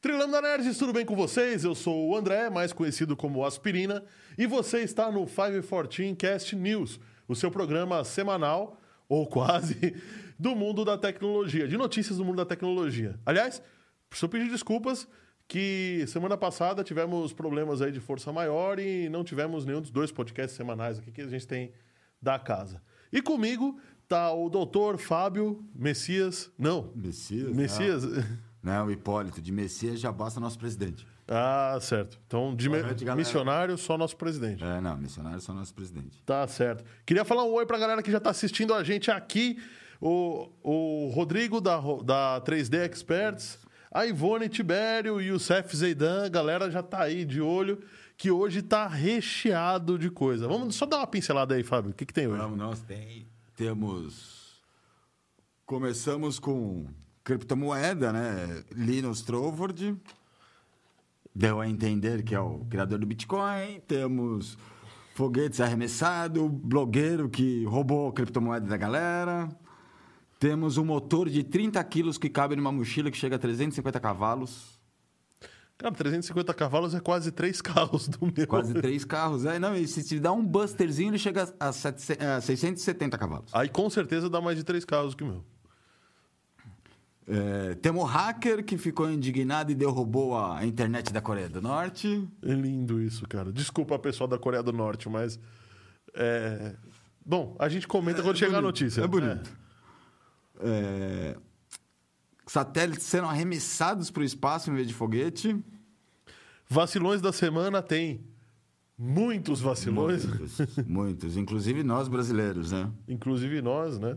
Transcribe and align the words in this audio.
Trilanda 0.00 0.40
Nerds, 0.40 0.78
tudo 0.78 0.92
bem 0.92 1.04
com 1.04 1.16
vocês? 1.16 1.64
Eu 1.64 1.74
sou 1.74 2.08
o 2.08 2.16
André, 2.16 2.48
mais 2.48 2.72
conhecido 2.72 3.16
como 3.16 3.44
Aspirina, 3.44 4.04
e 4.38 4.46
você 4.46 4.80
está 4.82 5.10
no 5.10 5.26
514 5.26 6.14
Cast 6.14 6.54
News, 6.54 7.00
o 7.26 7.34
seu 7.34 7.50
programa 7.50 8.04
semanal, 8.04 8.80
ou 9.08 9.26
quase, 9.26 10.00
do 10.38 10.54
mundo 10.54 10.84
da 10.84 10.96
tecnologia, 10.96 11.66
de 11.66 11.76
notícias 11.76 12.18
do 12.18 12.24
mundo 12.24 12.36
da 12.36 12.44
tecnologia. 12.44 13.18
Aliás, 13.26 13.60
preciso 14.08 14.28
pedir 14.28 14.48
desculpas 14.48 15.08
que 15.48 16.04
semana 16.06 16.36
passada 16.36 16.84
tivemos 16.84 17.32
problemas 17.32 17.82
aí 17.82 17.90
de 17.90 18.00
força 18.00 18.32
maior 18.32 18.78
e 18.78 19.08
não 19.08 19.24
tivemos 19.24 19.64
nenhum 19.64 19.80
dos 19.80 19.90
dois 19.90 20.12
podcasts 20.12 20.56
semanais 20.56 20.98
aqui 20.98 21.10
que 21.10 21.22
a 21.22 21.26
gente 21.26 21.46
tem 21.46 21.72
da 22.20 22.38
casa. 22.38 22.82
E 23.12 23.20
comigo 23.22 23.78
tá 24.08 24.32
o 24.32 24.48
doutor 24.48 24.98
Fábio 24.98 25.64
Messias. 25.74 26.50
Não. 26.58 26.90
Messias? 26.94 27.54
Messias. 27.54 28.02
Não, 28.62 28.86
o 28.86 28.90
Hipólito. 28.90 29.40
De 29.40 29.52
Messias 29.52 30.00
já 30.00 30.10
basta 30.10 30.40
nosso 30.40 30.58
presidente. 30.58 31.06
Ah, 31.30 31.78
certo. 31.80 32.18
Então, 32.26 32.54
de 32.56 32.68
me- 32.70 32.80
noite, 32.82 33.04
missionário, 33.14 33.76
só 33.76 33.98
nosso 33.98 34.16
presidente. 34.16 34.64
É, 34.64 34.80
não, 34.80 34.96
missionário 34.96 35.40
só 35.40 35.52
nosso 35.52 35.74
presidente. 35.74 36.22
Tá 36.24 36.46
certo. 36.48 36.82
Queria 37.04 37.24
falar 37.24 37.44
um 37.44 37.52
oi 37.52 37.66
pra 37.66 37.78
galera 37.78 38.02
que 38.02 38.10
já 38.10 38.18
tá 38.18 38.30
assistindo 38.30 38.72
a 38.72 38.82
gente 38.82 39.10
aqui. 39.10 39.58
O, 40.00 40.48
o 40.62 41.10
Rodrigo 41.14 41.60
da, 41.60 41.78
da 42.04 42.40
3D 42.46 42.86
Experts, 42.88 43.58
a 43.90 44.06
Ivone 44.06 44.48
Tibério 44.48 45.20
e 45.20 45.30
o 45.32 45.38
Cef 45.38 45.74
Zeidan. 45.76 46.24
A 46.24 46.28
galera 46.28 46.70
já 46.70 46.82
tá 46.82 47.02
aí 47.02 47.24
de 47.24 47.40
olho, 47.42 47.82
que 48.18 48.32
hoje 48.32 48.62
tá 48.62 48.88
recheado 48.88 49.96
de 49.96 50.10
coisa. 50.10 50.48
Vamos 50.48 50.74
só 50.74 50.84
dar 50.84 50.98
uma 50.98 51.06
pincelada 51.06 51.54
aí, 51.54 51.62
Fábio. 51.62 51.92
O 51.92 51.94
que, 51.94 52.04
que 52.04 52.12
tem 52.12 52.26
hoje? 52.26 52.42
Vamos, 52.42 52.58
nós 52.58 52.82
tem, 52.82 53.28
temos... 53.56 54.60
Começamos 55.64 56.40
com 56.40 56.88
criptomoeda, 57.22 58.12
né? 58.12 58.64
Linus 58.72 59.22
Trovord. 59.22 59.96
Deu 61.32 61.60
a 61.60 61.68
entender 61.68 62.24
que 62.24 62.34
é 62.34 62.40
o 62.40 62.64
criador 62.68 62.98
do 62.98 63.06
Bitcoin. 63.06 63.80
Temos 63.86 64.58
foguetes 65.14 65.60
arremessado, 65.60 66.48
blogueiro 66.48 67.28
que 67.28 67.64
roubou 67.66 68.08
a 68.08 68.12
criptomoeda 68.12 68.66
da 68.66 68.76
galera. 68.76 69.48
Temos 70.40 70.76
um 70.76 70.84
motor 70.84 71.28
de 71.28 71.44
30 71.44 71.82
quilos 71.84 72.18
que 72.18 72.28
cabe 72.28 72.56
numa 72.56 72.72
mochila 72.72 73.12
que 73.12 73.16
chega 73.16 73.36
a 73.36 73.38
350 73.38 74.00
cavalos. 74.00 74.77
Cara, 75.78 75.94
350 75.94 76.52
cavalos 76.54 76.92
é 76.92 77.00
quase 77.00 77.30
três 77.30 77.60
carros 77.62 78.08
do 78.08 78.26
meu. 78.26 78.46
Quase 78.46 78.74
três 78.74 79.04
carros. 79.04 79.44
É, 79.44 79.58
não, 79.58 79.76
e 79.76 79.86
se 79.86 80.04
te 80.04 80.18
dá 80.18 80.32
um 80.32 80.44
busterzinho, 80.44 81.10
ele 81.10 81.18
chega 81.18 81.48
a, 81.58 81.72
700 81.72 82.26
a 82.26 82.40
670 82.40 83.16
cavalos. 83.16 83.50
Aí 83.54 83.68
com 83.68 83.88
certeza 83.88 84.28
dá 84.28 84.40
mais 84.40 84.58
de 84.58 84.64
três 84.64 84.84
carros 84.84 85.14
que 85.14 85.22
o 85.22 85.26
meu. 85.26 85.44
É, 87.30 87.74
temos 87.76 88.02
um 88.02 88.06
hacker 88.06 88.64
que 88.64 88.76
ficou 88.78 89.08
indignado 89.10 89.70
e 89.70 89.74
derrubou 89.74 90.36
a 90.36 90.64
internet 90.64 91.12
da 91.12 91.20
Coreia 91.20 91.48
do 91.48 91.60
Norte. 91.60 92.26
É 92.42 92.52
lindo 92.52 93.00
isso, 93.00 93.28
cara. 93.28 93.52
Desculpa 93.52 93.98
pessoal 93.98 94.26
da 94.26 94.38
Coreia 94.38 94.62
do 94.62 94.72
Norte, 94.72 95.08
mas. 95.08 95.38
é, 96.14 96.74
Bom, 97.24 97.54
a 97.58 97.68
gente 97.68 97.86
comenta 97.86 98.22
quando 98.22 98.38
chegar 98.38 98.58
a 98.58 98.62
notícia. 98.62 99.02
É 99.02 99.06
bonito. 99.06 99.52
É, 100.60 101.36
satélites 102.48 103.04
sendo 103.04 103.26
arremessados 103.26 104.10
para 104.10 104.22
o 104.22 104.24
espaço 104.24 104.70
em 104.70 104.74
vez 104.74 104.88
de 104.88 104.94
foguete. 104.94 105.62
Vacilões 106.68 107.20
da 107.20 107.32
semana 107.32 107.82
tem 107.82 108.24
muitos 108.96 109.60
vacilões, 109.60 110.24
Muitos, 110.24 110.76
muitos. 110.86 111.36
Inclusive 111.36 111.82
nós 111.84 112.08
brasileiros, 112.08 112.72
né? 112.72 112.90
inclusive 113.06 113.62
nós, 113.62 113.98
né? 113.98 114.16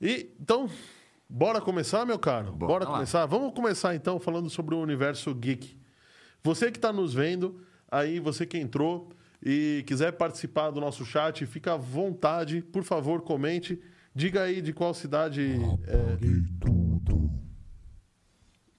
E 0.00 0.30
então, 0.38 0.70
bora 1.28 1.60
começar, 1.60 2.04
meu 2.04 2.18
caro? 2.18 2.52
Bora, 2.52 2.84
Bora 2.84 2.86
começar? 2.86 3.24
Vamos 3.26 3.54
começar 3.54 3.94
então 3.94 4.20
falando 4.20 4.50
sobre 4.50 4.74
o 4.74 4.80
universo 4.80 5.34
geek. 5.34 5.76
Você 6.42 6.70
que 6.70 6.78
está 6.78 6.92
nos 6.92 7.14
vendo, 7.14 7.60
aí 7.90 8.20
você 8.20 8.46
que 8.46 8.58
entrou 8.58 9.10
e 9.42 9.82
quiser 9.86 10.12
participar 10.12 10.70
do 10.70 10.80
nosso 10.80 11.04
chat, 11.04 11.44
fica 11.46 11.72
à 11.74 11.76
vontade, 11.76 12.60
por 12.60 12.84
favor, 12.84 13.22
comente. 13.22 13.80
Diga 14.16 14.44
aí 14.44 14.62
de 14.62 14.72
qual 14.72 14.94
cidade. 14.94 15.42
é- 15.86 15.98
Paguei 16.12 16.42
tudo. 16.58 17.30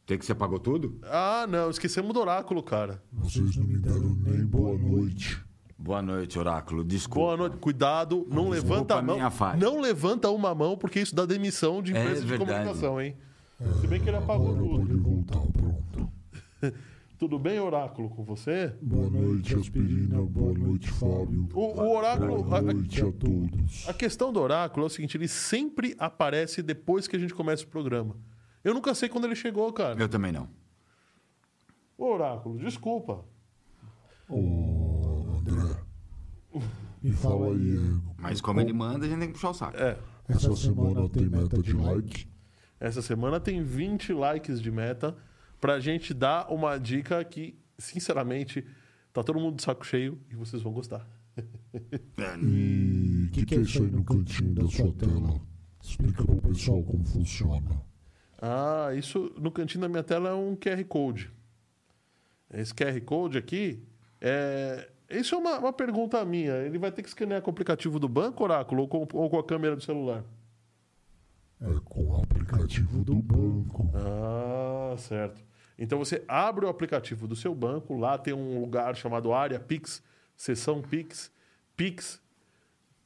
Tem 0.03 0.17
que 0.17 0.25
você 0.25 0.31
apagou 0.31 0.57
tudo? 0.57 0.99
Ah, 1.03 1.45
não, 1.47 1.69
esquecemos 1.69 2.11
do 2.11 2.19
oráculo, 2.19 2.63
cara. 2.63 3.03
Vocês 3.13 3.55
não 3.55 3.65
me 3.67 3.77
deram 3.77 4.15
nem 4.15 4.43
boa 4.43 4.75
noite. 4.75 5.39
Boa 5.77 6.01
noite, 6.01 6.39
Oráculo. 6.39 6.83
Desculpa. 6.83 7.19
Boa 7.19 7.37
noite, 7.37 7.57
cuidado, 7.57 8.25
não 8.31 8.49
levanta 8.49 8.95
a 8.95 9.01
mão. 9.01 9.19
Não 9.59 9.79
levanta 9.79 10.27
uma 10.31 10.55
mão, 10.55 10.75
porque 10.75 10.99
isso 11.01 11.13
dá 11.13 11.23
demissão 11.23 11.83
de 11.83 11.95
É 11.95 12.01
empresa 12.01 12.21
de 12.21 12.27
verdade. 12.27 12.51
comunicação, 12.51 12.99
hein? 12.99 13.15
Se 13.79 13.85
bem 13.85 14.01
que 14.01 14.09
ele 14.09 14.17
apagou 14.17 14.55
Agora 14.55 14.67
pode 14.71 14.87
tudo. 14.87 15.03
voltar, 15.03 15.39
pronto. 15.51 16.11
Tudo 17.17 17.39
bem, 17.39 17.59
oráculo, 17.59 18.09
com 18.11 18.23
você? 18.23 18.75
Boa 18.79 19.09
noite, 19.09 19.55
Aspirina. 19.55 20.21
Boa 20.21 20.53
noite, 20.53 20.87
Fábio. 20.91 21.47
O, 21.53 21.59
o 21.81 21.95
oráculo. 21.97 22.43
Boa 22.43 22.59
a- 22.59 22.61
noite 22.61 23.01
a 23.01 23.11
todos. 23.11 23.87
A, 23.87 23.91
a 23.91 23.93
questão 23.93 24.31
do 24.31 24.39
oráculo 24.39 24.85
é 24.85 24.87
o 24.87 24.89
seguinte: 24.89 25.17
ele 25.17 25.27
sempre 25.27 25.95
aparece 25.97 26.61
depois 26.61 27.07
que 27.07 27.15
a 27.15 27.19
gente 27.19 27.33
começa 27.33 27.63
o 27.63 27.67
programa. 27.67 28.15
Eu 28.63 28.73
nunca 28.73 28.93
sei 28.93 29.09
quando 29.09 29.25
ele 29.25 29.35
chegou, 29.35 29.71
cara. 29.73 29.99
Eu 29.99 30.07
também 30.07 30.31
não. 30.31 30.47
Ô, 31.97 32.05
oráculo, 32.13 32.59
desculpa. 32.59 33.25
Ô, 34.29 35.37
André. 35.39 35.75
Me 37.01 37.11
fala 37.13 37.47
aí. 37.47 37.79
Mas 38.19 38.41
como 38.41 38.61
ele 38.61 38.73
manda, 38.73 39.05
a 39.07 39.09
gente 39.09 39.19
tem 39.19 39.27
que 39.29 39.33
puxar 39.33 39.49
o 39.49 39.53
saco. 39.55 39.77
É, 39.77 39.97
Essa 40.29 40.55
semana 40.55 41.09
tem 41.09 41.25
meta 41.27 41.61
de 41.61 41.73
like? 41.73 42.27
essa 42.79 43.01
semana 43.01 43.39
tem 43.39 43.63
20 43.63 44.13
likes 44.13 44.61
de 44.61 44.69
meta 44.69 45.17
pra 45.59 45.79
gente 45.79 46.13
dar 46.13 46.51
uma 46.51 46.77
dica 46.77 47.23
que, 47.23 47.57
sinceramente, 47.77 48.65
tá 49.13 49.23
todo 49.23 49.39
mundo 49.39 49.57
de 49.57 49.63
saco 49.63 49.85
cheio 49.85 50.19
e 50.29 50.35
vocês 50.35 50.61
vão 50.61 50.71
gostar. 50.71 51.07
E 52.41 53.27
o 53.27 53.31
que, 53.31 53.45
que 53.45 53.55
é 53.55 53.59
isso 53.59 53.83
aí 53.83 53.91
no 53.91 54.03
cantinho 54.03 54.53
da 54.53 54.67
sua 54.67 54.91
tela? 54.93 55.39
Explica 55.81 56.23
pro 56.23 56.41
pessoal 56.41 56.83
como 56.83 57.05
funciona. 57.05 57.81
Ah, 58.41 58.89
isso 58.95 59.33
no 59.39 59.51
cantinho 59.51 59.81
da 59.81 59.89
minha 59.89 60.03
tela 60.03 60.29
é 60.29 60.33
um 60.33 60.55
QR 60.55 60.83
Code. 60.85 61.31
Esse 62.53 62.73
QR 62.73 62.99
Code 63.01 63.37
aqui 63.37 63.83
é. 64.21 64.89
Isso 65.09 65.35
é 65.35 65.37
uma, 65.37 65.57
uma 65.59 65.73
pergunta 65.73 66.23
minha. 66.25 66.53
Ele 66.57 66.77
vai 66.77 66.91
ter 66.91 67.01
que 67.01 67.07
escanear 67.07 67.41
com 67.41 67.49
o 67.49 67.53
aplicativo 67.53 67.97
do 67.97 68.09
banco, 68.09 68.43
Oráculo, 68.43 68.81
ou 68.81 68.87
com, 68.87 69.07
ou 69.13 69.29
com 69.29 69.39
a 69.39 69.43
câmera 69.43 69.75
do 69.75 69.81
celular? 69.81 70.23
É 71.61 71.79
com 71.85 72.03
o 72.05 72.15
aplicativo 72.21 73.03
do 73.03 73.15
banco. 73.15 73.89
Ah, 73.95 74.95
certo. 74.97 75.43
Então 75.77 75.97
você 75.97 76.23
abre 76.27 76.65
o 76.65 76.69
aplicativo 76.69 77.27
do 77.27 77.35
seu 77.35 77.53
banco, 77.53 77.97
lá 77.97 78.17
tem 78.17 78.33
um 78.33 78.59
lugar 78.59 78.95
chamado 78.95 79.33
Área 79.33 79.59
Pix, 79.59 80.03
seção 80.35 80.81
Pix, 80.81 81.31
Pix, 81.75 82.21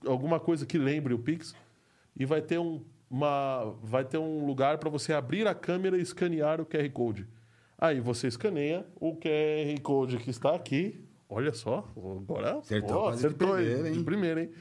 alguma 0.05 0.39
coisa 0.39 0.65
que 0.65 0.77
lembre 0.77 1.13
o 1.13 1.19
Pix, 1.19 1.55
e 2.17 2.25
vai 2.25 2.41
ter 2.41 2.59
um, 2.59 2.83
uma, 3.09 3.75
vai 3.81 4.05
ter 4.05 4.17
um 4.17 4.45
lugar 4.45 4.77
para 4.77 4.89
você 4.89 5.13
abrir 5.13 5.47
a 5.47 5.55
câmera 5.55 5.97
e 5.97 6.01
escanear 6.01 6.61
o 6.61 6.65
QR 6.65 6.89
Code. 6.91 7.27
Aí 7.77 7.99
você 7.99 8.27
escaneia 8.27 8.85
o 8.95 9.15
QR 9.15 9.81
Code 9.81 10.17
que 10.17 10.29
está 10.29 10.55
aqui. 10.55 11.03
Olha 11.27 11.53
só, 11.53 11.89
agora 11.95 12.57
Acertou 12.57 13.09
de 13.09 13.17
acertou 13.17 13.53
aí, 13.53 13.65
primeira, 13.65 13.87
hein? 13.87 13.93
de 13.93 14.03
primeira, 14.03 14.41
hein? 14.41 14.51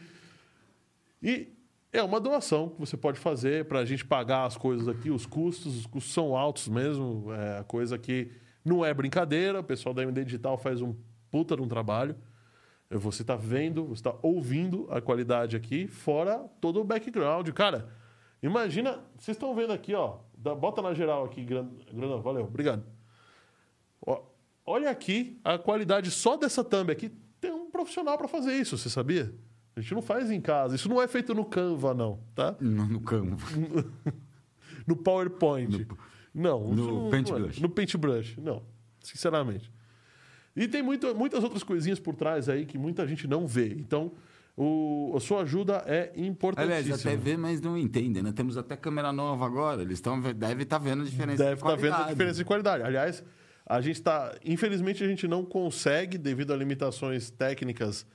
E 1.22 1.52
é 1.92 2.02
uma 2.02 2.20
doação 2.20 2.68
que 2.68 2.78
você 2.78 2.96
pode 2.96 3.18
fazer 3.18 3.64
para 3.66 3.80
a 3.80 3.84
gente 3.84 4.04
pagar 4.04 4.44
as 4.46 4.56
coisas 4.56 4.86
aqui, 4.88 5.10
os 5.10 5.26
custos, 5.26 5.76
os 5.78 5.86
custos 5.86 6.12
são 6.12 6.36
altos 6.36 6.68
mesmo, 6.68 7.32
é 7.32 7.64
coisa 7.64 7.98
que 7.98 8.30
não 8.64 8.84
é 8.84 8.92
brincadeira, 8.94 9.60
o 9.60 9.64
pessoal 9.64 9.94
da 9.94 10.02
MD 10.02 10.24
Digital 10.24 10.56
faz 10.56 10.80
um 10.80 10.94
puta 11.30 11.56
de 11.56 11.62
um 11.62 11.68
trabalho. 11.68 12.14
Você 12.90 13.22
está 13.22 13.36
vendo, 13.36 13.84
você 13.84 14.00
está 14.00 14.14
ouvindo 14.22 14.86
a 14.90 15.00
qualidade 15.00 15.56
aqui, 15.56 15.86
fora 15.86 16.38
todo 16.60 16.80
o 16.80 16.84
background. 16.84 17.48
Cara, 17.50 17.88
imagina, 18.42 18.98
vocês 19.16 19.36
estão 19.36 19.54
vendo 19.54 19.72
aqui, 19.72 19.94
ó, 19.94 20.18
bota 20.36 20.82
na 20.82 20.92
geral 20.92 21.24
aqui, 21.24 21.44
Gran- 21.44 21.70
Grandão, 21.92 22.20
valeu, 22.20 22.44
obrigado. 22.44 22.84
Ó, 24.04 24.22
olha 24.66 24.90
aqui 24.90 25.40
a 25.44 25.56
qualidade 25.56 26.10
só 26.10 26.36
dessa 26.36 26.64
thumb 26.64 26.90
aqui. 26.90 27.10
Tem 27.40 27.52
um 27.52 27.70
profissional 27.70 28.18
para 28.18 28.26
fazer 28.28 28.54
isso, 28.54 28.76
você 28.76 28.90
sabia? 28.90 29.32
A 29.80 29.82
gente 29.82 29.94
não 29.94 30.02
faz 30.02 30.30
em 30.30 30.40
casa. 30.40 30.76
Isso 30.76 30.88
não 30.88 31.00
é 31.02 31.08
feito 31.08 31.34
no 31.34 31.44
Canva, 31.44 31.92
não, 31.94 32.20
tá? 32.34 32.54
No, 32.60 32.86
no 32.86 33.00
campo. 33.00 33.36
No 34.86 34.96
PowerPoint. 34.96 35.86
não. 36.34 36.72
no 36.72 37.02
não- 37.04 37.10
Paintbrush. 37.10 37.58
não 37.60 37.66
é. 37.66 37.68
No 37.68 37.68
Paintbrush, 37.68 38.36
não. 38.40 38.62
Sinceramente. 39.00 39.70
E 40.56 40.66
tem 40.66 40.82
muito, 40.82 41.14
muitas 41.14 41.44
outras 41.44 41.62
coisinhas 41.62 42.00
por 42.00 42.14
trás 42.14 42.48
aí 42.48 42.66
que 42.66 42.76
muita 42.78 43.06
gente 43.06 43.28
não 43.28 43.46
vê. 43.46 43.68
Então, 43.78 44.12
o, 44.56 45.12
a 45.16 45.20
sua 45.20 45.42
ajuda 45.42 45.84
é 45.86 46.12
importantíssima. 46.16 46.78
Aliás, 46.78 47.06
até 47.06 47.16
vê, 47.16 47.36
mas 47.36 47.60
não 47.60 47.76
entendem, 47.76 48.22
né? 48.22 48.32
Temos 48.32 48.56
até 48.56 48.74
câmera 48.76 49.12
nova 49.12 49.46
agora. 49.46 49.82
Eles 49.82 49.98
estão 49.98 50.20
devem 50.20 50.62
estar 50.64 50.78
vendo 50.78 51.02
a 51.02 51.04
diferença 51.04 51.38
Deve 51.44 51.56
de 51.56 51.60
estar 51.60 51.68
vendo 51.76 51.78
a 51.78 51.90
qualidade. 51.90 52.10
diferença 52.10 52.38
de 52.38 52.44
qualidade. 52.44 52.82
Aliás, 52.82 53.24
a 53.66 53.80
gente 53.80 53.96
está. 53.96 54.34
Infelizmente, 54.44 55.04
a 55.04 55.08
gente 55.08 55.28
não 55.28 55.44
consegue, 55.44 56.18
devido 56.18 56.52
a 56.52 56.56
limitações 56.56 57.30
técnicas 57.30 58.06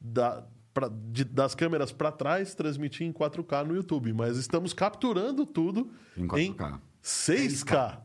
da, 0.00 0.46
pra- 0.74 0.88
de- 1.10 1.24
das 1.24 1.54
câmeras 1.54 1.92
para 1.92 2.10
trás 2.12 2.54
transmitir 2.54 3.06
em 3.06 3.12
4K 3.12 3.64
no 3.64 3.74
YouTube, 3.74 4.12
mas 4.12 4.36
estamos 4.36 4.72
capturando 4.72 5.44
tudo 5.46 5.90
Em 6.16 6.26
4K. 6.26 6.80
6K. 7.02 8.02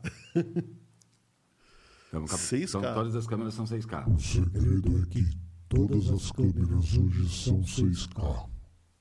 Então, 2.08 2.26
cap- 2.26 2.42
6K. 2.42 2.80
então, 2.80 2.94
todas 2.94 3.16
as 3.16 3.28
câmeras 3.28 3.54
são 3.54 3.66
6K. 3.66 4.06
O 4.10 4.20
segredo 4.20 5.02
é 5.02 5.06
que 5.08 5.24
todas 5.68 6.10
as 6.10 6.32
câmeras 6.32 6.98
hoje 6.98 7.30
são 7.30 7.62
6K. 7.64 8.50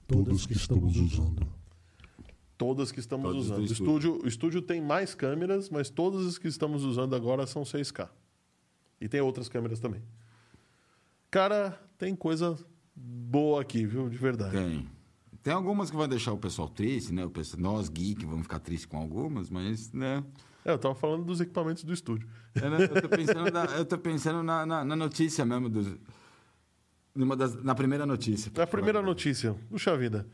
Todas 0.07 0.47
que 0.47 0.53
estamos 0.55 0.97
usando. 0.97 1.47
Todas 2.59 2.93
que 2.93 3.01
estamos 3.01 3.25
Todas 3.31 3.47
do 3.47 3.53
usando. 3.55 3.69
O 3.69 3.73
estúdio, 3.73 4.21
o 4.23 4.29
estúdio 4.29 4.63
tem 4.63 4.81
mais 4.81 5.15
câmeras, 5.15 5.69
mas 5.71 5.91
todas 5.91 6.27
as 6.27 6.39
que 6.39 6.49
estamos 6.49 6.85
usando 6.85 7.15
agora 7.15 7.47
são 7.47 7.63
6K. 7.65 8.09
E 9.01 9.09
tem 9.09 9.21
outras 9.21 9.49
câmeras 9.49 9.81
também. 9.81 10.03
Cara, 11.31 11.81
tem 11.99 12.15
coisa 12.15 12.57
boa 12.95 13.63
aqui, 13.63 13.85
viu? 13.87 14.09
De 14.09 14.17
verdade. 14.17 14.53
Tem. 14.53 14.89
Tem 15.43 15.53
algumas 15.53 15.91
que 15.91 15.97
vão 15.97 16.09
deixar 16.09 16.33
o 16.33 16.39
pessoal 16.39 16.69
triste, 16.69 17.13
né? 17.13 17.25
O 17.25 17.31
pessoal, 17.31 17.61
nós, 17.61 17.89
geek, 17.89 18.25
vamos 18.25 18.45
ficar 18.45 18.59
tristes 18.61 18.87
com 18.87 18.97
algumas, 18.97 19.51
mas, 19.51 19.93
né? 19.93 20.25
É, 20.65 20.73
eu 20.73 20.79
tava 20.79 20.95
falando 20.95 21.25
dos 21.25 21.41
equipamentos 21.41 21.85
do 21.85 21.93
estúdio. 21.93 22.27
Eu, 22.55 22.71
né, 22.71 22.79
eu 22.91 23.03
tô 23.03 23.09
pensando, 23.11 23.51
na, 23.51 23.65
eu 23.67 23.85
tô 23.85 23.99
pensando 23.99 24.43
na, 24.43 24.65
na, 24.65 24.85
na 24.85 24.97
notícia 24.97 25.45
mesmo. 25.45 25.69
Dos, 25.69 25.95
numa 27.15 27.37
das, 27.37 27.63
na 27.63 27.75
primeira 27.75 28.07
notícia. 28.07 28.51
É 28.57 28.63
a 28.63 28.67
primeira 28.67 29.03
notícia. 29.03 29.55
Puxa 29.69 29.95
vida. 29.97 30.27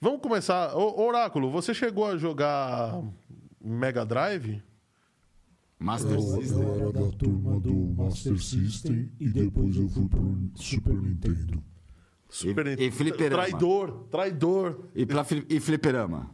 Vamos 0.00 0.20
começar. 0.20 0.74
Ô, 0.74 1.06
Oráculo, 1.06 1.50
você 1.50 1.72
chegou 1.72 2.06
a 2.06 2.16
jogar 2.16 3.00
Mega 3.60 4.04
Drive? 4.04 4.60
Master 5.78 6.12
Eu, 6.12 6.20
System. 6.20 6.62
eu 6.62 6.74
era 6.74 6.92
da 6.92 7.10
turma 7.16 7.60
do 7.60 7.74
Master 7.74 8.38
System 8.42 9.10
e 9.18 9.28
depois 9.28 9.76
eu 9.76 9.88
fui 9.88 10.08
pro 10.08 10.50
Super 10.56 10.94
Nintendo. 10.94 11.62
Super 12.30 12.78
e 12.78 12.90
fliperama. 12.90 13.42
Traidor, 13.42 14.04
traidor. 14.10 14.84
E, 14.94 15.04
pla, 15.04 15.26
e 15.48 15.58
fliperama. 15.60 16.30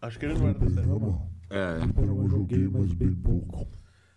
Acho 0.00 0.18
que 0.18 0.26
ele 0.26 0.34
não 0.34 0.48
era 0.48 0.58
dessa 0.58 0.80
época. 0.80 1.22
É. 1.48 1.80
fliperama 1.80 2.22
eu 2.24 2.28
joguei, 2.28 2.68
mas 2.68 2.92
bem 2.92 3.14
pouco. 3.14 3.66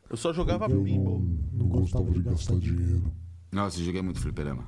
Eu 0.09 0.17
só 0.17 0.33
jogava 0.33 0.65
Eu 0.65 0.83
pinball. 0.83 1.19
não, 1.19 1.39
não 1.53 1.67
gostava 1.67 2.11
de 2.11 2.21
gastar 2.21 2.57
dinheiro. 2.59 3.11
Nossa, 3.51 3.79
eu 3.79 3.85
joguei 3.85 4.01
muito 4.01 4.19
fliperama. 4.19 4.67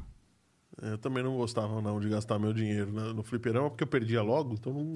Eu 0.82 0.98
também 0.98 1.24
não 1.24 1.36
gostava 1.36 1.82
não 1.82 2.00
de 2.00 2.08
gastar 2.08 2.38
meu 2.40 2.54
dinheiro 2.54 2.92
no 3.14 3.24
fliperama, 3.24 3.70
porque 3.70 3.84
eu 3.84 3.88
perdia 3.88 4.22
logo, 4.22 4.54
então 4.54 4.74
não, 4.74 4.94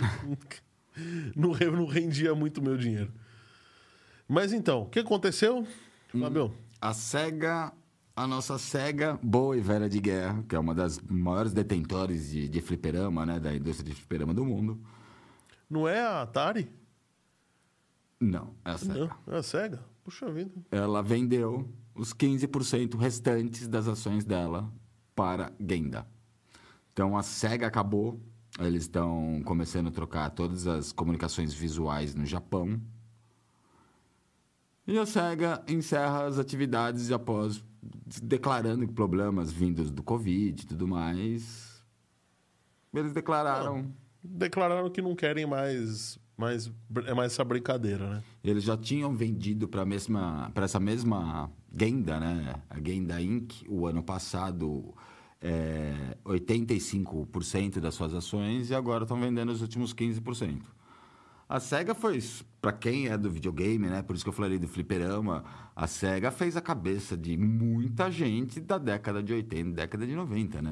não, 1.36 1.72
não 1.72 1.86
rendia 1.86 2.36
muito 2.36 2.62
meu 2.62 2.78
dinheiro. 2.78 3.12
Mas 4.28 4.54
então, 4.54 4.84
o 4.84 4.86
que 4.90 5.00
aconteceu, 5.00 5.66
Fabio? 6.10 6.54
A 6.80 6.94
SEGA, 6.94 7.74
a 8.16 8.28
nossa 8.28 8.58
SEGA, 8.58 9.20
boa 9.22 9.58
e 9.58 9.62
velha 9.62 9.90
de 9.90 10.00
guerra, 10.00 10.44
que 10.48 10.56
é 10.56 10.60
uma 10.60 10.76
das 10.76 11.00
maiores 11.00 11.54
detentores 11.54 12.30
de, 12.30 12.48
de 12.48 12.62
fliperama, 12.62 13.26
né? 13.26 13.40
Da 13.40 13.54
indústria 13.54 13.90
de 13.90 13.96
fliperama 13.96 14.34
do 14.34 14.46
mundo. 14.46 14.80
Não 15.70 15.88
é 15.88 16.02
a 16.02 16.22
Atari? 16.24 16.70
Não, 18.20 18.54
é 18.64 18.72
a 18.72 18.78
SEGA. 18.78 18.94
Não, 19.26 19.34
é 19.34 19.38
a 19.38 19.44
Sega. 19.44 19.84
Puxa 20.04 20.32
vida. 20.32 20.52
Ela 20.70 21.02
vendeu 21.02 21.68
os 21.96 22.14
15% 22.14 22.98
restantes 22.98 23.68
das 23.68 23.88
ações 23.88 24.24
dela 24.24 24.72
para 25.16 25.52
Genda. 25.60 26.06
Então 26.94 27.18
a 27.18 27.24
SEGA 27.24 27.68
acabou, 27.68 28.20
eles 28.60 28.84
estão 28.84 29.42
começando 29.46 29.88
a 29.88 29.92
trocar 29.92 30.30
todas 30.32 30.68
as 30.68 30.92
comunicações 30.92 31.54
visuais 31.54 32.14
no 32.14 32.26
Japão. 32.26 32.80
E 34.92 35.00
a 35.00 35.06
SEGA 35.06 35.64
encerra 35.70 36.26
as 36.26 36.38
atividades 36.38 37.14
após 37.14 37.64
declarando 38.22 38.86
problemas 38.90 39.50
vindos 39.50 39.90
do 39.90 40.04
Covid 40.04 40.62
e 40.62 40.68
tudo 40.68 40.86
mais. 40.86 41.82
Eles 42.94 43.14
declararam. 43.14 43.90
Declararam 44.22 44.90
que 44.90 45.02
não 45.02 45.16
querem 45.16 45.46
mais, 45.46 46.20
mais, 46.36 46.70
é 47.06 47.14
mais 47.14 47.32
essa 47.32 47.44
brincadeira, 47.46 48.16
né? 48.16 48.24
Eles 48.44 48.66
já 48.66 48.76
tinham 48.76 49.16
vendido 49.16 49.66
para 49.66 49.86
mesma 49.86 50.52
essa 50.54 50.80
mesma 50.80 51.50
Genda, 51.74 52.20
né? 52.20 52.62
A 52.70 52.76
Genda 52.76 53.22
Inc. 53.22 53.64
o 53.70 53.88
ano 53.88 54.04
passado 54.04 54.94
é, 55.40 56.18
85% 56.26 57.80
das 57.80 57.96
suas 57.96 58.14
ações 58.14 58.70
e 58.70 58.76
agora 58.76 59.06
estão 59.06 59.18
vendendo 59.18 59.54
os 59.54 59.62
últimos 59.62 59.94
15%. 59.94 60.64
A 61.52 61.60
Sega 61.60 61.94
foi, 61.94 62.18
para 62.62 62.72
quem 62.72 63.10
é 63.10 63.18
do 63.18 63.30
videogame, 63.30 63.90
né? 63.90 64.02
Por 64.02 64.16
isso 64.16 64.24
que 64.24 64.30
eu 64.30 64.34
falei 64.34 64.58
do 64.58 64.70
fliperama, 64.70 65.44
a 65.76 65.86
Sega 65.86 66.32
fez 66.32 66.56
a 66.56 66.62
cabeça 66.62 67.18
de 67.18 67.36
muita 67.36 68.10
gente 68.10 68.62
da 68.62 68.78
década 68.78 69.22
de 69.22 69.34
80, 69.34 69.72
década 69.76 70.08
de 70.08 70.16
90, 70.16 70.62
né? 70.62 70.72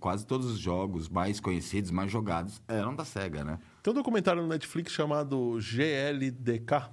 Quase 0.00 0.26
todos 0.26 0.46
os 0.46 0.58
jogos 0.58 1.10
mais 1.10 1.40
conhecidos, 1.40 1.90
mais 1.90 2.10
jogados 2.10 2.62
eram 2.66 2.96
da 2.96 3.04
Sega, 3.04 3.44
né? 3.44 3.58
Tem 3.82 3.92
um 3.92 3.94
documentário 3.94 4.40
no 4.40 4.48
Netflix 4.48 4.92
chamado 4.92 5.58
GLDK, 5.60 6.88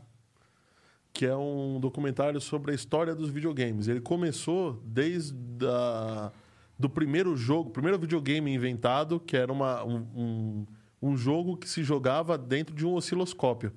que 1.13 1.25
é 1.25 1.33
um 1.33 1.79
documentário 1.79 2.41
sobre 2.41 2.73
a 2.73 2.75
história 2.75 3.15
dos 3.15 3.29
videogames. 3.29 3.87
Ele 3.87 4.01
começou 4.01 4.83
desde 4.83 5.33
a, 5.65 6.33
do 6.77 6.89
primeiro 6.89 7.37
jogo, 7.37 7.69
primeiro 7.69 7.97
videogame 7.97 8.53
inventado, 8.53 9.21
que 9.21 9.37
era 9.37 9.53
uma, 9.53 9.85
um, 9.85 9.95
um, 10.13 10.67
um 11.01 11.17
jogo 11.17 11.57
que 11.57 11.67
se 11.67 11.83
jogava 11.83 12.37
dentro 12.37 12.75
de 12.75 12.85
um 12.85 12.93
osciloscópio. 12.93 13.73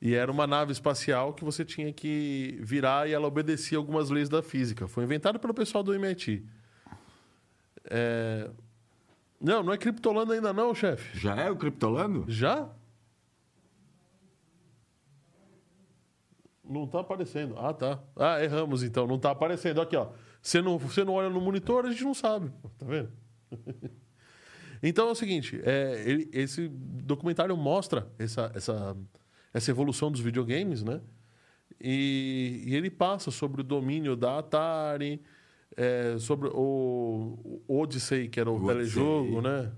E 0.00 0.14
era 0.14 0.30
uma 0.30 0.46
nave 0.46 0.72
espacial 0.72 1.32
que 1.32 1.42
você 1.42 1.64
tinha 1.64 1.92
que 1.92 2.58
virar 2.60 3.08
e 3.08 3.12
ela 3.12 3.26
obedecia 3.26 3.78
algumas 3.78 4.10
leis 4.10 4.28
da 4.28 4.42
física. 4.42 4.86
Foi 4.86 5.04
inventado 5.04 5.38
pelo 5.38 5.54
pessoal 5.54 5.82
do 5.82 5.94
MIT. 5.94 6.44
É... 7.84 8.50
Não, 9.40 9.62
não 9.62 9.72
é 9.72 9.78
Criptolando 9.78 10.32
ainda 10.32 10.52
não, 10.52 10.74
chefe. 10.74 11.18
Já 11.18 11.34
é 11.36 11.50
o 11.50 11.56
Criptolando? 11.56 12.24
Já? 12.28 12.68
Não 16.62 16.86
tá 16.86 17.00
aparecendo. 17.00 17.56
Ah, 17.58 17.72
tá. 17.72 18.00
Ah, 18.16 18.42
erramos 18.42 18.82
então. 18.82 19.06
Não 19.06 19.18
tá 19.18 19.30
aparecendo. 19.30 19.80
Aqui, 19.80 19.96
ó. 19.96 20.08
Você 20.42 20.60
não, 20.60 20.78
você 20.78 21.04
não 21.04 21.14
olha 21.14 21.30
no 21.30 21.40
monitor, 21.40 21.86
a 21.86 21.90
gente 21.90 22.04
não 22.04 22.14
sabe. 22.14 22.50
Tá 22.78 22.86
vendo? 22.86 23.10
então 24.88 25.08
é 25.08 25.12
o 25.12 25.14
seguinte: 25.14 25.60
é, 25.64 26.02
ele- 26.06 26.28
esse 26.32 26.68
documentário 26.68 27.56
mostra 27.56 28.10
essa, 28.18 28.50
essa, 28.54 28.96
essa 29.52 29.70
evolução 29.70 30.10
dos 30.10 30.20
videogames, 30.20 30.82
né? 30.82 31.00
E, 31.80 32.62
e 32.66 32.74
ele 32.74 32.90
passa 32.90 33.30
sobre 33.30 33.60
o 33.60 33.64
domínio 33.64 34.16
da 34.16 34.38
Atari, 34.38 35.20
é, 35.76 36.16
sobre 36.18 36.48
o, 36.48 37.62
o 37.68 37.80
Odyssey, 37.80 38.28
que 38.28 38.40
era 38.40 38.50
o, 38.50 38.54
O 38.54 38.56
Odyssey. 38.56 38.74
telejogo, 38.76 39.40
né? 39.42 39.72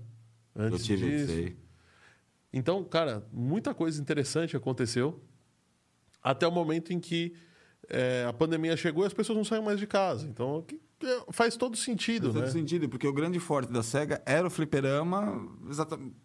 Eu 0.55 0.63
Antes 0.63 0.85
tive 0.85 1.09
disso. 1.09 1.31
isso 1.31 1.39
aí. 1.47 1.57
Então, 2.51 2.83
cara, 2.83 3.25
muita 3.31 3.73
coisa 3.73 4.01
interessante 4.01 4.55
aconteceu 4.57 5.21
até 6.21 6.47
o 6.47 6.51
momento 6.51 6.91
em 6.91 6.99
que 6.99 7.33
é, 7.87 8.25
a 8.27 8.33
pandemia 8.33 8.75
chegou 8.75 9.03
e 9.03 9.07
as 9.07 9.13
pessoas 9.13 9.37
não 9.37 9.43
saem 9.45 9.63
mais 9.63 9.79
de 9.79 9.85
casa. 9.87 10.27
Então, 10.27 10.61
que- 10.63 10.77
que 10.77 10.81
faz 11.31 11.55
todo 11.55 11.75
sentido, 11.77 12.25
Faz 12.25 12.33
todo 12.33 12.45
né? 12.45 12.51
sentido, 12.51 12.89
porque 12.89 13.07
o 13.07 13.13
grande 13.13 13.39
forte 13.39 13.71
da 13.71 13.83
SEGA 13.83 14.21
era 14.25 14.47
o 14.47 14.49
fliperama, 14.49 15.47
exatamente, 15.69 16.15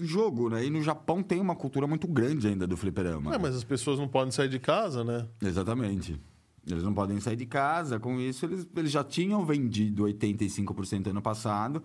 jogo, 0.00 0.48
né? 0.48 0.64
E 0.64 0.70
no 0.70 0.82
Japão 0.82 1.22
tem 1.22 1.40
uma 1.40 1.56
cultura 1.56 1.86
muito 1.86 2.06
grande 2.06 2.46
ainda 2.48 2.66
do 2.66 2.76
fliperama. 2.76 3.34
É, 3.34 3.38
mas 3.38 3.56
as 3.56 3.64
pessoas 3.64 3.98
não 3.98 4.08
podem 4.08 4.30
sair 4.30 4.48
de 4.48 4.58
casa, 4.58 5.02
né? 5.02 5.26
Exatamente. 5.40 6.20
Eles 6.66 6.84
não 6.84 6.94
podem 6.94 7.18
sair 7.18 7.36
de 7.36 7.46
casa, 7.46 7.98
com 7.98 8.20
isso 8.20 8.46
eles, 8.46 8.66
eles 8.76 8.90
já 8.90 9.02
tinham 9.02 9.44
vendido 9.44 10.04
85% 10.04 11.08
ano 11.08 11.20
passado 11.20 11.82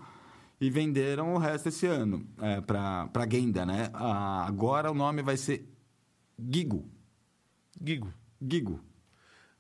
e 0.62 0.70
venderam 0.70 1.34
o 1.34 1.38
resto 1.38 1.70
esse 1.70 1.88
ano 1.88 2.28
é, 2.40 2.62
para 2.62 3.10
a 3.12 3.30
Genda, 3.30 3.66
né? 3.66 3.90
Ah, 3.94 4.46
agora 4.46 4.92
o 4.92 4.94
nome 4.94 5.24
vai 5.24 5.36
ser 5.36 5.68
Gigo. 6.38 6.86
Gigo. 7.84 8.14
Gigo. 8.40 8.80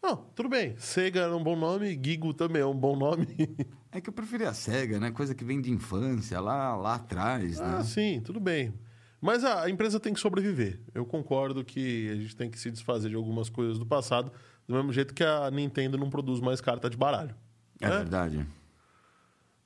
Não, 0.01 0.15
tudo 0.35 0.49
bem. 0.49 0.75
Sega 0.77 1.21
era 1.21 1.35
um 1.35 1.43
bom 1.43 1.55
nome, 1.55 1.99
Gigo 2.03 2.33
também 2.33 2.61
é 2.61 2.65
um 2.65 2.77
bom 2.77 2.95
nome. 2.95 3.27
É 3.89 4.01
que 4.01 4.09
eu 4.09 4.13
preferia 4.13 4.49
a 4.49 4.53
SEGA, 4.53 4.99
né? 4.99 5.09
Coisa 5.09 5.33
que 5.33 5.43
vem 5.43 5.59
de 5.59 5.71
infância, 5.71 6.39
lá, 6.39 6.75
lá 6.75 6.95
atrás, 6.95 7.59
ah, 7.59 7.77
né? 7.77 7.83
sim, 7.83 8.21
tudo 8.23 8.39
bem. 8.39 8.71
Mas 9.19 9.43
a, 9.43 9.63
a 9.63 9.69
empresa 9.69 9.99
tem 9.99 10.13
que 10.13 10.19
sobreviver. 10.19 10.79
Eu 10.93 11.05
concordo 11.05 11.63
que 11.63 12.09
a 12.11 12.15
gente 12.15 12.35
tem 12.35 12.49
que 12.49 12.59
se 12.59 12.69
desfazer 12.69 13.09
de 13.09 13.15
algumas 13.15 13.49
coisas 13.49 13.79
do 13.79 13.85
passado, 13.85 14.31
do 14.67 14.75
mesmo 14.75 14.93
jeito 14.93 15.13
que 15.13 15.23
a 15.23 15.49
Nintendo 15.49 15.97
não 15.97 16.09
produz 16.09 16.39
mais 16.39 16.61
carta 16.61 16.89
de 16.89 16.97
baralho. 16.97 17.33
É 17.81 17.89
né? 17.89 17.97
verdade. 17.97 18.45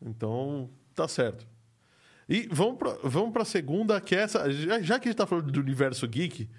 Então, 0.02 0.70
tá 0.96 1.08
certo. 1.08 1.46
E 2.30 2.48
vamos 2.50 2.78
pra, 2.78 2.96
vamos 3.04 3.32
pra 3.32 3.44
segunda, 3.44 4.00
que 4.00 4.16
é 4.16 4.20
essa. 4.20 4.50
Já, 4.52 4.82
já 4.82 5.00
que 5.00 5.10
a 5.10 5.12
gente 5.12 5.18
tá 5.18 5.28
falando 5.28 5.52
do 5.52 5.60
universo 5.60 6.08
geek, 6.08 6.50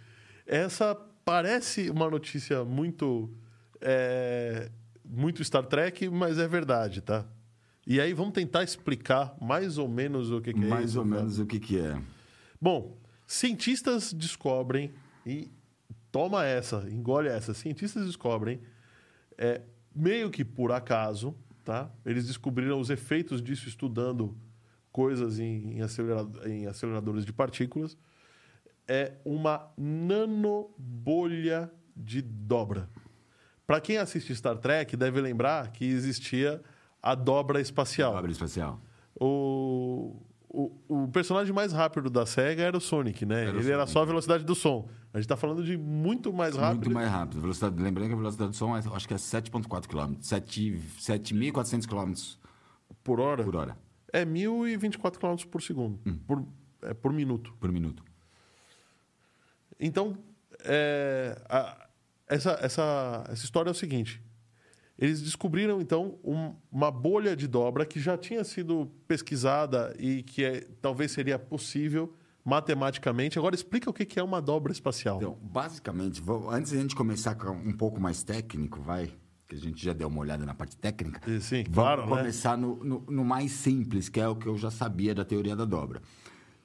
essa 0.46 0.94
parece 1.24 1.88
uma 1.88 2.10
notícia 2.10 2.64
muito. 2.64 3.34
É, 3.82 4.70
muito 5.04 5.42
Star 5.44 5.66
Trek, 5.66 6.08
mas 6.08 6.38
é 6.38 6.46
verdade, 6.48 7.00
tá? 7.00 7.26
E 7.86 8.00
aí 8.00 8.12
vamos 8.12 8.32
tentar 8.32 8.62
explicar 8.62 9.36
mais 9.40 9.76
ou 9.78 9.88
menos 9.88 10.30
o 10.30 10.40
que, 10.40 10.52
que 10.54 10.64
é 10.64 10.68
Mais 10.68 10.90
isso. 10.90 11.00
ou 11.00 11.04
cara. 11.06 11.20
menos 11.20 11.38
o 11.38 11.46
que, 11.46 11.58
que 11.58 11.78
é. 11.78 12.00
Bom, 12.60 12.96
cientistas 13.26 14.12
descobrem, 14.12 14.92
e 15.26 15.50
toma 16.12 16.44
essa, 16.46 16.86
engole 16.90 17.28
essa, 17.28 17.52
cientistas 17.54 18.06
descobrem 18.06 18.60
é, 19.36 19.62
meio 19.94 20.30
que 20.30 20.44
por 20.44 20.70
acaso, 20.70 21.34
tá? 21.64 21.90
Eles 22.06 22.26
descobriram 22.26 22.78
os 22.78 22.88
efeitos 22.90 23.42
disso 23.42 23.68
estudando 23.68 24.36
coisas 24.92 25.38
em, 25.40 25.78
em, 25.78 25.82
acelerado- 25.82 26.46
em 26.48 26.66
aceleradores 26.66 27.24
de 27.24 27.32
partículas. 27.32 27.96
É 28.86 29.14
uma 29.24 29.72
nanobolha 29.76 31.70
de 31.96 32.20
dobra. 32.22 32.88
Para 33.66 33.80
quem 33.80 33.96
assiste 33.98 34.34
Star 34.34 34.56
Trek, 34.58 34.96
deve 34.96 35.20
lembrar 35.20 35.70
que 35.72 35.84
existia 35.84 36.60
a 37.02 37.14
dobra 37.14 37.60
espacial. 37.60 38.14
Obra 38.14 38.30
espacial. 38.30 38.80
O, 39.18 40.16
o, 40.48 40.72
o 40.88 41.08
personagem 41.08 41.52
mais 41.52 41.72
rápido 41.72 42.10
da 42.10 42.26
SEGA 42.26 42.62
era 42.62 42.76
o 42.76 42.80
Sonic, 42.80 43.24
né? 43.24 43.42
Era 43.48 43.50
Ele 43.58 43.68
era 43.70 43.78
Sonic. 43.86 43.90
só 43.92 44.02
a 44.02 44.04
velocidade 44.04 44.44
do 44.44 44.54
som. 44.54 44.88
A 45.14 45.18
gente 45.18 45.28
tá 45.28 45.36
falando 45.36 45.62
de 45.64 45.76
muito 45.76 46.32
mais 46.32 46.56
rápido. 46.56 46.84
Muito 46.86 46.94
mais 46.94 47.08
rápido. 47.10 47.40
Velocidade, 47.40 47.80
lembrando 47.82 48.08
que 48.08 48.14
a 48.14 48.16
velocidade 48.16 48.50
do 48.50 48.56
som 48.56 48.76
é, 48.76 48.80
acho 48.94 49.06
que 49.08 49.14
é 49.14 49.16
7,4 49.16 49.86
km. 49.86 50.14
7.400 50.20 51.86
km 51.86 52.38
por 53.04 53.20
hora. 53.20 53.44
por 53.44 53.56
hora, 53.56 53.76
É 54.12 54.24
1.024 54.24 55.18
km 55.18 55.46
por 55.50 55.62
segundo. 55.62 55.98
Hum. 56.06 56.18
Por, 56.26 56.44
é, 56.82 56.94
por 56.94 57.12
minuto. 57.12 57.54
por 57.60 57.70
minuto. 57.70 58.02
Então, 59.78 60.16
é, 60.64 61.40
a- 61.48 61.88
essa, 62.34 62.58
essa, 62.60 63.24
essa 63.28 63.44
história 63.44 63.68
é 63.70 63.72
o 63.72 63.74
seguinte. 63.74 64.22
Eles 64.98 65.20
descobriram, 65.22 65.80
então, 65.80 66.18
um- 66.22 66.54
uma 66.70 66.90
bolha 66.90 67.34
de 67.34 67.46
dobra 67.48 67.84
que 67.84 67.98
já 67.98 68.16
tinha 68.16 68.44
sido 68.44 68.86
pesquisada 69.08 69.94
e 69.98 70.22
que 70.22 70.44
é- 70.44 70.66
talvez 70.80 71.10
seria 71.12 71.38
possível 71.38 72.14
matematicamente. 72.44 73.38
Agora, 73.38 73.54
explica 73.54 73.88
o 73.88 73.92
que 73.92 74.18
é 74.18 74.22
uma 74.22 74.40
dobra 74.40 74.70
espacial. 74.72 75.16
Então, 75.16 75.38
basicamente, 75.42 76.20
vou- 76.20 76.50
antes 76.50 76.72
de 76.72 76.78
a 76.78 76.80
gente 76.82 76.94
começar 76.94 77.34
com 77.34 77.50
um 77.50 77.72
pouco 77.72 78.00
mais 78.00 78.22
técnico, 78.22 78.80
vai, 78.80 79.10
que 79.48 79.54
a 79.54 79.58
gente 79.58 79.82
já 79.84 79.92
deu 79.92 80.08
uma 80.08 80.20
olhada 80.20 80.44
na 80.44 80.54
parte 80.54 80.76
técnica. 80.76 81.20
Sim, 81.40 81.64
vamos 81.64 81.74
claro, 81.74 82.02
né? 82.02 82.08
começar 82.08 82.56
no, 82.56 82.76
no, 82.84 83.00
no 83.08 83.24
mais 83.24 83.50
simples, 83.52 84.08
que 84.08 84.20
é 84.20 84.28
o 84.28 84.36
que 84.36 84.46
eu 84.46 84.56
já 84.58 84.70
sabia 84.70 85.14
da 85.14 85.24
teoria 85.24 85.56
da 85.56 85.64
dobra. 85.64 86.00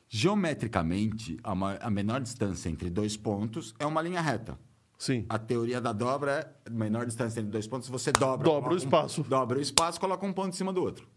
Geometricamente, 0.10 1.38
a, 1.44 1.54
ma- 1.56 1.78
a 1.82 1.90
menor 1.90 2.22
distância 2.22 2.70
entre 2.70 2.90
dois 2.90 3.16
pontos 3.18 3.74
é 3.80 3.86
uma 3.86 4.02
linha 4.02 4.22
reta. 4.22 4.58
Sim. 4.98 5.26
A 5.30 5.38
teoria 5.38 5.80
da 5.80 5.94
dobra 5.94 6.56
é 6.66 6.70
menor 6.70 7.06
distância 7.06 7.40
entre 7.40 7.52
dois 7.52 7.68
pontos, 7.68 7.88
você 7.88 8.12
dobra. 8.12 8.44
Dobra 8.44 8.48
o 8.48 8.62
coloca 8.62 8.74
um- 8.74 8.78
espaço. 8.78 9.24
dobra 9.24 9.60
o 9.60 9.62
espaço, 9.62 10.00
coloca 10.00 10.26
um 10.26 10.34
ponto 10.34 10.50
em 10.50 10.58
cima 10.58 10.74
do 10.74 10.82
outro. 10.82 11.08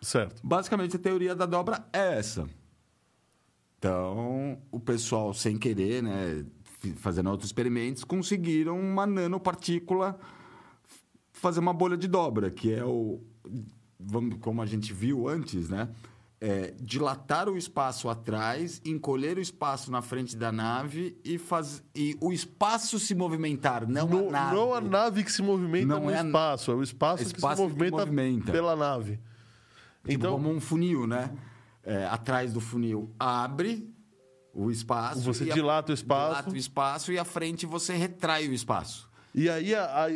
Certo. 0.00 0.40
Basicamente, 0.42 0.96
a 0.96 0.98
teoria 0.98 1.34
da 1.34 1.44
dobra 1.44 1.86
é 1.92 2.18
essa. 2.18 2.48
Então, 3.78 4.58
o 4.70 4.80
pessoal, 4.80 5.32
sem 5.34 5.58
querer, 5.58 6.02
né, 6.02 6.44
fazendo 6.96 7.30
outros 7.30 7.48
experimentos, 7.48 8.04
conseguiram 8.04 8.78
uma 8.78 9.06
nanopartícula 9.06 10.18
fazer 11.32 11.60
uma 11.60 11.72
bolha 11.72 11.96
de 11.96 12.08
dobra, 12.08 12.50
que 12.50 12.72
é 12.72 12.84
o. 12.84 13.20
Vamos, 13.98 14.38
como 14.40 14.62
a 14.62 14.66
gente 14.66 14.92
viu 14.94 15.28
antes, 15.28 15.68
né? 15.68 15.88
É, 16.42 16.72
dilatar 16.80 17.50
o 17.50 17.56
espaço 17.58 18.08
atrás, 18.08 18.80
encolher 18.82 19.36
o 19.36 19.40
espaço 19.42 19.90
na 19.90 20.00
frente 20.00 20.34
da 20.34 20.50
nave 20.50 21.20
e, 21.22 21.36
faz, 21.36 21.82
e 21.94 22.16
o 22.18 22.32
espaço 22.32 22.98
se 22.98 23.14
movimentar, 23.14 23.86
não 23.86 24.08
No- 24.08 24.28
a 24.28 24.32
nave. 24.32 24.54
Não 24.56 24.72
a 24.74 24.80
nave 24.80 25.22
que 25.22 25.30
se 25.30 25.42
movimenta 25.42 25.86
Não 25.86 26.04
no 26.04 26.10
é 26.10 26.18
a- 26.18 26.24
espaço, 26.24 26.70
é 26.70 26.74
o 26.74 26.82
espaço, 26.82 27.24
espaço 27.24 27.34
que 27.34 27.40
se 27.42 27.56
que 27.56 27.62
movimenta, 27.62 27.96
movimenta. 27.98 28.52
pela 28.52 28.74
nave. 28.74 29.16
Tipo, 29.16 30.12
então, 30.12 30.32
como 30.32 30.48
um 30.50 30.58
funil, 30.58 31.06
né? 31.06 31.30
É, 31.84 32.06
atrás 32.06 32.54
do 32.54 32.60
funil 32.60 33.14
abre 33.18 33.92
o 34.54 34.70
espaço. 34.70 35.20
Você 35.20 35.44
e 35.44 35.50
a- 35.50 35.54
dilata 35.54 35.92
o 35.92 35.94
espaço. 35.94 36.30
Dilata 36.36 36.50
o 36.52 36.56
espaço 36.56 37.12
e 37.12 37.18
à 37.18 37.24
frente 37.26 37.66
você 37.66 37.94
retrai 37.94 38.48
o 38.48 38.54
espaço. 38.54 39.10
E 39.34 39.46
aí 39.50 39.74
a, 39.74 40.06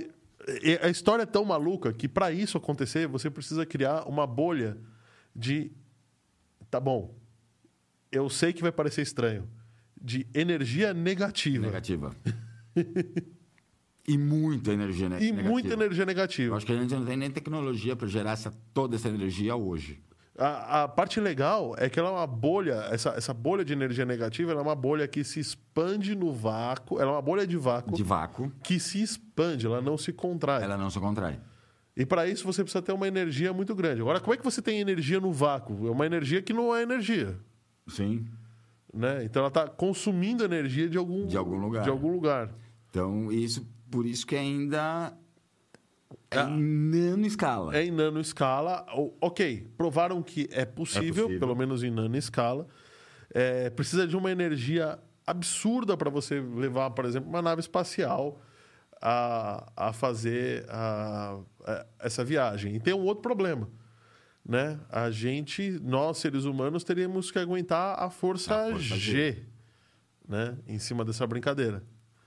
a 0.83 0.89
história 0.89 1.25
é 1.25 1.27
tão 1.27 1.45
maluca 1.45 1.93
que 1.93 2.09
para 2.09 2.33
isso 2.33 2.57
acontecer, 2.57 3.07
você 3.07 3.29
precisa 3.29 3.67
criar 3.67 4.09
uma 4.09 4.27
bolha 4.27 4.79
de. 5.37 5.71
Tá 6.75 6.81
bom. 6.81 7.15
Eu 8.11 8.29
sei 8.29 8.53
que 8.53 8.61
vai 8.61 8.73
parecer 8.73 9.01
estranho. 9.03 9.49
De 9.97 10.27
energia 10.35 10.93
negativa. 10.93 11.65
Negativa. 11.67 12.17
e 14.09 14.19
muita 14.19 14.73
energia 14.73 15.09
ne 15.09 15.17
E 15.19 15.21
negativa. 15.21 15.49
muita 15.49 15.73
energia 15.73 16.03
Eu 16.03 16.07
negativa. 16.07 16.57
acho 16.57 16.67
que 16.67 16.73
a 16.73 16.77
gente 16.77 16.93
não 16.93 17.05
tem 17.05 17.17
nem 17.17 17.31
tecnologia 17.31 17.95
para 17.95 18.09
gerar 18.09 18.33
essa, 18.33 18.53
toda 18.75 18.97
essa 18.97 19.09
energia 19.09 19.55
hoje. 19.55 20.03
A, 20.37 20.83
a 20.83 20.89
parte 20.89 21.21
legal 21.21 21.77
é 21.79 21.89
que 21.89 21.97
ela 21.97 22.09
é 22.09 22.13
uma 22.13 22.27
bolha, 22.27 22.89
essa, 22.91 23.11
essa 23.11 23.33
bolha 23.33 23.65
de 23.65 23.73
energia 23.73 24.05
negativa 24.05 24.51
é 24.51 24.57
uma 24.57 24.75
bolha 24.75 25.07
que 25.07 25.23
se 25.23 25.39
expande 25.39 26.17
no 26.17 26.33
vácuo, 26.33 26.99
ela 27.01 27.13
é 27.13 27.15
uma 27.15 27.23
bolha 27.23 27.47
de 27.47 27.57
vácuo 27.57 27.95
De 27.95 28.03
vácuo, 28.03 28.51
que 28.65 28.81
se 28.81 29.01
expande, 29.01 29.65
ela 29.65 29.81
não 29.81 29.97
se 29.97 30.13
contrai. 30.13 30.61
ela 30.61 30.77
não 30.77 30.91
se 30.91 30.99
contrai. 30.99 31.39
E 31.97 32.05
para 32.05 32.27
isso 32.27 32.45
você 32.45 32.63
precisa 32.63 32.83
ter 32.83 32.93
uma 32.93 33.07
energia 33.07 33.53
muito 33.53 33.75
grande. 33.75 34.01
Agora, 34.01 34.21
como 34.21 34.35
é 34.35 34.37
que 34.37 34.43
você 34.45 34.61
tem 34.61 34.81
energia 34.81 35.21
no 35.21 35.33
vácuo? 35.33 35.87
É 35.87 35.91
uma 35.91 36.05
energia 36.07 36.43
que 36.43 36.53
não 36.53 36.75
é 36.75 36.83
energia. 36.83 37.39
Sim. 37.87 38.27
Né? 38.93 39.25
Então 39.25 39.41
ela 39.41 39.49
está 39.49 39.69
consumindo 39.69 40.45
energia 40.45 40.89
de 40.89 40.99
algum, 40.99 41.27
De 41.27 41.37
algum 41.37 41.57
lugar. 41.57 41.83
De 41.85 41.91
algum 41.91 42.11
lugar. 42.13 42.53
Então, 42.91 43.31
isso, 43.33 43.67
por 43.91 44.07
isso 44.07 44.27
que 44.27 44.35
ainda 44.37 45.13
é 46.31 46.39
Ah. 46.39 46.49
em 46.51 46.61
nanoescala. 46.63 47.77
É 47.77 47.85
em 47.85 47.91
nanoescala. 47.91 48.87
O- 48.97 49.13
Ok, 49.21 49.69
provaram 49.77 50.23
que 50.23 50.49
é 50.53 50.65
possível, 50.65 51.25
possível. 51.25 51.39
pelo 51.41 51.55
menos 51.55 51.83
em 51.85 51.91
nanoescala. 51.91 52.67
É, 53.33 53.71
precisa 53.71 54.07
de 54.07 54.17
uma 54.17 54.31
energia 54.31 54.99
absurda 55.27 55.97
para 55.97 56.11
você 56.11 56.41
levar, 56.41 56.91
por 56.91 57.05
exemplo, 57.05 57.29
uma 57.29 57.43
nave 57.43 57.61
espacial 57.61 58.41
a, 59.07 59.71
a 59.77 59.93
fazer 59.93 60.65
a- 60.71 61.39
a- 61.67 61.87
essa 62.01 62.25
viagem. 62.25 62.75
E 62.75 62.81
tem 62.81 62.95
um 62.95 63.03
outro 63.05 63.21
problema. 63.23 63.69
Né? 64.47 64.79
A 64.91 65.11
gente, 65.11 65.79
nós 65.83 66.19
seres 66.19 66.45
humanos, 66.45 66.85
teríamos 66.85 67.31
que 67.31 67.39
aguentar 67.39 67.99
a 68.03 68.09
força, 68.11 68.71
força 68.73 68.97
G, 68.97 69.43
né? 70.29 70.57
em 70.67 70.79
cima 70.79 71.05
dessa 71.05 71.27
brincadeira. 71.27 71.83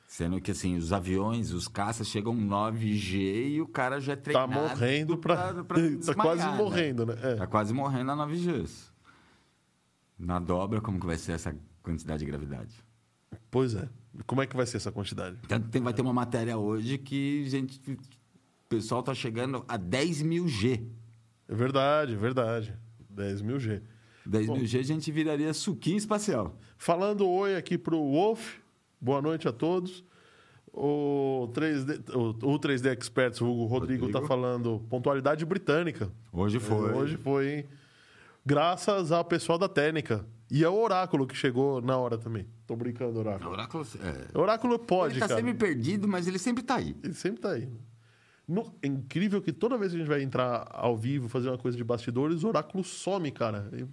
Sendo 0.08 0.40
que, 0.40 0.52
assim, 0.52 0.78
os 0.78 0.94
aviões, 0.94 1.52
os 1.52 1.68
caças 1.68 2.08
chegam 2.08 2.34
9G 2.36 3.50
e 3.56 3.62
o 3.62 3.68
cara 3.68 4.00
já 4.00 4.14
é 4.14 4.16
Tá 4.16 4.22
treinado 4.22 4.54
morrendo 4.54 5.18
para. 5.18 5.64
pra 5.64 5.76
tá 5.78 5.88
desmaiar, 5.88 6.16
quase 6.24 6.46
né? 6.46 6.56
morrendo, 6.56 7.06
né? 7.06 7.16
É. 7.22 7.36
Tá 7.36 7.46
quase 7.48 7.74
morrendo 7.74 8.16
na 8.16 8.26
9G. 8.28 8.68
Na 10.18 10.40
dobra, 10.40 10.80
como 10.82 11.00
que 11.00 11.06
vai 11.06 11.18
ser 11.18 11.34
essa 11.34 11.56
quantidade 11.84 12.20
de 12.20 12.26
gravidade? 12.26 12.74
Pois 13.52 13.76
é. 13.76 13.88
Como 14.26 14.42
é 14.42 14.48
que 14.48 14.56
vai 14.56 14.66
ser 14.66 14.78
essa 14.78 14.92
quantidade? 14.92 15.38
Então, 15.46 15.60
tem- 15.62 15.82
vai 15.82 15.94
ter 15.94 16.02
uma 16.02 16.14
matéria 16.14 16.58
hoje 16.58 16.98
que 16.98 17.46
gente, 17.50 17.80
o 17.92 17.98
pessoal 18.70 19.04
tá 19.04 19.14
chegando 19.14 19.64
a 19.68 19.78
10 19.78 20.22
mil 20.22 20.48
G. 20.48 20.82
É 21.48 21.56
verdade, 21.56 22.14
é 22.14 22.18
verdade. 22.18 22.74
10 23.10 23.42
mil 23.42 23.60
G. 23.60 23.82
10 24.26 24.48
Bom. 24.48 24.56
mil 24.58 24.66
G 24.66 24.80
a 24.80 24.84
gente 24.84 25.12
viraria 25.12 25.54
suquinho 25.54 25.98
espacial. 25.98 26.58
Falando 26.78 27.28
oi 27.28 27.56
aqui 27.56 27.78
pro 27.78 27.98
Wolf. 27.98 28.56
Boa 29.00 29.22
noite 29.22 29.48
a 29.48 29.52
todos. 29.52 30.04
O 30.74 31.50
3D, 31.54 32.14
o, 32.14 32.54
o 32.54 32.60
3D 32.60 32.92
Experts, 32.96 33.42
o 33.42 33.46
Hugo 33.48 33.66
Rodrigo, 33.66 34.06
Rodrigo. 34.06 34.22
tá 34.22 34.28
falando 34.28 34.80
pontualidade 34.90 35.44
britânica. 35.46 36.12
Hoje 36.32 36.60
foi. 36.60 36.94
Hoje 36.94 37.18
foi, 37.18 37.50
hein? 37.50 37.66
Graças 38.46 39.12
ao 39.12 39.26
pessoal 39.26 39.58
da 39.58 39.68
técnica. 39.68 40.26
E 40.50 40.64
ao 40.64 40.78
Oráculo 40.78 41.28
que 41.28 41.36
chegou 41.36 41.82
na 41.82 41.98
hora 41.98 42.18
também. 42.18 42.48
Tô 42.66 42.76
brincando, 42.76 43.18
O 43.18 43.20
Oráculo. 43.20 43.52
Oráculo, 43.52 43.88
é, 44.02 44.38
O 44.38 44.42
Oráculo 44.42 44.80
pode, 44.80 45.14
ele 45.14 45.20
tá 45.20 45.28
cara. 45.28 45.40
sempre 45.42 45.54
perdido, 45.54 46.08
mas 46.08 46.28
ele 46.28 46.40
sempre 46.40 46.64
tá 46.64 46.76
aí. 46.78 46.96
Ele 47.04 47.14
sempre 47.14 47.42
tá 47.42 47.52
aí. 47.52 47.70
No- 48.48 48.74
é 48.82 48.88
incrível 48.88 49.42
que 49.42 49.52
toda 49.52 49.78
vez 49.78 49.92
que 49.92 49.98
a 49.98 50.00
gente 50.00 50.08
vai 50.08 50.22
entrar 50.24 50.68
ao 50.72 50.96
vivo, 50.98 51.28
fazer 51.28 51.50
uma 51.50 51.58
coisa 51.58 51.76
de 51.78 51.84
bastidores, 51.84 52.44
o 52.44 52.48
oráculo 52.48 52.82
some, 52.84 53.30
cara. 53.32 53.68
Ele 53.74 53.86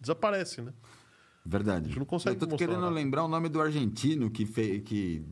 desaparece, 0.00 0.60
né? 0.60 0.72
Verdade. 1.46 1.84
A 1.84 1.88
gente 1.88 1.98
não 1.98 2.06
consegue 2.06 2.36
Eu 2.42 2.48
tô 2.48 2.56
querendo 2.56 2.88
lembrar 2.90 3.24
o 3.24 3.28
nome 3.28 3.48
do 3.48 3.60
argentino 3.60 4.28
que 4.30 4.44
fez, 4.44 4.82
que 4.82 5.24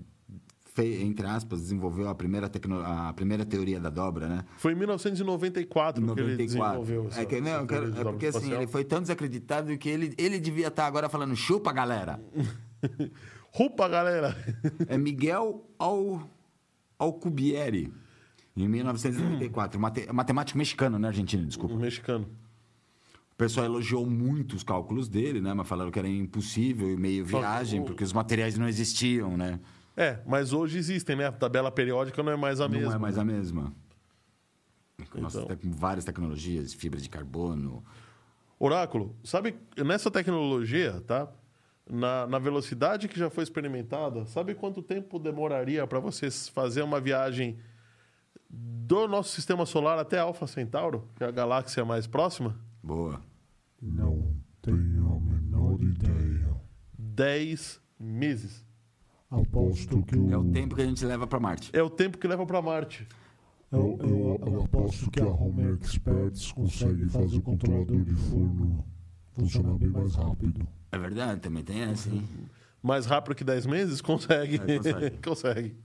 fez, 0.83 1.01
entre 1.03 1.27
aspas, 1.27 1.61
desenvolveu 1.61 2.09
a 2.09 2.15
primeira, 2.15 2.49
tecno, 2.49 2.81
a 2.81 3.13
primeira 3.13 3.45
teoria 3.45 3.79
da 3.79 3.91
dobra, 3.91 4.29
né? 4.29 4.45
Foi 4.57 4.73
em 4.73 4.77
1994 4.77 6.03
que 6.03 6.21
ele 6.21 6.31
94. 6.33 6.47
desenvolveu 6.47 7.09
essa, 7.09 7.21
é, 7.21 7.25
que, 7.27 7.41
não, 7.41 7.67
quero- 7.67 7.87
é 7.99 8.05
porque 8.05 8.27
assim, 8.27 8.39
espacial. 8.39 8.63
ele 8.63 8.71
foi 8.71 8.85
tão 8.85 9.01
desacreditado 9.01 9.77
que 9.79 9.89
ele, 9.89 10.15
ele 10.17 10.39
devia 10.39 10.69
estar 10.69 10.87
agora 10.87 11.09
falando 11.09 11.37
chupa, 11.37 11.73
galera. 11.73 12.21
Rupa, 13.53 13.89
galera! 13.89 14.37
É 14.89 14.97
Miguel 14.97 15.69
Al, 15.79 16.23
Alcubierre, 16.99 17.93
em 18.57 18.69
1994. 18.69 19.79
Mate, 19.81 20.13
matemático 20.13 20.57
mexicano, 20.59 20.99
né, 20.99 21.09
argentino? 21.09 21.45
Desculpa. 21.47 21.75
Mexicano. 21.75 22.29
O 23.33 23.37
pessoal 23.37 23.67
elogiou 23.67 24.05
muito 24.09 24.55
os 24.55 24.63
cálculos 24.63 25.09
dele, 25.09 25.41
né? 25.41 25.53
Mas 25.55 25.67
falaram 25.67 25.91
que 25.91 25.99
era 25.99 26.09
impossível 26.09 26.91
e 26.91 26.97
meio 26.97 27.25
viagem, 27.25 27.83
porque 27.83 28.05
os 28.05 28.13
materiais 28.13 28.57
não 28.59 28.69
existiam, 28.69 29.37
né? 29.37 29.59
É, 29.97 30.20
mas 30.26 30.52
hoje 30.52 30.78
existem, 30.78 31.16
né? 31.16 31.26
A 31.26 31.32
tabela 31.32 31.70
periódica 31.70 32.23
não 32.23 32.32
é 32.32 32.37
mais 32.37 32.61
a 32.61 32.68
não 32.68 32.78
mesma. 32.78 32.94
é 32.94 32.99
mais 32.99 33.18
a 33.18 33.25
mesma. 33.25 33.73
Nossa, 35.14 35.38
Então. 35.42 35.56
tec- 35.56 35.66
várias 35.75 36.04
tecnologias, 36.04 36.73
fibra 36.73 37.00
de 37.00 37.09
carbono. 37.09 37.85
Oráculo, 38.59 39.16
sabe, 39.25 39.56
nessa 39.76 40.11
tecnologia, 40.11 41.00
tá? 41.06 41.28
Na, 41.88 42.26
na 42.26 42.38
velocidade 42.38 43.09
que 43.09 43.18
já 43.18 43.28
foi 43.30 43.42
experimentada, 43.42 44.25
sabe 44.26 44.54
quanto 44.54 44.80
tempo 44.82 45.18
demoraria 45.18 45.87
para 45.87 45.99
vocês 45.99 46.49
fazer 46.49 46.82
uma 46.82 47.00
viagem 47.00 47.59
do 48.49 49.09
nosso 49.09 49.30
sistema 49.32 49.64
solar 49.66 49.99
até 49.99 50.18
Alfa 50.18 50.47
Centauro, 50.47 51.09
que 51.16 51.25
é 51.25 51.26
a 51.26 51.30
galáxia 51.32 51.85
mais 51.85 52.06
próxima? 52.06 52.56
Boa. 52.82 53.20
Não 53.80 54.37
tenho 54.62 55.16
a 55.16 55.20
menor 55.20 55.80
ideia. 55.82 56.54
10 56.99 57.80
meses. 57.99 58.64
Aposto 59.31 60.03
que 60.03 60.17
o. 60.17 60.33
É 60.33 60.37
o 60.37 60.45
tempo 60.51 60.75
que 60.75 60.83
a 60.83 60.87
gente 60.87 61.05
leva 61.05 61.27
pra 61.27 61.39
Marte. 61.39 61.71
É 61.73 61.83
o 61.83 61.89
tempo 61.89 62.19
que 62.19 62.27
leva 62.27 62.45
para 62.45 62.61
Marte. 62.61 63.07
Eu, 63.71 63.97
eu, 64.01 64.41
eu 64.45 64.63
aposto 64.65 65.09
que 65.11 65.21
a 65.21 65.27
Home 65.27 65.75
Experts 65.75 66.51
consegue 66.51 67.09
fazer 67.09 67.37
o 67.37 67.43
controlador 67.43 68.03
de 68.03 68.15
forno 68.17 68.85
funcionar 69.33 69.75
bem 69.75 69.91
mais 69.91 70.17
rápido. 70.17 70.67
É 70.91 70.99
verdade, 70.99 71.41
também 71.41 71.63
tem 71.63 71.83
essa, 71.83 72.09
hein? 72.09 72.27
Mais 72.83 73.07
rápido 73.07 73.37
que 73.37 73.45
10 73.45 73.67
meses? 73.67 74.01
Consegue. 74.01 74.57
É, 74.57 74.77
consegue. 74.77 75.19
consegue. 75.23 75.77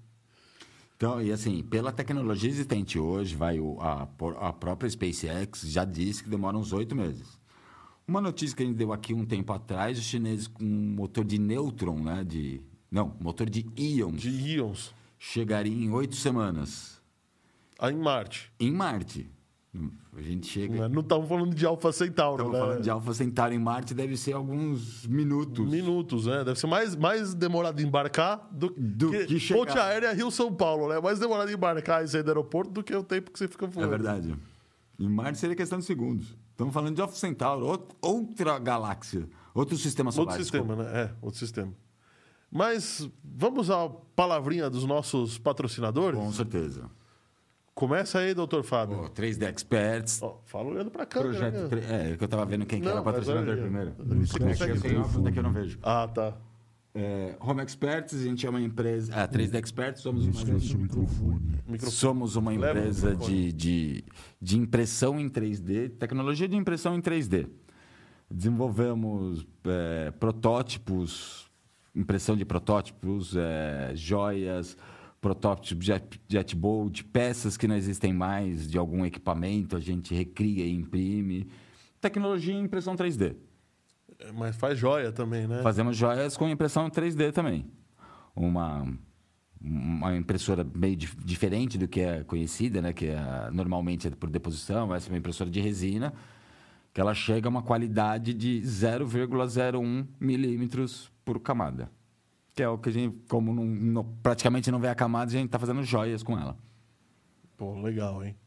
Então, 0.97 1.21
e 1.21 1.31
assim, 1.31 1.61
pela 1.61 1.91
tecnologia 1.91 2.49
existente 2.49 2.97
hoje, 2.97 3.35
vai 3.35 3.59
o, 3.59 3.79
a, 3.81 4.07
a 4.39 4.53
própria 4.53 4.89
SpaceX 4.89 5.61
já 5.69 5.85
disse 5.85 6.23
que 6.23 6.29
demora 6.29 6.57
uns 6.57 6.73
oito 6.73 6.95
meses. 6.95 7.37
Uma 8.07 8.21
notícia 8.21 8.55
que 8.55 8.63
a 8.63 8.65
gente 8.65 8.77
deu 8.77 8.93
aqui 8.93 9.13
um 9.13 9.25
tempo 9.25 9.51
atrás, 9.51 9.99
os 9.99 10.05
chineses 10.05 10.47
com 10.47 10.63
um 10.63 10.95
motor 10.95 11.25
de 11.25 11.37
nêutron, 11.37 11.99
né? 11.99 12.23
De, 12.23 12.61
não, 12.95 13.13
motor 13.19 13.49
de 13.49 13.65
íons, 13.77 14.21
De 14.21 14.29
íons. 14.29 14.93
chegaria 15.19 15.73
em 15.85 15.91
oito 15.91 16.15
semanas 16.15 17.01
Aí 17.77 17.93
em 17.93 17.97
Marte. 17.97 18.51
em 18.59 18.71
Marte. 18.71 19.29
A 20.15 20.21
gente 20.21 20.47
chega... 20.47 20.87
Não 20.87 21.01
estamos 21.01 21.27
falando 21.27 21.53
de 21.53 21.65
Alfa 21.65 21.91
Centauro, 21.91 22.43
Estamos 22.43 22.53
né? 22.57 22.65
falando 22.65 22.81
de 22.83 22.89
Alpha 22.89 23.13
Centauri 23.13 23.55
em 23.55 23.59
Marte, 23.59 23.93
deve 23.93 24.15
ser 24.15 24.31
alguns 24.31 25.05
minutos. 25.05 25.69
Minutos, 25.69 26.25
né? 26.27 26.45
Deve 26.45 26.57
ser 26.57 26.67
mais, 26.67 26.95
mais 26.95 27.33
demorado 27.33 27.75
de 27.75 27.85
embarcar 27.85 28.47
do, 28.49 28.69
Do 28.77 29.11
que 29.25 29.37
chegar. 29.37 29.59
Ponte 29.65 29.77
Aérea 29.77 30.13
Rio-São 30.13 30.53
Paulo, 30.55 30.87
né? 30.87 31.01
Mais 31.01 31.19
demorado 31.19 31.49
de 31.49 31.55
embarcar 31.55 32.05
e 32.05 32.07
sair 32.07 32.23
do 32.23 32.29
aeroporto 32.29 32.71
do 32.71 32.81
que 32.81 32.95
o 32.95 33.03
tempo 33.03 33.29
que 33.29 33.37
você 33.37 33.49
fica 33.49 33.65
É 33.65 33.67
voando. 33.67 33.89
verdade. 33.89 34.33
Em 34.97 35.09
Marte 35.09 35.37
seria 35.39 35.57
questão 35.57 35.77
de 35.79 35.83
segundos. 35.83 36.33
Estamos 36.51 36.73
falando 36.73 36.95
de 36.95 37.01
Alpha 37.01 37.15
Centauri, 37.17 37.65
out- 37.67 37.93
outra 38.01 38.57
galáxia, 38.57 39.27
outro 39.53 39.75
sistema 39.77 40.09
solar. 40.13 40.29
Outro 40.29 40.41
sistema, 40.43 40.75
né? 40.77 40.85
É, 41.01 41.11
outro 41.21 41.37
sistema. 41.37 41.73
Mas 42.57 43.09
vamos 43.21 43.69
à 43.69 43.89
palavrinha 44.15 44.69
dos 44.69 44.85
nossos 44.85 45.37
patrocinadores? 45.37 46.17
Com 46.17 46.31
certeza. 46.31 46.89
Começa 47.73 48.19
aí, 48.19 48.33
doutor 48.33 48.63
Fábio. 48.63 48.97
Pô, 48.99 49.09
3D 49.09 49.43
Experts. 49.53 50.21
Ó, 50.23 50.39
fala 50.45 50.69
olhando 50.69 50.89
pra 50.89 51.05
câmera. 51.05 51.31
Projeto. 51.33 51.61
né? 51.63 51.67
tre- 51.67 51.81
É, 52.13 52.15
que 52.15 52.23
eu 52.23 52.27
tava 52.29 52.45
vendo 52.45 52.65
quem 52.65 52.79
que 52.79 52.85
Não, 52.85 52.93
era 52.93 53.01
o 53.01 53.03
mas 53.05 53.13
patrocinador 53.15 53.55
aí, 53.55 53.61
primeiro. 53.61 53.93
Você 54.25 54.39
consegue 54.39 54.71
eu 54.71 55.03
ver. 55.03 55.21
daqui 55.21 55.37
eu 55.39 55.43
não 55.43 55.51
vejo. 55.51 55.77
Ah, 55.83 56.07
tá. 56.07 56.37
É, 56.93 57.35
Home 57.41 57.61
Experts, 57.61 58.13
a 58.21 58.23
gente 58.23 58.47
é 58.47 58.49
uma 58.49 58.61
empresa. 58.61 59.11
Ah, 59.13 59.27
3D 59.27 59.55
Experts, 59.61 60.01
somos 60.01 60.23
uma, 60.25 60.31
o 60.41 60.79
microfone. 60.79 61.41
Microfone. 61.67 61.91
somos 61.91 62.35
uma 62.37 62.53
empresa 62.53 63.13
de, 63.17 63.51
de, 63.51 64.03
de 64.41 64.57
impressão 64.57 65.19
em 65.19 65.27
3D, 65.27 65.89
tecnologia 65.99 66.47
de 66.47 66.55
impressão 66.55 66.95
em 66.95 67.01
3D. 67.01 67.49
Desenvolvemos 68.31 69.45
é, 69.65 70.11
protótipos, 70.11 71.44
impressão 71.95 72.35
de 72.35 72.43
protótipos, 72.45 73.35
é, 73.35 73.91
joias, 73.95 74.77
protótipos 75.21 75.85
de 75.85 75.91
jet- 75.91 76.21
jetboat, 76.27 77.03
peças 77.05 77.57
que 77.57 77.67
não 77.67 77.75
existem 77.75 78.13
mais 78.13 78.67
de 78.69 78.77
algum 78.77 79.05
equipamento, 79.05 79.75
a 79.75 79.79
gente 79.79 80.13
recria 80.13 80.65
e 80.65 80.71
imprime. 80.73 81.47
Tecnologia 82.01 82.53
em 82.53 82.63
impressão 82.63 82.95
3D. 82.95 83.35
É, 84.19 84.31
Mas 84.31 84.55
faz 84.55 84.77
joia 84.77 85.11
também, 85.11 85.47
né? 85.47 85.61
Fazemos 85.63 85.97
joias 85.97 86.37
com 86.37 86.47
impressão 86.49 86.89
3D 86.89 87.31
também. 87.31 87.65
Uma, 88.35 88.85
uma 89.59 90.15
impressora 90.15 90.63
meio 90.75 90.95
dif- 90.95 91.17
diferente 91.23 91.77
do 91.77 91.87
que 91.87 92.01
é 92.01 92.23
conhecida, 92.23 92.81
né? 92.81 92.93
que 92.93 93.07
é, 93.07 93.49
normalmente 93.51 94.07
é 94.07 94.11
por 94.11 94.29
deposição. 94.29 94.93
Essa 94.93 95.07
é 95.09 95.11
uma 95.11 95.17
impressora 95.17 95.49
de 95.49 95.59
resina, 95.59 96.13
que 96.93 97.01
ela 97.01 97.13
chega 97.13 97.47
a 97.47 97.49
uma 97.49 97.61
qualidade 97.63 98.33
de 98.33 98.61
0,01 98.61 100.05
milímetros 100.19 101.11
por 101.25 101.39
camada. 101.41 101.91
Que 102.53 102.63
é 102.63 102.69
o 102.69 102.77
que 102.77 102.87
a 102.87 102.91
gente, 102.91 103.17
como 103.27 103.53
não- 103.53 103.65
não- 103.65 104.03
praticamente 104.23 104.71
não 104.71 104.79
vê 104.79 104.87
a 104.87 104.95
camada, 104.95 105.29
a 105.29 105.33
gente 105.33 105.47
está 105.47 105.59
fazendo 105.59 105.83
joias 105.83 106.23
com 106.23 106.39
ela. 106.39 106.55
Pô, 107.57 107.73
legal, 107.81 108.23
hein? 108.23 108.37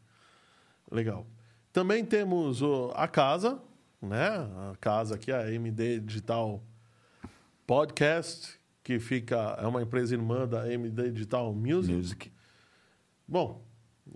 Legal. 0.91 1.27
Também 1.71 2.03
temos 2.03 2.61
o- 2.63 2.91
a 2.95 3.07
casa, 3.07 3.61
né? 4.01 4.27
A 4.71 4.73
casa 4.79 5.13
aqui, 5.15 5.31
a 5.31 5.51
MD 5.51 5.99
Digital 5.99 6.63
Podcast, 7.67 8.59
que 8.83 8.99
fica 8.99 9.35
é 9.59 9.67
uma 9.67 9.81
empresa 9.83 10.15
irmã 10.15 10.47
da 10.47 10.71
MD 10.71 11.11
Digital 11.11 11.53
Music. 11.53 11.93
Music. 11.93 12.31
Bom, 13.27 13.63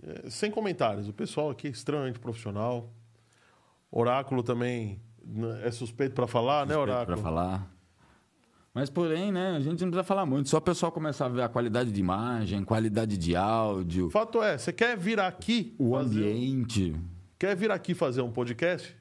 é, 0.02 0.28
sem 0.30 0.50
comentários. 0.50 1.08
O 1.08 1.12
pessoal 1.12 1.50
aqui 1.50 1.68
é 1.68 1.70
extremamente 1.70 2.18
profissional. 2.18 2.92
Oráculo 3.92 4.42
também 4.42 5.00
né, 5.24 5.60
é 5.66 5.70
suspeito 5.70 6.14
para 6.14 6.26
falar, 6.26 6.66
né, 6.66 6.76
Oráculo? 6.76 7.06
Para 7.16 7.22
falar. 7.22 7.73
Mas, 8.74 8.90
porém, 8.90 9.30
né, 9.30 9.50
a 9.56 9.60
gente 9.60 9.80
não 9.82 9.90
precisa 9.90 10.02
falar 10.02 10.26
muito. 10.26 10.48
Só 10.48 10.58
o 10.58 10.60
pessoal 10.60 10.90
começar 10.90 11.26
a 11.26 11.28
ver 11.28 11.42
a 11.42 11.48
qualidade 11.48 11.92
de 11.92 12.00
imagem, 12.00 12.64
qualidade 12.64 13.16
de 13.16 13.36
áudio, 13.36 14.10
fato 14.10 14.42
é, 14.42 14.58
você 14.58 14.72
quer 14.72 14.98
vir 14.98 15.20
aqui 15.20 15.76
o 15.78 15.96
ambiente. 15.96 16.92
Quer 17.38 17.54
vir 17.54 17.70
aqui 17.70 17.94
fazer 17.94 18.20
um 18.20 18.32
podcast? 18.32 18.96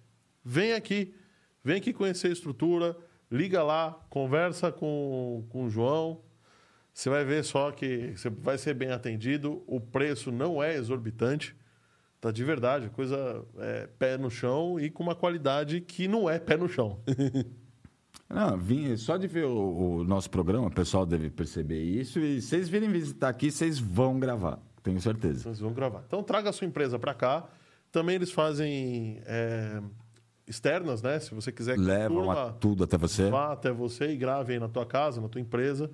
Vem 0.46 0.74
aqui. 0.74 1.16
Vem 1.64 1.78
aqui 1.78 1.92
conhecer 1.92 2.28
a 2.28 2.32
estrutura. 2.32 2.96
Liga 3.32 3.64
lá, 3.64 4.00
conversa 4.12 4.72
com, 4.72 5.44
com 5.50 5.66
o 5.66 5.70
João. 5.72 6.22
Você 6.94 7.10
vai 7.10 7.26
ver 7.26 7.44
só 7.44 7.72
que 7.72 8.14
você 8.16 8.30
vai 8.30 8.60
ser 8.60 8.76
bem 8.76 8.92
atendido. 8.92 9.64
O 9.66 9.80
preço 9.80 10.32
não 10.32 10.62
é 10.62 10.76
exorbitante. 10.76 11.56
Tá 12.22 12.30
de 12.30 12.44
verdade. 12.44 12.90
Coisa 12.92 13.44
é 13.58 13.88
pé 13.98 14.20
no 14.20 14.30
chão 14.30 14.80
e 14.80 14.92
com 14.92 15.02
uma 15.02 15.16
qualidade 15.16 15.82
que 15.82 16.08
não 16.08 16.30
é 16.30 16.38
pé 16.38 16.58
no 16.58 16.70
chão. 16.70 17.02
Não, 18.34 18.58
vim, 18.58 18.96
só 18.98 19.16
de 19.18 19.28
ver 19.28 19.46
o, 19.46 19.98
o 20.00 20.04
nosso 20.04 20.30
programa, 20.30 20.68
o 20.68 20.72
pessoal 20.72 21.06
deve 21.06 21.30
perceber 21.30 21.82
isso. 21.82 22.20
E 22.20 22.42
vocês 22.42 22.68
virem 22.68 22.90
visitar 22.90 23.30
aqui, 23.30 23.52
vocês 23.52 23.80
vão 23.80 24.20
gravar, 24.20 24.60
tenho 24.82 25.00
certeza. 25.00 25.44
Vocês 25.44 25.60
vão 25.60 25.72
gravar. 25.74 26.04
Então 26.08 26.24
traga 26.24 26.50
a 26.50 26.54
sua 26.54 26.66
empresa 26.68 26.98
para 26.98 27.14
cá. 27.14 27.48
Também 27.92 28.16
eles 28.16 28.32
fazem 28.32 29.22
é, 29.26 29.80
externas, 30.48 31.02
né? 31.02 31.20
Se 31.20 31.34
você 31.34 31.52
quiser 31.52 31.78
Levam 31.78 32.18
turma- 32.18 32.54
tudo 32.60 32.84
até 32.84 32.98
você. 32.98 33.30
Vá 33.30 33.54
até 33.54 33.72
você 33.72 34.12
e 34.12 34.18
grave 34.18 34.54
aí 34.54 34.60
na 34.60 34.68
tua 34.68 34.86
casa, 34.86 35.22
na 35.22 35.30
tua 35.30 35.40
empresa. 35.40 35.92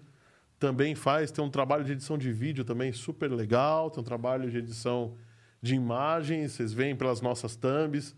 Também 0.57 0.95
faz, 0.95 1.31
tem 1.31 1.43
um 1.43 1.49
trabalho 1.49 1.83
de 1.83 1.91
edição 1.93 2.17
de 2.17 2.31
vídeo 2.31 2.63
também 2.65 2.91
super 2.91 3.31
legal, 3.31 3.89
tem 3.89 4.01
um 4.01 4.03
trabalho 4.05 4.49
de 4.49 4.57
edição 4.57 5.15
de 5.61 5.75
imagens, 5.75 6.53
vocês 6.53 6.73
veem 6.73 6.95
pelas 6.95 7.21
nossas 7.21 7.55
thumbs. 7.55 8.15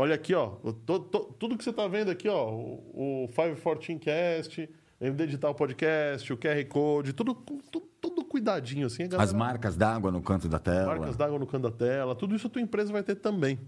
Olha 0.00 0.14
aqui, 0.14 0.32
ó, 0.32 0.50
to- 0.86 1.00
to- 1.00 1.34
tudo 1.40 1.58
que 1.58 1.64
você 1.64 1.70
está 1.70 1.88
vendo 1.88 2.08
aqui, 2.08 2.28
ó, 2.28 2.48
o, 2.52 3.24
o 3.24 3.28
514 3.34 3.98
Cast, 3.98 4.70
MD 5.00 5.26
Digital 5.26 5.52
Podcast, 5.56 6.32
o 6.32 6.36
QR 6.36 6.64
Code, 6.68 7.12
tudo, 7.12 7.34
tudo, 7.34 7.80
tudo 8.00 8.24
cuidadinho 8.24 8.86
assim. 8.86 9.02
a 9.02 9.06
As 9.06 9.10
galera- 9.32 9.36
marcas 9.36 9.76
d'água 9.76 10.12
no 10.12 10.22
canto 10.22 10.48
da 10.48 10.60
tela. 10.60 10.86
marcas 10.86 11.16
d'água 11.16 11.36
no 11.36 11.46
canto 11.48 11.64
da 11.68 11.76
tela, 11.76 12.14
tudo 12.14 12.36
isso 12.36 12.46
a 12.46 12.50
tua 12.50 12.62
empresa 12.62 12.92
vai 12.92 13.02
ter 13.02 13.16
também. 13.16 13.58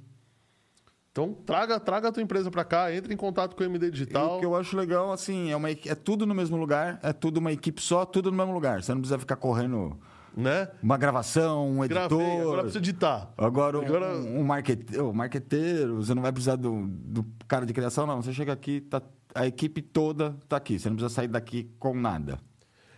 Então, 1.11 1.35
traga, 1.45 1.81
traga 1.81 2.09
a 2.09 2.13
tua 2.13 2.23
empresa 2.23 2.49
para 2.49 2.63
cá, 2.63 2.95
entre 2.95 3.13
em 3.13 3.17
contato 3.17 3.57
com 3.57 3.65
o 3.65 3.67
MD 3.67 3.89
E 3.89 3.91
Digital. 3.91 4.37
o 4.37 4.39
que 4.39 4.47
eu 4.47 4.55
acho 4.55 4.77
legal, 4.77 5.11
assim, 5.11 5.51
é, 5.51 5.57
uma, 5.57 5.69
é 5.69 5.95
tudo 5.97 6.25
no 6.25 6.33
mesmo 6.37 6.57
lugar, 6.57 7.01
é 7.03 7.13
tudo 7.13 7.39
uma 7.39 7.51
equipe 7.51 7.83
só, 7.83 8.05
tudo 8.07 8.31
no 8.31 8.37
mesmo 8.37 8.53
lugar. 8.53 8.81
Você 8.85 8.93
não 8.95 9.01
precisa 9.01 9.19
ficar 9.19 9.35
correndo 9.35 9.99
né? 10.37 10.69
uma 10.83 10.97
gravação, 10.97 11.69
um 11.71 11.85
editor. 11.85 12.09
Gravei, 12.09 12.41
agora 12.41 12.63
precisa 12.63 12.79
editar. 12.79 13.33
Agora, 13.37 13.79
um, 13.79 13.83
Agora- 13.85 14.17
um, 14.17 14.41
um 14.41 15.13
marqueteiro, 15.13 15.97
você 15.97 16.15
não 16.15 16.23
vai 16.23 16.33
precisar 16.33 16.57
do, 16.57 16.87
do 16.87 17.25
cara 17.49 17.65
de 17.67 17.73
criação, 17.73 18.07
não. 18.07 18.23
Você 18.23 18.33
chega 18.33 18.53
aqui, 18.53 18.81
tá, 18.81 19.03
a 19.35 19.47
equipe 19.47 19.83
toda 19.83 20.37
tá 20.49 20.57
aqui. 20.57 20.79
Você 20.79 20.89
não 20.89 20.97
precisa 20.97 21.15
sair 21.15 21.29
daqui 21.29 21.71
com 21.79 21.95
nada. 21.95 22.39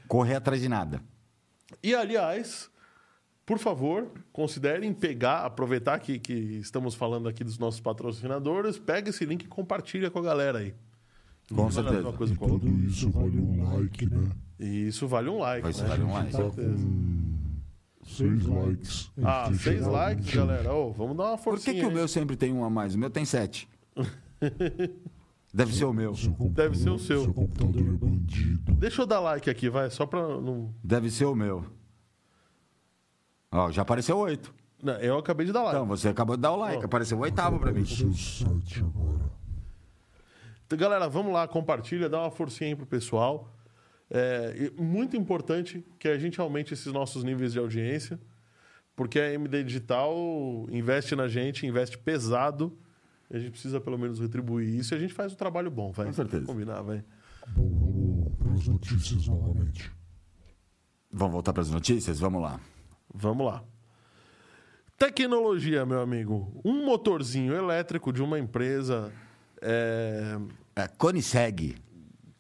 Correr 0.09 0.35
atrás 0.37 0.61
de 0.61 0.69
nada. 0.69 1.01
E, 1.83 1.95
aliás, 1.95 2.71
por 3.47 3.59
favor, 3.59 4.09
considerem 4.33 4.93
pegar, 4.93 5.45
aproveitar 5.45 5.99
que, 5.99 6.19
que 6.19 6.33
estamos 6.33 6.95
falando 6.95 7.29
aqui 7.29 7.43
dos 7.43 7.59
nossos 7.59 7.81
patrocinadores, 7.81 8.79
pega 8.79 9.11
esse 9.11 9.25
link 9.25 9.43
e 9.45 9.49
compartilha 9.49 10.11
com 10.11 10.19
a 10.19 10.23
galera 10.23 10.59
aí. 10.59 10.75
Com 11.49 11.57
Não 11.57 11.65
nada 11.65 11.75
certeza. 11.75 12.09
Uma 12.09 12.13
coisa 12.13 12.33
E 12.33 12.37
com 12.37 12.51
outra. 12.51 12.69
tudo 12.71 12.85
isso 12.87 13.11
vale 13.11 13.41
um 13.41 13.75
like, 13.75 14.07
né? 14.07 14.31
E 14.63 14.87
isso 14.87 15.09
vale 15.09 15.29
um 15.29 15.39
like, 15.39 15.63
Vai 15.63 15.73
né? 15.73 15.89
vale 15.89 16.03
um 16.05 16.13
like. 16.13 16.31
Com 16.31 16.39
certeza. 16.39 16.87
Seis 18.05 18.47
likes. 18.47 19.11
Ah, 19.25 19.51
seis 19.53 19.85
likes, 19.85 20.35
galera. 20.35 20.73
Ô, 20.73 20.93
vamos 20.93 21.17
dar 21.17 21.25
uma 21.25 21.37
Por 21.37 21.43
forcinha 21.43 21.75
que, 21.75 21.81
que 21.81 21.87
o 21.87 21.91
meu 21.91 22.07
sempre 22.07 22.37
tem 22.37 22.53
um 22.53 22.65
a 22.65 22.71
mais? 22.71 22.95
O 22.95 22.99
meu 22.99 23.11
tem 23.11 23.25
sete. 23.25 23.69
Deve 25.53 25.75
ser 25.75 25.85
o 25.85 25.93
meu. 25.93 26.15
Deve 26.51 26.79
ser 26.79 26.91
o 26.91 26.99
seu. 26.99 27.25
Seu 27.25 27.35
computador 27.35 27.83
é 27.83 27.91
bandido. 27.93 28.73
Deixa 28.75 29.03
eu 29.03 29.07
dar 29.07 29.21
like 29.21 29.51
aqui, 29.51 29.69
vai, 29.69 29.91
só 29.91 30.07
pra 30.07 30.21
não... 30.41 30.73
Deve 30.83 31.11
ser 31.11 31.27
o 31.27 31.35
meu. 31.35 31.65
Ó, 33.51 33.71
já 33.71 33.83
apareceu 33.83 34.17
oito. 34.19 34.55
Não, 34.83 34.95
eu 34.95 35.19
acabei 35.19 35.45
de 35.45 35.53
dar 35.53 35.63
like. 35.63 35.77
Então, 35.77 35.87
você 35.87 36.09
acabou 36.09 36.37
de 36.37 36.43
dar 36.43 36.53
o 36.53 36.57
like. 36.57 36.83
Ó. 36.83 36.87
Apareceu 36.87 37.19
o 37.19 37.21
oitavo 37.21 37.59
pra 37.59 37.73
mim. 37.73 37.85
Seu 37.85 38.13
site 38.13 38.81
agora. 38.81 39.31
Então, 40.67 40.79
galera, 40.79 41.09
vamos 41.09 41.33
lá, 41.33 41.47
compartilha, 41.47 42.09
dá 42.09 42.21
uma 42.21 42.31
forcinha 42.31 42.71
aí 42.71 42.77
pro 42.77 42.87
pessoal. 42.87 43.52
É 44.15 44.71
muito 44.77 45.17
importante 45.17 45.85
que 45.99 46.07
a 46.07 46.19
gente 46.19 46.41
aumente 46.41 46.75
esses 46.75 46.93
nossos 46.93 47.25
níveis 47.25 47.53
de 47.53 47.59
audiência 47.59 48.21
porque 48.95 49.19
a 49.19 49.33
MD 49.33 49.65
Digital 49.65 50.15
investe 50.71 51.17
na 51.17 51.29
gente, 51.29 51.67
investe 51.67 51.97
pesado. 51.99 52.77
A 53.31 53.39
gente 53.39 53.53
precisa 53.53 53.81
pelo 53.81 53.99
menos 53.99 54.21
retribuir 54.21 54.69
isso 54.69 54.95
e 54.95 54.97
a 54.97 55.01
gente 55.01 55.15
faz 55.15 55.33
um 55.33 55.37
trabalho 55.37 55.71
bom, 55.71 55.91
vai. 55.91 56.07
Com 56.07 56.13
certeza. 56.13 56.45
Combinar, 56.45 56.83
vai. 56.83 57.03
Bom, 57.47 57.71
vamos 57.71 58.37
para 58.37 58.53
as 58.53 58.69
notícias 58.69 59.27
novamente. 59.27 59.91
Vamos 61.11 61.33
voltar 61.33 61.53
para 61.53 61.63
as 61.63 61.71
notícias? 61.71 62.19
Vamos 62.19 62.43
lá. 62.43 62.61
Vamos 63.13 63.47
lá. 63.47 63.65
Tecnologia, 64.99 65.85
meu 65.87 66.01
amigo. 66.01 66.61
Um 66.65 66.85
motorzinho 66.85 67.55
elétrico 67.55 68.13
de 68.13 68.23
uma 68.23 68.39
empresa. 68.39 69.13
É... 69.61 70.39
É, 70.77 70.89
Koenigsegg. 70.89 71.77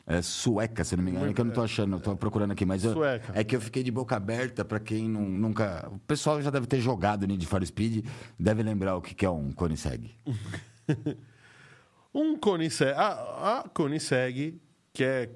É 0.06 0.20
sueca, 0.20 0.82
se 0.82 0.96
não 0.96 1.04
me 1.04 1.12
engano. 1.12 1.30
É 1.30 1.32
que 1.32 1.40
eu 1.40 1.44
não 1.44 1.52
tô 1.52 1.62
achando, 1.62 2.00
tô 2.00 2.16
procurando 2.16 2.50
aqui, 2.50 2.64
mas 2.66 2.82
eu- 2.84 2.92
Sueca. 2.92 3.32
é 3.34 3.44
que 3.44 3.54
eu 3.54 3.60
fiquei 3.60 3.82
de 3.84 3.90
boca 3.92 4.16
aberta 4.16 4.64
para 4.64 4.80
quem 4.80 5.08
não- 5.08 5.22
nunca. 5.28 5.88
O 5.92 5.98
pessoal 6.00 6.42
já 6.42 6.50
deve 6.50 6.66
ter 6.66 6.80
jogado 6.80 7.24
Need 7.26 7.46
for 7.46 7.64
Speed, 7.64 8.04
deve 8.38 8.62
lembrar 8.64 8.96
o 8.96 9.00
que 9.00 9.14
que 9.14 9.24
é 9.24 9.30
um 9.30 9.52
Koenigsegg. 9.52 10.10
Um 12.14 12.36
Koenigsegg. 12.36 12.92
A, 12.94 13.60
a 13.60 13.68
Koenigsegg, 13.70 14.60
que 14.92 15.02
é 15.04 15.30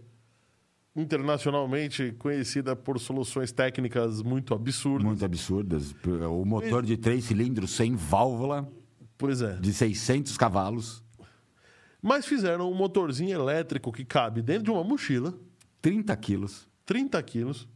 internacionalmente 0.94 2.12
conhecida 2.18 2.74
por 2.74 2.98
soluções 2.98 3.52
técnicas 3.52 4.22
muito 4.22 4.54
absurdas. 4.54 5.04
Muito 5.06 5.24
absurdas. 5.24 5.94
O 6.30 6.44
motor 6.44 6.84
de 6.84 6.96
três 6.96 7.24
cilindros 7.24 7.70
sem 7.70 7.94
válvula, 7.94 8.68
Pois 9.18 9.40
é. 9.42 9.54
de 9.56 9.72
600 9.72 10.36
cavalos, 10.36 11.02
Mas 12.00 12.26
fizeram 12.26 12.70
um 12.70 12.74
motorzinho 12.74 13.34
elétrico 13.34 13.92
que 13.92 14.04
cabe 14.04 14.42
dentro 14.42 14.64
de 14.64 14.70
uma 14.70 14.84
mochila, 14.84 15.34
30 15.80 16.16
quilos. 16.16 16.68
30 16.84 17.22
quilos, 17.22 17.68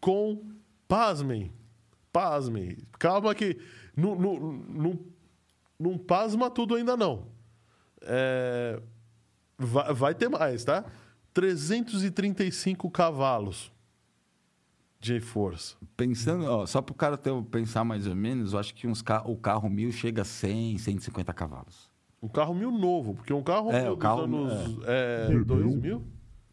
com. 0.00 0.50
Pasmem. 0.86 1.50
Pasmem. 2.12 2.76
Calma 2.98 3.34
que. 3.34 3.58
Não, 3.96 4.14
não, 4.14 4.38
não, 4.38 4.98
não 5.78 5.98
pasma 5.98 6.50
tudo 6.50 6.74
ainda 6.74 6.96
não. 6.96 7.26
É, 8.02 8.80
vai, 9.58 9.94
vai 9.94 10.14
ter 10.14 10.28
mais, 10.28 10.64
tá? 10.64 10.84
335 11.32 12.90
cavalos 12.90 13.72
de 15.00 15.20
força. 15.20 15.76
Pensando, 15.96 16.44
ó, 16.44 16.66
só 16.66 16.80
para 16.80 16.92
o 16.92 16.96
cara 16.96 17.16
ter, 17.16 17.32
pensar 17.44 17.84
mais 17.84 18.06
ou 18.06 18.14
menos, 18.14 18.52
eu 18.52 18.58
acho 18.58 18.74
que 18.74 18.86
uns 18.86 19.02
o 19.24 19.36
carro 19.36 19.68
mil 19.68 19.90
chega 19.90 20.22
a 20.22 20.24
100, 20.24 20.78
150 20.78 21.32
cavalos. 21.32 21.91
Um 22.22 22.28
carro 22.28 22.54
mil 22.54 22.70
novo, 22.70 23.14
porque 23.14 23.32
um 23.32 23.42
carro 23.42 23.72
É, 23.72 23.82
mil 23.82 23.92
o 23.94 23.96
carro- 23.96 24.26
dos 24.26 24.52
anos 24.52 24.78
é, 24.86 25.26
Perdeu. 25.26 25.44
2000. 25.44 26.02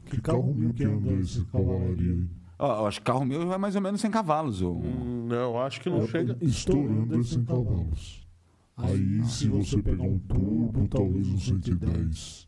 Que 0.06 0.20
carro 0.20 0.54
mil 0.54 0.74
que 0.74 0.84
anda 0.84 1.14
esse 1.14 1.46
cavalaria 1.46 2.12
aí? 2.14 2.28
Ó, 2.58 2.80
eu 2.82 2.88
acho 2.88 3.00
que 3.00 3.06
carro 3.06 3.24
mil 3.24 3.46
vai 3.48 3.58
mais 3.60 3.76
ou 3.76 3.82
menos 3.82 4.02
100 4.02 4.10
cavalos. 4.10 4.62
o- 4.62 4.72
Hum, 4.74 5.28
Não, 5.28 5.62
acho 5.62 5.80
que 5.80 5.90
não 5.90 6.08
chega. 6.08 6.36
Estourando 6.42 7.20
é 7.20 7.24
100 7.24 7.46
cavalos. 7.46 8.28
Aí, 8.76 9.24
se 9.26 9.48
você 9.48 9.82
pegar 9.82 10.04
um 10.04 10.18
turbo, 10.18 10.88
talvez 10.88 11.28
um 11.28 11.38
110. 11.38 12.48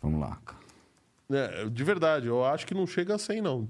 Vamos 0.00 0.20
lá. 0.20 0.40
É, 1.30 1.68
de 1.68 1.84
verdade, 1.84 2.26
eu 2.26 2.44
acho 2.44 2.66
que 2.66 2.72
não 2.74 2.86
chega 2.86 3.14
a 3.14 3.18
100, 3.18 3.42
não. 3.42 3.68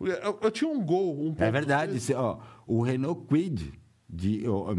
Eu, 0.00 0.38
eu 0.42 0.50
tinha 0.50 0.68
um 0.70 0.84
gol. 0.84 1.18
Um 1.18 1.34
É 1.38 1.50
verdade. 1.50 1.98
cê- 2.00 2.14
ó, 2.14 2.38
o 2.66 2.82
Renault 2.82 3.22
Kwid 3.26 3.72
de 4.08 4.46
ó, 4.48 4.74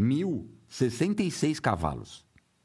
1066 0.68 1.58
cavalos. 1.60 2.24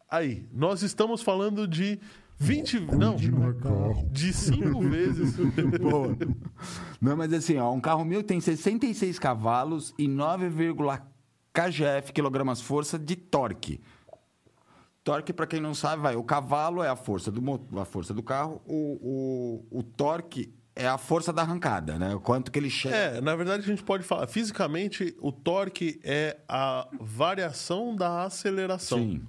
Aí, 0.09 0.47
nós 0.53 0.83
estamos 0.83 1.21
falando 1.21 1.67
de 1.67 1.99
20. 2.37 2.79
Não, 2.81 3.15
Quid 3.15 3.31
não 3.31 3.53
carro. 3.53 4.09
de 4.11 4.33
5 4.33 4.79
vezes. 4.89 5.35
Boa. 5.79 6.15
Não, 7.01 7.15
mas 7.17 7.31
assim, 7.33 7.57
ó, 7.57 7.71
um 7.71 7.79
carro 7.79 8.03
mil 8.03 8.21
tem 8.21 8.39
66 8.39 9.17
cavalos 9.17 9.93
e 9.97 10.07
9, 10.07 10.49
kgf, 11.53 12.11
quilogramas 12.11 12.61
força 12.61 12.99
de 12.99 13.15
torque. 13.15 13.79
Torque, 15.03 15.33
para 15.33 15.47
quem 15.47 15.59
não 15.59 15.73
sabe, 15.73 16.01
vai. 16.01 16.15
O 16.15 16.23
cavalo 16.23 16.81
é 16.81 16.89
a 16.89 16.95
força 16.95 17.31
do, 17.31 17.41
a 17.79 17.85
força 17.85 18.13
do 18.13 18.23
carro, 18.23 18.61
o, 18.65 19.65
o, 19.71 19.79
o 19.79 19.83
torque 19.83 20.53
é 20.75 20.87
a 20.87 20.97
força 20.97 21.31
da 21.31 21.41
arrancada, 21.41 21.97
né? 21.99 22.15
O 22.15 22.19
quanto 22.19 22.51
que 22.51 22.57
ele 22.57 22.69
chega. 22.69 22.95
É, 22.95 23.21
na 23.21 23.35
verdade, 23.35 23.63
a 23.63 23.65
gente 23.65 23.83
pode 23.83 24.03
falar. 24.03 24.27
Fisicamente, 24.27 25.15
o 25.19 25.31
torque 25.31 25.99
é 26.03 26.37
a 26.47 26.87
variação 26.99 27.95
da 27.95 28.23
aceleração. 28.23 28.97
Sim. 28.97 29.21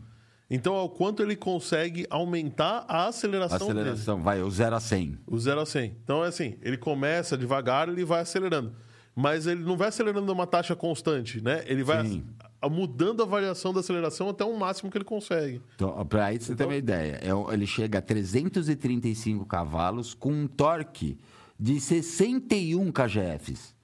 Então, 0.48 0.76
é 0.76 0.80
o 0.80 0.88
quanto 0.88 1.22
ele 1.22 1.36
consegue 1.36 2.06
aumentar 2.10 2.84
a 2.86 3.06
aceleração, 3.06 3.68
dele. 3.68 3.80
Aceleração, 3.80 4.22
vai, 4.22 4.42
o 4.42 4.50
0 4.50 4.76
a 4.76 4.80
100. 4.80 5.18
O 5.26 5.38
0 5.38 5.60
a 5.60 5.66
100. 5.66 5.96
Então, 6.02 6.24
é 6.24 6.28
assim, 6.28 6.56
ele 6.62 6.76
começa 6.76 7.36
devagar, 7.36 7.88
ele 7.88 8.04
vai 8.04 8.20
acelerando. 8.20 8.74
Mas 9.16 9.46
ele 9.46 9.62
não 9.62 9.76
vai 9.76 9.88
acelerando 9.88 10.30
uma 10.32 10.46
taxa 10.46 10.74
constante, 10.74 11.42
né? 11.42 11.62
Ele 11.66 11.82
vai 11.82 12.04
Sim. 12.04 12.24
Mudando 12.68 13.22
a 13.22 13.26
variação 13.26 13.72
da 13.72 13.80
aceleração 13.80 14.28
até 14.28 14.44
o 14.44 14.56
máximo 14.58 14.90
que 14.90 14.98
ele 14.98 15.04
consegue. 15.04 15.60
Então, 15.74 16.04
para 16.06 16.26
aí 16.26 16.40
você 16.40 16.54
ter 16.54 16.64
uma 16.64 16.76
ideia, 16.76 17.20
é 17.22 17.52
ele 17.52 17.66
chega 17.66 17.98
a 17.98 18.02
335 18.02 19.44
cavalos 19.46 20.14
com 20.14 20.32
um 20.32 20.46
torque 20.46 21.18
de 21.58 21.80
61 21.80 22.90
kgfs. 22.92 23.74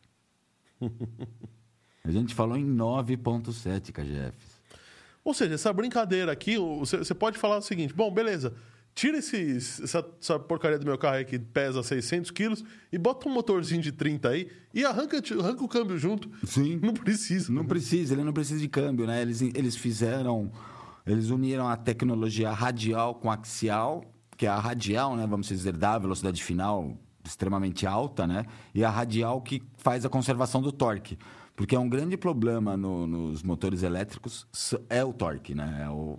A 2.03 2.11
gente 2.11 2.35
falou 2.35 2.57
em 2.57 2.65
9,7 2.65 3.93
kgfs. 3.93 4.61
Ou 5.23 5.35
seja, 5.35 5.55
essa 5.55 5.73
brincadeira 5.73 6.33
aqui, 6.33 6.57
você 6.57 7.15
pode 7.15 7.39
falar 7.39 7.59
o 7.59 7.63
seguinte: 7.63 7.93
bom, 7.93 8.11
beleza, 8.11 8.55
tira 9.01 9.17
esses, 9.17 9.81
essa, 9.81 10.07
essa 10.21 10.39
porcaria 10.39 10.79
do 10.79 10.85
meu 10.85 10.99
carro 10.99 11.17
aí 11.17 11.25
que 11.25 11.39
pesa 11.39 11.83
600 11.83 12.31
quilos 12.31 12.63
e 12.93 12.99
bota 12.99 13.27
um 13.27 13.33
motorzinho 13.33 13.81
de 13.81 13.93
30 13.93 14.29
aí 14.29 14.49
e 14.75 14.85
arranca, 14.85 15.17
arranca 15.39 15.65
o 15.65 15.69
câmbio 15.69 15.97
junto. 15.99 16.31
Sim. 16.47 16.79
Não 16.83 16.93
precisa. 16.93 17.51
Não 17.51 17.65
precisa, 17.65 18.13
ele 18.13 18.23
não 18.25 18.33
precisa 18.33 18.61
de 18.61 18.69
câmbio, 18.69 19.07
né? 19.07 19.23
Eles, 19.23 19.41
eles 19.41 19.75
fizeram, 19.75 20.53
eles 21.07 21.31
uniram 21.31 21.67
a 21.67 21.77
tecnologia 21.79 22.51
radial 22.51 23.15
com 23.15 23.31
axial, 23.31 24.05
que 24.37 24.45
é 24.45 24.51
a 24.51 24.59
radial, 24.59 25.17
né? 25.17 25.27
Vamos 25.27 25.49
dizer, 25.49 25.75
dá 25.77 25.95
a 25.95 25.99
velocidade 25.99 26.43
final 26.45 26.95
extremamente 27.25 27.87
alta, 27.87 28.27
né? 28.27 28.45
E 28.75 28.85
a 28.85 28.91
radial 28.91 29.41
que 29.41 29.63
faz 29.79 30.05
a 30.05 30.11
conservação 30.11 30.61
do 30.61 30.71
torque. 30.73 31.17
Porque 31.57 31.75
é 31.75 31.79
um 31.79 31.89
grande 31.89 32.17
problema 32.19 32.77
no- 32.77 33.07
nos 33.07 33.43
motores 33.43 33.83
elétricos 33.83 34.47
é 34.91 35.03
o 35.03 35.13
torque, 35.13 35.55
né? 35.55 35.85
É 35.87 35.89
o- 35.91 36.19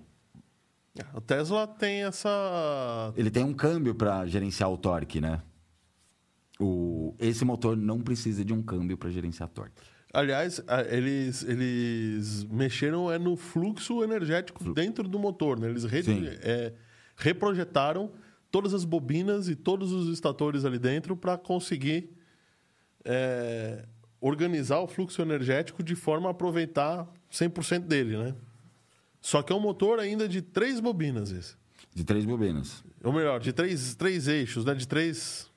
A 1.13 1.21
Tesla 1.21 1.65
tem 1.67 2.03
essa. 2.03 3.13
ele 3.15 3.31
tem 3.31 3.43
um 3.45 3.53
câmbio 3.53 3.95
para 3.95 4.25
gerenciar 4.25 4.69
o 4.69 4.77
torque, 4.77 5.21
né? 5.21 5.41
O, 6.59 7.15
esse 7.17 7.43
motor 7.45 7.75
não 7.77 8.01
precisa 8.01 8.43
de 8.45 8.53
um 8.53 8.61
câmbio 8.61 8.97
para 8.97 9.09
gerenciar 9.09 9.49
torque. 9.49 9.81
Aliás, 10.13 10.61
eles, 10.89 11.43
eles 11.43 12.43
mexeram 12.43 13.09
é 13.09 13.17
no 13.17 13.37
fluxo 13.37 14.03
energético 14.03 14.73
dentro 14.73 15.07
do 15.07 15.17
motor, 15.17 15.57
né? 15.57 15.69
Eles 15.69 15.85
re- 15.85 16.03
é, 16.41 16.73
reprojetaram 17.15 18.11
todas 18.51 18.73
as 18.73 18.83
bobinas 18.83 19.47
e 19.47 19.55
todos 19.55 19.93
os 19.93 20.11
estatores 20.13 20.65
ali 20.65 20.77
dentro 20.77 21.15
para 21.15 21.37
conseguir 21.37 22.11
é, 23.05 23.85
organizar 24.19 24.79
o 24.81 24.87
fluxo 24.87 25.21
energético 25.21 25.81
de 25.81 25.95
forma 25.95 26.27
a 26.27 26.31
aproveitar 26.31 27.07
100% 27.31 27.79
dele, 27.87 28.17
né? 28.17 28.35
Só 29.21 29.41
que 29.43 29.53
é 29.53 29.55
um 29.55 29.59
motor 29.59 29.99
ainda 29.99 30.27
de 30.27 30.41
três 30.41 30.79
bobinas 30.79 31.31
esse. 31.31 31.55
De 31.93 32.03
três 32.03 32.25
bobinas. 32.25 32.83
Ou 33.03 33.13
melhor, 33.13 33.39
de 33.39 33.53
três, 33.53 33.95
três 33.95 34.27
eixos, 34.27 34.65
né? 34.65 34.73
De 34.73 34.87
três... 34.87 35.49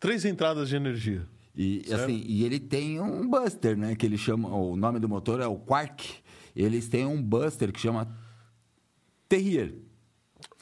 Três 0.00 0.24
entradas 0.24 0.68
de 0.68 0.74
energia. 0.74 1.26
E 1.54 1.84
Certo. 1.86 2.02
assim, 2.02 2.24
e 2.26 2.44
ele 2.44 2.58
tem 2.58 3.00
um 3.00 3.28
buster, 3.28 3.76
né? 3.76 3.94
Que 3.94 4.04
ele 4.04 4.18
chama. 4.18 4.48
O 4.48 4.74
nome 4.74 4.98
do 4.98 5.08
motor 5.08 5.40
é 5.40 5.46
o 5.46 5.56
Quark. 5.56 6.16
Eles 6.56 6.88
têm 6.88 7.06
um 7.06 7.22
buster 7.22 7.70
que 7.72 7.78
chama 7.78 8.08
Terrier. 9.28 9.74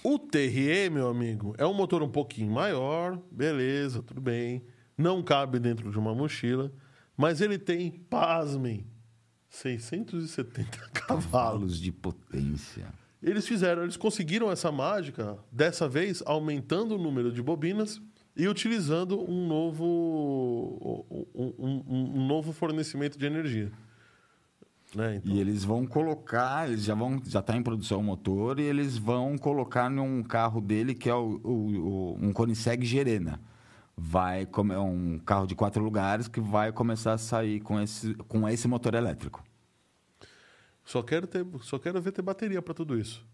O 0.02 0.18
TRE, 0.18 0.90
meu 0.90 1.08
amigo, 1.08 1.54
é 1.56 1.66
um 1.66 1.72
motor 1.72 2.02
um 2.02 2.08
pouquinho 2.08 2.52
maior, 2.52 3.18
beleza, 3.30 4.02
tudo 4.02 4.20
bem. 4.20 4.62
Não 4.96 5.22
cabe 5.22 5.58
dentro 5.58 5.90
de 5.90 5.98
uma 5.98 6.14
mochila, 6.14 6.72
mas 7.16 7.40
ele 7.40 7.58
tem, 7.58 7.90
pasmem, 7.90 8.86
670 9.50 10.78
cavalos. 10.92 10.92
Cavalos 11.26 11.80
de 11.80 11.92
potência. 11.92 12.86
Eles 13.22 13.46
fizeram, 13.46 13.82
eles 13.82 13.96
conseguiram 13.98 14.50
essa 14.50 14.72
mágica, 14.72 15.36
dessa 15.52 15.86
vez 15.88 16.22
aumentando 16.24 16.94
o 16.94 16.98
número 16.98 17.30
de 17.30 17.42
bobinas 17.42 18.00
e 18.34 18.48
utilizando 18.48 19.20
um 19.30 19.46
novo, 19.46 19.84
um, 21.34 21.54
um- 21.58 21.84
um- 21.86 22.20
um 22.20 22.26
novo 22.26 22.52
fornecimento 22.52 23.18
de 23.18 23.26
energia. 23.26 23.70
Né? 24.94 25.16
Então, 25.16 25.32
E 25.34 25.38
eles 25.40 25.62
vão 25.64 25.86
colocar, 25.86 26.68
eles 26.68 26.84
já 26.84 26.94
vão, 26.94 27.20
já 27.26 27.40
está 27.40 27.56
em 27.56 27.62
produção 27.62 28.00
o 28.00 28.02
motor 28.04 28.58
e 28.58 28.62
eles 28.62 28.96
vão 28.96 29.36
colocar 29.36 29.90
num 29.90 30.22
carro 30.22 30.60
dele 30.60 30.94
que 30.94 31.08
é 31.10 31.14
o, 31.14 31.40
o- 31.44 31.78
o- 31.78 32.18
um 32.20 32.32
Koenigsegg 32.32 32.84
Gerena. 32.86 33.40
Vai 34.02 34.48
é 34.72 34.78
um 34.78 35.18
carro 35.18 35.46
de 35.46 35.54
quatro 35.54 35.84
lugares 35.84 36.26
que 36.26 36.40
vai 36.40 36.72
começar 36.72 37.12
a 37.12 37.18
sair 37.18 37.60
com 37.60 37.78
esse, 37.78 38.14
com 38.26 38.48
esse 38.48 38.66
motor 38.66 38.94
elétrico. 38.94 39.44
só, 40.82 41.02
quero 41.02 41.26
ter, 41.26 41.46
só 41.60 41.78
quero 41.78 42.00
ver 42.00 42.10
ter 42.10 42.22
bateria 42.22 42.62
para 42.62 42.72
tudo 42.72 42.98
isso. 42.98 43.24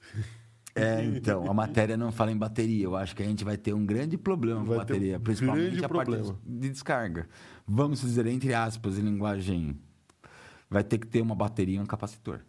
É, 0.78 1.02
então, 1.02 1.50
a 1.50 1.54
matéria 1.54 1.96
não 1.96 2.12
fala 2.12 2.30
em 2.30 2.36
bateria. 2.36 2.84
Eu 2.84 2.94
acho 2.94 3.16
que 3.16 3.22
a 3.22 3.24
gente 3.24 3.42
vai 3.42 3.56
ter 3.56 3.72
um 3.72 3.86
grande 3.86 4.18
problema 4.18 4.60
com 4.60 4.66
Vai 4.66 4.84
ter 4.84 4.92
bateria, 4.92 5.16
um 5.16 5.20
principalmente 5.20 5.82
a 5.82 5.88
parte 5.88 6.10
problema. 6.10 6.38
de 6.44 6.68
descarga. 6.68 7.26
Vamos 7.66 8.02
dizer, 8.02 8.26
entre 8.26 8.52
aspas, 8.52 8.98
em 8.98 9.00
linguagem. 9.00 9.80
Vai 10.68 10.84
ter 10.84 10.98
que 10.98 11.06
ter 11.06 11.22
uma 11.22 11.34
bateria 11.34 11.78
e 11.78 11.80
um 11.80 11.86
capacitor. 11.86 12.40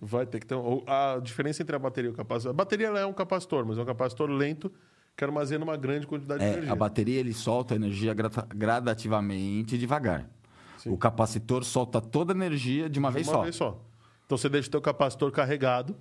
Vai 0.00 0.24
ter 0.24 0.40
que 0.40 0.46
ter. 0.46 0.56
A 0.86 1.20
diferença 1.22 1.60
entre 1.60 1.76
a 1.76 1.78
bateria 1.78 2.08
e 2.08 2.12
o 2.14 2.16
capacitor. 2.16 2.52
A 2.52 2.54
bateria 2.54 2.86
é 2.86 3.04
um 3.04 3.12
capacitor, 3.12 3.66
mas 3.66 3.76
é 3.76 3.82
um 3.82 3.84
capacitor 3.84 4.30
lento 4.30 4.72
que 5.18 5.24
armazena 5.24 5.64
uma 5.64 5.76
grande 5.76 6.06
quantidade 6.06 6.38
de 6.38 6.46
É, 6.46 6.52
energia. 6.52 6.72
a 6.72 6.76
bateria 6.76 7.18
ele 7.18 7.34
solta 7.34 7.74
a 7.74 7.76
energia 7.76 8.14
gradativamente 8.14 9.74
e 9.74 9.78
devagar. 9.78 10.30
Sim. 10.78 10.90
O 10.90 10.96
capacitor 10.96 11.64
solta 11.64 12.00
toda 12.00 12.32
a 12.32 12.36
energia 12.36 12.88
de 12.88 13.00
uma, 13.00 13.10
vez, 13.10 13.26
uma 13.26 13.34
só. 13.34 13.42
vez 13.42 13.56
só. 13.56 13.84
Então 14.24 14.38
você 14.38 14.48
deixa 14.48 14.68
o 14.68 14.70
teu 14.70 14.80
capacitor 14.80 15.32
carregado 15.32 15.96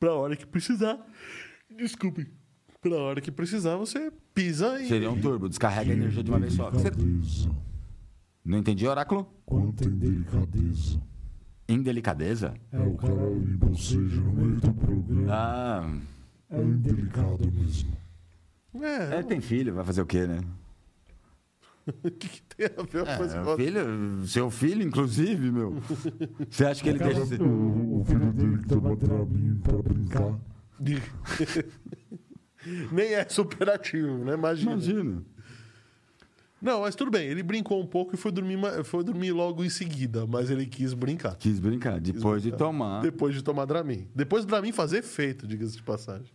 para 0.00 0.08
a 0.08 0.14
hora 0.14 0.34
que 0.34 0.46
precisar. 0.46 0.98
Desculpe. 1.70 2.26
Para 2.80 2.94
a 2.94 2.98
hora 2.98 3.20
que 3.20 3.30
precisar, 3.30 3.76
você 3.76 4.10
pisa 4.32 4.80
e. 4.80 4.88
Seria 4.88 5.10
um 5.10 5.20
turbo, 5.20 5.50
descarrega 5.50 5.92
a 5.92 5.94
energia 5.94 6.22
de 6.24 6.30
uma 6.30 6.38
vez 6.40 6.54
só. 6.54 6.70
Você-. 6.70 6.90
Não 8.42 8.56
entendi, 8.56 8.86
oráculo? 8.88 9.26
Quanta 9.44 9.84
indelicadeza. 9.84 10.98
Indelicadeza? 11.68 12.54
É, 12.72 12.78
o 12.80 12.94
cara 12.94 13.12
emboceja 13.32 14.20
no 14.20 14.32
meio 14.32 14.60
do 14.60 14.72
programa. 14.72 15.26
Ah, 15.30 15.98
É 16.48 16.62
indelicado 16.62 17.52
mesmo. 17.52 18.05
É, 18.82 19.18
é, 19.18 19.22
tem 19.22 19.40
filho, 19.40 19.74
vai 19.74 19.84
fazer 19.84 20.02
o 20.02 20.06
quê, 20.06 20.26
né? 20.26 20.40
o 22.02 22.10
que, 22.10 22.28
que 22.28 22.42
tem 22.42 22.66
a 22.66 22.82
ver 22.82 23.06
É, 23.06 23.16
com 23.16 23.22
a 23.22 23.26
o 23.44 23.48
outra? 23.50 23.64
filho, 23.64 24.26
seu 24.26 24.50
filho, 24.50 24.82
inclusive, 24.82 25.50
meu. 25.52 25.74
Você 26.50 26.64
acha 26.64 26.82
que 26.82 26.88
ele 26.88 26.98
cara- 26.98 27.14
deixa. 27.24 27.42
o, 27.42 28.00
o 28.00 28.04
filho 28.04 28.32
dele 28.32 28.58
tem 28.66 28.78
uma 28.78 28.96
Dramin 28.96 29.60
pra 29.62 29.82
brincar. 29.82 30.38
Nem 32.90 33.14
é 33.14 33.28
superativo, 33.28 34.24
né? 34.24 34.34
Imagina. 34.34 34.72
Imagina. 34.72 35.22
Não, 36.60 36.80
mas 36.80 36.94
tudo 36.96 37.10
bem. 37.10 37.28
Ele 37.28 37.42
brincou 37.42 37.80
um 37.80 37.86
pouco 37.86 38.14
e 38.14 38.18
foi 38.18 38.32
dormir, 38.32 38.58
foi 38.84 39.04
dormir 39.04 39.30
logo 39.30 39.62
em 39.64 39.68
seguida, 39.68 40.26
mas 40.26 40.50
ele 40.50 40.66
quis 40.66 40.92
brincar. 40.94 41.36
Quis 41.36 41.60
brincar, 41.60 42.00
depois 42.00 42.42
de 42.42 42.50
tomar. 42.50 43.02
Depois 43.02 43.34
de 43.34 43.42
tomar 43.42 43.66
Dramin. 43.66 44.08
Depois 44.14 44.44
do 44.44 44.48
Dramin 44.48 44.72
fazer 44.72 44.98
efeito, 44.98 45.46
diga-se 45.46 45.76
de 45.76 45.82
passagem. 45.82 46.32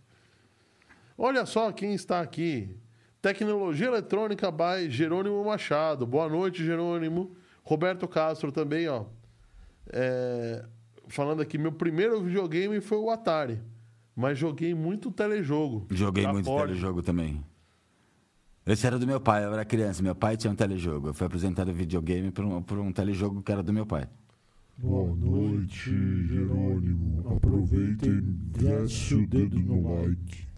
Olha 1.16 1.46
só 1.46 1.70
quem 1.72 1.94
está 1.94 2.20
aqui. 2.20 2.76
Tecnologia 3.20 3.86
Eletrônica 3.86 4.50
by 4.50 4.90
Jerônimo 4.90 5.44
Machado. 5.44 6.06
Boa 6.06 6.28
noite, 6.28 6.64
Jerônimo. 6.64 7.36
Roberto 7.62 8.08
Castro 8.08 8.50
também, 8.50 8.88
ó. 8.88 9.04
É, 9.88 10.64
falando 11.08 11.40
aqui, 11.40 11.56
meu 11.56 11.72
primeiro 11.72 12.20
videogame 12.20 12.80
foi 12.80 12.98
o 12.98 13.10
Atari. 13.10 13.60
Mas 14.14 14.38
joguei 14.38 14.74
muito 14.74 15.10
telejogo. 15.10 15.86
Joguei 15.90 16.26
muito 16.26 16.46
Ford. 16.46 16.66
telejogo 16.66 17.02
também. 17.02 17.42
Esse 18.66 18.86
era 18.86 18.98
do 18.98 19.06
meu 19.06 19.20
pai, 19.20 19.44
eu 19.44 19.52
era 19.52 19.64
criança. 19.64 20.02
Meu 20.02 20.14
pai 20.14 20.36
tinha 20.36 20.50
um 20.50 20.56
telejogo. 20.56 21.08
Eu 21.08 21.14
fui 21.14 21.26
apresentado 21.26 21.72
videogame 21.72 22.30
por 22.30 22.44
um, 22.44 22.62
por 22.62 22.78
um 22.78 22.92
telejogo 22.92 23.42
que 23.42 23.50
era 23.50 23.62
do 23.62 23.72
meu 23.72 23.86
pai. 23.86 24.08
Boa 24.78 25.14
noite, 25.16 25.90
Jerônimo. 26.26 27.24
Aproveita 27.36 28.06
e 28.06 28.20
desce 28.20 29.14
o 29.14 29.26
dedo 29.26 29.58
no 29.58 30.00
like. 30.00 30.51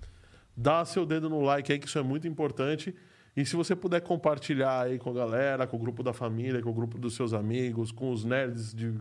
Dá 0.57 0.85
seu 0.85 1.05
dedo 1.05 1.29
no 1.29 1.41
like 1.41 1.73
aí, 1.73 1.79
que 1.79 1.87
isso 1.87 1.99
é 1.99 2.03
muito 2.03 2.29
importante. 2.29 2.95
E 3.37 3.45
se 3.45 3.57
você 3.57 3.75
puder 3.75 4.01
compartilhar 4.01 4.83
aí 4.83 4.99
com 4.99 5.11
a 5.11 5.13
galera, 5.13 5.67
com 5.67 5.77
o 5.77 5.81
grupo 5.81 6.03
da 6.03 6.13
família, 6.13 6.63
com 6.63 6.71
o 6.71 6.75
grupo 6.75 6.97
dos 6.99 7.15
seus 7.15 7.33
amigos, 7.33 7.91
com 7.91 8.11
os 8.13 8.25
nerds 8.25 8.73
de, 8.73 8.95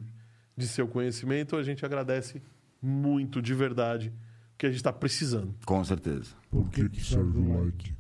de 0.57 0.67
seu 0.67 0.87
conhecimento, 0.87 1.55
a 1.55 1.61
gente 1.63 1.85
agradece 1.85 2.41
muito, 2.81 3.41
de 3.41 3.53
verdade, 3.53 4.11
que 4.57 4.65
a 4.65 4.69
gente 4.69 4.77
está 4.77 4.91
precisando. 4.91 5.53
Com 5.65 5.83
certeza. 5.83 6.35
Por 6.49 6.69
que, 6.69 6.89
que 6.89 7.03
serve 7.03 7.37
o 7.37 7.63
like? 7.63 7.93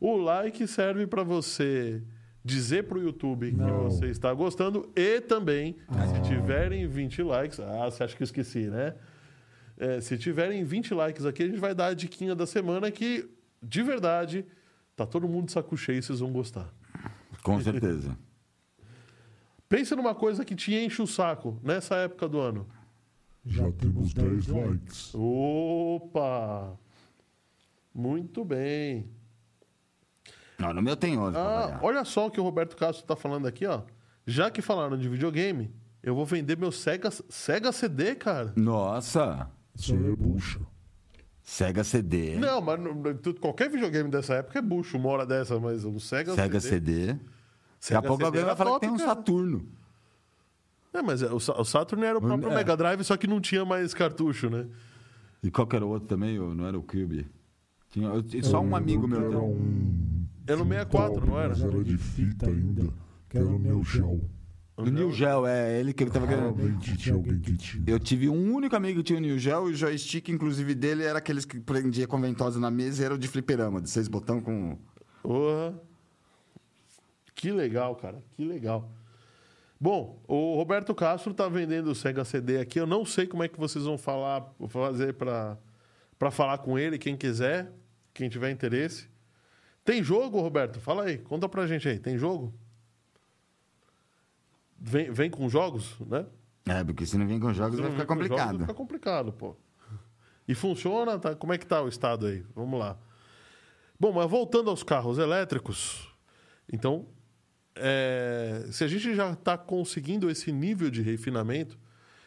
O 0.00 0.16
like 0.16 0.66
serve 0.68 1.06
para 1.06 1.24
você 1.24 2.00
dizer 2.44 2.84
para 2.84 2.98
o 2.98 3.02
YouTube 3.02 3.50
que 3.50 3.56
Não. 3.56 3.90
você 3.90 4.06
está 4.06 4.32
gostando 4.32 4.88
e 4.96 5.20
também, 5.20 5.76
se 6.14 6.28
tiverem 6.28 6.86
20 6.86 7.22
likes, 7.24 7.58
ah, 7.60 7.84
você 7.90 8.04
acha 8.04 8.16
que 8.16 8.22
eu 8.22 8.24
esqueci, 8.24 8.68
né? 8.68 8.94
É, 9.78 10.00
se 10.00 10.18
tiverem 10.18 10.64
20 10.64 10.92
likes 10.92 11.24
aqui, 11.24 11.44
a 11.44 11.46
gente 11.46 11.58
vai 11.58 11.74
dar 11.74 11.86
a 11.86 11.94
diquinha 11.94 12.34
da 12.34 12.46
semana 12.46 12.90
que, 12.90 13.28
de 13.62 13.82
verdade, 13.82 14.44
tá 14.96 15.06
todo 15.06 15.28
mundo 15.28 15.46
de 15.46 15.52
saco 15.52 15.76
cheio 15.76 15.98
e 15.98 16.02
vocês 16.02 16.18
vão 16.18 16.32
gostar. 16.32 16.68
Com 17.42 17.60
certeza. 17.60 18.18
Pensa 19.68 19.94
numa 19.94 20.14
coisa 20.14 20.44
que 20.44 20.54
te 20.56 20.74
enche 20.74 21.00
o 21.00 21.06
saco 21.06 21.60
nessa 21.62 21.94
época 21.96 22.26
do 22.28 22.40
ano. 22.40 22.66
Já 23.44 23.70
temos 23.72 24.12
10 24.12 24.48
likes. 24.48 25.12
Opa! 25.14 26.76
Muito 27.94 28.44
bem. 28.44 29.08
Não, 30.58 30.72
no 30.72 30.82
meu 30.82 30.96
tem 30.96 31.16
11 31.16 31.32
pra 31.32 31.76
Ah, 31.76 31.80
olha 31.82 32.04
só 32.04 32.26
o 32.26 32.30
que 32.30 32.40
o 32.40 32.42
Roberto 32.42 32.76
Castro 32.76 33.04
está 33.04 33.14
falando 33.14 33.46
aqui, 33.46 33.64
ó. 33.64 33.82
Já 34.26 34.50
que 34.50 34.60
falaram 34.60 34.98
de 34.98 35.08
videogame, 35.08 35.72
eu 36.02 36.14
vou 36.14 36.26
vender 36.26 36.56
meu 36.56 36.72
Sega, 36.72 37.10
Sega 37.28 37.70
CD, 37.70 38.14
cara. 38.16 38.52
Nossa! 38.56 39.50
Isso 39.78 39.94
aí 39.94 40.12
é 40.12 40.16
bucha. 40.16 40.60
Sega 41.42 41.82
CD. 41.82 42.36
Não, 42.36 42.60
mas 42.60 42.78
não- 42.78 43.14
tu- 43.16 43.34
qualquer 43.34 43.70
videogame 43.70 44.10
dessa 44.10 44.34
época 44.34 44.58
é 44.58 44.62
bucho, 44.62 44.98
uma 44.98 45.08
hora 45.08 45.24
dessa, 45.24 45.58
mas 45.58 45.84
o 45.84 45.98
Sega, 45.98 46.34
Sega 46.34 46.60
CD. 46.60 47.06
Daqui 47.14 47.20
Sega 47.80 47.98
a 48.00 48.02
pouco 48.02 48.16
CD 48.16 48.26
alguém 48.26 48.44
vai 48.44 48.56
falar 48.56 48.70
top, 48.72 48.80
que 48.80 48.86
tem 48.86 48.94
um 48.94 48.98
cara. 48.98 49.08
Saturno. 49.16 49.66
É, 50.92 51.00
mas 51.02 51.22
é, 51.22 51.30
o, 51.30 51.36
o 51.36 51.64
Saturn 51.64 52.04
era 52.04 52.18
o 52.18 52.20
próprio 52.20 52.50
É. 52.50 52.54
Mega 52.54 52.76
Drive, 52.76 53.02
só 53.04 53.16
que 53.16 53.26
não 53.26 53.40
tinha 53.40 53.64
mais 53.64 53.94
cartucho, 53.94 54.50
né? 54.50 54.66
E 55.42 55.50
qual 55.50 55.66
que 55.66 55.76
era 55.76 55.86
o 55.86 55.88
outro 55.90 56.08
também? 56.08 56.38
Não 56.38 56.66
era 56.66 56.76
o 56.78 56.82
Cube? 56.82 57.26
Tinha, 57.90 58.08
eu- 58.08 58.42
só 58.44 58.60
um 58.60 58.74
amigo 58.74 59.06
meu. 59.06 59.24
Era 59.30 59.38
um. 59.38 60.26
Era 60.46 60.56
no 60.56 60.64
64, 60.66 61.26
não 61.26 61.38
era? 61.38 61.50
Mas 61.50 61.62
era 61.62 61.84
de 61.84 61.96
fita 61.96 62.46
ainda. 62.48 62.88
Que 63.28 63.38
era 63.38 63.46
o 63.46 63.58
Neo 63.58 63.82
Geo. 63.84 64.20
O 64.78 64.84
New 64.84 65.10
Gel, 65.12 65.44
é 65.44 65.80
ele 65.80 65.92
que 65.92 66.04
ele 66.04 66.10
tava 66.10 66.26
querendo. 66.26 66.56
Eu 67.84 67.98
tive 67.98 68.28
um 68.28 68.54
único 68.54 68.76
amigo 68.76 69.00
que 69.00 69.06
tinha 69.06 69.18
o 69.18 69.22
New 69.22 69.36
Gel 69.36 69.68
e 69.68 69.72
o 69.72 69.76
joystick, 69.76 70.28
inclusive, 70.28 70.72
dele 70.72 71.02
era 71.02 71.18
aqueles 71.18 71.44
que 71.44 71.58
prendia 71.58 72.06
com 72.06 72.20
ventosa 72.20 72.60
na 72.60 72.70
mesa 72.70 73.02
e 73.02 73.04
era 73.04 73.14
o 73.14 73.18
de 73.18 73.26
fliperama, 73.26 73.80
de 73.80 73.90
seis 73.90 74.06
botão 74.06 74.40
com. 74.40 74.78
Porra. 75.20 75.74
Que 77.34 77.50
legal, 77.50 77.96
cara. 77.96 78.22
Que 78.36 78.44
legal. 78.44 78.88
Bom, 79.80 80.22
o 80.28 80.54
Roberto 80.54 80.94
Castro 80.94 81.34
tá 81.34 81.48
vendendo 81.48 81.88
o 81.88 81.94
Sega 81.94 82.24
CD 82.24 82.58
aqui. 82.58 82.78
Eu 82.78 82.86
não 82.86 83.04
sei 83.04 83.26
como 83.26 83.42
é 83.42 83.48
que 83.48 83.58
vocês 83.58 83.84
vão 83.84 83.98
falar, 83.98 84.48
fazer 84.68 85.14
para 85.14 85.58
para 86.18 86.30
falar 86.30 86.58
com 86.58 86.78
ele, 86.78 86.98
quem 86.98 87.16
quiser, 87.16 87.70
quem 88.12 88.28
tiver 88.28 88.50
interesse. 88.50 89.08
Tem 89.84 90.02
jogo, 90.02 90.40
Roberto? 90.40 90.80
Fala 90.80 91.04
aí, 91.04 91.18
conta 91.18 91.48
pra 91.48 91.66
gente 91.66 91.88
aí. 91.88 91.98
Tem 91.98 92.18
jogo? 92.18 92.52
Vem, 94.78 95.10
vem 95.10 95.30
com 95.30 95.48
jogos, 95.48 95.96
né? 96.00 96.26
É, 96.66 96.84
porque 96.84 97.04
se 97.06 97.16
não 97.16 97.26
vir 97.26 97.40
com 97.40 97.52
jogos 97.52 97.80
vai 97.80 97.90
ficar 97.90 98.14
vem 98.14 98.24
jogos, 98.24 98.28
complicado. 98.28 98.58
Vai 98.58 98.66
ficar 98.66 98.74
complicado, 98.74 99.32
pô. 99.32 99.56
E 100.46 100.54
funciona? 100.54 101.18
Tá? 101.18 101.34
Como 101.34 101.52
é 101.52 101.58
que 101.58 101.66
tá 101.66 101.82
o 101.82 101.88
estado 101.88 102.26
aí? 102.26 102.44
Vamos 102.54 102.78
lá. 102.78 102.96
Bom, 103.98 104.12
mas 104.12 104.30
voltando 104.30 104.70
aos 104.70 104.82
carros 104.82 105.18
elétricos, 105.18 106.08
então, 106.72 107.06
é, 107.74 108.66
se 108.70 108.84
a 108.84 108.88
gente 108.88 109.14
já 109.14 109.32
está 109.32 109.58
conseguindo 109.58 110.30
esse 110.30 110.52
nível 110.52 110.90
de 110.90 111.02
refinamento, 111.02 111.76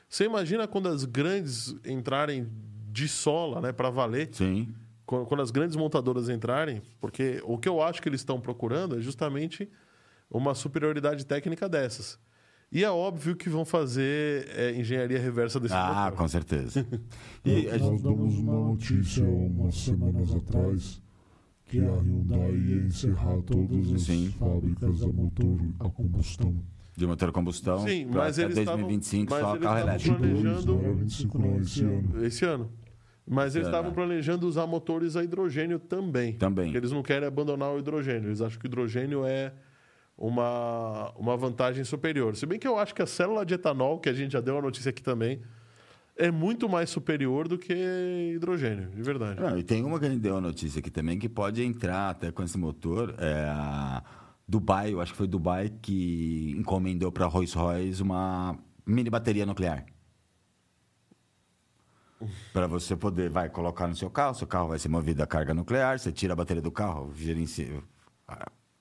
você 0.10 0.26
imagina 0.26 0.68
quando 0.68 0.90
as 0.90 1.06
grandes 1.06 1.74
entrarem 1.86 2.52
de 2.92 3.08
sola, 3.08 3.62
né, 3.62 3.72
para 3.72 3.90
valer, 3.90 4.30
Sim. 4.34 4.76
quando, 5.06 5.26
quando 5.26 5.42
as 5.42 5.52
grandes 5.52 5.78
montadoras 5.78 6.28
entrarem, 6.28 6.82
porque 7.00 7.42
o 7.46 7.58
que 7.58 7.70
eu 7.70 7.82
acho 7.82 8.02
que 8.02 8.10
eles 8.10 8.20
estão 8.20 8.42
procurando 8.42 8.98
é 8.98 9.02
justamente 9.02 9.72
uma 10.30 10.54
superioridade 10.54 11.26
técnica 11.26 11.70
dessas. 11.70 12.20
E 12.72 12.84
é 12.84 12.90
óbvio 12.90 13.36
que 13.36 13.50
vão 13.50 13.66
fazer 13.66 14.48
é, 14.56 14.72
engenharia 14.80 15.20
reversa 15.20 15.60
desse 15.60 15.74
Ah, 15.74 16.06
motor. 16.06 16.18
com 16.20 16.28
certeza. 16.28 16.86
E 17.44 17.68
a 17.68 17.78
gente- 17.78 17.90
Nós 17.92 18.02
damos 18.02 18.38
uma 18.38 18.54
notícia 18.70 19.24
umas 19.26 19.76
semanas 19.76 20.34
atrás 20.34 21.02
que 21.66 21.80
a 21.80 21.92
Hyundai 21.92 22.52
ia 22.56 22.76
encerrar 22.84 23.42
todas 23.42 23.92
as 23.92 24.04
Sim. 24.04 24.34
fábricas 24.40 25.02
a 25.04 25.08
motor 25.08 25.58
a 25.80 25.90
combustão. 25.90 26.56
de 26.96 27.08
motor 27.08 27.30
a 27.30 27.32
combustão. 27.32 27.80
Sim, 27.80 28.08
pra 28.12 28.22
mas 28.22 28.38
até 28.38 28.46
eles 28.46 28.58
estavam- 28.60 28.82
2025 28.82 29.32
mas 29.32 29.42
só 29.42 29.52
eles 29.56 29.64
carro 29.64 29.78
estavam 29.78 29.90
elétrico. 29.90 30.18
planejando- 30.20 30.76
Não 30.76 30.82
era 30.84 30.94
25 30.94 31.40
não, 31.40 31.60
esse 31.60 31.84
ano. 31.84 32.26
Esse 32.26 32.46
ano. 32.46 32.72
Mas 33.28 33.56
eles 33.56 33.68
É. 33.68 33.70
estavam 33.72 33.92
planejando 33.94 34.48
usar 34.48 34.68
motores 34.68 35.16
a 35.16 35.24
hidrogênio 35.24 35.80
também. 35.80 36.34
Também. 36.34 36.66
Porque 36.66 36.78
Eles 36.78 36.92
não 36.92 37.02
querem 37.02 37.28
abandonar 37.28 37.74
o 37.74 37.80
hidrogênio. 37.80 38.30
Eles 38.30 38.42
acham 38.42 38.60
que 38.60 38.66
o 38.66 38.68
hidrogênio 38.68 39.26
é 39.26 39.54
uma, 40.22 41.12
uma 41.18 41.36
vantagem 41.36 41.84
superior. 41.84 42.36
Se 42.36 42.46
bem 42.46 42.60
que 42.60 42.68
eu 42.68 42.78
acho 42.78 42.94
que 42.94 43.02
a 43.02 43.08
célula 43.08 43.44
de 43.44 43.56
etanol, 43.56 44.00
que 44.00 44.08
a 44.08 44.14
gente 44.14 44.34
já 44.34 44.40
deu 44.40 44.60
a 44.60 44.62
notícia 44.62 44.92
aqui 44.92 45.02
também, 45.02 45.42
é 46.16 46.30
muito 46.30 46.70
mais 46.70 46.92
superior 46.92 47.48
do 47.48 47.58
que 47.58 47.74
hidrogênio, 48.36 48.92
de 48.92 49.02
verdade. 49.02 49.42
Não, 49.42 49.58
e 49.58 49.64
tem 49.64 49.84
uma 49.84 50.00
que 50.00 50.06
a 50.06 50.10
gente 50.10 50.22
deu 50.22 50.38
a 50.38 50.42
notícia 50.42 50.78
aqui 50.78 50.92
também 50.92 51.18
que 51.18 51.28
pode 51.28 51.64
entrar 51.64 52.12
até 52.12 52.32
com 52.32 52.44
esse 52.44 52.56
motor. 52.56 53.16
É 53.18 53.46
a 53.50 54.04
Dubai, 54.48 54.94
eu 54.94 55.02
acho 55.02 55.12
que 55.12 55.18
foi 55.18 55.28
Dubai 55.28 55.72
que 55.82 56.54
encomendou 56.56 57.12
para 57.12 57.26
Rolls 57.26 57.58
Royce 57.58 58.04
uma 58.04 58.56
mini 58.86 59.10
bateria 59.10 59.46
nuclear. 59.46 59.88
Para 62.54 62.68
você 62.68 62.96
poder, 62.96 63.32
vai 63.32 63.50
colocar 63.50 63.88
no 63.88 63.96
seu 63.96 64.10
carro, 64.12 64.36
seu 64.36 64.46
carro 64.46 64.68
vai 64.68 64.78
ser 64.78 64.90
movido 64.90 65.24
a 65.24 65.26
carga 65.26 65.56
nuclear, 65.56 65.98
você 65.98 66.12
tira 66.12 66.34
a 66.34 66.36
bateria 66.36 66.62
do 66.62 66.72
carro, 66.72 67.12
gerencia, 67.16 67.82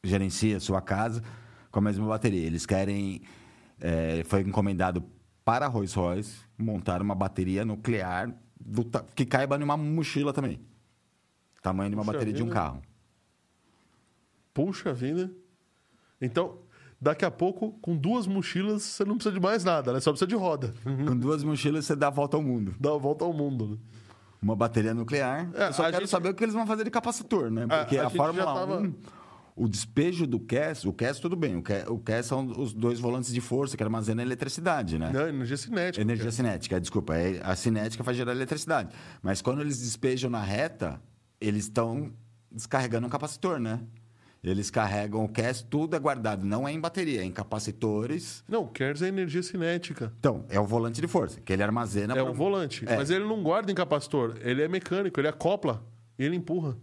gerencia 0.02 0.56
a 0.56 0.60
sua 0.60 0.80
casa 0.80 1.22
com 1.70 1.78
a 1.78 1.82
mesma 1.82 2.06
bateria. 2.06 2.44
Eles 2.46 2.66
querem, 2.66 3.20
é, 3.80 4.22
foi 4.24 4.40
encomendado 4.42 5.02
para 5.44 5.66
a 5.66 5.68
Rolls 5.68 5.94
Royce 5.96 6.38
montar 6.58 7.00
uma 7.02 7.14
bateria 7.14 7.64
nuclear 7.64 8.32
do, 8.58 8.84
que 9.14 9.24
caiba 9.24 9.58
numa 9.58 9.76
mochila 9.76 10.32
também. 10.32 10.60
Tamanho 11.62 11.90
de 11.90 11.96
uma 11.96 12.02
Puxa 12.04 12.12
bateria 12.12 12.34
de 12.34 12.42
um 12.42 12.46
vida. 12.46 12.54
carro. 12.54 12.82
Puxa 14.52 14.92
vida. 14.92 15.30
Então, 16.20 16.58
daqui 17.00 17.24
a 17.24 17.30
pouco, 17.30 17.72
com 17.80 17.96
duas 17.96 18.26
mochilas, 18.26 18.82
você 18.82 19.04
não 19.04 19.14
precisa 19.16 19.34
de 19.34 19.40
mais 19.40 19.64
nada, 19.64 19.92
né? 19.92 20.00
Só 20.00 20.10
precisa 20.10 20.26
de 20.26 20.34
roda. 20.34 20.74
Com 20.84 21.16
duas 21.16 21.42
mochilas 21.42 21.84
você 21.86 21.96
dá 21.96 22.08
a 22.08 22.10
volta 22.10 22.36
ao 22.36 22.42
mundo. 22.42 22.74
Dá 22.78 22.90
a 22.92 22.98
volta 22.98 23.24
ao 23.24 23.32
mundo. 23.32 23.68
né? 23.68 23.76
Uma 24.42 24.56
bateria 24.56 24.92
nuclear. 24.94 25.50
É, 25.54 25.68
Eu 25.68 25.72
só 25.72 25.82
a 25.82 25.90
quero 25.90 26.02
gente- 26.02 26.10
saber 26.10 26.30
o 26.30 26.34
que 26.34 26.42
eles 26.44 26.54
vão 26.54 26.66
fazer 26.66 26.84
de 26.84 26.90
capacitor, 26.90 27.50
né? 27.50 27.64
A- 27.68 27.78
Porque 27.84 27.96
a 27.98 28.02
a, 28.02 28.04
gente 28.08 28.16
Fórmula 28.16 28.44
tava- 28.54 28.78
1, 28.80 28.94
o 29.62 29.68
despejo 29.68 30.27
do 30.27 30.40
CAS, 30.40 30.85
o 30.85 30.92
CAS 30.92 31.20
tudo 31.20 31.37
bem, 31.37 31.57
o 31.57 31.62
CAS, 31.62 31.85
o 31.88 31.99
CAS 31.99 32.27
são 32.27 32.46
os 32.59 32.73
dois 32.73 32.99
volantes 32.99 33.33
de 33.33 33.40
força 33.40 33.77
que 33.77 33.83
armazenam 33.83 34.23
eletricidade, 34.23 34.99
né? 34.99 35.11
Não, 35.12 35.29
energia 35.29 35.57
cinética. 35.57 36.01
Energia 36.03 36.33
cinética, 36.33 36.81
desculpa. 36.81 37.14
é- 37.16 37.40
A 37.44 37.55
cinética 37.55 38.03
faz 38.03 38.16
gerar 38.16 38.33
eletricidade. 38.33 38.88
Mas 39.23 39.42
quando 39.42 39.61
eles 39.61 39.79
despejam 39.81 40.31
na 40.31 40.40
reta, 40.42 41.01
eles 41.40 41.64
estão 41.64 42.12
descarregando 42.51 43.07
um 43.07 43.11
capacitor, 43.11 43.59
né? 43.61 43.81
Eles 44.42 44.70
carregam 44.70 45.23
o 45.23 45.29
CAS, 45.29 45.61
tudo 45.61 45.94
é 45.94 45.99
guardado. 45.99 46.46
Não 46.46 46.66
é 46.66 46.73
em 46.73 46.81
bateria, 46.81 47.20
é 47.20 47.25
em 47.25 47.31
capacitores. 47.31 48.42
Não, 48.49 48.62
o 48.62 48.68
KERS 48.68 49.03
é 49.03 49.09
energia 49.09 49.42
cinética. 49.42 50.12
Então, 50.18 50.44
é 50.49 50.59
o 50.59 50.64
volante 50.64 51.01
de 51.01 51.07
força, 51.07 51.38
que 51.40 51.53
ele 51.53 51.62
armazena... 51.62 52.14
É 52.14 52.23
pra- 52.23 52.31
o 52.31 52.35
volante. 52.35 52.83
É. 52.88 52.96
Mas 52.96 53.11
ele 53.11 53.25
não 53.27 53.42
guarda 53.42 53.70
em 53.70 53.75
capacitor. 53.75 54.37
Ele 54.40 54.62
é 54.62 54.68
mecânico, 54.68 55.20
ele 55.20 55.29
acopla 55.29 55.85
e 56.18 56.25
ele 56.25 56.37
empurra. 56.37 56.77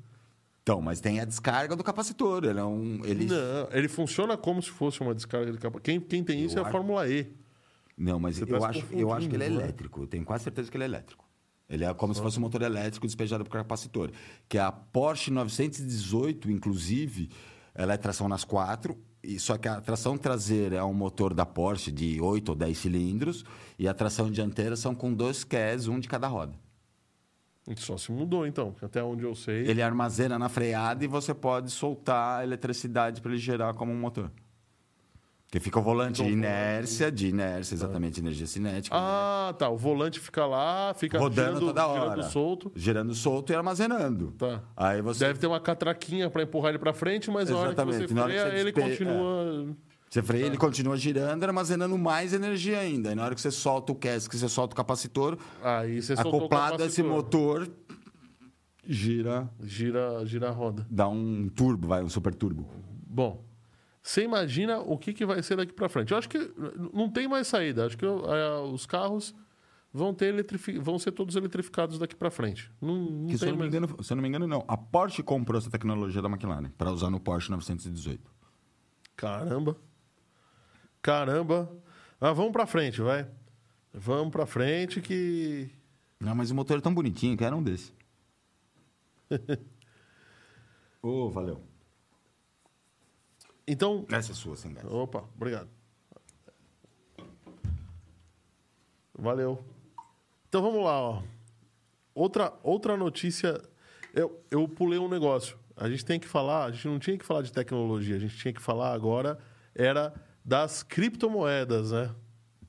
Então, 0.68 0.82
mas 0.82 1.00
tem 1.00 1.22
a 1.22 1.24
descarga 1.26 1.78
do 1.78 1.84
capacitor. 1.84 2.44
Ele 2.44 2.60
é 2.60 2.64
um... 2.66 3.00
Ele... 3.06 3.26
Não, 3.26 3.70
ele 3.72 3.88
funciona 3.88 4.36
como 4.36 4.62
se 4.62 4.70
fosse 4.70 5.00
uma 5.00 5.16
descarga 5.16 5.50
de 5.50 5.58
capacitor. 5.58 5.82
Quem, 5.82 5.98
quem 6.02 6.22
tem 6.26 6.44
isso 6.44 6.56
Eu 6.58 6.60
é 6.60 6.66
a 6.66 6.68
acho- 6.68 6.72
Fórmula 6.78 7.08
E. 7.08 7.34
Não, 7.98 8.20
mas 8.20 8.36
Você 8.36 8.44
eu 8.44 8.60
tá 8.60 8.68
acho, 8.68 8.86
eu 8.92 9.14
acho 9.14 9.30
que 9.30 9.36
ele 9.36 9.44
é 9.46 9.48
confundindo, 9.48 9.56
não 9.56 9.62
é? 9.62 9.64
elétrico. 9.64 10.02
Eu 10.02 10.08
tenho 10.08 10.26
quase 10.26 10.44
certeza 10.44 10.70
que 10.70 10.76
ele 10.76 10.84
é 10.84 10.88
elétrico. 10.88 11.26
Ele 11.70 11.86
é 11.86 11.94
como 11.94 12.14
se 12.14 12.22
fosse 12.22 12.38
um 12.38 12.42
motor 12.42 12.62
elétrico 12.64 13.08
despejado 13.08 13.46
por 13.46 13.52
capacitor. 13.52 14.12
Que 14.50 14.58
a 14.58 14.70
Porsche 14.70 15.32
918, 15.32 16.52
inclusive, 16.52 17.30
ela 17.74 17.94
é 17.94 17.98
tração 17.98 18.28
nas 18.28 18.44
quatro, 18.44 18.98
e 19.24 19.40
só 19.40 19.58
que 19.58 19.70
a 19.70 19.80
tração 19.80 20.18
traseira 20.18 20.76
é 20.76 20.84
um 20.84 20.94
motor 20.94 21.34
da 21.34 21.46
Porsche 21.46 21.92
de 21.94 22.20
8 22.20 22.50
ou 22.50 22.56
10 22.56 22.78
cilindros, 22.78 23.46
e 23.80 23.88
a 23.88 23.94
tração 23.94 24.30
dianteira 24.30 24.76
são 24.76 24.94
com 24.94 25.14
dois 25.14 25.46
CAS, 25.46 25.88
um 25.88 25.98
de 25.98 26.10
cada 26.10 26.28
roda. 26.28 26.54
Só 27.76 27.98
se 27.98 28.12
mudou, 28.12 28.48
então. 28.48 28.74
Até 28.82 29.04
onde 29.04 29.24
eu 29.24 29.36
sei. 29.36 29.68
Ele 29.68 29.82
armazena 29.82 30.40
na 30.40 30.48
freada 30.48 31.04
e 31.04 31.08
você 31.08 31.34
pode 31.34 31.70
soltar 31.70 32.40
a 32.40 32.44
eletricidade 32.44 33.22
para 33.22 33.32
ele 33.32 33.40
gerar 33.42 33.74
como 33.74 33.92
um 33.92 34.00
motor. 34.00 34.32
Porque 35.48 35.62
fica 35.62 35.80
o 35.80 35.82
volante 35.82 36.18
de 36.18 36.24
Então, 36.24 36.34
inércia, 36.34 37.10
de 37.10 37.30
inércia, 37.30 37.74
exatamente, 37.74 38.20
energia 38.20 38.46
cinética. 38.46 38.94
né? 38.94 39.02
Ah, 39.02 39.56
tá. 39.58 39.70
O 39.70 39.78
volante 39.78 40.20
fica 40.20 40.46
lá, 40.46 40.94
fica 40.94 41.18
rodando 41.18 41.48
girando, 41.48 41.66
toda 41.68 41.88
hora. 41.88 42.10
girando 42.10 42.32
solto. 42.32 42.72
Gerando 42.76 43.14
solto 43.14 43.54
e 43.54 43.56
armazenando. 43.56 44.34
Tá. 44.38 44.62
Aí 44.76 45.02
você, 45.02 45.26
Deve 45.26 45.40
ter 45.40 45.48
uma 45.48 45.62
catraquinha 45.62 46.30
para 46.30 46.44
empurrar 46.44 46.70
ele 46.72 46.80
para 46.80 46.92
frente, 46.92 47.32
mas 47.32 47.50
na 47.50 47.58
hora 47.58 47.70
que 47.74 47.82
você 47.82 47.98
hora 47.98 48.08
que 48.08 48.14
freia, 48.14 48.50
você 48.52 48.58
ele 48.58 48.72
continua. 48.74 49.76
Você 50.10 50.22
freia, 50.22 50.46
ele 50.46 50.58
continua 50.58 50.96
girando, 50.98 51.44
armazenando 51.44 51.98
mais 51.98 52.34
energia 52.34 52.80
ainda. 52.80 53.12
E 53.12 53.16
na 53.16 53.24
hora 53.26 53.36
que 53.36 53.42
você 53.42 53.52
solta 53.52 53.92
o 53.92 53.96
CAS, 53.96 54.28
que 54.28 54.38
você 54.38 54.48
solta 54.50 54.74
o 54.74 54.78
capacitor, 54.78 55.38
Aí 55.62 56.02
você 56.02 56.16
soltou 56.16 56.34
o 56.34 56.38
acoplado 56.46 56.82
a 56.84 56.86
esse 56.86 57.04
capacitor. 57.04 57.12
motor, 57.64 57.70
gira, 58.86 59.50
Gira, 59.62 60.26
gira 60.26 60.50
a 60.50 60.52
roda. 60.52 60.86
dá 60.90 61.08
um 61.08 61.50
turbo, 61.50 61.88
vai, 61.88 62.04
um 62.04 62.10
super 62.10 62.34
turbo. 62.34 62.68
Bom, 63.06 63.44
você 64.02 64.24
imagina 64.24 64.80
o 64.80 64.98
que, 64.98 65.14
que 65.14 65.26
vai 65.26 65.44
ser 65.44 65.58
daqui 65.58 65.74
para 65.74 65.90
frente? 65.90 66.12
Eu 66.12 66.18
acho 66.18 66.30
que 66.30 66.38
n- 66.38 66.90
não 66.94 67.10
tem 67.10 67.28
mais 67.28 67.48
saída. 67.48 67.86
Acho 67.86 67.98
que 67.98 68.06
eh, 68.06 68.60
os 68.72 68.86
carros 68.86 69.36
vão, 69.92 70.14
ter 70.14 70.28
eletrifi... 70.28 70.78
vão 70.80 70.98
ser 70.98 71.12
todos 71.12 71.36
eletrificados 71.36 72.00
daqui 72.00 72.16
para 72.16 72.32
frente. 72.32 72.72
Não, 72.82 72.96
não 72.96 73.28
Que, 73.28 73.34
se, 73.38 73.40
tem 73.44 73.50
não 73.50 73.58
me 73.58 73.64
mais... 73.64 73.74
engano, 73.76 74.04
se 74.04 74.14
eu 74.14 74.16
não 74.16 74.22
me 74.22 74.30
engano, 74.30 74.48
não. 74.48 74.64
A 74.68 74.78
Porsche 74.78 75.22
comprou 75.22 75.58
essa 75.60 75.70
tecnologia 75.70 76.22
da 76.22 76.30
McLaren 76.30 76.70
para 76.78 76.92
usar 76.92 77.10
no 77.10 77.20
Porsche 77.20 77.52
918. 77.52 78.22
Caramba. 79.18 79.76
Caramba. 81.08 81.72
Ah, 82.20 82.34
vamos 82.34 82.52
para 82.52 82.68
frente, 82.68 83.00
vai. 83.00 83.26
Vamos 83.94 84.30
para 84.30 84.46
frente 84.46 85.00
que... 85.00 85.70
Não, 86.20 86.36
mas 86.36 86.52
o 86.52 86.56
motor 86.56 86.78
é 86.78 86.82
tão 86.82 86.94
bonitinho 86.94 87.38
que 87.38 87.46
era 87.46 87.56
um 87.56 87.64
desse. 87.64 87.94
Ô, 91.02 91.30
valeu. 91.30 91.64
Então... 93.66 94.06
Essa 94.12 94.34
é 94.34 94.36
sua, 94.36 94.58
sem 94.58 94.74
gás. 94.74 94.86
Opa, 94.86 95.24
obrigado. 95.34 95.70
Valeu. 99.18 99.64
Então 100.50 100.62
vamos 100.62 100.84
lá, 100.84 101.00
ó. 101.00 101.24
Outra, 102.14 102.52
outra 102.62 102.98
notícia. 102.98 103.62
Eu, 104.14 104.44
eu 104.52 104.68
pulei 104.68 105.00
um 105.00 105.08
negócio. 105.08 105.58
A 105.74 105.90
gente 105.90 106.04
tem 106.04 106.20
que 106.20 106.28
falar, 106.28 106.66
a 106.66 106.72
gente 106.72 106.86
não 106.86 107.00
tinha 107.00 107.18
que 107.18 107.24
falar 107.24 107.44
de 107.44 107.54
tecnologia, 107.54 108.18
a 108.18 108.20
gente 108.20 108.36
tinha 108.36 108.54
que 108.54 108.62
falar 108.62 108.92
agora 108.92 109.40
era 109.74 110.14
das 110.48 110.82
criptomoedas, 110.82 111.92
né? 111.92 112.10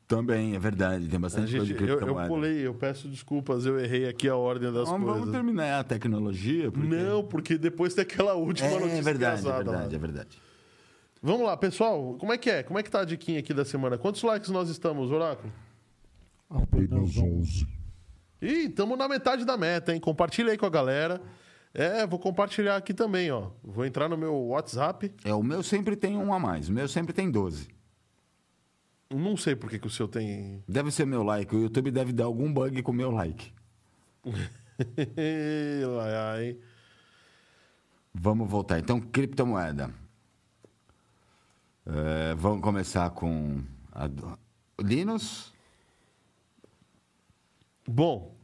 Também, 0.09 0.57
é 0.57 0.59
verdade. 0.59 1.07
Tem 1.07 1.21
bastante 1.21 1.47
gente, 1.49 1.59
coisa 1.61 1.75
de 1.75 1.81
eu, 1.83 1.88
eu 1.88 1.97
criptomoeda. 1.99 2.29
pulei, 2.29 2.67
eu 2.67 2.75
peço 2.75 3.07
desculpas, 3.09 3.64
eu 3.67 3.79
errei 3.79 4.09
aqui 4.09 4.29
a 4.29 4.35
ordem 4.37 4.73
das 4.73 4.88
Vamos, 4.88 5.05
coisas. 5.07 5.21
vamos 5.21 5.33
terminar 5.35 5.81
a 5.81 5.85
tecnologia? 5.85 6.73
Porque... 6.73 6.88
Não, 6.88 7.23
porque 7.23 7.57
depois 7.59 7.95
tem 7.95 8.03
aquela 8.03 8.35
última 8.35 8.69
É, 8.69 8.73
notícia 8.81 8.99
é 8.99 9.03
verdade, 9.03 9.37
é 9.37 9.41
engraçada 9.41 9.71
lá. 9.71 9.77
verdade, 9.77 9.95
é 9.95 9.99
verdade. 9.99 10.43
Vamos 11.23 11.47
lá, 11.47 11.57
pessoal. 11.57 12.17
Como 12.19 12.33
é 12.33 12.38
que 12.38 12.49
é? 12.51 12.62
Como 12.62 12.79
é 12.79 12.83
que 12.83 12.91
tá 12.91 13.01
a 13.01 13.05
diquinha 13.05 13.38
aqui 13.41 13.53
da 13.55 13.64
semana? 13.64 13.97
Quantos 13.99 14.23
likes 14.23 14.51
nós 14.51 14.69
estamos, 14.71 15.11
Oráculo? 15.12 15.53
Apenas 16.49 17.17
11. 17.17 17.67
Ih, 18.41 18.67
estamos 18.69 18.97
na 18.97 19.09
metade 19.09 19.45
da 19.45 19.57
meta, 19.57 19.93
hein? 19.93 20.01
Compartilha 20.01 20.53
aí 20.53 20.57
com 20.59 20.64
a 20.67 20.71
galera. 20.71 21.21
É, 21.79 22.05
vou 22.05 22.19
compartilhar 22.19 22.75
aqui 22.77 22.93
também, 22.93 23.31
ó. 23.31 23.51
Vou 23.62 23.87
entrar 23.87 24.09
no 24.09 24.19
meu 24.19 24.35
WhatsApp. 24.49 25.14
É, 25.25 25.33
o 25.33 25.45
meu 25.45 25.62
sempre 25.62 25.95
tem 25.95 26.17
um 26.17 26.35
a 26.35 26.38
mais. 26.41 26.69
O 26.69 26.73
meu 26.73 26.88
sempre 26.88 27.12
tem 27.12 27.31
12. 27.31 27.69
Não 29.09 29.37
sei 29.37 29.55
por 29.55 29.71
que, 29.71 29.79
que 29.79 29.87
o 29.87 29.91
seu 29.91 30.09
tem. 30.09 30.61
Deve 30.67 30.91
ser 30.91 31.07
meu 31.07 31.23
like. 31.23 31.55
O 31.55 31.61
YouTube 31.61 31.93
deve 31.93 32.12
dar 32.12 32.25
algum 32.25 32.53
bug 32.53 32.83
com 32.83 32.91
o 32.91 32.95
meu 32.95 33.12
like. 33.12 33.53
Lá, 35.87 36.33
ai. 36.33 36.59
Vamos 38.12 38.51
voltar. 38.51 38.81
Então, 38.81 39.01
criptomoeda. 39.01 39.95
É, 41.87 42.35
vamos 42.35 42.61
começar 42.61 43.09
com 43.11 43.62
a 43.93 44.11
Linus. 44.83 45.55
Bom, 47.87 48.37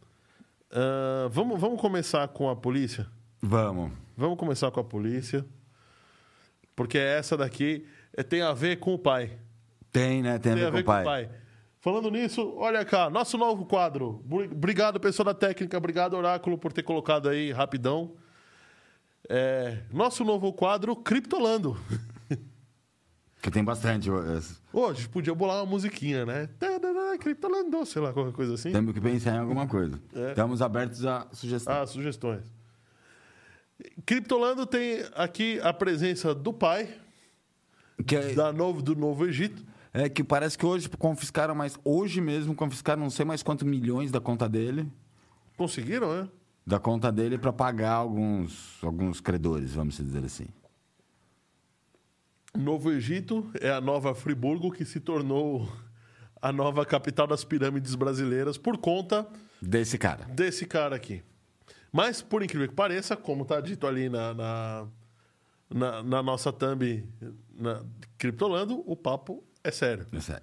ah, 0.74 1.28
vamos, 1.30 1.60
vamos 1.60 1.80
começar 1.80 2.26
com 2.28 2.50
a 2.50 2.56
polícia? 2.56 3.08
Vamos. 3.46 3.92
Vamos 4.16 4.38
começar 4.38 4.70
com 4.70 4.80
a 4.80 4.84
polícia. 4.84 5.44
Porque 6.74 6.96
essa 6.98 7.36
daqui 7.36 7.86
é, 8.16 8.22
tem 8.22 8.40
a 8.42 8.52
ver 8.52 8.76
com 8.78 8.94
o 8.94 8.98
pai. 8.98 9.38
Tem, 9.92 10.22
né? 10.22 10.38
Tem 10.38 10.52
a 10.52 10.70
ver, 10.70 10.82
com, 10.82 10.90
o 10.90 11.04
pai. 11.04 11.28
Falando 11.78 12.10
nisso, 12.10 12.54
olha 12.56 12.84
cá, 12.84 13.10
nosso 13.10 13.36
novo 13.36 13.66
quadro. 13.66 14.22
Bri- 14.24 14.48
Obrigado, 14.50 14.98
pessoal 14.98 15.26
da 15.26 15.34
técnica. 15.34 15.76
Obrigado, 15.76 16.16
Oráculo, 16.16 16.56
por 16.56 16.72
ter 16.72 16.82
colocado 16.82 17.28
aí 17.28 17.52
rapidão. 17.52 18.12
É, 19.28 19.82
nosso 19.92 20.24
novo 20.24 20.52
quadro, 20.52 20.96
Criptolando. 20.96 21.76
Que 23.42 23.50
tem 23.50 23.62
bastante. 23.62 24.08
Hoje 24.72 25.06
podia 25.06 25.34
bolar 25.34 25.58
uma 25.58 25.66
musiquinha, 25.66 26.24
né? 26.24 26.48
Criptolando, 27.20 27.84
sei 27.84 28.00
lá, 28.00 28.10
qualquer 28.10 28.32
coisa 28.32 28.54
assim. 28.54 28.72
Temos 28.72 28.94
que 28.94 29.00
pensar 29.02 29.34
em 29.34 29.38
alguma 29.38 29.66
coisa. 29.66 30.00
É. 30.14 30.30
Estamos 30.30 30.62
abertos 30.62 31.04
a 31.04 31.26
sugestões. 31.30 31.76
Ah, 31.76 31.86
sugestões. 31.86 32.50
Criptolando 34.06 34.66
tem 34.66 35.04
aqui 35.14 35.58
a 35.60 35.72
presença 35.72 36.34
do 36.34 36.52
pai, 36.52 36.88
Que 38.06 38.16
é, 38.16 38.34
da 38.34 38.52
novo, 38.52 38.80
do 38.82 38.94
Novo 38.94 39.26
Egito. 39.26 39.64
é 39.92 40.08
que 40.08 40.22
parece 40.24 40.56
que 40.56 40.64
hoje 40.66 40.88
confiscaram 40.88 41.54
mais. 41.54 41.78
Hoje 41.84 42.20
mesmo 42.20 42.54
confiscaram 42.54 43.02
não 43.02 43.10
sei 43.10 43.24
mais 43.24 43.42
quantos 43.42 43.66
milhões 43.66 44.10
da 44.10 44.20
conta 44.20 44.48
dele. 44.48 44.86
Conseguiram, 45.56 46.12
né? 46.22 46.28
Da 46.66 46.78
conta 46.78 47.12
dele 47.12 47.36
para 47.36 47.52
pagar 47.52 47.92
alguns, 47.92 48.78
alguns 48.82 49.20
credores, 49.20 49.72
vamos 49.74 49.96
dizer 49.96 50.24
assim. 50.24 50.46
Novo 52.56 52.90
Egito 52.92 53.50
é 53.60 53.70
a 53.70 53.80
nova 53.80 54.14
Friburgo 54.14 54.70
que 54.70 54.84
se 54.84 55.00
tornou 55.00 55.68
a 56.40 56.52
nova 56.52 56.86
capital 56.86 57.26
das 57.26 57.44
pirâmides 57.44 57.94
brasileiras 57.94 58.56
por 58.56 58.78
conta 58.78 59.26
Desse 59.60 59.98
cara. 59.98 60.24
desse 60.26 60.64
cara 60.66 60.94
aqui. 60.94 61.22
Mas, 61.96 62.20
por 62.20 62.42
incrível 62.42 62.66
que 62.68 62.74
pareça, 62.74 63.16
como 63.16 63.44
está 63.44 63.60
dito 63.60 63.86
ali 63.86 64.08
na, 64.08 64.34
na, 64.34 64.86
na- 65.70 66.02
na 66.02 66.22
nossa 66.24 66.52
thumb 66.52 67.08
na 67.56 67.84
Criptolando, 68.18 68.82
o 68.84 68.96
papo 68.96 69.44
é 69.62 69.70
sério. 69.70 70.04
É 70.12 70.18
sério. 70.20 70.42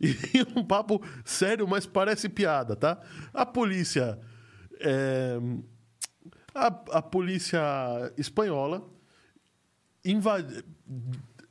E 0.02 0.58
um 0.58 0.64
papo 0.64 1.00
sério, 1.24 1.68
mas 1.68 1.86
parece 1.86 2.28
piada, 2.28 2.74
tá? 2.74 3.00
A 3.32 3.46
polícia. 3.46 4.18
é, 4.80 5.38
a, 6.52 6.66
a 6.98 7.02
polícia 7.02 7.60
espanhola 8.18 8.82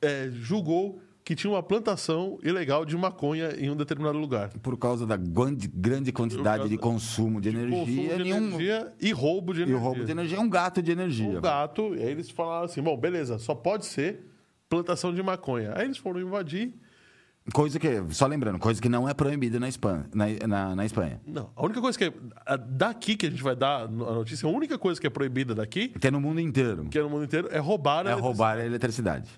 é, 0.01 0.29
julgou 0.31 1.01
que 1.29 1.35
tinha 1.35 1.53
uma 1.53 1.61
plantação 1.61 2.39
ilegal 2.41 2.83
de 2.83 2.97
maconha 2.97 3.51
em 3.55 3.69
um 3.69 3.75
determinado 3.75 4.17
lugar. 4.17 4.49
Por 4.63 4.75
causa 4.79 5.05
da 5.05 5.15
grande, 5.15 5.67
grande 5.67 6.11
quantidade 6.11 6.67
de 6.67 6.75
consumo 6.75 7.39
de 7.39 7.49
energia, 7.49 7.77
Consumo 7.77 8.07
de 8.17 8.23
nenhum- 8.23 8.37
energia 8.47 8.91
e 8.99 9.11
roubo 9.11 9.53
de 9.53 9.59
e 9.59 9.61
energia. 9.61 9.79
o 9.79 9.83
roubo 9.85 10.05
de 10.05 10.11
energia 10.11 10.37
é 10.39 10.41
um 10.41 10.49
gato 10.49 10.81
de 10.81 10.91
energia. 10.91 11.37
Um 11.37 11.39
gato, 11.39 11.93
e 11.93 12.01
aí 12.01 12.09
eles 12.09 12.31
falaram 12.31 12.65
assim: 12.65 12.81
bom, 12.81 12.97
beleza, 12.97 13.37
só 13.37 13.53
pode 13.53 13.85
ser 13.85 14.25
plantação 14.67 15.13
de 15.13 15.21
maconha. 15.21 15.71
Aí 15.75 15.85
eles 15.85 15.97
foram 15.99 16.19
invadir. 16.19 16.73
Coisa 17.53 17.79
que, 17.79 17.87
só 18.09 18.25
lembrando, 18.25 18.57
coisa 18.57 18.81
que 18.81 18.89
não 18.89 19.07
é 19.07 19.13
proibida 19.13 19.59
na 19.59 19.69
Espanha. 19.69 20.07
Na, 20.11 20.25
na, 20.47 20.75
na 20.77 20.83
Espanha. 20.85 21.21
Não, 21.27 21.51
a 21.55 21.63
única 21.63 21.79
coisa 21.79 21.95
que 21.95 22.05
é. 22.05 22.13
Daqui 22.69 23.15
que 23.15 23.27
a 23.27 23.29
gente 23.29 23.43
vai 23.43 23.55
dar 23.55 23.83
a 23.83 23.87
notícia, 23.87 24.47
a 24.47 24.51
única 24.51 24.79
coisa 24.79 24.99
que 24.99 25.05
é 25.05 25.09
proibida 25.11 25.53
daqui, 25.53 25.89
Que 25.89 26.07
é 26.07 26.11
no 26.11 26.19
mundo 26.19 26.39
inteiro. 26.41 26.85
que 26.89 26.97
é 26.97 27.03
no 27.03 27.09
mundo 27.11 27.23
inteiro, 27.25 27.47
é 27.51 27.59
roubar 27.59 28.07
a 28.07 28.09
É 28.09 28.13
roubar 28.13 28.57
a 28.57 28.65
eletricidade. 28.65 29.29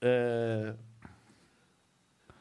É, 0.00 0.74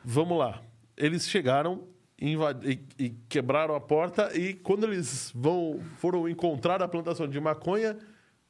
Vamos 0.03 0.37
lá. 0.37 0.61
Eles 0.97 1.27
chegaram 1.29 1.83
invadi- 2.21 2.81
e, 2.97 3.09
quebraram 3.29 3.75
a 3.75 3.79
porta 3.81 4.35
e 4.37 4.53
quando 4.53 4.85
eles 4.85 5.31
vão 5.35 5.79
foram 5.97 6.27
encontrar 6.27 6.81
a 6.81 6.87
plantação 6.87 7.27
de 7.27 7.39
maconha, 7.39 7.97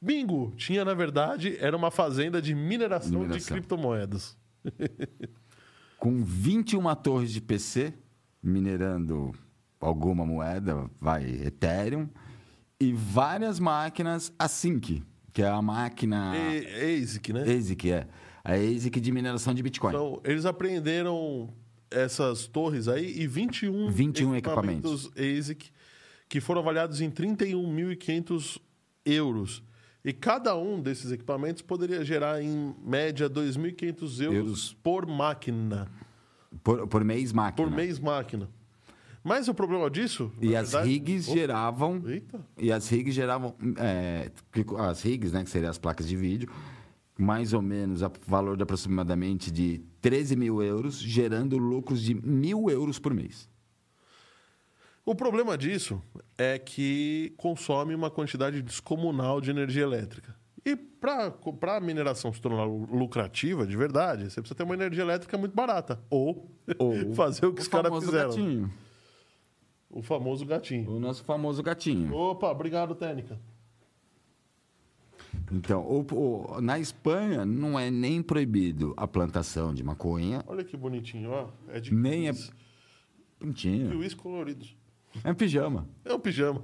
bingo, 0.02 0.52
tinha 0.56 0.84
na 0.86 0.94
verdade 0.94 1.58
era 1.60 1.76
uma 1.76 1.92
fazenda 1.92 2.42
de 2.42 2.54
mineração, 2.56 3.12
de 3.12 3.18
Mineração. 3.18 3.56
criptomoedas. 3.58 4.38
Com 5.98 6.24
21 6.24 6.96
torres 6.96 7.32
de 7.32 7.42
PC, 7.42 7.94
minerando 8.42 9.34
alguma 9.80 10.26
moeda, 10.26 10.90
vai, 11.00 11.26
Ethereum, 11.26 12.08
e 12.80 12.94
várias 12.94 13.60
máquinas 13.60 14.32
Async, 14.40 15.04
que 15.34 15.42
é 15.44 15.48
a 15.48 15.62
máquina 15.62 16.34
E, 16.38 17.02
ASIC, 17.04 17.34
né? 17.34 17.42
ASIC, 17.44 17.92
é. 17.92 18.08
A 18.44 18.54
ASIC 18.54 19.00
de 19.00 19.12
mineração 19.12 19.54
de 19.54 19.62
Bitcoin. 19.62 19.90
Então, 19.94 20.22
eles 20.24 20.46
apreenderam 20.46 21.54
essas 21.92 22.48
torres 22.48 22.88
aí 22.88 23.20
e 23.20 23.28
21, 23.28 23.90
21 23.90 24.36
equipamentos 24.36 25.10
ASIC 25.18 25.72
que 26.30 26.40
foram 26.40 26.62
avaliados 26.62 27.02
em 27.02 27.10
31.500 27.10 28.60
euros. 29.06 29.64
E 30.06 30.14
cada 30.14 30.56
um 30.56 30.80
desses 30.82 31.12
equipamentos 31.12 31.62
poderia 31.62 32.06
gerar, 32.06 32.42
em 32.42 32.74
média, 32.86 33.30
2.500 33.30 33.92
euros, 33.92 34.20
Euros. 34.22 34.74
por 34.82 35.06
máquina. 35.06 35.88
Por, 36.64 36.88
por 36.88 37.04
mês 37.04 37.34
máquina. 37.34 37.68
Por 37.68 37.76
mês 37.76 38.00
máquina. 38.00 38.50
Mas 39.22 39.50
o 39.50 39.54
problema 39.54 39.90
disso... 39.90 40.32
E 40.40 40.56
as 40.56 40.72
verdade- 40.72 40.90
rigs 40.90 41.26
geravam. 41.26 42.02
Eita. 42.08 42.40
E 42.58 42.72
as 42.72 42.88
rigs 42.88 43.14
geravam. 43.14 43.54
é, 43.78 44.32
as 44.88 45.02
rigs, 45.02 45.34
né, 45.34 45.44
que 45.44 45.50
seriam 45.50 45.70
as 45.70 45.78
placas 45.78 46.08
de 46.08 46.16
vídeo, 46.16 46.50
mais 47.20 47.52
ou 47.54 47.62
menos 47.62 48.02
a 48.02 48.10
valor 48.26 48.56
de 48.56 48.64
aproximadamente 48.64 49.52
de 49.52 49.80
13 50.02 50.36
mil 50.36 50.64
euros, 50.64 50.98
gerando 51.00 51.58
lucros 51.58 52.02
de 52.02 52.14
mil 52.16 52.70
euros 52.70 52.98
por 52.98 53.14
mês. 53.14 53.50
O 55.06 55.14
problema 55.14 55.58
disso 55.58 56.02
é 56.38 56.58
que 56.58 57.34
consome 57.38 57.94
uma 57.96 58.10
quantidade 58.10 58.62
descomunal 58.62 59.42
de 59.42 59.50
energia 59.50 59.84
elétrica. 59.84 60.36
E 60.66 60.76
para 60.76 61.78
a 61.78 61.80
mineração 61.80 62.32
se 62.32 62.40
tornar 62.40 62.66
lu- 62.66 62.86
lucrativa, 62.92 63.66
de 63.66 63.76
verdade, 63.76 64.30
você 64.30 64.40
precisa 64.42 64.56
ter 64.56 64.64
uma 64.64 64.76
energia 64.76 65.02
elétrica 65.02 65.38
muito 65.38 65.56
barata. 65.56 66.00
Ou, 66.10 66.52
Ou 66.78 67.14
fazer 67.16 67.46
o 67.48 67.54
que 67.54 67.62
os 67.62 67.68
caras 67.68 67.92
fizeram. 68.04 68.30
Gatinho. 68.30 68.72
O 69.90 70.04
famoso 70.04 70.46
gatinho. 70.46 70.92
O 70.92 71.00
nosso 71.00 71.24
famoso 71.24 71.64
gatinho. 71.64 72.14
Opa, 72.14 72.52
obrigado, 72.52 72.94
Técnica. 72.94 73.40
Então, 75.52 75.82
o- 75.82 76.06
o- 76.58 76.62
na 76.62 76.80
Espanha 76.80 77.46
não 77.46 77.80
é 77.80 77.90
nem 77.92 78.22
proibido 78.22 78.94
a 78.98 79.08
plantação 79.08 79.74
de 79.74 79.84
maconha, 79.84 80.44
Olha 80.48 80.64
que 80.64 80.76
bonitinho, 80.78 81.30
ó. 81.32 81.50
É 81.70 81.80
de 81.80 81.94
nem 81.94 82.30
é. 82.30 82.34
Kiwis 83.54 84.14
coloridos. 84.14 84.76
É 85.24 85.34
pijama. 85.34 85.88
É 86.06 86.14
um 86.14 86.20
pijama. 86.20 86.62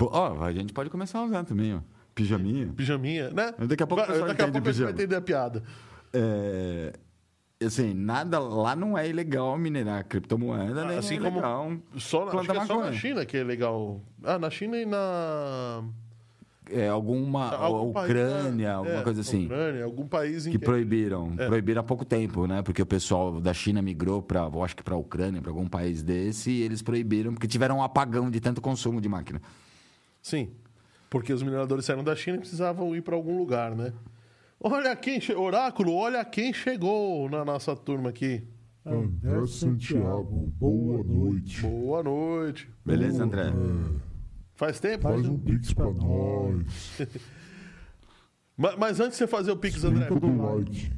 Ó, 0.00 0.42
a 0.44 0.52
gente 0.52 0.72
pode 0.72 0.90
começar 0.90 1.20
a 1.20 1.24
usar 1.24 1.44
também, 1.44 1.74
ó. 1.74 1.80
Pijaminha. 2.14 2.72
Pijaminha, 2.76 3.30
né? 3.30 3.54
Daqui 3.66 3.82
a 3.82 3.86
pouco 3.86 4.06
Vai- 4.06 4.20
Daqui 4.20 4.42
a 4.42 4.50
pouco 4.50 4.68
a 4.68 4.72
gente 4.72 4.82
vai 4.84 4.92
entender 4.92 5.16
a 5.16 5.20
piada. 5.20 5.62
É, 6.12 6.92
assim, 7.64 7.92
nada 7.94 8.38
lá 8.38 8.76
não 8.76 8.96
é 8.96 9.08
ilegal 9.08 9.56
minerar 9.58 10.04
criptomoeda, 10.04 10.84
nem 10.84 10.96
Assim 10.98 11.16
é 11.16 11.18
como 11.20 11.36
legal 11.36 11.72
Só, 11.96 12.24
na- 12.26 12.40
acho 12.40 12.50
que 12.50 12.56
é 12.56 12.66
só 12.66 12.80
na. 12.84 12.92
China 12.92 13.26
que 13.26 13.36
é 13.36 13.42
legal. 13.44 14.00
Ah, 14.22 14.38
na 14.38 14.48
China 14.50 14.76
e 14.76 14.84
na... 14.86 15.82
É, 16.70 16.88
alguma 16.88 17.50
Algum 17.54 17.92
país, 17.92 18.10
Ucrânia, 18.10 18.68
né? 18.68 18.74
alguma 18.74 18.96
É, 19.00 19.02
coisa 19.02 19.20
assim. 19.20 19.44
Ucrânia, 19.44 19.84
algum 19.84 20.06
país 20.06 20.46
em 20.46 20.50
Que 20.52 20.58
que... 20.58 20.64
proibiram, 20.64 21.32
É. 21.36 21.46
proibiram 21.46 21.80
há 21.80 21.84
pouco 21.84 22.04
tempo, 22.04 22.46
né? 22.46 22.62
Porque 22.62 22.80
o 22.80 22.86
pessoal 22.86 23.40
da 23.40 23.52
China 23.52 23.82
migrou 23.82 24.22
para, 24.22 24.46
acho 24.64 24.74
que 24.74 24.82
para 24.82 24.94
a 24.94 24.98
Ucrânia, 24.98 25.42
para 25.42 25.50
algum 25.50 25.68
país 25.68 26.02
desse, 26.02 26.50
e 26.50 26.62
eles 26.62 26.80
proibiram 26.80 27.32
porque 27.34 27.46
tiveram 27.46 27.78
um 27.78 27.82
apagão 27.82 28.30
de 28.30 28.40
tanto 28.40 28.62
consumo 28.62 29.00
de 29.00 29.08
máquina. 29.08 29.42
Sim, 30.22 30.48
porque 31.10 31.32
os 31.32 31.42
mineradores 31.42 31.84
saíram 31.84 32.02
da 32.02 32.16
China 32.16 32.36
e 32.38 32.40
precisavam 32.40 32.96
ir 32.96 33.02
para 33.02 33.14
algum 33.14 33.36
lugar, 33.36 33.74
né? 33.74 33.92
Olha 34.58 34.96
quem... 34.96 35.20
Che... 35.20 35.34
Oráculo, 35.34 35.92
olha 35.94 36.24
quem 36.24 36.52
chegou 36.54 37.28
na 37.28 37.44
nossa 37.44 37.76
turma 37.76 38.08
aqui. 38.08 38.42
André 38.86 39.46
Santiago, 39.46 40.50
boa 40.58 41.02
noite. 41.04 41.60
Boa 41.60 42.02
noite. 42.02 42.68
Beleza, 42.84 43.22
André? 43.24 43.52
Faz 44.64 44.80
tempo? 44.80 45.02
Faz 45.02 45.26
um 45.28 45.38
pix 45.38 45.72
pra 45.72 45.90
nós. 45.90 46.62
Ma- 48.56 48.76
Mas 48.76 49.00
antes 49.00 49.12
de 49.12 49.18
você 49.18 49.26
fazer 49.26 49.50
o 49.50 49.56
Pix, 49.56 49.82
André, 49.84 50.06
Clica 50.06 50.20
do 50.20 50.42
like. 50.42 50.92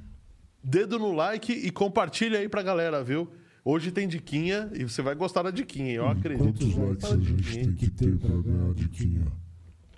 dedo 0.62 0.98
no 0.98 1.12
like 1.12 1.52
e 1.52 1.70
compartilha 1.70 2.38
aí 2.38 2.48
pra 2.48 2.62
galera, 2.62 3.02
viu? 3.02 3.28
Hoje 3.64 3.90
tem 3.90 4.06
diquinha 4.06 4.70
e 4.74 4.84
você 4.84 5.02
vai 5.02 5.14
gostar 5.14 5.42
da 5.42 5.50
diquinha, 5.50 5.92
eu 5.94 6.06
acredito. 6.08 6.44
Quantos 6.44 6.76
likes 6.76 7.04
a 7.04 7.16
gente 7.16 7.32
diquinha, 7.34 7.64
tem 7.64 7.74
que 7.74 7.90
ter 7.90 8.16
pra 8.18 8.28
ganhar 8.28 8.70
a 8.70 8.74
diquinha? 8.74 9.26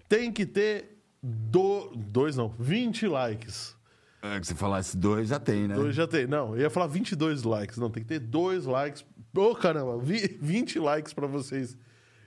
Tem 0.08 0.32
que 0.32 0.46
ter 0.46 0.98
do... 1.22 1.92
dois, 1.94 2.36
não, 2.36 2.48
20 2.58 3.06
likes. 3.08 3.76
É, 4.22 4.40
que 4.40 4.46
você 4.46 4.54
falasse 4.54 4.96
dois, 4.96 5.28
já 5.28 5.38
tem, 5.38 5.68
né? 5.68 5.74
Dois 5.74 5.94
já 5.94 6.06
tem. 6.06 6.26
Não, 6.26 6.54
eu 6.56 6.62
ia 6.62 6.70
falar 6.70 6.86
22 6.86 7.42
likes. 7.42 7.76
Não, 7.76 7.90
tem 7.90 8.02
que 8.02 8.08
ter 8.08 8.18
dois 8.18 8.64
likes. 8.64 9.04
Ô, 9.36 9.54
caramba, 9.54 9.98
vi- 9.98 10.38
20 10.40 10.78
likes 10.78 11.12
pra 11.12 11.26
vocês 11.26 11.76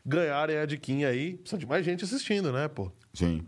ganharem 0.06 0.58
a 0.58 0.66
diquinha 0.66 1.10
aí. 1.10 1.38
Precisa 1.38 1.60
de 1.60 1.66
mais 1.66 1.86
gente 1.86 2.04
assistindo, 2.04 2.52
né, 2.52 2.68
pô? 2.68 2.92
Sim. 3.14 3.46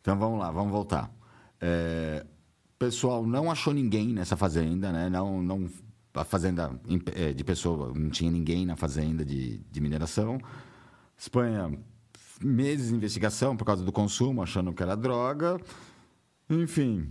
Então 0.00 0.18
vamos 0.18 0.38
lá, 0.38 0.50
vamos 0.50 0.72
voltar. 0.72 1.10
É, 1.60 2.24
pessoal 2.78 3.26
não 3.26 3.50
achou 3.50 3.72
ninguém 3.72 4.08
nessa 4.08 4.36
fazenda, 4.36 4.92
né? 4.92 5.08
Não, 5.08 5.42
não, 5.42 5.68
a 6.14 6.24
fazenda 6.24 6.78
é, 7.14 7.32
de 7.32 7.44
pessoa, 7.44 7.92
não 7.94 8.10
tinha 8.10 8.30
ninguém 8.30 8.66
na 8.66 8.76
fazenda 8.76 9.24
de, 9.24 9.58
de 9.58 9.80
mineração. 9.80 10.38
Espanha, 11.16 11.72
meses 12.40 12.88
de 12.88 12.94
investigação 12.94 13.56
por 13.56 13.64
causa 13.64 13.82
do 13.82 13.92
consumo, 13.92 14.42
achando 14.42 14.72
que 14.72 14.82
era 14.82 14.96
droga. 14.96 15.58
Enfim, 16.48 17.10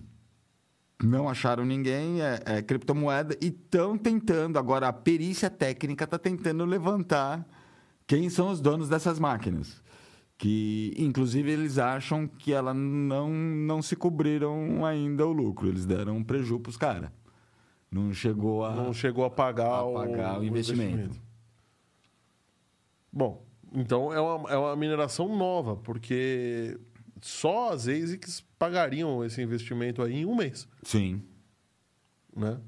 não 1.03 1.27
acharam 1.27 1.65
ninguém, 1.65 2.21
é, 2.21 2.39
é 2.45 2.61
criptomoeda 2.61 3.35
e 3.41 3.47
estão 3.47 3.97
tentando. 3.97 4.57
Agora, 4.57 4.87
a 4.87 4.93
perícia 4.93 5.49
técnica 5.49 6.05
está 6.05 6.17
tentando 6.17 6.63
levantar 6.65 7.45
quem 8.07 8.29
são 8.29 8.49
os 8.49 8.61
donos 8.61 8.89
dessas 8.89 9.19
máquinas. 9.19 9.83
Que, 10.37 10.93
inclusive, 10.97 11.49
eles 11.49 11.77
acham 11.77 12.27
que 12.27 12.51
ela 12.51 12.73
não, 12.73 13.29
não 13.29 13.81
se 13.81 13.95
cobriram 13.95 14.85
ainda 14.85 15.25
o 15.25 15.31
lucro. 15.31 15.69
Eles 15.69 15.85
deram 15.85 16.17
um 16.17 16.23
prejuízo 16.23 16.59
para 16.59 16.69
os 16.69 16.77
caras. 16.77 17.09
Não 17.89 18.13
chegou 18.13 18.65
a. 18.65 18.75
Não 18.75 18.93
chegou 18.93 19.23
a 19.23 19.29
pagar, 19.29 19.79
A 19.79 19.93
pagar 19.93 20.39
o 20.39 20.43
investimento. 20.43 21.17
Bom, 23.13 23.45
então 23.73 24.11
é 24.11 24.19
uma, 24.19 24.51
é 24.51 24.57
uma 24.57 24.75
mineração 24.75 25.33
nova, 25.37 25.77
porque 25.77 26.77
só 27.21 27.71
as 27.71 27.87
ASICs 27.87 28.41
pagariam 28.59 29.23
esse 29.23 29.41
investimento 29.41 30.01
aí 30.01 30.15
em 30.17 30.25
um 30.25 30.35
mês, 30.35 30.67
Sim. 30.83 31.23
né? 32.35 32.59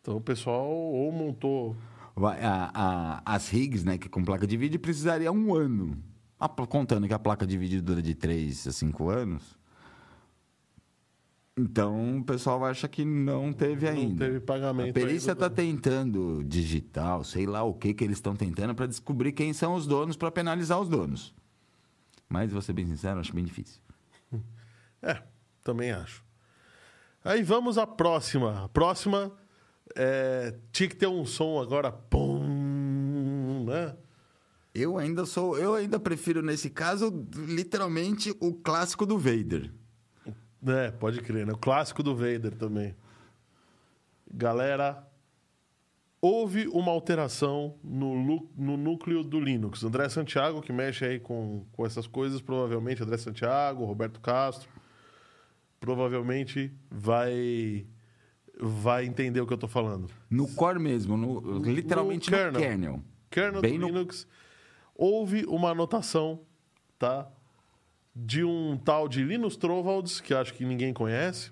Então 0.00 0.16
o 0.16 0.20
pessoal 0.20 0.68
ou 0.68 1.12
montou... 1.12 1.76
A- 2.16 2.70
a- 2.74 3.22
as 3.34 3.48
rigs, 3.48 3.84
né, 3.84 3.96
que 3.98 4.08
com 4.08 4.24
placa 4.24 4.46
de 4.46 4.56
vídeo, 4.56 4.78
precisaria 4.80 5.30
um 5.32 5.54
ano. 5.54 5.96
A 6.38 6.48
contando 6.48 7.06
que 7.06 7.14
a 7.14 7.18
placa 7.18 7.46
de 7.46 7.56
vídeo 7.58 7.82
dura 7.82 8.00
de 8.02 8.14
3 8.14 8.66
a 8.66 8.72
5 8.72 9.08
anos. 9.10 9.58
Então, 11.56 12.18
o 12.18 12.24
pessoal 12.24 12.64
acha 12.64 12.88
que 12.88 13.04
não 13.04 13.52
teve 13.52 13.84
Não 13.86 13.92
ainda. 13.92 14.24
teve 14.24 14.40
pagamento 14.40 14.90
A 14.90 14.92
perícia 14.92 15.32
está 15.32 15.50
tentando 15.50 16.42
digital, 16.44 17.22
sei 17.24 17.44
lá 17.44 17.62
o 17.62 17.74
que 17.74 17.92
que 17.92 18.02
eles 18.02 18.16
estão 18.16 18.34
tentando 18.34 18.74
para 18.74 18.86
descobrir 18.86 19.32
quem 19.32 19.52
são 19.52 19.74
os 19.74 19.86
donos, 19.86 20.16
para 20.16 20.30
penalizar 20.30 20.80
os 20.80 20.88
donos. 20.88 21.34
Mas, 22.28 22.50
vou 22.52 22.62
ser 22.62 22.72
bem 22.72 22.86
sincero, 22.86 23.20
acho 23.20 23.34
bem 23.34 23.44
difícil. 23.44 23.80
É, 25.02 25.22
também 25.64 25.90
acho. 25.92 26.22
Aí 27.24 27.42
vamos 27.42 27.78
à 27.78 27.86
próxima. 27.86 28.64
A 28.64 28.68
próxima 28.68 29.32
é, 29.96 30.54
tinha 30.72 30.88
que 30.88 30.96
ter 30.96 31.06
um 31.06 31.24
som 31.24 31.60
agora. 31.60 31.90
Pum, 31.90 33.64
né? 33.66 33.96
Eu 34.74 34.98
ainda 34.98 35.26
sou. 35.26 35.58
Eu 35.58 35.74
ainda 35.74 35.98
prefiro, 35.98 36.42
nesse 36.42 36.70
caso, 36.70 37.26
literalmente 37.34 38.34
o 38.40 38.54
clássico 38.54 39.04
do 39.04 39.18
Vader. 39.18 39.70
É, 40.66 40.90
pode 40.90 41.20
crer, 41.20 41.46
né? 41.46 41.52
O 41.52 41.58
clássico 41.58 42.02
do 42.02 42.14
Vader 42.14 42.54
também. 42.54 42.94
Galera, 44.32 45.04
houve 46.20 46.68
uma 46.68 46.92
alteração 46.92 47.76
no, 47.82 48.48
no 48.56 48.76
núcleo 48.76 49.24
do 49.24 49.40
Linux. 49.40 49.82
André 49.82 50.08
Santiago, 50.08 50.60
que 50.60 50.72
mexe 50.72 51.04
aí 51.04 51.18
com, 51.18 51.64
com 51.72 51.84
essas 51.84 52.06
coisas, 52.06 52.40
provavelmente 52.40 53.02
André 53.02 53.16
Santiago, 53.16 53.84
Roberto 53.84 54.20
Castro, 54.20 54.68
provavelmente 55.80 56.72
vai 56.90 57.86
vai 58.60 59.04
entender 59.06 59.40
o 59.40 59.46
que 59.46 59.52
eu 59.52 59.58
tô 59.58 59.68
falando. 59.68 60.08
No 60.28 60.46
core 60.54 60.78
mesmo, 60.78 61.16
no- 61.16 61.58
literalmente 61.64 62.30
no 62.30 62.36
kernel. 62.36 62.60
kernel. 62.60 63.04
Kernel 63.30 63.62
Bem 63.62 63.74
do 63.74 63.80
no- 63.80 63.86
Linux, 63.86 64.26
houve 64.94 65.44
uma 65.46 65.70
anotação, 65.70 66.40
tá? 66.98 67.28
De 68.14 68.42
um 68.44 68.76
tal 68.76 69.08
de 69.08 69.22
Linus 69.22 69.56
Torvalds, 69.56 70.20
que 70.20 70.34
acho 70.34 70.52
que 70.54 70.64
ninguém 70.64 70.92
conhece, 70.92 71.50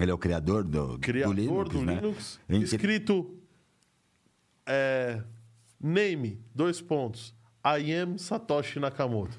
Ele 0.00 0.10
é 0.10 0.14
o 0.14 0.18
criador 0.18 0.64
do, 0.64 0.98
criador 0.98 1.34
do 1.34 1.40
Linux, 1.42 1.70
do 1.74 1.82
né? 1.84 1.94
Linux, 1.96 2.40
escrito 2.72 3.36
é, 4.66 5.22
name, 5.80 6.40
dois 6.54 6.80
pontos, 6.80 7.34
I 7.64 7.92
am 7.94 8.16
Satoshi 8.18 8.80
Nakamoto. 8.80 9.38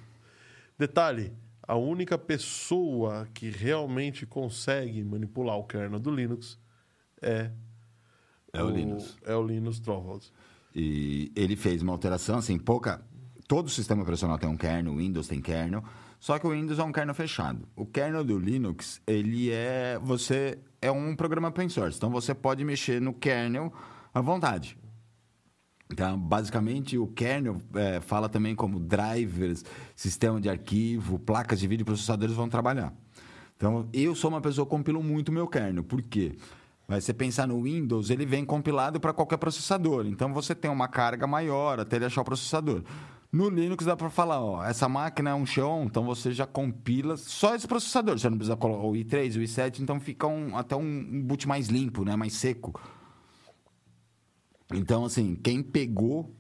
Detalhe, 0.78 1.34
a 1.68 1.76
única 1.76 2.18
pessoa 2.18 3.28
que 3.34 3.50
realmente 3.50 4.26
consegue 4.26 5.04
manipular 5.04 5.58
o 5.58 5.64
kernel 5.64 6.00
do 6.00 6.12
Linux 6.12 6.60
é, 7.22 7.52
É 8.52 8.62
o 8.62 8.70
Linus. 8.70 9.18
É 9.26 9.36
o 9.36 9.46
Linus 9.46 9.80
Torvalds. 9.80 10.32
E 10.76 11.32
ele 11.36 11.56
fez 11.56 11.82
uma 11.82 11.94
alteração, 11.94 12.38
assim, 12.38 12.58
pouca. 12.58 13.02
Todo 13.48 13.70
sistema 13.70 14.02
operacional 14.02 14.38
tem 14.38 14.50
um 14.50 14.58
kernel, 14.58 14.94
o 14.94 14.98
Windows 14.98 15.28
tem 15.28 15.42
kernel, 15.42 15.84
só 16.20 16.40
que 16.40 16.48
o 16.48 16.52
Windows 16.52 16.80
é 16.80 16.84
um 16.84 16.92
kernel 16.92 17.14
fechado. 17.14 17.68
O 17.76 17.86
kernel 17.86 18.24
do 18.24 18.38
Linux, 18.40 19.02
ele 19.06 19.52
é. 19.52 20.00
Você 20.02 20.58
é 20.82 20.92
um 20.92 21.16
programa 21.16 21.50
open 21.50 21.70
source, 21.70 21.98
então 21.98 22.10
você 22.10 22.34
pode 22.34 22.64
mexer 22.64 23.02
no 23.02 23.14
kernel 23.14 23.72
à 24.14 24.22
vontade. 24.22 24.78
Então, 25.92 26.18
basicamente, 26.18 26.98
o 26.98 27.08
kernel 27.08 27.58
é, 27.76 28.00
fala 28.00 28.28
também 28.28 28.56
como 28.56 28.80
drivers, 28.80 29.64
sistema 29.96 30.40
de 30.42 30.50
arquivo, 30.50 31.20
placas 31.20 31.60
de 31.60 31.68
vídeo 31.68 31.86
processadores 31.86 32.36
vão 32.36 32.50
trabalhar. 32.50 32.94
Então, 33.58 33.88
eu 33.94 34.16
sou 34.16 34.30
uma 34.30 34.42
pessoa 34.42 34.66
que 34.66 34.72
compilo 34.72 35.04
muito 35.04 35.32
meu 35.32 35.48
kernel. 35.48 35.84
Por 35.84 36.02
quê? 36.02 36.36
Mas 36.88 37.04
você 37.06 37.14
pensar 37.14 37.48
no 37.48 37.62
Windows, 37.62 38.10
ele 38.10 38.26
vem 38.26 38.44
compilado 38.44 39.00
para 39.00 39.14
qualquer 39.14 39.38
processador. 39.38 40.06
Então, 40.08 40.34
você 40.34 40.56
tem 40.56 40.70
uma 40.70 40.88
carga 40.88 41.28
maior 41.28 41.80
até 41.80 41.96
ele 41.98 42.06
achar 42.06 42.22
o 42.22 42.26
processador. 42.26 42.84
No 43.32 43.50
Linux 43.50 43.86
dá 43.86 43.96
para 43.96 44.10
falar, 44.10 44.42
ó, 44.42 44.64
essa 44.64 44.88
máquina 44.88 45.32
é 45.32 45.34
um 45.34 45.46
Xeon, 45.46 45.86
então 45.86 46.04
você 46.04 46.32
já 46.32 46.46
compila 46.46 47.18
só 47.18 47.56
esse 47.56 47.68
processador. 47.68 48.20
Você 48.20 48.30
não 48.30 48.38
precisa 48.38 48.56
colocar 48.56 48.84
o 48.86 48.92
i3, 48.92 49.38
o 49.38 49.40
i7, 49.40 49.80
então 49.80 50.00
fica 50.00 50.28
um- 50.28 50.56
até 50.56 50.76
um 50.76 51.22
boot 51.24 51.48
mais 51.48 51.68
limpo, 51.68 52.06
né? 52.06 52.16
mais 52.16 52.34
seco. 52.34 52.80
Então, 54.72 55.06
assim, 55.06 55.36
quem 55.36 55.64
pegou, 55.64 56.36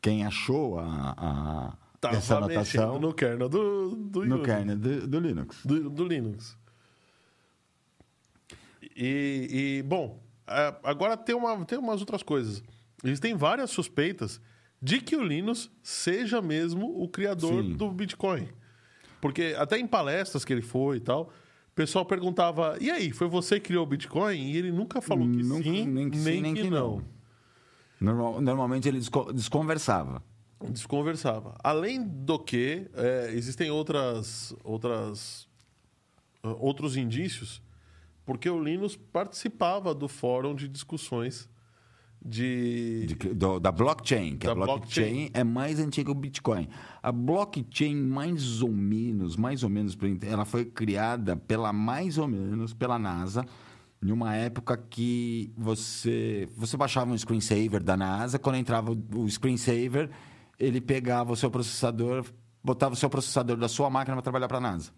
quem 0.00 0.24
achou 0.24 0.78
a, 0.78 1.14
a- 1.16 1.76
Tava 2.00 2.16
essa 2.16 2.38
anotação 2.38 2.98
no 2.98 3.12
kernel 3.12 3.48
do, 3.48 3.94
do 3.94 4.24
no 4.24 4.36
Unix. 4.36 4.46
kernel 4.46 4.76
do, 4.78 5.06
do 5.06 5.20
Linux. 5.20 5.60
do, 5.66 5.90
do 5.90 6.04
Linux. 6.04 6.56
E, 8.96 9.78
e, 9.78 9.82
bom, 9.82 10.22
agora 10.82 11.16
tem, 11.16 11.34
uma, 11.34 11.64
tem 11.64 11.78
umas 11.78 12.00
outras 12.00 12.22
coisas. 12.22 12.62
Existem 13.04 13.34
várias 13.36 13.70
suspeitas 13.70 14.40
de 14.80 15.00
que 15.00 15.14
o 15.16 15.22
Linus 15.22 15.70
seja 15.82 16.40
mesmo 16.40 17.02
o 17.02 17.08
criador 17.08 17.62
Sim. 17.62 17.74
do 17.76 17.90
Bitcoin. 17.90 18.48
Porque 19.20 19.54
até 19.58 19.78
em 19.78 19.86
palestras 19.86 20.44
que 20.44 20.52
ele 20.52 20.62
foi 20.62 20.96
e 20.96 21.00
tal, 21.00 21.24
o 21.70 21.74
pessoal 21.74 22.06
perguntava: 22.06 22.78
e 22.80 22.90
aí, 22.90 23.12
foi 23.12 23.28
você 23.28 23.60
que 23.60 23.66
criou 23.66 23.84
o 23.84 23.86
Bitcoin? 23.86 24.38
E 24.50 24.56
ele 24.56 24.72
nunca 24.72 25.02
falou 25.02 25.30
que 25.30 25.42
Nunca- 25.42 25.62
sim, 25.64 25.86
nem 25.86 26.08
que 26.10 26.16
sim, 26.18 26.40
nem 26.40 26.54
que 26.54 26.70
não. 26.70 27.02
Normal- 28.00 28.40
normalmente 28.40 28.88
ele 28.88 28.98
desco- 28.98 29.32
desconversava. 29.32 30.22
Desconversava. 30.70 31.54
Além 31.62 32.02
do 32.02 32.38
que, 32.38 32.86
é, 32.94 33.30
existem 33.34 33.70
outras, 33.70 34.54
outras, 34.64 35.48
ah, 36.42 36.54
outros 36.58 36.96
indícios, 36.96 37.62
porque 38.24 38.48
o 38.48 38.62
Linus 38.62 38.94
participava 38.96 39.94
do 39.94 40.06
fórum 40.08 40.54
de 40.54 40.68
discussões 40.68 41.48
de. 42.24 43.06
De 43.06 43.14
do- 43.34 43.58
da 43.58 43.72
blockchain, 43.72 44.36
que 44.36 44.46
Da 44.46 44.52
a 44.52 44.54
blockchain, 44.54 45.04
blockchain. 45.04 45.30
é 45.32 45.42
mais 45.42 45.78
antiga 45.80 46.06
que 46.06 46.10
o 46.10 46.14
Bitcoin. 46.14 46.68
A 47.02 47.10
blockchain, 47.10 47.94
mais 47.96 48.60
ou 48.62 48.70
menos, 48.70 49.36
mais 49.36 49.62
ou 49.62 49.70
menos, 49.70 49.96
ela 50.22 50.44
foi 50.44 50.64
criada 50.66 51.36
pela 51.36 51.72
mais 51.72 52.18
ou 52.18 52.28
menos 52.28 52.74
pela 52.74 52.98
NASA 52.98 53.44
em 54.02 54.12
uma 54.12 54.34
época 54.34 54.76
que 54.76 55.52
você 55.56 56.48
você 56.56 56.76
baixava 56.76 57.12
um 57.12 57.18
screensaver 57.18 57.82
da 57.82 57.96
NASA, 57.96 58.38
quando 58.38 58.56
entrava 58.56 58.92
o 58.92 59.22
o 59.22 59.30
screensaver, 59.30 60.10
ele 60.58 60.80
pegava 60.80 61.32
o 61.32 61.36
seu 61.36 61.50
processador, 61.50 62.24
botava 62.62 62.94
o 62.94 62.96
seu 62.96 63.10
processador 63.10 63.56
da 63.56 63.68
sua 63.68 63.90
máquina 63.90 64.16
para 64.16 64.22
trabalhar 64.22 64.48
para 64.48 64.58
a 64.58 64.60
NASA. 64.60 64.90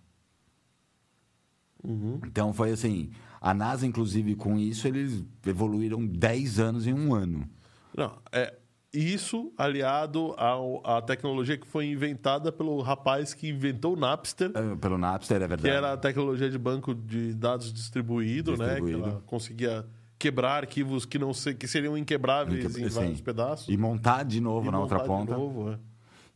Então 2.24 2.52
foi 2.52 2.70
assim, 2.70 3.10
a 3.40 3.52
NASA 3.52 3.86
inclusive 3.86 4.36
com 4.36 4.56
isso 4.56 4.86
eles 4.86 5.24
evoluíram 5.44 6.06
10 6.06 6.60
anos 6.60 6.86
em 6.86 6.94
um 6.94 7.12
ano. 7.12 7.48
Não, 7.96 8.16
é 8.30 8.56
isso 8.92 9.52
aliado 9.56 10.34
ao- 10.36 10.86
à 10.86 11.00
tecnologia 11.00 11.56
que 11.56 11.66
foi 11.66 11.86
inventada 11.86 12.52
pelo 12.52 12.80
rapaz 12.82 13.32
que 13.32 13.48
inventou 13.48 13.94
o 13.94 13.96
Napster, 13.96 14.50
É, 14.54 14.76
Pelo 14.76 14.98
Napster, 14.98 15.38
é 15.38 15.40
que 15.40 15.46
verdade. 15.48 15.74
era 15.74 15.92
a 15.94 15.96
tecnologia 15.96 16.50
de 16.50 16.58
banco 16.58 16.94
de 16.94 17.32
dados 17.34 17.72
distribuído, 17.72 18.52
né? 18.56 18.64
Distribuído. 18.66 19.02
Que 19.02 19.08
ela 19.10 19.22
conseguia 19.26 19.86
quebrar 20.18 20.58
arquivos 20.58 21.04
que 21.06 21.18
não 21.18 21.32
se- 21.32 21.54
que 21.54 21.66
seriam 21.66 21.96
inquebráveis 21.96 22.64
Inque- 22.64 22.80
em 22.82 22.88
sim. 22.88 22.94
vários 22.94 23.20
pedaços. 23.20 23.68
E 23.68 23.76
montar 23.76 24.24
de 24.24 24.40
novo 24.40 24.68
e 24.68 24.70
na 24.70 24.78
outra 24.78 25.00
ponta. 25.00 25.32
novo, 25.36 25.70
é. 25.72 25.78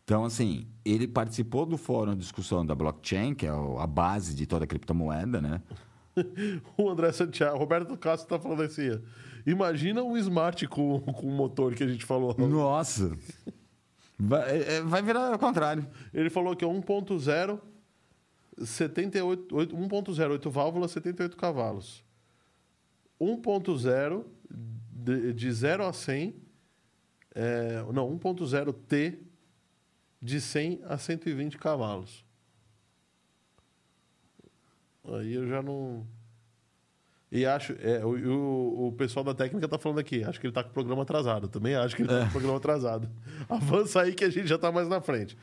Então, 0.03 0.25
assim, 0.25 0.67
ele 0.85 1.07
participou 1.07 1.67
do 1.67 1.77
fórum 1.77 2.13
de 2.13 2.21
discussão 2.21 2.65
da 2.65 2.75
blockchain, 2.75 3.35
que 3.35 3.45
é 3.47 3.51
a 3.51 3.87
base 3.87 4.35
de 4.35 4.47
toda 4.47 4.65
a 4.65 4.67
criptomoeda, 4.67 5.41
né? 5.43 5.61
O 6.79 6.89
André 6.89 7.13
Santiago, 7.13 7.59
Roberto 7.59 7.97
Castro 7.97 8.29
tá 8.29 8.39
falando 8.43 8.63
assim: 8.63 8.99
imagina 9.47 10.03
um 10.03 10.17
smart 10.17 10.67
com, 10.69 11.01
com 11.01 11.27
o 11.27 11.31
motor 11.31 11.75
que 11.75 11.85
a 11.85 11.89
gente 11.89 12.05
falou. 12.05 12.35
Nossa! 12.37 13.17
Vai, 14.19 14.51
é- 14.59 14.73
é- 14.77 14.81
vai 14.83 15.03
virar 15.03 15.35
o 15.35 15.39
contrário. 15.39 15.87
Ele 16.13 16.29
falou 16.31 16.57
que 16.57 16.65
é 16.65 16.69
1.0, 16.69 17.61
78, 18.65 19.55
8 19.55 19.77
1.0, 19.77 20.31
8 20.33 20.51
válvulas, 20.51 20.91
78 20.93 21.37
cavalos. 21.37 22.03
1.0 23.21 24.25
de, 24.91 25.33
de 25.33 25.53
0 25.53 25.85
a 25.87 25.93
100, 25.93 26.35
é, 27.35 27.83
não, 27.93 28.11
1.0 28.19 28.73
T 28.89 29.19
de 30.21 30.41
100 30.41 30.81
a 30.85 30.97
120 30.99 31.59
cavalos. 31.59 32.25
Aí 35.05 35.35
eu 35.35 35.47
já 35.47 35.63
não. 35.63 36.07
E 37.37 37.45
acho. 37.45 37.75
É, 37.83 38.03
o, 38.03 38.09
o, 38.09 38.89
o 38.89 38.93
pessoal 38.93 39.23
da 39.23 39.35
técnica 39.35 39.69
tá 39.69 39.77
falando 39.77 39.99
aqui. 39.99 40.25
Acho 40.25 40.41
que 40.41 40.47
ele 40.47 40.55
tá 40.55 40.65
com 40.65 40.71
o 40.71 40.73
programa 40.73 41.03
atrasado. 41.03 41.49
Também 41.49 41.75
acho 41.75 41.95
que 41.95 42.01
ele 42.01 42.09
tá 42.09 42.21
com 42.21 42.29
o 42.29 42.31
programa 42.31 42.57
atrasado. 42.57 43.11
Avança 43.47 44.01
aí 44.01 44.15
que 44.15 44.25
a 44.25 44.31
gente 44.31 44.47
já 44.47 44.57
tá 44.57 44.73
mais 44.73 44.89
na 44.89 45.03
frente. 45.03 45.37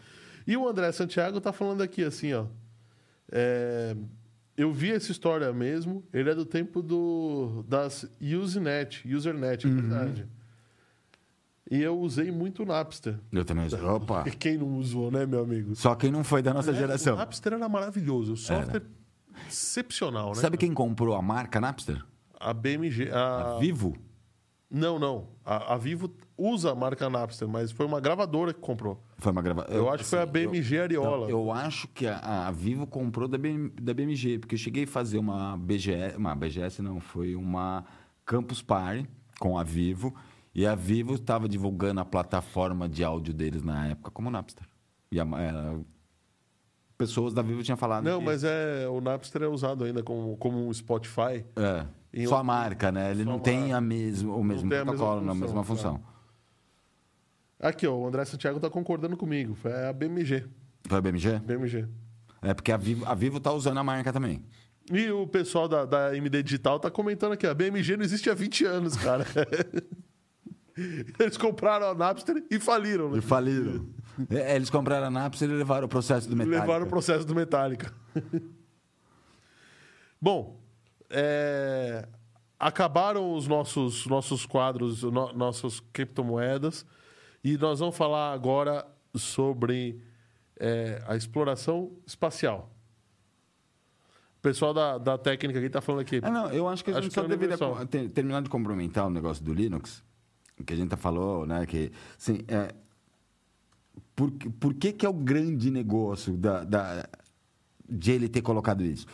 E 0.47 0.57
o 0.57 0.67
André 0.67 0.91
Santiago 0.91 1.39
tá 1.39 1.53
falando 1.53 1.83
aqui 1.83 2.03
assim, 2.03 2.33
ó. 2.33 2.45
É, 3.31 3.95
eu 4.57 4.73
vi 4.73 4.91
essa 4.91 5.11
história 5.11 5.53
mesmo. 5.53 6.03
Ele 6.11 6.31
é 6.31 6.33
do 6.33 6.45
tempo 6.45 6.81
do, 6.81 7.63
das 7.67 8.09
Usenet, 8.19 9.07
Usernet, 9.07 9.67
é 9.67 9.69
verdade. 9.69 10.27
E 11.69 11.79
eu 11.79 11.99
usei 11.99 12.31
muito 12.31 12.63
o 12.63 12.65
Napster. 12.65 13.19
Eu 13.31 13.45
também. 13.45 13.67
Opa! 13.71 14.23
E 14.25 14.31
quem 14.35 14.57
não 14.57 14.77
usou, 14.77 15.11
né, 15.11 15.27
meu 15.27 15.43
amigo? 15.43 15.75
Só 15.75 15.93
quem 15.93 16.11
não 16.11 16.23
foi 16.23 16.41
da 16.41 16.55
nossa 16.55 16.71
O 16.71 16.73
geração. 16.73 17.15
Napster 17.15 17.53
era 17.53 17.69
maravilhoso. 17.69 18.33
O 18.33 18.37
software 18.37 18.81
excepcional, 19.47 20.29
né? 20.29 20.35
Sabe 20.35 20.57
quem 20.57 20.73
comprou 20.73 21.15
a 21.15 21.21
marca 21.21 21.59
Napster? 21.59 22.03
A 22.39 22.53
BMG. 22.53 23.09
A... 23.11 23.55
A 23.55 23.59
Vivo. 23.59 23.95
Não, 24.69 24.97
não. 24.97 25.27
A, 25.45 25.75
a 25.75 25.77
Vivo 25.77 26.11
usa 26.35 26.71
a 26.71 26.75
marca 26.75 27.07
Napster, 27.07 27.47
mas 27.47 27.71
foi 27.71 27.85
uma 27.85 28.01
gravadora 28.01 28.51
que 28.51 28.59
comprou. 28.59 29.01
Foi 29.19 29.31
uma 29.31 29.41
gravação. 29.41 29.73
Eu, 29.73 29.89
acho 29.89 30.03
que 30.03 30.09
foi 30.09 30.19
a 30.19 30.25
BMG 30.25 30.79
Ariola. 30.79 31.29
Eu 31.29 31.51
acho 31.51 31.87
que 31.89 32.07
a, 32.07 32.47
a 32.47 32.51
Vivo 32.51 32.87
comprou 32.87 33.27
da, 33.27 33.37
BM 33.37 33.69
da 33.69 33.93
BMG, 33.93 34.39
porque 34.39 34.55
eu 34.55 34.59
cheguei 34.59 34.85
a 34.85 34.87
fazer 34.87 35.19
uma 35.19 35.55
BGS, 35.57 36.17
uma 36.17 36.35
BGS 36.35 36.81
não, 36.81 36.99
foi 36.99 37.35
uma 37.35 37.85
Campus 38.25 38.63
Party 38.63 39.07
com 39.39 39.59
a 39.59 39.63
Vivo, 39.63 40.13
e 40.55 40.65
a 40.65 40.73
Vivo 40.73 41.15
estava 41.15 41.47
divulgando 41.47 41.99
a 41.99 42.05
plataforma 42.05 42.89
de 42.89 43.03
áudio 43.03 43.33
deles 43.33 43.61
na 43.61 43.87
época 43.89 44.09
como 44.09 44.31
Napster. 44.31 44.65
E 45.11 45.19
a, 45.19 45.25
pessoas 47.07 47.33
da 47.33 47.41
Vivo 47.41 47.63
tinham 47.63 47.77
falado. 47.77 48.03
Não, 48.03 48.19
que- 48.19 48.25
mas 48.25 48.43
é, 48.43 48.87
o 48.89 48.99
Napster 49.01 49.43
é 49.43 49.47
usado 49.47 49.83
ainda 49.83 50.01
como, 50.03 50.35
como 50.37 50.67
um 50.67 50.73
Spotify. 50.73 51.45
É. 51.55 51.85
Em 52.13 52.25
Só 52.27 52.35
a 52.35 52.37
outro- 52.37 52.45
marca, 52.45 52.91
né? 52.91 53.11
Ele 53.11 53.25
não 53.25 53.39
tem 53.39 53.73
a 53.73 53.81
mesmo, 53.81 54.35
o 54.37 54.43
mesmo 54.43 54.69
tem 54.69 54.79
a 54.79 54.85
mesma 54.85 54.97
protocolo, 54.97 55.21
não, 55.21 55.31
a 55.31 55.35
função, 55.35 55.47
mesma 55.47 55.63
função. 55.63 56.01
Aqui, 57.59 57.87
ó, 57.87 57.95
o 57.95 58.05
André 58.07 58.25
Santiago 58.25 58.59
tá 58.59 58.69
concordando 58.69 59.15
comigo. 59.17 59.57
É 59.65 59.87
a 59.89 59.93
BMG. 59.93 60.45
Foi 60.87 60.97
a 60.97 61.01
BMG? 61.01 61.39
BMG. 61.39 61.87
É 62.41 62.53
porque 62.53 62.71
a 62.71 62.77
Vivo, 62.77 63.05
a 63.05 63.13
Vivo 63.15 63.39
tá 63.39 63.51
usando 63.53 63.77
a 63.77 63.83
marca 63.83 64.11
também. 64.11 64.43
E 64.91 65.09
o 65.11 65.25
pessoal 65.25 65.67
da, 65.67 65.85
da 65.85 66.15
MD 66.17 66.43
Digital 66.43 66.77
tá 66.79 66.91
comentando 66.91 67.31
aqui, 67.31 67.47
a 67.47 67.53
BMG 67.53 67.95
não 67.95 68.03
existe 68.03 68.29
há 68.29 68.33
20 68.33 68.65
anos, 68.65 68.97
cara. 68.97 69.25
Eles 71.19 71.37
compraram 71.37 71.87
a 71.89 71.95
Napster 71.95 72.43
e 72.49 72.59
faliram, 72.59 73.11
né? 73.11 73.19
E 73.19 73.21
faliram. 73.21 73.87
É, 74.29 74.55
Eles 74.55 74.69
compraram 74.69 75.07
a 75.07 75.11
Napster 75.11 75.49
e 75.49 75.53
levaram 75.53 75.85
o 75.85 75.89
processo 75.89 76.29
do 76.29 76.35
Metallica. 76.35 76.61
Levaram 76.61 76.85
o 76.85 76.89
processo 76.89 77.25
do 77.25 77.33
Metallica. 77.35 77.93
Bom, 80.21 80.59
é, 81.09 82.07
acabaram 82.59 83.33
os 83.33 83.47
nossos, 83.47 84.05
nossos 84.07 84.45
quadros, 84.45 85.03
no, 85.03 85.33
nossas 85.33 85.79
criptomoedas, 85.91 86.85
e 87.43 87.57
nós 87.57 87.79
vamos 87.79 87.97
falar 87.97 88.31
agora 88.33 88.85
sobre 89.15 90.01
é, 90.57 91.03
a 91.07 91.15
exploração 91.15 91.91
espacial. 92.05 92.69
O 94.37 94.41
pessoal 94.41 94.73
da, 94.73 94.97
da 94.97 95.17
técnica 95.17 95.59
aqui 95.59 95.67
está 95.67 95.81
falando 95.81 96.01
aqui. 96.01 96.19
Ah, 96.21 96.29
não, 96.29 96.51
eu 96.51 96.67
acho 96.67 96.83
que 96.83 96.91
a 96.91 96.93
Acho 96.93 97.03
gente 97.03 97.11
que 97.11 97.19
só 97.19 97.25
é 97.25 97.29
deveria 97.29 97.57
ter- 97.87 98.09
terminar 98.09 98.41
de 98.41 98.49
complementar 98.49 99.07
o 99.07 99.09
negócio 99.09 99.43
do 99.43 99.53
Linux, 99.53 100.03
que 100.65 100.73
a 100.73 100.75
gente 100.75 100.89
tá 100.89 100.97
falou, 100.97 101.45
né? 101.45 101.65
Que, 101.65 101.91
assim, 102.17 102.39
é, 102.47 102.73
por, 104.15 104.31
que- 104.31 104.49
por 104.49 104.73
que, 104.73 104.91
que 104.91 105.05
é 105.05 105.09
o 105.09 105.13
grande 105.13 105.69
negócio 105.71 106.35
da, 106.37 106.63
da- 106.63 107.07
de 107.89 108.11
ele 108.11 108.27
ter 108.29 108.41
colocado 108.41 108.83
isso? 108.83 109.05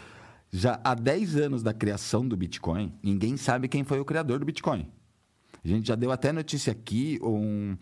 Já 0.52 0.80
há 0.84 0.96
10 0.96 1.36
anos 1.38 1.62
da 1.64 1.74
criação 1.74 2.28
do 2.28 2.36
Bitcoin, 2.36 2.94
ninguém 3.04 3.38
sabe 3.38 3.68
quem 3.68 3.84
foi 3.84 4.00
o 4.00 4.06
criador 4.06 4.40
do 4.40 4.46
Bitcoin. 4.46 4.88
A 5.64 5.68
gente 5.68 5.88
já 5.88 5.96
deu 5.96 6.12
até 6.12 6.32
notícia 6.32 6.72
aqui 6.72 7.20
um, 7.22 7.78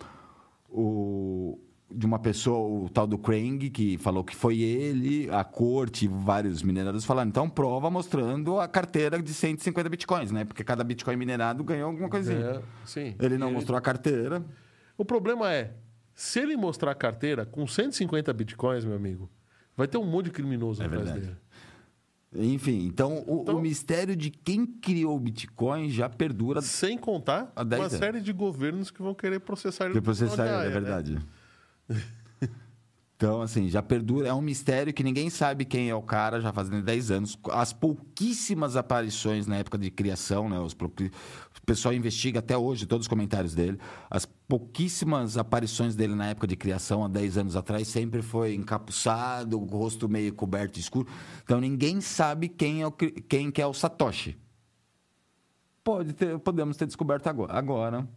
de 1.89 2.05
uma 2.05 2.19
pessoa, 2.19 2.85
o 2.85 2.89
tal 2.89 3.07
do 3.07 3.17
Krang, 3.17 3.69
que 3.69 3.97
falou 3.97 4.23
que 4.23 4.35
foi 4.35 4.59
ele, 4.59 5.29
a 5.31 5.43
corte, 5.43 6.07
vários 6.07 6.61
mineradores 6.61 7.05
falaram. 7.05 7.29
Então, 7.29 7.49
prova 7.49 7.89
mostrando 7.89 8.59
a 8.59 8.67
carteira 8.67 9.21
de 9.21 9.33
150 9.33 9.87
bitcoins, 9.89 10.31
né? 10.31 10.43
Porque 10.43 10.63
cada 10.63 10.83
bitcoin 10.83 11.15
minerado 11.15 11.63
ganhou 11.63 11.89
alguma 11.89 12.09
coisinha. 12.09 12.37
É, 12.39 12.61
sim. 12.85 13.15
Ele 13.19 13.37
não 13.37 13.49
E 13.49 13.53
mostrou 13.53 13.77
a 13.77 13.81
carteira. 13.81 14.43
O 14.97 15.05
problema 15.05 15.53
é, 15.53 15.73
se 16.19 16.39
ele 16.39 16.57
mostrar 16.57 16.89
a 16.91 16.95
carteira 16.95 17.45
com 17.45 17.67
150 17.67 18.33
bitcoins, 18.33 18.83
meu 18.83 18.95
amigo, 18.95 19.29
vai 19.75 19.87
ter 19.87 19.99
um 19.99 20.03
monte 20.03 20.25
de 20.25 20.31
criminoso 20.31 20.81
É 20.81 20.87
atrás 20.87 21.03
verdade. 21.11 21.27
dele. 21.27 22.53
Enfim, 22.53 22.85
então 22.87 23.23
o, 23.27 23.43
Então- 23.43 23.55
o 23.55 23.61
mistério 23.61 24.15
de 24.15 24.29
quem 24.31 24.65
criou 24.65 25.15
o 25.15 25.19
Bitcoin 25.19 25.89
já 25.89 26.09
perdura 26.09 26.61
Sem 26.61 26.97
contar 26.97 27.51
Há 27.55 27.63
10 27.63 27.79
uma 27.81 27.87
anos. 27.87 27.97
série 27.99 28.19
de 28.21 28.33
governos 28.33 28.89
que 28.91 29.01
vão 29.01 29.13
querer 29.13 29.39
processar 29.39 29.85
ele. 29.85 29.93
de 29.93 30.01
processar 30.01 30.65
ele, 30.65 30.75
é 30.75 30.81
né? 30.81 31.21
Então, 33.17 33.41
assim, 33.41 33.67
já 33.67 33.81
perdura. 33.81 34.27
É 34.27 34.33
um 34.33 34.41
mistério 34.41 34.93
que 34.93 35.03
ninguém 35.03 35.27
sabe 35.27 35.65
quem 35.65 35.89
é 35.89 35.95
o 35.95 36.03
cara, 36.03 36.39
já 36.39 36.53
fazendo 36.53 36.83
10 36.83 37.09
anos. 37.09 37.39
As 37.49 37.73
pouquíssimas 37.73 38.75
aparições 38.77 39.47
na 39.47 39.57
época 39.57 39.75
de 39.75 39.89
criação, 39.89 40.47
né? 40.47 40.59
Os, 40.59 40.73
o 40.73 41.65
pessoal 41.65 41.95
investiga 41.95 42.39
até 42.39 42.55
hoje 42.55 42.85
todos 42.85 43.05
os 43.05 43.07
comentários 43.07 43.55
dele. 43.55 43.79
As 44.07 44.23
pouquíssimas 44.23 45.35
aparições 45.35 45.95
dele 45.95 46.13
na 46.13 46.27
época 46.27 46.45
de 46.45 46.55
criação, 46.55 47.03
há 47.03 47.07
10 47.07 47.39
anos 47.39 47.55
atrás, 47.55 47.87
sempre 47.87 48.21
foi 48.21 48.53
encapuçado, 48.53 49.59
o 49.59 49.65
rosto 49.65 50.07
meio 50.07 50.31
coberto 50.35 50.79
escuro. 50.79 51.07
Então, 51.43 51.59
ninguém 51.59 51.99
sabe 51.99 52.47
quem 52.47 52.83
é 52.83 52.87
o, 52.87 52.91
quem 52.91 53.49
que 53.49 53.59
é 53.59 53.65
o 53.65 53.73
Satoshi. 53.73 54.37
Pode 55.83 56.13
ter, 56.13 56.37
podemos 56.37 56.77
ter 56.77 56.85
descoberto 56.85 57.25
agora. 57.25 57.51
agora. 57.51 58.07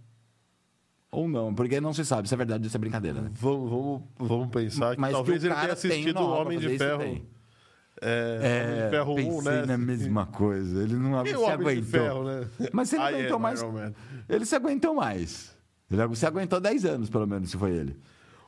Ou 1.12 1.28
não, 1.28 1.52
porque 1.52 1.80
não 1.80 1.92
se 1.92 2.04
sabe 2.04 2.28
se 2.28 2.34
é 2.34 2.36
verdade 2.36 2.64
ou 2.64 2.70
se 2.70 2.76
é 2.76 2.78
brincadeira. 2.78 3.20
Né? 3.20 3.30
Vamos, 3.34 3.70
vamos, 3.70 4.02
vamos 4.16 4.48
pensar 4.48 4.94
que 4.94 5.00
Mas 5.00 5.12
talvez 5.12 5.40
que 5.40 5.48
ele 5.48 5.54
tenha 5.54 5.72
assistido 5.72 6.20
o 6.20 6.30
Homem 6.30 6.58
de 6.58 6.78
Ferro. 6.78 6.98
tem. 7.00 7.26
É, 8.00 8.64
Homem 8.64 8.84
de 8.84 8.90
Ferro 8.90 9.12
1, 9.12 9.16
pensei 9.16 9.52
né? 9.52 9.66
na 9.66 9.78
mesma 9.78 10.26
coisa. 10.26 10.82
Ele 10.82 10.94
não 10.94 11.24
se 11.24 11.36
Homem 11.36 11.50
aguentou. 11.50 11.82
de 11.82 11.90
Ferro, 11.90 12.24
né? 12.24 12.48
Mas 12.72 12.92
ele 12.92 13.02
I 13.02 13.06
aguentou 13.06 13.36
am 13.36 13.42
mais. 13.42 13.64
Ele 14.28 14.46
se 14.46 14.54
aguentou 14.54 14.94
mais. 14.94 15.56
Ele 15.90 16.16
se 16.16 16.26
aguentou 16.26 16.60
10 16.60 16.84
anos, 16.84 17.10
pelo 17.10 17.26
menos, 17.26 17.50
se 17.50 17.56
foi 17.56 17.72
ele. 17.72 17.98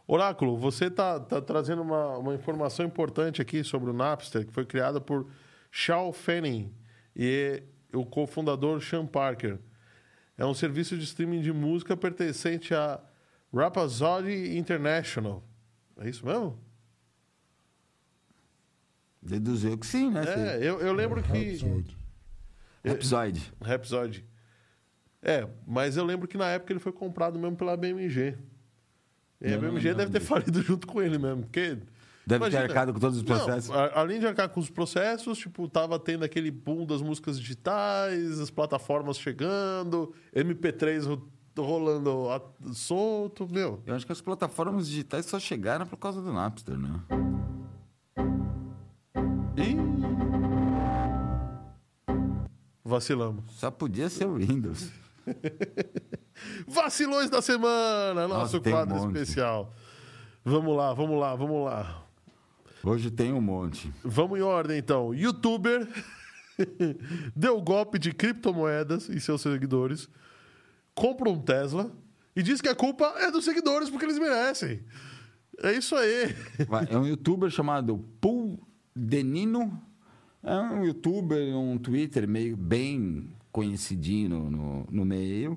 Oráculo, 0.07 0.57
você 0.57 0.87
está 0.87 1.19
trazendo 1.21 1.83
uma, 1.83 2.19
uma 2.19 2.35
informação 2.35 2.87
importante 2.87 3.43
aqui 3.43 3.65
sobre 3.65 3.91
o 3.91 3.93
Napster, 3.93 4.47
que 4.47 4.53
foi 4.53 4.65
criada 4.65 5.01
por 5.01 5.27
Shao 5.71 6.13
Fanning 6.13 6.73
e 7.17 7.63
o 7.93 8.05
cofundador 8.05 8.81
Sean 8.81 9.07
Parker. 9.07 9.59
É 10.37 10.45
um 10.45 10.55
serviço 10.55 10.97
de 10.97 11.05
streaming 11.05 11.41
de 11.41 11.53
música 11.53 11.97
pertencente 11.97 12.75
a 12.75 13.01
Rhapsody 13.53 14.57
International. 14.57 15.43
É 15.99 16.09
isso 16.09 16.25
mesmo? 16.25 16.59
Deduziu 19.21 19.79
que 19.79 19.87
sim, 19.87 20.11
né? 20.11 20.25
É, 20.27 20.57
eu, 20.59 20.81
eu 20.81 20.93
lembro 20.93 21.23
que. 21.23 21.33
Rhapsody. 21.33 21.97
Episódio. 22.83 23.43
Rhapsody. 23.61 24.25
É, 25.23 25.49
mas 25.65 25.97
eu 25.97 26.05
lembro 26.05 26.27
que 26.27 26.37
na 26.37 26.49
época 26.49 26.73
ele 26.73 26.81
foi 26.81 26.91
comprado 26.91 27.39
mesmo 27.39 27.57
pela 27.57 27.77
BMG. 27.77 28.37
E 29.41 29.47
a 29.47 29.51
não 29.53 29.61
BMG 29.61 29.89
lembro 29.89 29.99
deve 29.99 30.11
ter 30.11 30.19
disso. 30.19 30.29
falido 30.29 30.63
junto 30.63 30.87
com 30.87 31.01
ele 31.01 31.19
mesmo, 31.19 31.43
porque... 31.43 31.79
Deve 32.27 32.49
ter 32.51 32.57
arcado 32.57 32.93
com 32.93 33.01
todos 33.01 33.19
os 33.19 33.25
Não, 33.25 33.37
processos. 33.37 33.71
a- 33.71 33.93
além 34.01 34.21
de 34.21 34.27
arcar 34.27 34.49
com 34.49 34.61
os 34.61 34.71
processos, 34.71 35.39
tipo, 35.39 35.67
tava 35.69 35.99
tendo 35.99 36.25
aquele 36.25 36.51
boom 36.51 36.87
das 36.87 37.03
músicas 37.03 37.39
digitais, 37.41 38.39
as 38.39 38.51
plataformas 38.51 39.19
chegando, 39.19 40.13
MP3 40.35 41.05
ro- 41.07 41.29
rolando 41.59 42.29
a- 42.31 42.41
solto, 42.73 43.49
meu. 43.51 43.83
Eu 43.87 43.95
acho 43.97 44.07
que 44.07 44.13
as 44.13 44.21
plataformas 44.21 44.87
digitais 44.89 45.27
só 45.27 45.39
chegaram 45.41 45.85
por 45.87 45.97
causa 45.97 46.23
do 46.23 46.33
Napster, 46.33 46.79
né? 46.79 47.01
E... 49.57 49.77
Vacilamos. 52.85 53.45
Só 53.55 53.71
podia 53.71 54.09
ser 54.09 54.27
o 54.27 54.35
Windows. 54.37 54.91
Vacilões 56.67 57.31
da 57.31 57.41
semana, 57.41 58.27
nosso 58.27 58.57
Nossa, 58.57 58.59
um 58.59 58.73
quadro 58.73 58.95
monte. 58.97 59.07
especial. 59.17 59.73
Vamos 60.45 60.77
lá, 60.77 60.93
vamos 60.93 61.19
lá, 61.21 61.35
vamos 61.37 61.65
lá. 61.65 62.02
Hoje 62.85 63.11
tem 63.11 63.33
um 63.33 63.41
monte. 63.41 63.93
Vamos 64.03 64.39
em 64.39 64.43
ordem, 64.43 64.79
então. 64.79 65.15
Youtuber 65.15 65.89
deu 67.37 67.61
golpe 67.61 67.99
de 67.99 68.13
criptomoedas 68.13 69.09
em 69.09 69.21
seus 69.21 69.41
seguidores, 69.41 70.09
compra 70.95 71.31
um 71.31 71.41
Tesla 71.41 71.93
e 72.35 72.43
diz 72.43 72.61
que 72.61 72.69
a 72.69 72.75
culpa 72.75 73.05
é 73.19 73.31
dos 73.31 73.45
seguidores 73.45 73.89
porque 73.89 74.05
eles 74.05 74.19
merecem. 74.19 74.83
É 75.63 75.73
isso 75.73 75.95
aí. 75.95 76.35
É 76.91 76.99
um 76.99 77.07
youtuber 77.07 77.51
chamado 77.51 77.99
Paul 78.21 78.59
Denino. 78.97 79.81
É 80.43 80.59
um 80.59 80.85
youtuber, 80.85 81.57
um 81.57 81.79
Twitter 81.79 82.27
meio 82.27 82.57
bem 82.57 83.31
conhecidinho 83.53 84.51
no, 84.51 84.87
no 84.91 85.05
meio. 85.05 85.57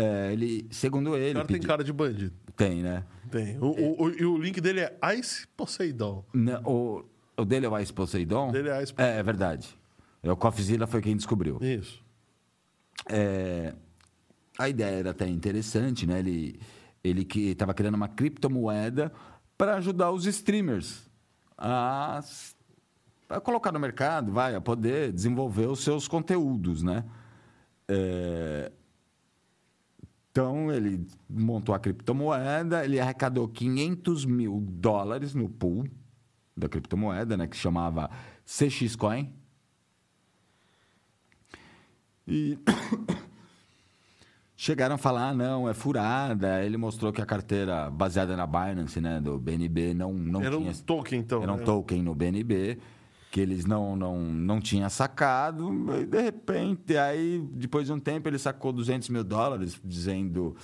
É, 0.00 0.32
ele, 0.32 0.66
segundo 0.70 1.10
O 1.10 1.16
ele, 1.16 1.34
cara 1.34 1.46
tem 1.46 1.60
cara 1.60 1.82
de 1.84 1.92
bandido. 1.92 2.34
tem, 2.56 2.82
né? 2.82 3.04
Tem. 3.30 3.58
O, 3.58 3.66
o- 3.66 4.02
o- 4.04 4.10
e 4.10 4.24
o 4.24 4.38
link 4.38 4.60
dele 4.60 4.80
é 4.80 4.96
Ice 5.18 5.46
Poseidon. 5.56 6.24
Não, 6.32 6.62
o, 6.64 7.04
o 7.36 7.44
dele 7.44 7.66
é 7.66 7.68
o 7.68 7.78
Ice 7.78 7.92
Poseidon? 7.92 8.50
O 8.50 8.52
dele 8.52 8.68
é 8.70 8.82
Ice 8.82 8.94
É, 8.96 9.18
é 9.18 9.22
verdade. 9.22 9.68
É, 10.22 10.30
o 10.30 10.36
Coffeezilla 10.36 10.86
foi 10.86 11.00
quem 11.02 11.16
descobriu. 11.16 11.58
Isso. 11.60 12.02
É, 13.10 13.74
a 14.58 14.68
ideia 14.68 14.96
era 14.96 15.10
até 15.10 15.26
interessante, 15.26 16.06
né? 16.06 16.18
Ele, 16.20 16.60
ele 17.02 17.24
que 17.24 17.50
estava 17.50 17.72
criando 17.74 17.94
uma 17.94 18.08
criptomoeda 18.08 19.12
para 19.56 19.76
ajudar 19.76 20.10
os 20.12 20.26
streamers 20.26 21.08
a, 21.56 22.20
a 23.28 23.40
colocar 23.40 23.72
no 23.72 23.80
mercado, 23.80 24.32
vai, 24.32 24.54
a 24.54 24.60
poder 24.60 25.12
desenvolver 25.12 25.66
os 25.66 25.80
seus 25.82 26.06
conteúdos, 26.08 26.82
né? 26.82 27.04
É, 27.88 28.70
então, 30.38 30.70
ele 30.70 31.04
montou 31.28 31.74
a 31.74 31.80
criptomoeda, 31.80 32.84
ele 32.84 33.00
arrecadou 33.00 33.48
500 33.48 34.24
mil 34.24 34.60
dólares 34.60 35.34
no 35.34 35.48
pool 35.48 35.84
da 36.56 36.68
criptomoeda, 36.68 37.36
né? 37.36 37.48
Que 37.48 37.56
chamava 37.56 38.08
CX 38.44 38.94
Coin. 38.94 39.32
E 42.24 42.56
chegaram 44.56 44.94
a 44.94 44.98
falar, 44.98 45.30
ah, 45.30 45.34
não, 45.34 45.68
é 45.68 45.74
furada. 45.74 46.64
Ele 46.64 46.76
mostrou 46.76 47.12
que 47.12 47.20
a 47.20 47.26
carteira 47.26 47.90
baseada 47.90 48.36
na 48.36 48.46
Binance, 48.46 49.00
né, 49.00 49.20
do 49.20 49.40
BNB, 49.40 49.92
não, 49.92 50.12
não 50.12 50.40
Era 50.40 50.56
tinha... 50.56 50.70
um 50.70 50.74
token, 50.74 51.18
então. 51.18 51.42
Era 51.42 51.52
um 51.52 51.56
né? 51.56 51.64
token 51.64 52.00
no 52.00 52.14
BNB 52.14 52.78
que 53.30 53.40
eles 53.40 53.64
não, 53.66 53.94
não, 53.96 54.18
não 54.22 54.60
tinham 54.60 54.88
sacado. 54.88 55.70
E 56.00 56.06
de 56.06 56.20
repente, 56.20 56.96
aí, 56.96 57.40
depois 57.52 57.86
de 57.86 57.92
um 57.92 58.00
tempo, 58.00 58.28
ele 58.28 58.38
sacou 58.38 58.72
200 58.72 59.08
mil 59.10 59.22
dólares, 59.24 59.78
dizendo: 59.84 60.56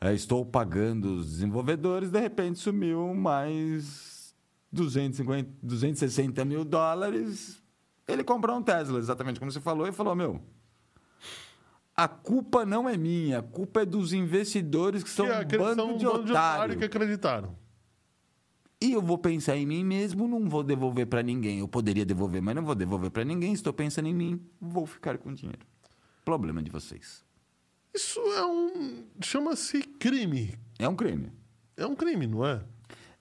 "É, 0.00 0.12
Estou 0.14 0.44
pagando 0.44 1.14
os 1.16 1.30
desenvolvedores. 1.30 2.10
De 2.10 2.20
repente, 2.20 2.58
sumiu 2.58 3.14
mais 3.14 4.34
250, 4.70 5.50
260 5.62 6.44
mil 6.44 6.64
dólares, 6.64 7.62
ele 8.08 8.24
comprou 8.24 8.56
um 8.56 8.62
Tesla, 8.62 8.98
exatamente 8.98 9.38
como 9.38 9.50
você 9.50 9.60
falou, 9.60 9.86
e 9.86 9.92
falou: 9.92 10.14
Meu, 10.14 10.40
a 11.94 12.08
culpa 12.08 12.64
não 12.64 12.88
é 12.88 12.96
minha, 12.96 13.38
a 13.40 13.42
culpa 13.42 13.82
é 13.82 13.84
dos 13.84 14.12
investidores 14.12 15.02
que 15.02 15.10
são 15.10 15.26
Que 15.46 15.56
um 15.56 15.58
bando 15.58 15.74
são 15.82 15.94
um 15.94 15.96
de 15.98 16.04
bando 16.06 16.24
de 16.24 16.30
otário. 16.32 16.54
otário 16.56 16.78
que 16.78 16.84
acreditaram. 16.84 17.54
E 18.82 18.90
eu 18.94 19.00
vou 19.00 19.16
pensar 19.16 19.56
em 19.56 19.64
mim 19.64 19.84
mesmo, 19.84 20.26
não 20.26 20.48
vou 20.48 20.64
devolver 20.64 21.06
para 21.06 21.22
ninguém. 21.22 21.60
Eu 21.60 21.68
poderia 21.68 22.04
devolver, 22.04 22.42
mas 22.42 22.56
não 22.56 22.64
vou 22.64 22.74
devolver 22.74 23.12
para 23.12 23.24
ninguém. 23.24 23.52
Estou 23.52 23.72
pensando 23.72 24.08
em 24.08 24.14
mim, 24.14 24.40
vou 24.60 24.84
ficar 24.86 25.18
com 25.18 25.30
o 25.30 25.34
dinheiro. 25.34 25.64
Problema 26.24 26.60
de 26.60 26.68
vocês. 26.68 27.24
Isso 27.94 28.18
é 28.18 28.44
um. 28.44 29.04
chama-se 29.22 29.82
crime. 29.82 30.54
É 30.80 30.88
um 30.88 30.96
crime. 30.96 31.30
É 31.76 31.86
um 31.86 31.94
crime, 31.94 32.26
não 32.26 32.44
é? 32.44 32.60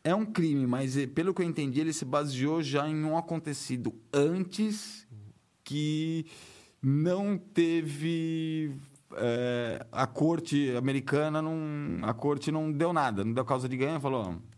É 0.04 0.16
um 0.16 0.26
crime, 0.26 0.66
mas 0.66 0.98
eh, 0.98 1.06
pelo 1.06 1.32
que 1.32 1.44
eu 1.44 1.46
entendi, 1.46 1.80
ele 1.80 1.94
se 1.94 2.06
baseou 2.06 2.64
já 2.64 2.90
em 2.90 3.04
um 3.06 3.16
acontecido 3.16 3.94
antes 4.12 5.08
que 5.64 6.26
não 6.82 7.38
teve. 7.38 8.72
eh, 9.14 9.86
a 9.92 10.08
corte 10.08 10.76
americana 10.76 11.40
não. 11.40 12.00
A 12.02 12.16
corte 12.16 12.52
não 12.52 12.72
deu 12.72 12.92
nada, 12.92 13.24
não 13.24 13.32
deu 13.32 13.46
causa 13.46 13.70
de 13.70 13.78
ganho, 13.78 14.00
falou: 14.00 14.24
"Não 14.24 14.51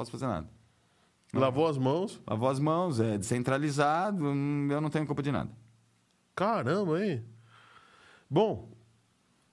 posso 0.00 0.10
fazer 0.10 0.26
nada. 0.26 0.48
Lavou 1.32 1.66
as 1.68 1.76
mãos. 1.76 2.20
Lavou 2.26 2.48
as 2.48 2.58
mãos, 2.58 2.98
é 3.00 3.18
descentralizado, 3.18 4.24
hum, 4.24 4.68
eu 4.70 4.80
não 4.80 4.88
tenho 4.88 5.06
culpa 5.06 5.22
de 5.22 5.30
nada. 5.30 5.50
Caramba, 6.34 7.04
hein? 7.04 7.22
Bom, 8.28 8.70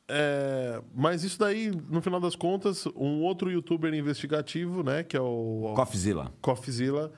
é, 0.08 0.82
mas 0.96 1.24
isso 1.24 1.38
daí, 1.38 1.70
no 1.70 2.02
final 2.02 2.20
das 2.20 2.36
contas, 2.36 2.86
um 2.96 3.22
outro 3.24 3.52
youtuber 3.52 3.94
investigativo, 3.94 4.84
né, 4.84 5.04
que 5.04 5.18
é 5.18 5.22
o 5.22 5.74
Coffeezilla. 5.76 6.34
Coffeezilla, 6.42 7.12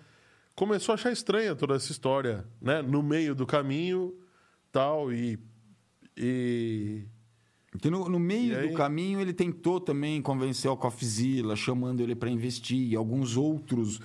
começou 0.56 0.94
a 0.94 0.96
achar 0.96 1.12
estranha 1.12 1.56
toda 1.56 1.76
essa 1.76 1.92
história, 1.92 2.46
né, 2.60 2.82
no 2.82 3.04
meio 3.04 3.36
do 3.36 3.46
caminho, 3.46 4.14
tal, 4.72 5.14
e... 5.14 5.40
e... 6.18 7.06
Que 7.78 7.90
no, 7.90 8.10
no 8.10 8.18
meio 8.20 8.68
do 8.70 8.74
caminho 8.74 9.20
ele 9.22 9.32
tentou 9.34 9.80
também 9.80 10.22
convencer 10.22 10.70
o 10.72 10.76
Coffeezilla, 10.78 11.56
chamando 11.56 12.02
ele 12.02 12.16
para 12.16 12.30
investir, 12.30 12.92
e 12.92 12.96
alguns 12.96 13.38
outros 13.38 14.00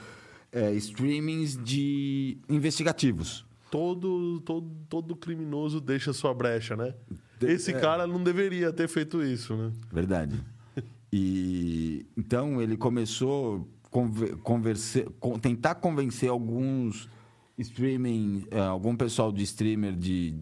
é, 0.53 0.73
streamings 0.75 1.57
de 1.57 2.37
investigativos. 2.49 3.47
Todo, 3.71 4.41
todo, 4.41 4.71
todo 4.89 5.17
criminoso 5.17 5.81
deixa 5.81 6.13
sua 6.13 6.33
brecha, 6.35 6.77
né? 6.77 6.95
De- 7.41 7.47
Esse 7.47 7.73
é. 7.73 7.81
cara 7.81 8.07
não 8.07 8.23
deveria 8.23 8.73
ter 8.73 8.87
feito 8.87 9.23
isso, 9.23 9.57
né? 9.57 9.73
Verdade. 9.93 10.39
E 11.17 12.05
então 12.17 12.61
ele 12.61 12.77
começou 12.77 13.69
a 13.85 14.37
converser, 14.43 15.09
con- 15.21 15.39
tentar 15.39 15.77
convencer 15.77 16.29
alguns 16.29 17.09
streaming, 17.57 18.45
eh, 18.51 18.59
algum 18.59 18.97
pessoal 18.97 19.31
de 19.31 19.45
streamer 19.45 19.95
de 19.95 20.35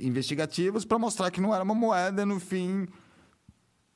investigativos 0.00 0.84
para 0.84 0.98
mostrar 0.98 1.30
que 1.30 1.40
não 1.40 1.54
era 1.54 1.62
uma 1.62 1.74
moeda 1.74 2.24
no 2.24 2.40
fim 2.40 2.86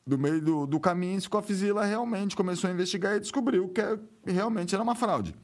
do 0.07 0.18
meio 0.18 0.41
do, 0.41 0.66
do 0.66 0.80
caminho, 0.80 1.18
esse 1.18 1.28
Coffeezilla 1.28 1.84
realmente 1.84 2.34
começou 2.34 2.68
a 2.70 2.72
investigar 2.72 3.16
e 3.16 3.20
descobriu 3.20 3.68
que 3.68 3.80
é- 3.80 3.99
realmente 4.26 4.74
era 4.74 4.82
uma 4.82 4.95
fraude. 4.95 5.34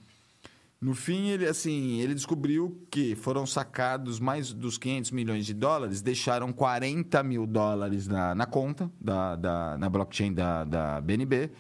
No 0.81 0.95
fim, 0.95 1.29
ele 1.29 1.47
assim, 1.47 2.01
ele 2.01 2.15
descobriu 2.15 2.87
que 2.91 3.15
foram 3.15 3.47
sacados 3.47 4.21
mais 4.21 4.53
dos 4.53 4.77
500 4.77 5.11
milhões 5.13 5.47
de 5.47 5.55
dólares, 5.55 6.03
deixaram 6.03 6.53
40 6.53 7.23
mil 7.23 7.47
dólares 7.47 8.07
na, 8.07 8.35
na 8.35 8.45
conta, 8.47 8.91
da, 9.01 9.35
da- 9.37 9.79
na 9.79 9.89
blockchain 9.89 10.33
da, 10.33 10.65
da 10.65 11.01
BNB, 11.01 11.51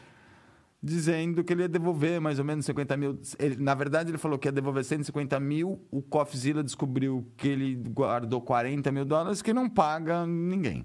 dizendo 0.84 1.42
que 1.42 1.52
ele 1.52 1.62
ia 1.62 1.68
devolver 1.68 2.20
mais 2.20 2.38
ou 2.38 2.44
menos 2.44 2.66
50 2.66 2.96
mil. 2.96 3.18
Ele- 3.38 3.56
na 3.56 3.74
verdade, 3.74 4.10
ele 4.10 4.18
falou 4.18 4.38
que 4.38 4.46
ia 4.46 4.52
devolver 4.52 4.84
150 4.84 5.40
mil, 5.40 5.82
o 5.90 6.02
Coffeezilla 6.02 6.62
descobriu 6.62 7.26
que 7.38 7.48
ele 7.48 7.74
guardou 7.74 8.42
40 8.42 8.92
mil 8.92 9.06
dólares, 9.06 9.40
que 9.40 9.54
não 9.54 9.68
paga 9.68 10.26
ninguém. 10.26 10.84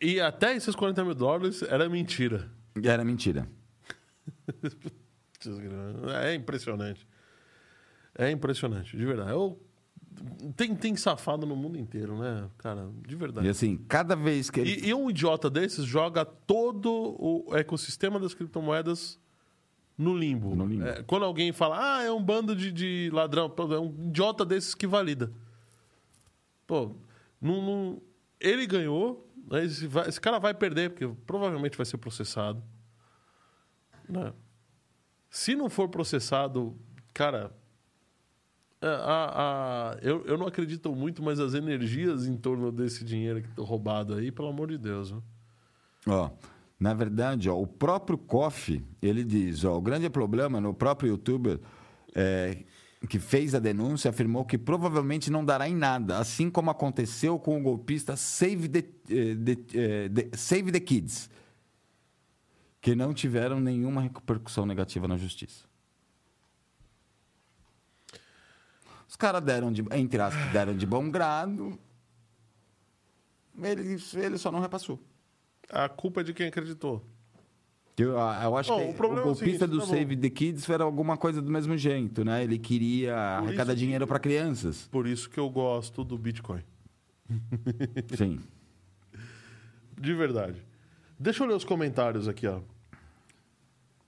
E 0.00 0.18
até 0.18 0.56
esses 0.56 0.74
40 0.74 1.04
mil 1.04 1.14
dólares 1.14 1.62
era 1.62 1.88
mentira. 1.88 2.50
Era 2.82 3.04
mentira. 3.04 3.46
É 6.22 6.34
impressionante. 6.34 7.06
É 8.18 8.30
impressionante, 8.30 8.96
de 8.96 9.04
verdade. 9.04 9.30
Eu... 9.30 9.60
Tem, 10.56 10.74
tem 10.74 10.96
safado 10.96 11.46
no 11.46 11.54
mundo 11.54 11.78
inteiro, 11.78 12.18
né, 12.18 12.48
cara? 12.58 12.88
De 13.06 13.14
E 13.14 13.16
verdade. 13.16 13.48
assim, 13.48 13.76
cada 13.88 14.16
vez 14.16 14.48
que 14.50 14.60
ele 14.60 14.70
E, 14.80 14.88
e 14.88 14.94
um 14.94 15.10
idiota 15.10 15.50
desses 15.50 15.84
joga 15.84 16.24
todo 16.24 16.90
o 17.18 17.54
ecossistema 17.56 18.18
das 18.18 18.32
criptomoedas 18.34 19.18
no 19.98 20.16
limbo. 20.16 20.54
No 20.54 20.66
limbo. 20.66 20.86
É, 20.86 21.02
quando 21.02 21.24
alguém 21.24 21.52
fala, 21.52 21.98
ah, 21.98 22.02
é 22.02 22.10
um 22.10 22.22
bando 22.22 22.54
de, 22.56 22.72
de 22.72 23.10
ladrão, 23.12 23.52
é 23.74 23.78
um 23.78 23.94
idiota 24.08 24.44
desses 24.44 24.74
que 24.74 24.86
valida. 24.86 25.32
Pô, 26.66 26.92
não, 27.40 27.62
não- 27.62 28.02
ele 28.40 28.66
ganhou, 28.66 29.28
né, 29.50 29.64
esse, 29.64 29.86
vai- 29.86 30.08
esse 30.08 30.20
cara 30.20 30.38
vai 30.38 30.52
perder, 30.54 30.90
porque 30.90 31.06
provavelmente 31.26 31.76
vai 31.76 31.86
ser 31.86 31.96
processado. 31.98 32.62
né? 34.08 34.32
Se 35.30 35.54
não 35.54 35.68
for 35.68 35.88
processado, 35.88 36.74
cara. 37.12 37.52
É, 38.80 38.86
a- 38.86 39.92
a- 39.94 39.98
eu, 40.02 40.24
eu 40.26 40.36
não 40.38 40.46
acredito 40.46 40.94
muito, 40.94 41.22
mas 41.22 41.40
as 41.40 41.54
energias 41.54 42.26
em 42.26 42.36
torno 42.36 42.70
desse 42.70 43.04
dinheiro 43.04 43.42
tá 43.54 43.62
roubado 43.62 44.14
aí, 44.14 44.30
pelo 44.30 44.48
amor 44.48 44.68
de 44.68 44.78
Deus. 44.78 45.14
Ó, 46.06 46.30
na 46.78 46.92
verdade, 46.94 47.48
ó, 47.48 47.58
o 47.60 47.66
próprio 47.66 48.18
Coffee, 48.18 48.84
ele 49.00 49.24
diz, 49.24 49.64
ó, 49.64 49.76
o 49.76 49.80
grande 49.80 50.08
problema 50.10 50.60
no 50.60 50.74
próprio 50.74 51.08
youtuber 51.10 51.58
é, 52.14 52.64
que 53.08 53.18
fez 53.18 53.54
a 53.54 53.58
denúncia 53.58 54.10
afirmou 54.10 54.44
que 54.44 54.58
provavelmente 54.58 55.30
não 55.30 55.44
dará 55.44 55.68
em 55.68 55.74
nada, 55.74 56.18
assim 56.18 56.50
como 56.50 56.70
aconteceu 56.70 57.38
com 57.38 57.58
o 57.58 57.62
golpista 57.62 58.16
Save 58.16 58.68
the, 58.68 58.84
eh, 59.10 59.36
eh, 59.74 60.36
Save 60.36 60.72
the 60.72 60.80
Kids, 60.80 61.30
que 62.80 62.94
não 62.94 63.12
tiveram 63.14 63.60
nenhuma 63.60 64.00
repercussão 64.00 64.64
negativa 64.66 65.06
na 65.08 65.16
justiça. 65.16 65.65
Os 69.08 69.16
caras 69.16 69.42
deram 69.42 69.72
de, 69.72 69.84
entre 69.92 70.20
aspas, 70.20 70.52
deram 70.52 70.76
de 70.76 70.84
bom 70.84 71.10
grado, 71.10 71.78
ele, 73.62 73.96
ele 74.14 74.38
só 74.38 74.50
não 74.50 74.60
repassou. 74.60 74.98
A 75.70 75.88
culpa 75.88 76.20
é 76.20 76.24
de 76.24 76.34
quem 76.34 76.48
acreditou. 76.48 77.04
Eu, 77.98 78.18
ah, 78.20 78.42
eu 78.44 78.56
acho 78.56 78.70
Bom, 78.70 78.92
que 78.92 79.02
o 79.02 79.06
o, 79.06 79.16
é 79.16 79.20
o 79.20 79.24
golpista 79.24 79.66
seguinte, 79.66 79.66
do 79.68 79.80
tá. 79.80 79.86
Save 79.86 80.16
the 80.16 80.28
Kids 80.28 80.68
era 80.68 80.84
alguma 80.84 81.16
coisa 81.16 81.40
do 81.40 81.50
mesmo 81.50 81.78
jeito, 81.78 82.24
né? 82.24 82.44
Ele 82.44 82.58
queria 82.58 83.16
arrecadar 83.16 83.74
dinheiro 83.74 84.06
para 84.06 84.18
crianças. 84.18 84.86
Por 84.90 85.06
isso 85.06 85.30
que 85.30 85.40
eu 85.40 85.48
gosto 85.48 86.04
do 86.04 86.18
Bitcoin. 86.18 86.62
Sim. 88.16 88.38
De 89.98 90.12
verdade. 90.12 90.62
Deixa 91.18 91.42
eu 91.42 91.48
ler 91.48 91.54
os 91.54 91.64
comentários 91.64 92.28
aqui, 92.28 92.46
ó. 92.46 92.60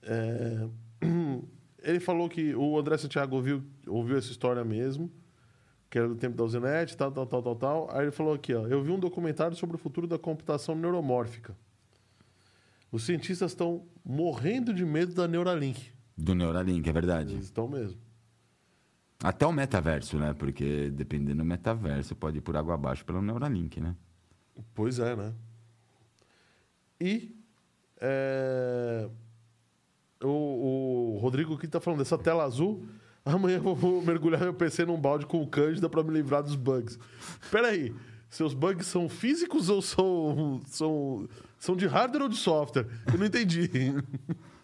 É, 0.03 0.67
Ele 1.83 1.99
falou 1.99 2.29
que 2.29 2.53
o 2.55 2.77
André 2.77 2.97
Santiago 2.97 3.35
ouviu, 3.35 3.63
ouviu 3.87 4.17
essa 4.17 4.31
história 4.31 4.63
mesmo, 4.63 5.11
que 5.89 5.97
era 5.97 6.07
do 6.07 6.15
tempo 6.15 6.35
da 6.35 6.43
Usenet, 6.43 6.95
tal, 6.95 7.11
tal, 7.11 7.25
tal, 7.25 7.41
tal, 7.41 7.55
tal. 7.55 7.89
Aí 7.91 8.03
ele 8.03 8.11
falou 8.11 8.33
aqui, 8.33 8.53
ó. 8.53 8.67
Eu 8.67 8.83
vi 8.83 8.91
um 8.91 8.99
documentário 8.99 9.55
sobre 9.55 9.75
o 9.75 9.79
futuro 9.79 10.07
da 10.07 10.19
computação 10.19 10.75
neuromórfica. 10.75 11.55
Os 12.91 13.03
cientistas 13.03 13.51
estão 13.51 13.85
morrendo 14.03 14.73
de 14.73 14.83
medo 14.83 15.13
da 15.13 15.27
Neuralink. 15.27 15.91
Do 16.17 16.33
Neuralink, 16.33 16.87
é 16.89 16.93
verdade. 16.93 17.33
Eles 17.33 17.45
estão 17.45 17.67
mesmo. 17.67 17.99
Até 19.23 19.45
o 19.45 19.51
metaverso, 19.51 20.17
né? 20.17 20.33
Porque 20.33 20.89
dependendo 20.89 21.37
do 21.37 21.45
metaverso, 21.45 22.15
pode 22.15 22.37
ir 22.37 22.41
por 22.41 22.55
água 22.55 22.73
abaixo 22.73 23.05
pelo 23.05 23.21
Neuralink, 23.21 23.79
né? 23.79 23.95
Pois 24.73 24.97
é, 24.99 25.15
né? 25.15 25.33
E 26.99 27.35
é, 28.01 29.09
o, 30.23 31.15
o 31.15 31.17
Rodrigo 31.19 31.53
aqui 31.55 31.67
tá 31.67 31.79
falando 31.79 31.99
dessa 31.99 32.17
tela 32.17 32.43
azul. 32.43 32.85
Amanhã 33.25 33.61
eu 33.63 33.75
vou 33.75 34.01
mergulhar 34.01 34.41
meu 34.41 34.53
PC 34.53 34.85
num 34.85 34.99
balde 34.99 35.25
com 35.25 35.45
cândida 35.45 35.89
para 35.89 36.01
me 36.03 36.11
livrar 36.11 36.41
dos 36.41 36.55
bugs. 36.55 36.97
Espera 37.41 37.67
aí, 37.67 37.93
seus 38.29 38.53
bugs 38.53 38.87
são 38.87 39.07
físicos 39.09 39.69
ou 39.69 39.81
são, 39.81 40.61
são, 40.65 41.27
são 41.59 41.75
de 41.75 41.85
hardware 41.85 42.23
ou 42.23 42.29
de 42.29 42.37
software? 42.37 42.87
Eu 43.11 43.19
não 43.19 43.25
entendi. 43.25 43.69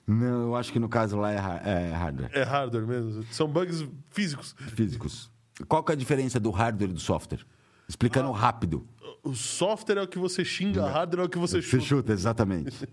Não, 0.07 0.43
eu 0.43 0.55
acho 0.55 0.71
que 0.71 0.79
no 0.79 0.87
caso 0.87 1.17
lá 1.17 1.31
é, 1.31 1.35
é 1.35 1.91
hardware. 1.91 2.29
É 2.33 2.43
hardware 2.43 2.87
mesmo? 2.87 3.23
São 3.31 3.47
bugs 3.47 3.85
físicos. 4.11 4.55
Físicos. 4.75 5.31
Qual 5.67 5.83
que 5.83 5.91
é 5.91 5.95
a 5.95 5.97
diferença 5.97 6.39
do 6.39 6.51
hardware 6.51 6.89
e 6.89 6.93
do 6.93 6.99
software? 6.99 7.39
Explicando 7.87 8.29
Ah. 8.29 8.37
rápido. 8.37 8.87
O 9.25 9.33
software 9.33 9.97
é 9.97 10.01
o 10.03 10.07
que 10.07 10.19
você 10.19 10.45
xinga, 10.45 10.87
hardware 10.87 11.23
é 11.23 11.25
o 11.25 11.29
que 11.29 11.37
você 11.39 11.59
Você 11.61 11.67
chuta. 11.79 11.83
chuta, 11.83 12.13
exatamente. 12.13 12.87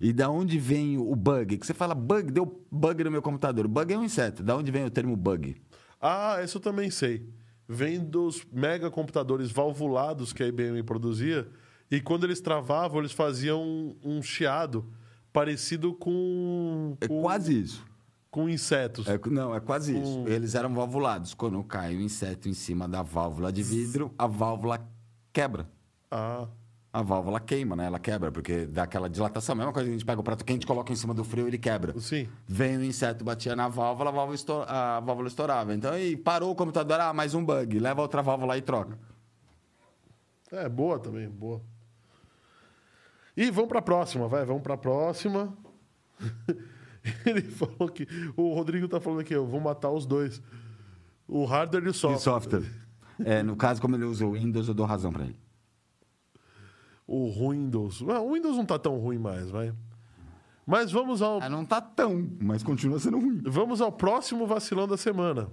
e 0.00 0.12
da 0.12 0.30
onde 0.30 0.56
vem 0.58 0.96
o 0.96 1.14
bug? 1.16 1.58
Que 1.58 1.66
você 1.66 1.74
fala 1.74 1.92
bug, 1.94 2.30
deu 2.30 2.64
bug 2.70 3.02
no 3.02 3.10
meu 3.10 3.20
computador. 3.20 3.66
Bug 3.66 3.92
é 3.92 3.98
um 3.98 4.04
inseto. 4.04 4.42
Da 4.44 4.56
onde 4.56 4.70
vem 4.70 4.84
o 4.84 4.90
termo 4.90 5.16
bug? 5.16 5.56
Ah, 6.00 6.40
isso 6.42 6.58
eu 6.58 6.60
também 6.62 6.88
sei. 6.90 7.28
Vem 7.68 7.98
dos 7.98 8.46
mega 8.52 8.90
computadores 8.90 9.50
valvulados 9.50 10.32
que 10.32 10.42
a 10.42 10.46
IBM 10.46 10.82
produzia. 10.84 11.48
E 11.90 12.00
quando 12.00 12.24
eles 12.24 12.40
travavam, 12.40 13.00
eles 13.00 13.12
faziam 13.12 13.60
um, 13.62 13.96
um 14.04 14.22
chiado 14.22 14.84
parecido 15.32 15.92
com. 15.94 16.96
É 17.00 17.08
com- 17.08 17.20
quase 17.22 17.60
isso. 17.60 17.84
com 18.30 18.48
insetos. 18.48 19.06
É, 19.08 19.18
não, 19.30 19.54
é 19.54 19.60
quase 19.60 19.96
isso. 19.98 20.24
Eles 20.26 20.54
eram 20.54 20.72
valvulados. 20.74 21.34
Quando 21.34 21.62
cai 21.64 21.94
o 21.96 22.00
inseto 22.00 22.48
em 22.48 22.54
cima 22.54 22.88
da 22.88 23.02
válvula 23.02 23.52
de 23.52 23.62
vidro, 23.62 24.12
a 24.18 24.26
válvula 24.26 24.78
quebra. 25.32 25.68
Ah, 26.10 26.46
A 26.92 27.00
válvula 27.02 27.40
queima, 27.40 27.74
né? 27.74 27.86
Ela 27.86 27.98
quebra, 27.98 28.30
porque 28.30 28.66
dá 28.66 28.82
aquela 28.82 29.08
dilatação. 29.08 29.54
A 29.54 29.56
mesma 29.56 29.72
coisa 29.72 29.86
que 29.88 29.94
a 29.94 29.98
gente 29.98 30.04
pega 30.06 30.20
o 30.20 30.24
prato 30.24 30.44
quente, 30.44 30.66
coloca 30.66 30.92
em 30.92 30.96
cima 30.96 31.14
do 31.14 31.24
frio, 31.24 31.46
ele 31.48 31.56
quebra. 31.58 31.98
sim. 31.98 32.28
Vem 32.46 32.76
o 32.76 32.84
inseto, 32.84 33.24
batia 33.24 33.56
na 33.56 33.66
válvula, 33.68 34.10
a 34.10 34.12
válvula, 34.12 34.34
estou- 34.34 34.62
a 34.64 35.00
válvula 35.00 35.28
estourava. 35.28 35.74
Então, 35.74 35.92
aí 35.92 36.16
parou 36.16 36.50
o 36.50 36.54
computador, 36.54 37.00
ah, 37.00 37.12
mais 37.14 37.32
um 37.34 37.42
bug. 37.44 37.78
Leva 37.78 38.02
outra 38.02 38.20
válvula 38.22 38.58
e 38.58 38.60
troca. 38.62 38.98
É, 40.50 40.68
boa 40.68 40.98
também, 40.98 41.28
boa. 41.30 41.62
E 43.34 43.50
vamos 43.50 43.68
pra 43.70 43.80
próxima, 43.80 44.28
vai, 44.28 44.44
vamos 44.44 44.62
pra 44.62 44.76
próxima. 44.76 45.56
Ele 47.24 47.40
falou 47.42 47.88
que. 47.88 48.06
O 48.36 48.52
Rodrigo 48.54 48.86
tá 48.86 49.00
falando 49.00 49.20
aqui, 49.20 49.34
eu 49.34 49.46
vou 49.46 49.60
matar 49.60 49.90
os 49.90 50.04
dois. 50.04 50.42
O 51.26 51.44
hardware 51.46 51.84
e 51.84 51.88
o 51.88 51.90
E 51.90 51.94
software. 51.94 52.62
É, 53.24 53.42
no 53.42 53.56
caso, 53.56 53.80
como 53.80 53.96
ele 53.96 54.04
usa 54.04 54.24
o 54.26 54.32
Windows, 54.32 54.68
eu 54.68 54.74
dou 54.74 54.86
razão 54.86 55.12
pra 55.12 55.24
ele. 55.24 55.36
O 57.06 57.50
Windows. 57.50 58.02
Ah, 58.08 58.20
O 58.20 58.32
Windows 58.34 58.56
não 58.56 58.64
tá 58.64 58.78
tão 58.78 58.98
ruim 58.98 59.18
mais, 59.18 59.50
vai. 59.50 59.72
Mas 60.66 60.92
vamos 60.92 61.20
ao, 61.20 61.42
Ah, 61.42 61.48
não 61.48 61.64
tá 61.64 61.80
tão, 61.80 62.30
mas 62.40 62.62
continua 62.62 62.98
sendo 63.00 63.18
ruim. 63.18 63.42
vamos 63.44 63.80
ao 63.80 63.90
próximo 63.90 64.46
vacilão 64.46 64.86
da 64.86 64.96
semana. 64.96 65.48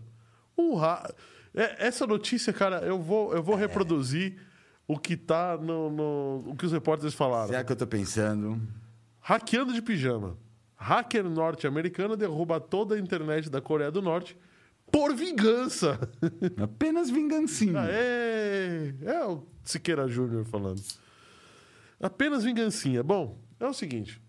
Ra... 0.77 1.09
é, 1.55 1.87
essa 1.87 2.05
notícia, 2.05 2.53
cara, 2.53 2.81
eu 2.81 3.01
vou, 3.01 3.33
eu 3.33 3.41
vou 3.41 3.55
reproduzir 3.55 4.37
o 4.87 4.97
que 4.99 5.17
tá 5.17 5.57
no, 5.57 5.89
no- 5.89 6.43
o 6.51 6.55
que 6.55 6.65
os 6.65 6.71
repórteres 6.71 7.13
falaram. 7.13 7.47
Será 7.47 7.63
que 7.63 7.71
eu 7.71 7.75
tô 7.75 7.87
pensando? 7.87 8.61
Hackeando 9.19 9.73
de 9.73 9.81
pijama. 9.81 10.37
Hacker 10.75 11.23
norte-americano 11.29 12.15
derruba 12.15 12.59
toda 12.59 12.95
a 12.95 12.99
internet 12.99 13.49
da 13.49 13.59
Coreia 13.61 13.91
do 13.91 14.01
Norte 14.01 14.37
por 14.91 15.13
vingança. 15.15 15.99
Apenas 16.61 17.09
vingancinha. 17.09 17.81
Aê! 17.81 18.93
É 19.03 19.25
o 19.25 19.43
Siqueira 19.63 20.07
Júnior 20.07 20.45
falando. 20.45 20.81
Apenas 22.01 22.43
vingancinha. 22.43 23.03
Bom, 23.03 23.37
é 23.59 23.65
o 23.67 23.73
seguinte. 23.73 24.21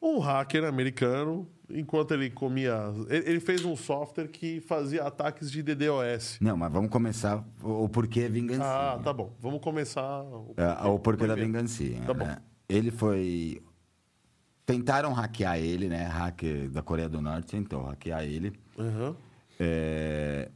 Um 0.00 0.18
hacker 0.20 0.64
americano, 0.64 1.48
enquanto 1.68 2.12
ele 2.14 2.30
comia... 2.30 2.76
Ele 3.08 3.40
fez 3.40 3.64
um 3.64 3.74
software 3.76 4.28
que 4.28 4.60
fazia 4.60 5.02
ataques 5.04 5.50
de 5.50 5.60
DDoS. 5.62 6.38
Não, 6.40 6.56
mas 6.56 6.72
vamos 6.72 6.88
começar 6.90 7.44
o 7.62 7.88
porquê 7.88 8.20
é 8.20 8.28
vingancinha. 8.28 8.64
Ah, 8.64 9.00
tá 9.02 9.12
bom. 9.12 9.34
Vamos 9.40 9.60
começar... 9.60 10.22
o- 10.22 10.54
É, 10.56 10.86
o 10.86 10.98
porquê 11.00 11.26
da 11.26 11.34
vingancinha. 11.34 12.02
Tá 12.02 12.14
bom. 12.14 12.24
né? 12.26 12.38
Ele 12.68 12.90
foi. 12.90 13.60
Tentaram 14.68 15.14
hackear 15.14 15.56
ele, 15.58 15.88
né? 15.88 16.02
Hacker 16.04 16.68
da 16.68 16.82
Coreia 16.82 17.08
do 17.08 17.22
Norte 17.22 17.46
tentou 17.46 17.84
hackear 17.84 18.22
ele. 18.24 18.52
Aham. 18.78 19.16
É, 19.58 20.50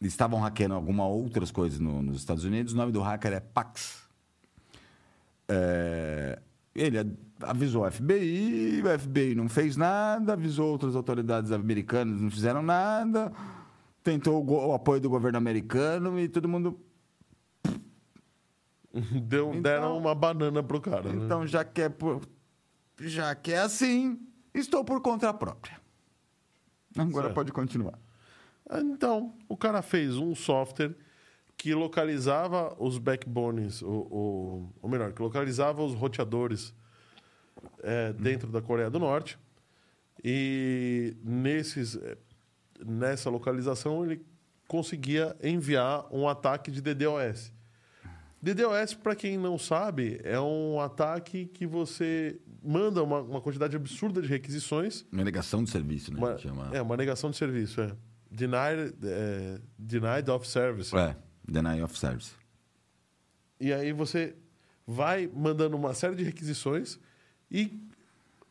Estavam 0.00 0.38
hackeando 0.38 0.74
algumas 0.76 1.06
outras 1.08 1.50
coisas 1.50 1.80
no- 1.80 2.00
nos 2.00 2.18
Estados 2.18 2.44
Unidos. 2.44 2.72
O 2.72 2.76
nome 2.76 2.92
do 2.92 3.00
hacker 3.00 3.32
é 3.32 3.40
Pax. 3.40 4.08
É, 5.48 6.38
Ele 6.72 6.96
avisou 7.42 7.82
o 7.84 7.90
FBI, 7.90 8.82
o 8.84 8.98
FBI 9.00 9.34
não 9.34 9.48
fez 9.48 9.76
nada, 9.76 10.34
avisou 10.34 10.70
outras 10.70 10.94
autoridades 10.94 11.50
americanas, 11.50 12.20
não 12.20 12.30
fizeram 12.30 12.62
nada, 12.62 13.32
tentou 14.04 14.40
o, 14.48 14.68
o 14.68 14.72
apoio 14.74 15.00
do 15.00 15.10
governo 15.10 15.38
americano 15.38 16.20
e 16.20 16.28
todo 16.28 16.48
mundo 16.48 16.78
Deu, 18.94 19.50
Então- 19.50 19.60
deram 19.62 19.98
uma 19.98 20.14
banana 20.14 20.62
pro 20.62 20.80
cara. 20.80 21.12
né? 21.12 21.24
Então, 21.24 21.44
já 21.46 21.64
que 21.64 21.82
é, 21.82 21.88
por- 21.88 22.22
já 23.00 23.34
que 23.34 23.52
é 23.52 23.60
assim, 23.60 24.20
estou 24.54 24.84
por 24.84 25.00
conta 25.00 25.32
própria. 25.32 25.80
Agora 26.96 27.26
Certo. 27.26 27.34
pode 27.34 27.52
continuar. 27.52 27.98
Então, 28.72 29.34
o 29.48 29.56
cara 29.56 29.82
fez 29.82 30.16
um 30.16 30.34
software 30.34 30.94
que 31.56 31.74
localizava 31.74 32.74
os 32.78 32.98
backbones, 32.98 33.82
o, 33.82 33.88
o, 33.88 34.74
ou 34.80 34.88
melhor, 34.88 35.12
que 35.12 35.20
localizava 35.20 35.82
os 35.82 35.94
roteadores 35.94 36.74
é, 37.82 38.12
dentro 38.12 38.50
da 38.50 38.62
Coreia 38.62 38.90
do 38.90 38.98
Norte. 38.98 39.38
E 40.22 41.16
nesses, 41.22 41.96
é, 41.96 42.16
nessa 42.84 43.30
localização 43.30 44.04
ele 44.04 44.24
conseguia 44.68 45.36
enviar 45.42 46.06
um 46.12 46.28
ataque 46.28 46.70
de 46.70 46.80
DDoS. 46.80 47.52
DDoS, 48.42 48.94
para 48.94 49.14
quem 49.14 49.36
não 49.36 49.58
sabe, 49.58 50.18
é 50.24 50.40
um 50.40 50.80
ataque 50.80 51.46
que 51.46 51.66
você 51.66 52.40
manda 52.62 53.02
uma, 53.02 53.20
uma 53.20 53.40
quantidade 53.40 53.76
absurda 53.76 54.22
de 54.22 54.28
requisições 54.28 55.04
Uma 55.12 55.24
negação 55.24 55.62
de 55.62 55.70
serviço, 55.70 56.12
né? 56.12 56.18
uma, 56.18 56.38
chama. 56.38 56.70
é, 56.72 56.80
uma 56.80 56.96
negação 56.96 57.30
de 57.30 57.36
serviço, 57.36 57.80
é. 57.80 57.94
Denied, 58.30 58.94
é, 59.02 59.60
denied 59.78 60.28
of 60.30 60.46
service. 60.48 60.96
É, 60.96 61.16
deny 61.46 61.82
of 61.82 61.98
service. 61.98 62.32
E 63.60 63.72
aí 63.72 63.92
você 63.92 64.34
vai 64.86 65.28
mandando 65.34 65.76
uma 65.76 65.92
série 65.94 66.14
de 66.16 66.24
requisições 66.24 66.98
e 67.50 67.78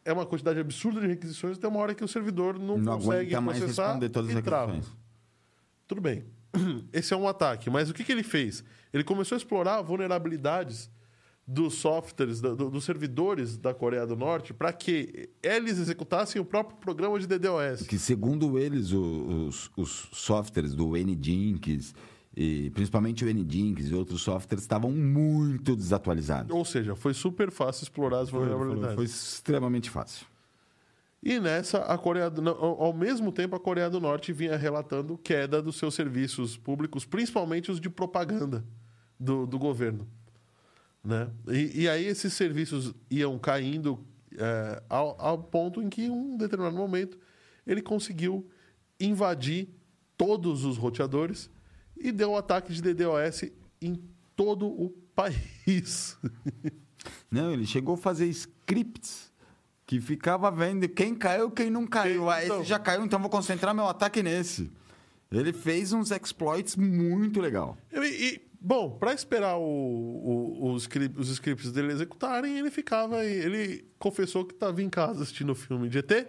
é 0.06 0.14
uma 0.14 0.26
quantidade 0.26 0.60
absurda 0.60 1.02
de 1.02 1.08
requisições 1.08 1.58
até 1.58 1.68
uma 1.68 1.80
hora 1.80 1.96
que 1.96 2.04
o 2.04 2.08
servidor 2.08 2.60
não, 2.60 2.78
Não 2.78 2.98
consegue 2.98 3.36
aguenta 3.36 3.42
mais 3.42 3.58
processar 3.58 3.84
responder 3.88 4.10
todas 4.10 4.32
e 4.32 4.38
as 4.38 4.44
trava. 4.44 4.80
Tudo 5.88 6.02
bem. 6.02 6.26
Esse 6.94 7.14
é 7.14 7.18
um 7.18 7.28
ataque. 7.28 7.70
Mas 7.70 7.90
o 7.90 7.94
que, 7.94 8.04
que 8.04 8.12
ele 8.12 8.24
fez? 8.24 8.64
Ele 8.94 9.04
começou 9.04 9.36
a 9.36 9.38
explorar 9.38 9.82
vulnerabilidades 9.82 10.90
dos 11.46 11.76
softwares, 11.76 12.40
do- 12.42 12.70
dos 12.70 12.84
servidores 12.84 13.58
da 13.58 13.74
Coreia 13.74 14.06
do 14.06 14.16
Norte 14.16 14.54
para 14.54 14.72
que 14.72 15.30
eles 15.42 15.80
executassem 15.80 16.40
o 16.40 16.46
próprio 16.46 16.78
programa 16.78 17.20
de 17.20 17.26
DDoS. 17.26 17.88
Que, 17.88 17.98
segundo 17.98 18.60
eles, 18.60 18.92
os, 18.92 19.72
os 19.76 20.10
softwares 20.14 20.76
do 20.76 20.96
NGINX, 20.96 21.96
e 22.38 22.70
principalmente 22.70 23.26
o 23.26 23.28
NGINX 23.34 23.90
e 23.90 23.96
outros 23.96 24.22
softwares, 24.22 24.64
estavam 24.64 24.92
muito 24.92 25.76
desatualizados. 25.76 26.56
Ou 26.56 26.64
seja, 26.64 26.96
foi 26.96 27.16
super 27.16 27.50
fácil 27.52 27.84
explorar 27.84 28.20
as 28.20 28.30
vulnerabilidades. 28.30 28.96
Foi 28.96 29.06
extremamente 29.06 29.90
fácil. 29.90 30.28
E 31.22 31.40
nessa, 31.40 31.80
a 31.80 31.98
Coreia 31.98 32.30
do, 32.30 32.48
ao 32.48 32.94
mesmo 32.94 33.32
tempo, 33.32 33.56
a 33.56 33.60
Coreia 33.60 33.90
do 33.90 34.00
Norte 34.00 34.32
vinha 34.32 34.56
relatando 34.56 35.18
queda 35.18 35.62
dos 35.62 35.78
seus 35.78 35.96
serviços 35.96 36.56
públicos, 36.56 37.06
principalmente 37.06 37.70
os 37.72 37.80
de 37.82 37.90
propaganda 37.90 38.64
do, 39.20 39.46
do 39.46 39.60
governo. 39.60 40.08
Né? 41.04 41.30
E, 41.48 41.82
e 41.84 41.90
aí 41.90 42.06
esses 42.06 42.34
serviços 42.34 42.94
iam 43.10 43.38
caindo 43.40 44.00
é, 44.38 44.82
ao, 44.90 45.20
ao 45.20 45.38
ponto 45.44 45.82
em 45.82 45.90
que, 45.90 46.04
em 46.04 46.10
um 46.10 46.38
determinado 46.38 46.76
momento, 46.78 47.18
ele 47.66 47.82
conseguiu 47.82 48.50
invadir 49.00 49.70
todos 50.18 50.66
os 50.66 50.78
roteadores 50.78 51.50
e 51.98 52.12
deu 52.12 52.32
um 52.32 52.36
ataque 52.38 52.74
de 52.74 52.82
DDoS 52.82 53.44
em 53.82 54.02
todo 54.36 54.68
o 54.68 54.90
país. 55.16 56.18
Não, 57.32 57.52
ele 57.54 57.66
chegou 57.66 57.96
a 57.96 57.98
fazer 57.98 58.28
scripts 58.28 59.30
que 59.86 60.00
ficava 60.00 60.52
vendo 60.52 60.88
quem 60.88 61.16
caiu, 61.16 61.50
quem 61.50 61.70
não 61.70 61.88
caiu. 61.88 62.22
Quem- 62.22 62.30
Ah, 62.32 62.46
então. 62.46 62.60
esse 62.62 62.70
já 62.70 62.78
caiu, 62.78 63.04
então 63.04 63.20
vou 63.20 63.30
concentrar 63.30 63.74
meu 63.74 63.88
ataque 63.88 64.22
nesse. 64.22 64.72
Ele 65.32 65.52
fez 65.54 65.94
uns 65.94 66.12
exploits 66.12 66.76
muito 66.76 67.40
legal. 67.40 67.78
E, 67.92 67.98
e, 67.98 68.49
bom, 68.62 68.92
para 68.98 69.14
esperar 69.14 69.58
o, 69.58 69.64
o- 69.64 70.74
os, 70.74 70.84
script- 70.84 71.20
os 71.20 71.30
scripts 71.30 71.72
dele 71.72 71.92
executarem, 71.94 72.58
ele 72.58 72.70
ficava. 72.72 73.24
Ele 73.26 73.86
confessou 73.98 74.46
que 74.46 74.54
estava 74.54 74.82
em 74.82 74.90
casa 74.90 75.24
assistindo 75.24 75.52
o 75.52 75.56
filme 75.56 75.88
de 75.90 75.98
ET 76.00 76.28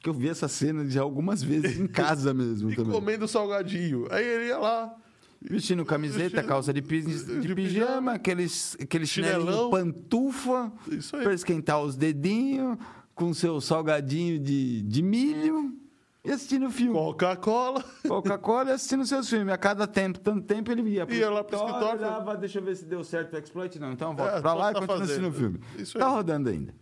Que 0.00 0.08
eu 0.08 0.14
vi 0.14 0.28
essa 0.28 0.48
cena 0.48 0.84
já 0.88 1.02
algumas 1.02 1.42
vezes 1.42 1.78
em 1.78 1.86
casa 1.86 2.32
mesmo 2.34 2.70
e 2.70 2.76
também. 2.76 2.92
comendo 2.92 3.26
salgadinho. 3.28 4.06
Aí 4.10 4.24
ele 4.26 4.46
ia 4.48 4.58
lá, 4.58 4.94
Vestindo 5.40 5.84
camiseta, 5.84 6.22
Vestindo- 6.36 6.46
calça 6.48 6.72
de, 6.72 6.80
de, 6.80 7.00
de 7.40 7.54
pijama, 7.54 7.54
pijama, 7.54 8.12
aqueles, 8.14 8.76
aquele 8.80 9.06
chinelão. 9.06 9.70
pantufa, 9.70 10.72
Isso 10.90 11.14
aí. 11.16 11.22
para 11.22 11.34
esquentar 11.34 11.82
os 11.82 11.96
dedinhos, 11.96 12.78
com 13.14 13.32
seu 13.34 13.60
salgadinho 13.60 14.38
de, 14.40 14.82
de 14.82 15.02
milho 15.02 15.76
e 16.24 16.30
assistindo 16.32 16.66
o 16.66 16.70
filme. 16.70 16.92
Coca-Cola. 16.94 17.84
Coca-Cola 18.08 18.70
e 18.70 18.72
assistindo 18.72 19.04
seus 19.04 19.28
filmes. 19.28 19.52
A 19.52 19.58
cada 19.58 19.86
tempo, 19.86 20.18
tanto 20.18 20.42
tempo 20.46 20.72
ele 20.72 20.82
ia 20.88 21.04
pro 21.06 21.14
Ia 21.14 21.30
lá 21.30 21.44
pro 21.44 21.56
escritório. 21.56 22.00
olhava, 22.00 22.36
deixa 22.36 22.58
eu 22.58 22.62
ver 22.64 22.74
se 22.76 22.84
deu 22.86 23.04
certo 23.04 23.34
o 23.34 23.38
exploit. 23.38 23.78
Não, 23.78 23.92
então 23.92 24.14
volta 24.16 24.38
É, 24.38 24.40
pra 24.40 24.54
lá 24.54 24.70
e 24.70 24.74
tá 24.74 24.80
continua 24.80 25.02
assistindo 25.02 25.28
o 25.28 25.32
fazendo. 25.32 25.58
filme. 25.60 25.82
Isso 25.82 25.98
tá 25.98 26.06
aí. 26.08 26.12
rodando 26.14 26.48
ainda. 26.48 26.74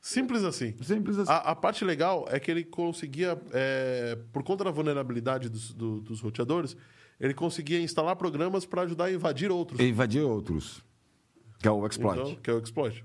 Simples 0.00 0.44
assim. 0.44 0.74
Simples 0.82 1.18
assim. 1.18 1.30
A, 1.32 1.36
a 1.36 1.54
parte 1.56 1.84
legal 1.84 2.26
é 2.28 2.38
que 2.38 2.50
ele 2.50 2.62
conseguia, 2.64 3.40
é, 3.52 4.18
por 4.32 4.42
conta 4.42 4.64
da 4.64 4.70
vulnerabilidade 4.70 5.48
dos, 5.48 5.72
do- 5.72 6.00
dos 6.00 6.20
roteadores, 6.20 6.76
ele 7.18 7.32
conseguia 7.32 7.80
instalar 7.80 8.14
programas 8.16 8.66
para 8.66 8.82
ajudar 8.82 9.04
a 9.06 9.12
invadir 9.12 9.50
outros. 9.50 9.80
E 9.80 9.84
invadir 9.88 10.22
outros. 10.22 10.82
Que 11.58 11.68
é 11.68 11.70
o 11.70 11.86
exploit. 11.86 12.20
Então, 12.20 12.36
que 12.42 12.50
é 12.50 12.52
o 12.52 12.58
exploit. 12.58 13.02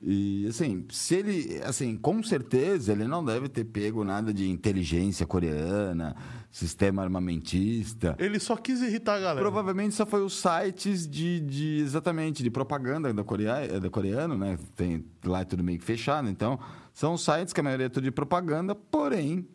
E 0.00 0.46
assim, 0.46 0.86
se 0.90 1.16
ele, 1.16 1.60
assim, 1.64 1.96
com 1.96 2.22
certeza 2.22 2.92
ele 2.92 3.04
não 3.04 3.24
deve 3.24 3.48
ter 3.48 3.64
pego 3.64 4.04
nada 4.04 4.32
de 4.32 4.48
inteligência 4.48 5.26
coreana, 5.26 6.14
sistema 6.52 7.02
armamentista. 7.02 8.14
Ele 8.18 8.38
só 8.38 8.56
quis 8.56 8.80
irritar 8.80 9.16
a 9.16 9.20
galera. 9.20 9.40
Provavelmente 9.40 9.94
só 9.94 10.06
foi 10.06 10.22
os 10.22 10.40
sites 10.40 11.08
de, 11.08 11.40
de 11.40 11.78
exatamente 11.80 12.44
de 12.44 12.50
propaganda 12.50 13.12
da, 13.12 13.24
Coreia, 13.24 13.80
da 13.80 13.90
coreano, 13.90 14.38
né? 14.38 14.56
Tem 14.76 15.04
lá 15.24 15.40
é 15.40 15.44
tudo 15.44 15.64
meio 15.64 15.78
que 15.78 15.84
fechado, 15.84 16.28
então 16.28 16.60
são 16.92 17.14
os 17.14 17.24
sites 17.24 17.52
que 17.52 17.60
a 17.60 17.62
maioria 17.62 17.86
é 17.86 17.88
tudo 17.88 18.04
de 18.04 18.12
propaganda, 18.12 18.74
porém 18.76 19.48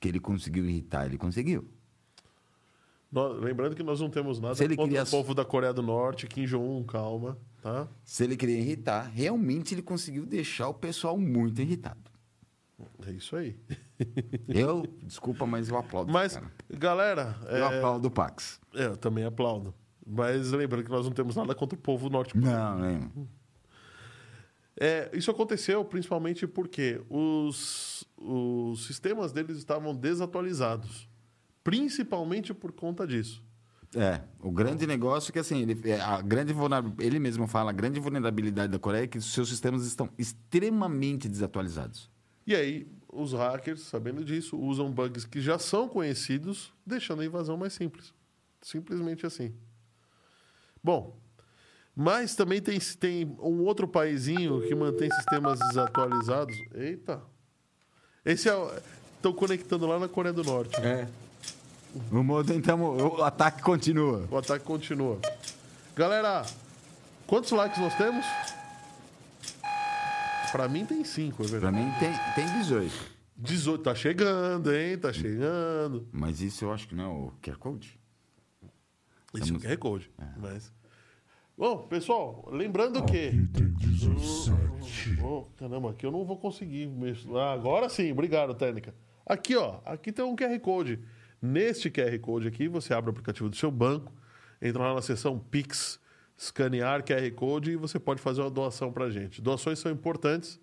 que 0.00 0.08
ele 0.08 0.20
conseguiu 0.20 0.66
irritar, 0.66 1.06
ele 1.06 1.16
conseguiu. 1.16 1.66
Nós- 3.12 3.38
lembrando 3.40 3.76
que 3.76 3.82
nós 3.82 4.00
não 4.00 4.08
temos 4.08 4.40
nada 4.40 4.54
Se 4.54 4.64
ele 4.64 4.74
contra 4.74 4.88
queria- 4.90 5.04
o 5.04 5.10
povo 5.10 5.34
da 5.34 5.44
Coreia 5.44 5.72
do 5.74 5.82
Norte, 5.82 6.26
Kim 6.26 6.46
Jong-un, 6.46 6.82
calma, 6.82 7.36
tá? 7.60 7.86
Se 8.02 8.24
ele 8.24 8.36
queria 8.38 8.58
irritar, 8.58 9.02
realmente 9.12 9.74
ele 9.74 9.82
conseguiu 9.82 10.24
deixar 10.24 10.68
o 10.68 10.74
pessoal 10.74 11.18
muito 11.18 11.60
irritado. 11.60 12.00
É 13.06 13.10
isso 13.12 13.36
aí. 13.36 13.54
Eu, 14.48 14.82
desculpa, 15.04 15.46
mas 15.46 15.68
eu 15.68 15.76
aplaudo. 15.76 16.10
Mas, 16.12 16.34
cara. 16.34 16.50
galera, 16.70 17.36
é, 17.46 17.60
eu 17.60 17.66
aplaudo 17.66 18.08
o 18.08 18.10
Pax. 18.10 18.58
é, 18.74 18.86
eu 18.86 18.96
também 18.96 19.24
aplaudo. 19.24 19.72
Mas 20.04 20.50
lembrando 20.50 20.82
que 20.84 20.90
nós 20.90 21.04
não 21.04 21.12
temos 21.12 21.36
nada 21.36 21.54
contra 21.54 21.78
o 21.78 21.80
povo 21.80 22.08
norte 22.10 22.36
Não, 22.36 22.78
nem. 22.80 23.10
É, 24.80 25.10
isso 25.12 25.30
aconteceu 25.30 25.84
principalmente 25.84 26.46
porque 26.46 27.00
os, 27.08 28.04
os 28.16 28.84
sistemas 28.86 29.30
deles 29.32 29.58
estavam 29.58 29.94
desatualizados. 29.94 31.08
Principalmente 31.62 32.52
por 32.52 32.72
conta 32.72 33.06
disso. 33.06 33.42
É, 33.94 34.22
o 34.40 34.50
grande 34.50 34.86
negócio 34.86 35.30
é 35.30 35.32
que 35.32 35.38
assim, 35.38 35.62
ele, 35.62 35.90
é, 35.90 36.00
a 36.00 36.22
grande 36.22 36.54
ele 36.98 37.18
mesmo 37.18 37.46
fala, 37.46 37.70
a 37.70 37.74
grande 37.74 38.00
vulnerabilidade 38.00 38.72
da 38.72 38.78
Coreia 38.78 39.04
é 39.04 39.06
que 39.06 39.20
seus 39.20 39.50
sistemas 39.50 39.86
estão 39.86 40.08
extremamente 40.18 41.28
desatualizados. 41.28 42.10
E 42.46 42.56
aí, 42.56 42.88
os 43.12 43.34
hackers, 43.34 43.82
sabendo 43.82 44.24
disso, 44.24 44.58
usam 44.58 44.90
bugs 44.90 45.26
que 45.26 45.40
já 45.40 45.58
são 45.58 45.88
conhecidos, 45.88 46.72
deixando 46.86 47.20
a 47.20 47.26
invasão 47.26 47.56
mais 47.56 47.74
simples. 47.74 48.14
Simplesmente 48.62 49.26
assim. 49.26 49.54
Bom, 50.82 51.16
mas 51.94 52.34
também 52.34 52.60
tem, 52.62 52.78
tem 52.98 53.36
um 53.38 53.60
outro 53.60 53.86
paizinho 53.86 54.62
que 54.62 54.74
mantém 54.74 55.10
sistemas 55.10 55.58
desatualizados. 55.68 56.56
Eita! 56.74 57.22
Esse 58.24 58.48
é. 58.48 58.82
Estão 59.16 59.32
conectando 59.32 59.86
lá 59.86 60.00
na 60.00 60.08
Coreia 60.08 60.32
do 60.32 60.42
Norte. 60.42 60.74
É. 60.80 61.06
O 62.10 62.22
modo, 62.22 62.52
então, 62.54 62.80
o 62.96 63.22
ataque 63.22 63.62
continua. 63.62 64.26
O 64.30 64.36
ataque 64.38 64.64
continua. 64.64 65.18
Galera, 65.94 66.42
quantos 67.26 67.50
likes 67.50 67.78
nós 67.78 67.94
temos? 67.96 68.24
Pra 70.50 70.68
mim 70.68 70.84
tem 70.84 71.04
5, 71.04 71.42
é 71.42 71.46
Pra 71.48 71.52
verdade. 71.60 71.76
mim 71.76 71.90
tem, 71.98 72.12
tem 72.34 72.58
18. 72.58 72.92
18, 73.36 73.82
tá 73.82 73.94
chegando, 73.94 74.72
hein? 74.74 74.96
Tá 74.98 75.12
chegando. 75.12 76.06
Mas 76.12 76.40
isso 76.40 76.64
eu 76.64 76.72
acho 76.72 76.86
que 76.88 76.94
não 76.94 77.04
é 77.04 77.08
o 77.08 77.32
QR 77.42 77.56
Code. 77.58 77.98
Isso 79.34 79.56
é 79.64 79.68
recorde. 79.68 80.10
Mas... 80.36 80.72
Bom, 81.56 81.78
pessoal, 81.86 82.48
lembrando 82.50 83.02
que. 83.04 83.28
Aqui 83.28 83.46
tem 83.48 83.68
17. 83.74 85.20
Oh, 85.22 85.44
caramba, 85.56 85.90
aqui 85.90 86.04
eu 86.04 86.10
não 86.10 86.24
vou 86.24 86.36
conseguir. 86.38 86.86
mexer. 86.86 87.28
Ah, 87.36 87.52
agora 87.52 87.88
sim, 87.88 88.10
obrigado, 88.12 88.54
técnica. 88.54 88.94
Aqui, 89.24 89.54
ó, 89.56 89.78
aqui 89.84 90.10
tem 90.12 90.24
um 90.24 90.34
QR 90.34 90.58
Code. 90.60 90.98
Neste 91.42 91.90
QR 91.90 92.16
Code 92.20 92.46
aqui, 92.46 92.68
você 92.68 92.94
abre 92.94 93.10
o 93.10 93.12
aplicativo 93.12 93.48
do 93.48 93.56
seu 93.56 93.68
banco, 93.68 94.12
entra 94.60 94.80
lá 94.80 94.94
na 94.94 95.02
seção 95.02 95.36
Pix, 95.36 95.98
escanear 96.36 97.04
QR 97.04 97.28
Code 97.32 97.72
e 97.72 97.76
você 97.76 97.98
pode 97.98 98.22
fazer 98.22 98.42
uma 98.42 98.50
doação 98.50 98.92
pra 98.92 99.10
gente. 99.10 99.42
Doações 99.42 99.80
são 99.80 99.90
importantes, 99.90 100.60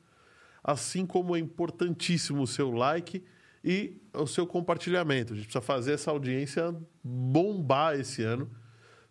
assim 0.64 1.06
como 1.06 1.36
é 1.36 1.40
importantíssimo 1.40 2.44
o 2.44 2.48
seu 2.48 2.72
like 2.72 3.22
e 3.62 4.02
o 4.14 4.26
seu 4.26 4.48
compartilhamento. 4.48 5.34
A 5.34 5.36
gente 5.36 5.48
precisa 5.48 5.62
fazer 5.62 5.94
essa 5.94 6.12
audiência 6.12 6.74
bombar 7.04 8.00
esse 8.00 8.24
ano, 8.24 8.50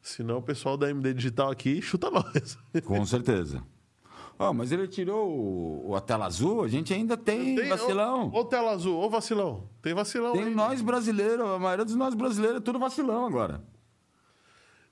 senão 0.01 0.39
o 0.39 0.43
pessoal 0.43 0.77
da 0.79 0.89
MD 0.89 1.13
Digital 1.13 1.51
aqui 1.51 1.83
chuta 1.83 2.11
nós. 2.11 2.59
Com 2.85 3.05
certeza. 3.05 3.63
Ó, 4.39 4.53
mas 4.53 4.71
ele 4.71 4.87
tirou 4.87 5.29
o, 5.89 5.97
a 5.97 6.01
tela 6.01 6.27
azul, 6.27 6.63
a 6.63 6.69
gente 6.69 6.95
ainda 6.95 7.17
tem, 7.17 7.57
vacilão. 7.69 8.31
Ô, 8.33 8.39
ô 8.41 8.45
tela 8.45 8.71
azul, 8.71 8.97
ô 8.97 9.11
vacilão. 9.11 9.65
Tem 9.83 9.93
vacilão 9.95 10.33
Tem 10.33 10.45
aí. 10.45 10.55
nós 10.55 10.81
brasileiros, 10.81 11.45
a 11.45 11.59
maioria 11.59 11.85
dos 11.85 11.97
nós 11.97 12.15
brasileiros 12.15 12.59
é 12.59 12.61
tudo 12.61 12.79
vacilão 12.79 13.27
agora. 13.27 13.63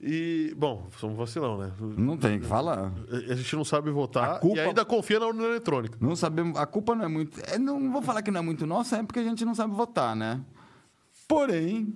E, 0.00 0.52
bom, 0.58 0.88
somos 0.98 1.16
vacilão, 1.16 1.56
né? 1.56 1.72
Não 1.80 2.18
tem 2.18 2.36
o 2.36 2.40
que 2.40 2.46
falar. 2.46 2.92
A 3.30 3.34
gente 3.34 3.56
não 3.56 3.64
sabe 3.64 3.90
votar 3.90 4.32
A 4.32 4.38
culpa- 4.40 4.58
e 4.58 4.60
ainda 4.60 4.84
confia 4.84 5.18
na 5.18 5.26
urna 5.26 5.44
eletrônica. 5.44 5.96
Não 6.00 6.14
sabemos, 6.14 6.58
a 6.58 6.66
culpa 6.66 6.94
não 6.94 7.04
é 7.04 7.08
muito. 7.08 7.40
é, 7.46 7.56
não 7.58 7.90
vou 7.90 8.02
falar 8.02 8.20
que 8.22 8.30
não 8.30 8.40
é 8.40 8.42
muito 8.42 8.66
nossa, 8.66 8.98
é 8.98 9.02
porque 9.02 9.20
a 9.20 9.24
gente 9.24 9.44
não 9.44 9.54
sabe 9.54 9.74
votar, 9.74 10.14
né? 10.14 10.44
Porém, 11.26 11.94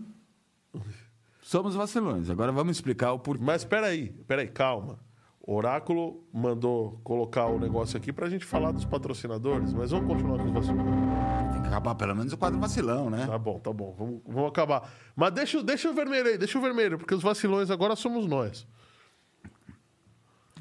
somos 1.42 1.74
vacilões. 1.74 2.30
Agora 2.30 2.51
vamos 2.53 2.76
explicar 2.76 3.12
o 3.12 3.18
porquê. 3.18 3.44
Mas 3.44 3.64
peraí, 3.64 4.09
peraí, 4.26 4.48
calma. 4.48 4.98
Oráculo 5.43 6.22
mandou 6.32 7.01
colocar 7.03 7.47
o 7.47 7.59
negócio 7.59 7.97
aqui 7.97 8.12
pra 8.12 8.28
gente 8.28 8.45
falar 8.45 8.72
dos 8.72 8.84
patrocinadores, 8.84 9.72
mas 9.72 9.91
vamos 9.91 10.07
continuar 10.07 10.38
com 10.38 10.45
os 10.45 10.53
vacilões. 10.53 10.86
Tem 11.53 11.62
que 11.62 11.68
acabar 11.68 11.95
pelo 11.95 12.14
menos 12.14 12.32
o 12.32 12.36
quadro 12.36 12.61
vacilão, 12.61 13.09
né? 13.11 13.26
Tá 13.26 13.38
bom, 13.38 13.59
tá 13.59 13.72
bom. 13.72 13.95
Vamos, 13.99 14.20
vamos 14.26 14.49
acabar. 14.51 14.93
Mas 15.16 15.32
deixa, 15.32 15.59
o- 15.59 15.62
deixa 15.62 15.91
o 15.91 15.95
vermelho 15.95 16.28
aí, 16.28 16.36
deixa 16.38 16.59
o 16.59 16.62
vermelho, 16.62 16.99
porque 16.99 17.14
os 17.14 17.22
vacilões 17.22 17.70
agora 17.70 17.97
somos 17.97 18.26
nós. 18.26 18.66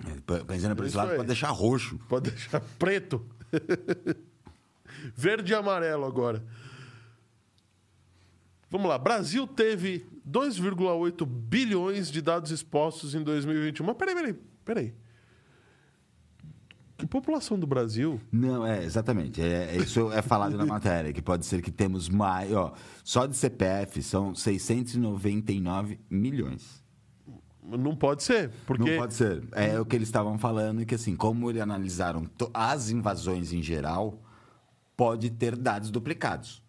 É, 0.08 0.44
Pensando 0.44 0.76
por 0.76 0.84
esse 0.86 0.90
Isso 0.92 0.98
lado, 0.98 1.12
aí. 1.12 1.16
pode 1.18 1.28
deixar 1.28 1.50
roxo. 1.50 2.00
Pode 2.08 2.32
deixar 2.32 2.62
preto. 2.80 3.24
Verde 5.14 5.52
e 5.52 5.56
amarelo 5.56 6.06
agora. 6.06 6.42
Vamos 8.72 8.88
lá. 8.88 8.98
Brasil 8.98 9.46
teve 9.46 10.08
2,8 10.28 11.26
bilhões 11.26 12.10
de 12.10 12.22
dados 12.22 12.50
expostos 12.52 13.14
em 13.14 13.22
2021. 13.24 13.86
Mas 13.86 13.98
peraí, 13.98 14.16
peraí, 14.16 14.36
peraí. 14.70 14.94
Que 16.96 17.08
população 17.08 17.58
do 17.58 17.66
Brasil? 17.66 18.20
Não, 18.32 18.64
é, 18.68 18.84
exatamente. 18.84 19.42
É, 19.42 19.76
é- 19.76 19.78
isso 19.78 20.12
é 20.12 20.22
falado 20.22 20.56
na 20.56 20.66
matéria, 20.66 21.12
que 21.12 21.22
pode 21.24 21.46
ser 21.46 21.62
que 21.62 21.72
temos 21.72 22.08
mais. 22.08 22.52
Ó, 22.52 22.74
só 23.04 23.26
de 23.26 23.36
CPF 23.36 24.04
são 24.04 24.36
699 24.36 26.00
milhões. 26.08 26.84
Não 27.64 27.96
pode 27.96 28.22
ser, 28.24 28.52
porque 28.68 28.92
Não 28.92 28.98
pode 28.98 29.14
ser. 29.16 29.44
É 29.54 29.80
o 29.80 29.86
que 29.86 29.96
eles 29.96 30.08
estavam 30.08 30.38
falando, 30.38 30.86
que 30.86 30.94
assim, 30.94 31.16
como 31.16 31.50
eles 31.50 31.62
analisaram 31.62 32.30
as 32.54 32.90
invasões 32.92 33.54
em 33.54 33.64
geral, 33.64 34.22
pode 34.96 35.30
ter 35.32 35.56
dados 35.56 35.90
duplicados. 35.90 36.62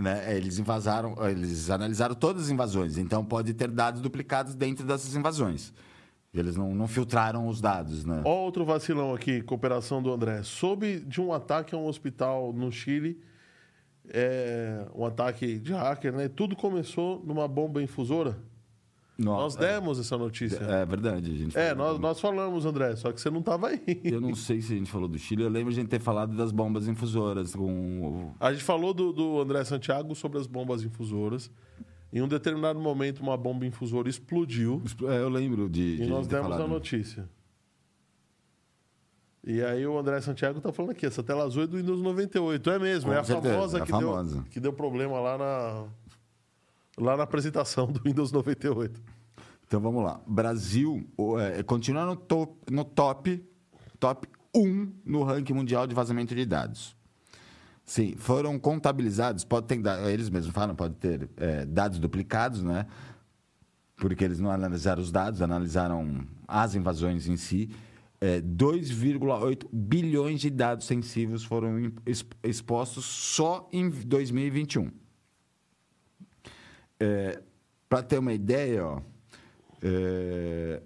Né? 0.00 0.34
Eles 0.34 0.58
invasaram, 0.58 1.14
eles 1.28 1.68
analisaram 1.68 2.14
todas 2.14 2.44
as 2.44 2.50
invasões, 2.50 2.96
então 2.96 3.22
pode 3.22 3.52
ter 3.52 3.68
dados 3.68 4.00
duplicados 4.00 4.54
dentro 4.54 4.86
dessas 4.86 5.14
invasões. 5.14 5.74
Eles 6.32 6.56
não, 6.56 6.74
não 6.74 6.88
filtraram 6.88 7.46
os 7.46 7.60
dados, 7.60 8.04
né? 8.04 8.22
Outro 8.24 8.64
vacilão 8.64 9.12
aqui, 9.12 9.42
cooperação 9.42 10.02
do 10.02 10.10
André. 10.10 10.42
Soube 10.42 11.00
de 11.00 11.20
um 11.20 11.34
ataque 11.34 11.74
a 11.74 11.78
um 11.78 11.86
hospital 11.86 12.50
no 12.50 12.72
Chile, 12.72 13.20
é, 14.08 14.86
um 14.94 15.04
ataque 15.04 15.58
de 15.58 15.74
hacker, 15.74 16.12
né? 16.14 16.28
Tudo 16.28 16.56
começou 16.56 17.22
numa 17.22 17.46
bomba 17.46 17.82
infusora. 17.82 18.38
Nós 19.22 19.54
demos 19.54 19.98
essa 19.98 20.16
notícia. 20.16 20.58
É 20.58 20.86
verdade, 20.86 21.30
a 21.30 21.34
gente 21.34 21.58
É, 21.58 21.74
nós, 21.74 21.98
nós 21.98 22.18
falamos, 22.18 22.64
André, 22.64 22.96
só 22.96 23.12
que 23.12 23.20
você 23.20 23.30
não 23.30 23.40
estava 23.40 23.68
aí. 23.68 24.00
Eu 24.02 24.20
não 24.20 24.34
sei 24.34 24.62
se 24.62 24.72
a 24.72 24.76
gente 24.76 24.90
falou 24.90 25.06
do 25.06 25.18
Chile, 25.18 25.42
eu 25.42 25.48
lembro 25.50 25.72
de 25.72 25.78
a 25.78 25.82
gente 25.82 25.90
ter 25.90 26.00
falado 26.00 26.34
das 26.34 26.50
bombas 26.50 26.88
infusoras 26.88 27.54
com 27.54 28.32
A 28.40 28.52
gente 28.52 28.64
falou 28.64 28.94
do, 28.94 29.12
do 29.12 29.40
André 29.40 29.62
Santiago 29.64 30.14
sobre 30.14 30.38
as 30.38 30.46
bombas 30.46 30.82
infusoras. 30.82 31.50
Em 32.12 32.22
um 32.22 32.28
determinado 32.28 32.80
momento, 32.80 33.20
uma 33.20 33.36
bomba 33.36 33.64
infusora 33.66 34.08
explodiu 34.08 34.82
É, 35.02 35.20
eu 35.20 35.28
lembro 35.28 35.68
de. 35.68 35.98
de 35.98 36.02
e 36.02 36.06
nós 36.06 36.26
demos 36.26 36.48
falado. 36.48 36.64
a 36.64 36.66
notícia. 36.66 37.28
E 39.44 39.62
aí 39.62 39.86
o 39.86 39.98
André 39.98 40.20
Santiago 40.20 40.60
tá 40.60 40.70
falando 40.72 40.90
aqui, 40.90 41.06
essa 41.06 41.22
tela 41.22 41.44
azul 41.44 41.62
é 41.62 41.66
do 41.66 41.76
Windows 41.76 42.02
98. 42.02 42.70
É 42.70 42.78
mesmo, 42.78 43.10
Com 43.10 43.16
é 43.16 43.20
a 43.20 43.24
certeza, 43.24 43.54
famosa, 43.54 43.78
é 43.78 43.82
a 43.82 43.84
que, 43.84 43.90
famosa. 43.90 44.34
Deu, 44.34 44.44
que 44.50 44.60
deu 44.60 44.72
problema 44.72 45.18
lá 45.18 45.38
na, 45.38 45.84
lá 47.00 47.16
na 47.16 47.24
apresentação 47.24 47.86
do 47.90 48.00
Windows 48.04 48.30
98. 48.30 49.00
Então 49.66 49.80
vamos 49.80 50.04
lá. 50.04 50.20
Brasil 50.26 51.08
é, 51.38 51.62
continua 51.62 52.04
no 52.04 52.16
top, 52.16 52.72
no 52.72 52.84
top, 52.84 53.42
top 53.98 54.28
1 54.54 54.92
no 55.04 55.22
ranking 55.22 55.52
mundial 55.52 55.86
de 55.86 55.94
vazamento 55.94 56.34
de 56.34 56.44
dados. 56.44 56.96
Sim, 57.84 58.14
foram 58.16 58.58
contabilizados, 58.58 59.42
pode 59.42 59.66
ter, 59.66 59.80
eles 60.08 60.30
mesmos 60.30 60.54
falam, 60.54 60.76
pode 60.76 60.94
ter 60.94 61.28
é, 61.36 61.64
dados 61.64 61.98
duplicados, 61.98 62.62
né? 62.62 62.86
Porque 63.96 64.24
eles 64.24 64.38
não 64.38 64.50
analisaram 64.50 65.02
os 65.02 65.10
dados, 65.10 65.42
analisaram 65.42 66.24
as 66.46 66.74
invasões 66.74 67.26
em 67.26 67.36
si. 67.36 67.70
É, 68.20 68.40
2,8 68.40 69.66
bilhões 69.72 70.40
de 70.40 70.50
dados 70.50 70.86
sensíveis 70.86 71.42
foram 71.42 71.92
expostos 72.44 73.04
só 73.04 73.68
em 73.72 73.88
2021. 73.88 74.90
Para 77.88 78.04
ter 78.04 78.18
uma 78.18 78.32
ideia, 78.32 78.86
ó, 78.86 79.00
é, 79.82 80.82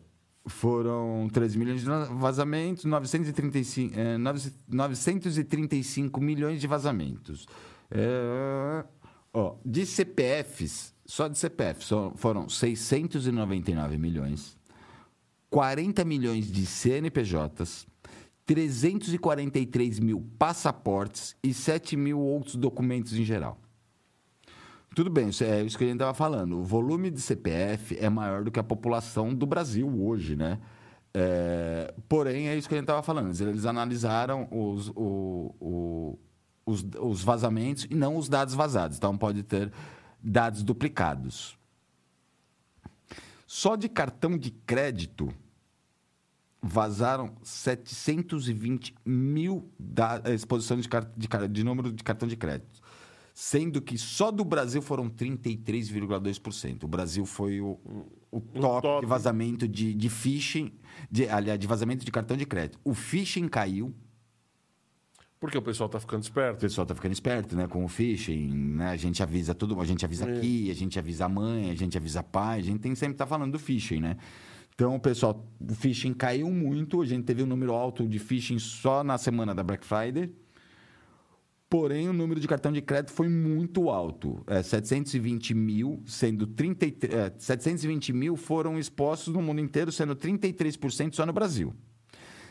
foram 0.46 1.28
13 1.32 1.58
milhões 1.58 1.80
de 1.82 1.86
vazamentos, 1.86 2.84
935, 2.84 3.98
é, 3.98 4.18
935 4.18 6.20
milhões 6.20 6.60
de 6.60 6.66
vazamentos. 6.66 7.46
É, 7.90 8.84
ó, 9.32 9.56
de 9.64 9.84
CPFs, 9.84 10.94
só 11.04 11.28
de 11.28 11.38
CPF 11.38 11.84
foram 12.16 12.48
699 12.48 13.98
milhões, 13.98 14.56
40 15.50 16.04
milhões 16.04 16.50
de 16.50 16.66
CNPJs, 16.66 17.86
343 18.46 20.00
mil 20.00 20.20
passaportes 20.38 21.36
e 21.42 21.54
7 21.54 21.96
mil 21.96 22.18
outros 22.18 22.56
documentos 22.56 23.14
em 23.14 23.24
geral. 23.24 23.58
Tudo 24.94 25.10
bem, 25.10 25.30
isso 25.30 25.42
é 25.42 25.60
isso 25.62 25.76
que 25.76 25.82
a 25.82 25.86
gente 25.88 25.96
estava 25.96 26.14
falando. 26.14 26.60
O 26.60 26.62
volume 26.62 27.10
de 27.10 27.20
CPF 27.20 27.98
é 27.98 28.08
maior 28.08 28.44
do 28.44 28.50
que 28.50 28.60
a 28.60 28.62
população 28.62 29.34
do 29.34 29.44
Brasil 29.44 29.88
hoje, 30.00 30.36
né? 30.36 30.60
É, 31.12 31.92
porém, 32.08 32.48
é 32.48 32.56
isso 32.56 32.68
que 32.68 32.74
a 32.74 32.78
gente 32.78 32.84
estava 32.84 33.02
falando. 33.02 33.28
Eles 33.40 33.66
analisaram 33.66 34.46
os, 34.52 34.90
o, 34.90 35.54
o, 35.60 36.18
os, 36.64 36.86
os 37.00 37.22
vazamentos 37.24 37.88
e 37.90 37.94
não 37.94 38.16
os 38.16 38.28
dados 38.28 38.54
vazados. 38.54 38.96
Então, 38.96 39.18
pode 39.18 39.42
ter 39.42 39.72
dados 40.22 40.62
duplicados. 40.62 41.58
Só 43.46 43.74
de 43.74 43.88
cartão 43.88 44.38
de 44.38 44.52
crédito 44.52 45.28
vazaram 46.62 47.34
720 47.42 48.94
mil 49.04 49.68
da, 49.78 50.22
exposições 50.32 50.86
de, 50.86 50.88
de, 51.16 51.48
de 51.48 51.64
número 51.64 51.92
de 51.92 52.02
cartão 52.02 52.28
de 52.28 52.36
crédito 52.36 52.83
sendo 53.34 53.82
que 53.82 53.98
só 53.98 54.30
do 54.30 54.44
Brasil 54.44 54.80
foram 54.80 55.10
33,2%. 55.10 56.84
O 56.84 56.88
Brasil 56.88 57.26
foi 57.26 57.60
o, 57.60 57.80
o 58.30 58.40
top, 58.40 58.82
top, 58.82 59.00
de 59.00 59.06
vazamento 59.06 59.66
de, 59.66 59.92
de 59.92 60.08
phishing, 60.08 60.72
de, 61.10 61.28
aliás, 61.28 61.58
de 61.58 61.66
vazamento 61.66 62.04
de 62.04 62.12
cartão 62.12 62.36
de 62.36 62.46
crédito. 62.46 62.78
O 62.84 62.94
phishing 62.94 63.48
caiu. 63.48 63.92
Porque 65.40 65.58
o 65.58 65.62
pessoal 65.62 65.88
está 65.88 65.98
ficando 65.98 66.22
esperto. 66.22 66.58
O 66.58 66.60
pessoal 66.60 66.84
está 66.84 66.94
ficando 66.94 67.12
esperto, 67.12 67.56
né? 67.56 67.66
Com 67.66 67.84
o 67.84 67.88
phishing, 67.88 68.54
né? 68.54 68.90
A 68.90 68.96
gente 68.96 69.20
avisa 69.20 69.52
tudo, 69.52 69.78
a 69.80 69.84
gente 69.84 70.04
avisa 70.04 70.30
é. 70.30 70.38
aqui, 70.38 70.70
a 70.70 70.74
gente 70.74 70.96
avisa 70.96 71.24
a 71.24 71.28
mãe, 71.28 71.72
a 71.72 71.74
gente 71.74 71.98
avisa 71.98 72.22
pai, 72.22 72.60
a 72.60 72.62
gente 72.62 72.78
tem 72.78 72.94
sempre 72.94 73.16
tá 73.16 73.26
falando 73.26 73.50
do 73.50 73.58
phishing, 73.58 73.98
né? 73.98 74.16
Então, 74.76 74.94
o 74.94 75.00
pessoal, 75.00 75.44
o 75.60 75.74
phishing 75.74 76.14
caiu 76.14 76.50
muito, 76.50 77.02
a 77.02 77.04
gente 77.04 77.24
teve 77.24 77.42
um 77.42 77.46
número 77.46 77.72
alto 77.72 78.08
de 78.08 78.18
phishing 78.20 78.60
só 78.60 79.02
na 79.02 79.18
semana 79.18 79.52
da 79.54 79.62
Black 79.64 79.84
Friday. 79.84 80.32
Porém, 81.68 82.08
o 82.08 82.12
número 82.12 82.38
de 82.38 82.46
cartão 82.46 82.70
de 82.70 82.80
crédito 82.80 83.12
foi 83.12 83.28
muito 83.28 83.90
alto. 83.90 84.42
É, 84.46 84.62
720 84.62 85.54
mil, 85.54 86.02
sendo 86.06 86.46
33, 86.46 87.12
é, 87.12 87.34
720 87.36 88.12
mil 88.12 88.36
foram 88.36 88.78
expostos 88.78 89.32
no 89.32 89.42
mundo 89.42 89.60
inteiro, 89.60 89.90
sendo 89.90 90.14
33% 90.14 91.14
só 91.14 91.26
no 91.26 91.32
Brasil. 91.32 91.74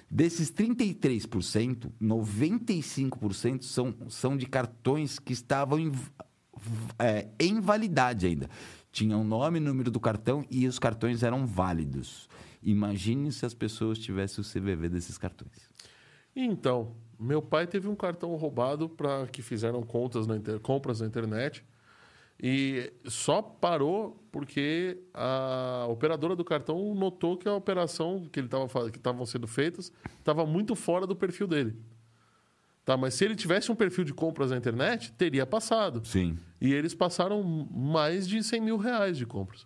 Desses 0.10 0.52
33%, 0.52 1.92
95% 2.02 3.64
são, 3.64 3.96
são 4.10 4.38
de 4.38 4.46
cartões 4.46 5.18
que 5.18 5.34
estavam 5.34 5.80
em, 5.80 5.92
é, 7.00 7.30
em 7.40 7.60
validade 7.60 8.28
ainda. 8.28 8.50
Tinha 8.92 9.18
o 9.18 9.24
nome 9.24 9.58
e 9.58 9.62
número 9.62 9.90
do 9.90 10.00
cartão 10.00 10.46
e 10.52 10.68
os 10.68 10.78
cartões 10.78 11.24
eram 11.24 11.48
válidos. 11.48 12.30
Imagine 12.62 13.32
se 13.32 13.46
as 13.46 13.54
pessoas 13.54 13.98
tivessem 13.98 14.44
o 14.44 14.48
CVV 14.48 14.88
desses 14.90 15.18
cartões. 15.18 15.68
Então, 16.36 16.96
meu 17.20 17.42
pai 17.42 17.68
teve 17.68 17.88
um 17.88 17.96
cartão 17.96 18.36
roubado 18.36 18.90
para 18.90 19.28
que 19.28 19.42
fizeram 19.42 19.82
contas 19.84 20.28
na 20.28 20.38
inter... 20.38 20.60
compras 20.60 21.02
na 21.02 21.08
internet 21.08 21.64
e 22.42 22.92
só 23.06 23.42
parou 23.42 24.22
porque 24.32 24.98
a 25.14 25.86
operadora 25.90 26.36
do 26.36 26.44
cartão 26.44 26.94
notou 26.96 27.38
que 27.38 27.48
a 27.48 27.54
operação 27.54 28.28
que 28.32 28.40
ele 28.40 28.48
tava 28.48 28.68
que 28.90 28.98
estavam 28.98 29.26
sendo 29.26 29.48
feitas 29.48 29.92
estava 30.18 30.46
muito 30.46 30.76
fora 30.76 31.06
do 31.06 31.16
perfil 31.16 31.48
dele. 31.48 31.76
Tá, 32.84 32.98
mas 32.98 33.14
se 33.14 33.24
ele 33.24 33.36
tivesse 33.36 33.72
um 33.72 33.76
perfil 33.76 34.04
de 34.04 34.14
compras 34.14 34.52
na 34.52 34.58
internet, 34.58 35.14
teria 35.14 35.46
passado. 35.46 36.06
Sim. 36.06 36.38
E 36.60 36.74
eles 36.74 36.94
passaram 36.94 37.42
mais 37.42 38.28
de 38.28 38.44
100 38.44 38.60
mil 38.60 38.76
reais 38.76 39.18
de 39.18 39.26
compras. 39.26 39.66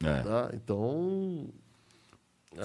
É. 0.00 0.22
Tá? 0.22 0.50
Então, 0.54 1.48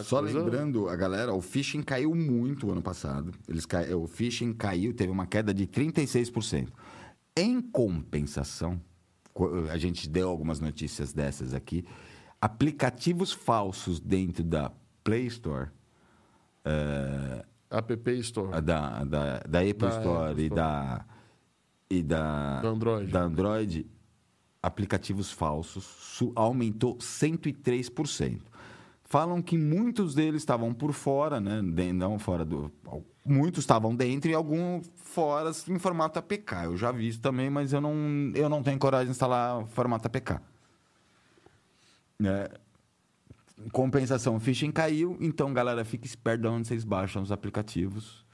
Só 0.04 0.20
lembrando 0.20 0.88
a 0.88 0.96
galera, 0.96 1.34
o 1.34 1.42
phishing 1.42 1.82
caiu 1.82 2.14
muito 2.14 2.72
ano 2.72 2.82
passado. 2.82 3.34
Eles 3.48 3.66
ca... 3.66 3.82
O 3.96 4.08
phishing 4.08 4.54
caiu, 4.54 4.94
teve 4.94 5.12
uma 5.12 5.26
queda 5.26 5.54
de 5.54 5.66
36%. 5.66 6.70
Em 7.36 7.62
compensação, 7.62 8.80
a 9.72 9.78
gente 9.78 10.08
deu 10.08 10.30
algumas 10.30 10.60
notícias 10.60 11.14
dessas 11.14 11.54
aqui. 11.54 11.86
Aplicativos 12.40 13.32
falsos 13.32 14.00
dentro 14.00 14.44
da 14.44 14.72
Play 15.04 15.26
Store. 15.28 15.70
Uh, 16.66 17.44
App 17.70 18.12
Store. 18.20 18.62
Da, 18.62 19.04
da, 19.04 19.40
da 19.40 19.60
Apple 19.60 19.74
da 19.74 19.98
Store, 19.98 20.32
Apple 20.32 20.46
e 20.46 20.50
da. 20.50 21.06
E 21.90 22.04
da, 22.04 22.62
da 22.62 22.70
Android. 22.70 23.12
Da 23.12 23.22
Android, 23.22 23.88
aplicativos 24.62 25.32
falsos 25.32 26.22
aumentou 26.36 26.98
103% 26.98 28.42
falam 29.10 29.42
que 29.42 29.58
muitos 29.58 30.14
deles 30.14 30.42
estavam 30.42 30.74
por 30.74 30.94
fora, 30.94 31.42
né? 31.42 31.62
Não 31.92 32.20
fora 32.20 32.46
do. 32.46 32.72
Muitos 33.26 33.64
estavam 33.64 33.96
dentro 33.96 34.30
e 34.30 34.34
alguns 34.34 34.90
fora 34.96 35.52
em 35.68 35.80
formato 35.80 36.20
APK. 36.20 36.66
Eu 36.66 36.78
já 36.78 36.92
vi 36.92 37.08
isso 37.08 37.20
também, 37.20 37.50
mas 37.50 37.74
eu 37.74 37.82
não, 37.82 37.94
eu 38.36 38.48
não 38.48 38.64
tenho 38.64 38.78
coragem 38.80 39.08
de 39.08 39.12
instalar 39.12 39.66
formato 39.68 40.08
APK. 40.08 40.40
É, 42.24 42.52
compensação, 43.72 44.36
o 44.36 44.40
phishing 44.40 44.72
caiu, 44.72 45.18
então, 45.20 45.54
galera, 45.54 45.84
fique 45.84 46.06
esperto 46.06 46.42
de 46.42 46.48
onde 46.48 46.68
vocês 46.68 46.84
baixam 46.84 47.22
os 47.22 47.32
aplicativos. 47.32 48.26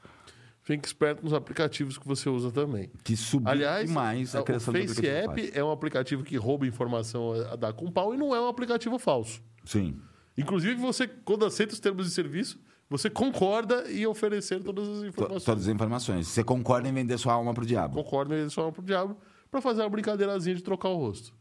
Fique 0.61 0.88
esperto 0.88 1.23
nos 1.23 1.34
aplicativos 1.34 1.97
que 1.97 2.07
você 2.07 2.28
usa 2.28 2.51
também. 2.51 2.89
Que 3.03 3.15
subiu 3.15 3.51
Aliás, 3.51 3.88
demais 3.88 4.36
a 4.36 4.41
criação 4.41 4.73
o 4.73 4.78
Face 4.78 5.07
App 5.07 5.51
é 5.53 5.63
um 5.63 5.71
aplicativo 5.71 6.23
que 6.23 6.36
rouba 6.38 6.65
informação 6.65 7.34
a 7.51 7.55
dar 7.55 7.71
com 7.73 7.91
pau 7.91 8.15
e 8.15 8.17
não 8.17 8.36
é 8.36 8.41
um 8.41 8.47
aplicativo 8.47 8.97
falso. 8.97 9.41
Sim. 9.63 10.01
Inclusive, 10.38 10.75
você, 10.75 11.07
quando 11.07 11.45
aceita 11.45 11.73
os 11.73 11.79
termos 11.79 12.05
de 12.05 12.13
serviço, 12.13 12.59
você 12.89 13.09
concorda 13.09 13.89
em 13.91 14.05
oferecer 14.05 14.61
todas 14.61 14.88
as 14.88 15.03
informações. 15.03 15.43
Todas 15.43 15.67
as 15.67 15.73
informações. 15.73 16.27
Você 16.27 16.43
concorda 16.43 16.88
em 16.88 16.93
vender 16.93 17.17
sua 17.17 17.33
alma 17.33 17.53
pro 17.53 17.65
diabo. 17.65 17.95
Concorda 17.95 18.36
em 18.36 18.38
vender 18.39 18.49
sua 18.49 18.63
alma 18.63 18.73
pro 18.73 18.83
diabo 18.83 19.17
para 19.49 19.61
fazer 19.61 19.81
uma 19.81 19.89
brincadeirazinha 19.89 20.55
de 20.55 20.61
trocar 20.61 20.89
o 20.89 20.97
rosto. 20.97 21.33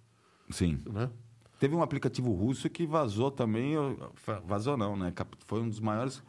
Sim. 0.50 0.80
Né? 0.90 1.10
Teve 1.58 1.74
um 1.74 1.82
aplicativo 1.82 2.32
russo 2.32 2.68
que 2.70 2.86
vazou 2.86 3.30
também. 3.30 3.74
Vazou 4.44 4.76
não, 4.76 4.96
né? 4.96 5.12
Foi 5.46 5.60
um 5.60 5.68
dos 5.68 5.80
maiores. 5.80 6.22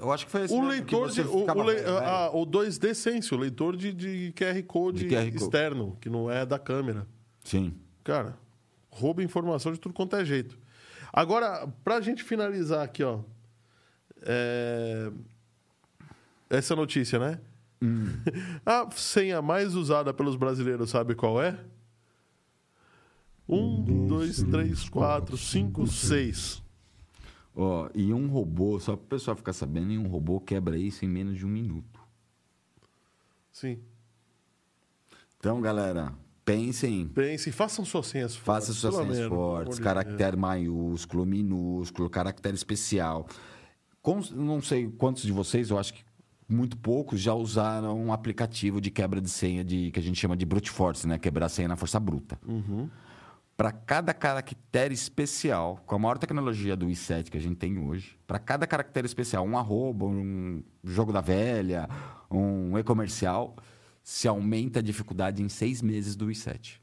Eu 0.00 0.12
acho 0.12 0.26
que 0.26 0.32
foi 0.32 0.44
esse. 0.44 0.54
O 0.54 0.66
leitor 0.66 1.10
de. 1.10 1.20
O, 1.22 1.44
o, 1.44 1.62
le, 1.62 1.80
a, 1.84 2.30
o 2.32 2.46
2D 2.46 2.94
Sense, 2.94 3.34
o 3.34 3.38
leitor 3.38 3.76
de, 3.76 3.92
de 3.92 4.32
QR 4.36 4.62
Code 4.64 5.06
de 5.06 5.14
QR 5.14 5.28
externo, 5.28 5.96
que 6.00 6.08
não 6.08 6.30
é 6.30 6.44
da 6.44 6.58
câmera. 6.58 7.06
Sim. 7.44 7.74
Cara, 8.02 8.36
rouba 8.90 9.22
informação 9.22 9.72
de 9.72 9.78
tudo 9.78 9.94
quanto 9.94 10.16
é 10.16 10.24
jeito. 10.24 10.58
Agora, 11.12 11.66
para 11.84 11.96
a 11.96 12.00
gente 12.00 12.22
finalizar 12.22 12.84
aqui, 12.84 13.02
ó. 13.02 13.20
É... 14.22 15.10
Essa 16.48 16.74
notícia, 16.74 17.18
né? 17.18 17.40
Hum. 17.82 18.06
a 18.66 18.90
senha 18.90 19.40
mais 19.40 19.74
usada 19.74 20.12
pelos 20.12 20.36
brasileiros, 20.36 20.90
sabe 20.90 21.14
qual 21.14 21.40
é? 21.42 21.58
Um, 23.48 24.06
dois, 24.06 24.42
três, 24.44 24.88
quatro, 24.88 25.36
cinco, 25.36 25.86
seis. 25.86 26.62
Ó, 27.54 27.88
e 27.94 28.12
um 28.14 28.28
robô, 28.28 28.78
só 28.78 28.94
para 28.94 29.04
o 29.04 29.08
pessoal 29.08 29.36
ficar 29.36 29.52
sabendo, 29.52 29.92
um 29.92 30.06
robô 30.06 30.40
quebra 30.40 30.78
isso 30.78 31.04
em 31.04 31.08
menos 31.08 31.36
de 31.36 31.44
um 31.44 31.48
minuto. 31.48 32.00
Sim. 33.50 33.80
Então, 35.38 35.60
galera, 35.60 36.14
Pensem. 36.50 37.08
Pensem, 37.08 37.52
façam 37.52 37.84
suas 37.84 38.06
senhas 38.06 38.34
fortes. 38.34 38.68
Façam 38.68 38.74
suas 38.74 39.06
senhas 39.06 39.28
fortes, 39.28 39.78
caractere 39.78 40.36
maiúsculo, 40.36 41.24
minúsculo, 41.24 42.10
caractere 42.10 42.54
especial. 42.54 43.26
Com, 44.02 44.20
não 44.32 44.60
sei 44.60 44.88
quantos 44.88 45.22
de 45.22 45.32
vocês, 45.32 45.70
eu 45.70 45.78
acho 45.78 45.94
que 45.94 46.02
muito 46.48 46.76
poucos 46.76 47.20
já 47.20 47.32
usaram 47.32 47.96
um 47.98 48.12
aplicativo 48.12 48.80
de 48.80 48.90
quebra 48.90 49.20
de 49.20 49.30
senha 49.30 49.62
de, 49.62 49.90
que 49.92 50.00
a 50.00 50.02
gente 50.02 50.18
chama 50.18 50.36
de 50.36 50.44
brute 50.44 50.70
force, 50.70 51.06
né? 51.06 51.18
Quebrar 51.18 51.46
a 51.46 51.48
senha 51.48 51.68
na 51.68 51.76
força 51.76 52.00
bruta. 52.00 52.38
Uhum. 52.46 52.90
Para 53.56 53.70
cada 53.70 54.12
caractere 54.12 54.94
especial, 54.94 55.80
com 55.86 55.94
a 55.94 55.98
maior 55.98 56.18
tecnologia 56.18 56.74
do 56.74 56.86
i7 56.86 57.28
que 57.28 57.36
a 57.36 57.40
gente 57.40 57.56
tem 57.56 57.78
hoje, 57.78 58.18
para 58.26 58.38
cada 58.38 58.66
caractere 58.66 59.06
especial, 59.06 59.44
um 59.46 59.56
arroba, 59.56 60.06
um 60.06 60.62
jogo 60.82 61.12
da 61.12 61.20
velha, 61.20 61.88
um 62.30 62.76
e-comercial, 62.78 63.54
se 64.02 64.26
aumenta 64.26 64.80
a 64.80 64.82
dificuldade 64.82 65.42
em 65.42 65.48
seis 65.48 65.82
meses 65.82 66.16
do 66.16 66.26
i7. 66.26 66.80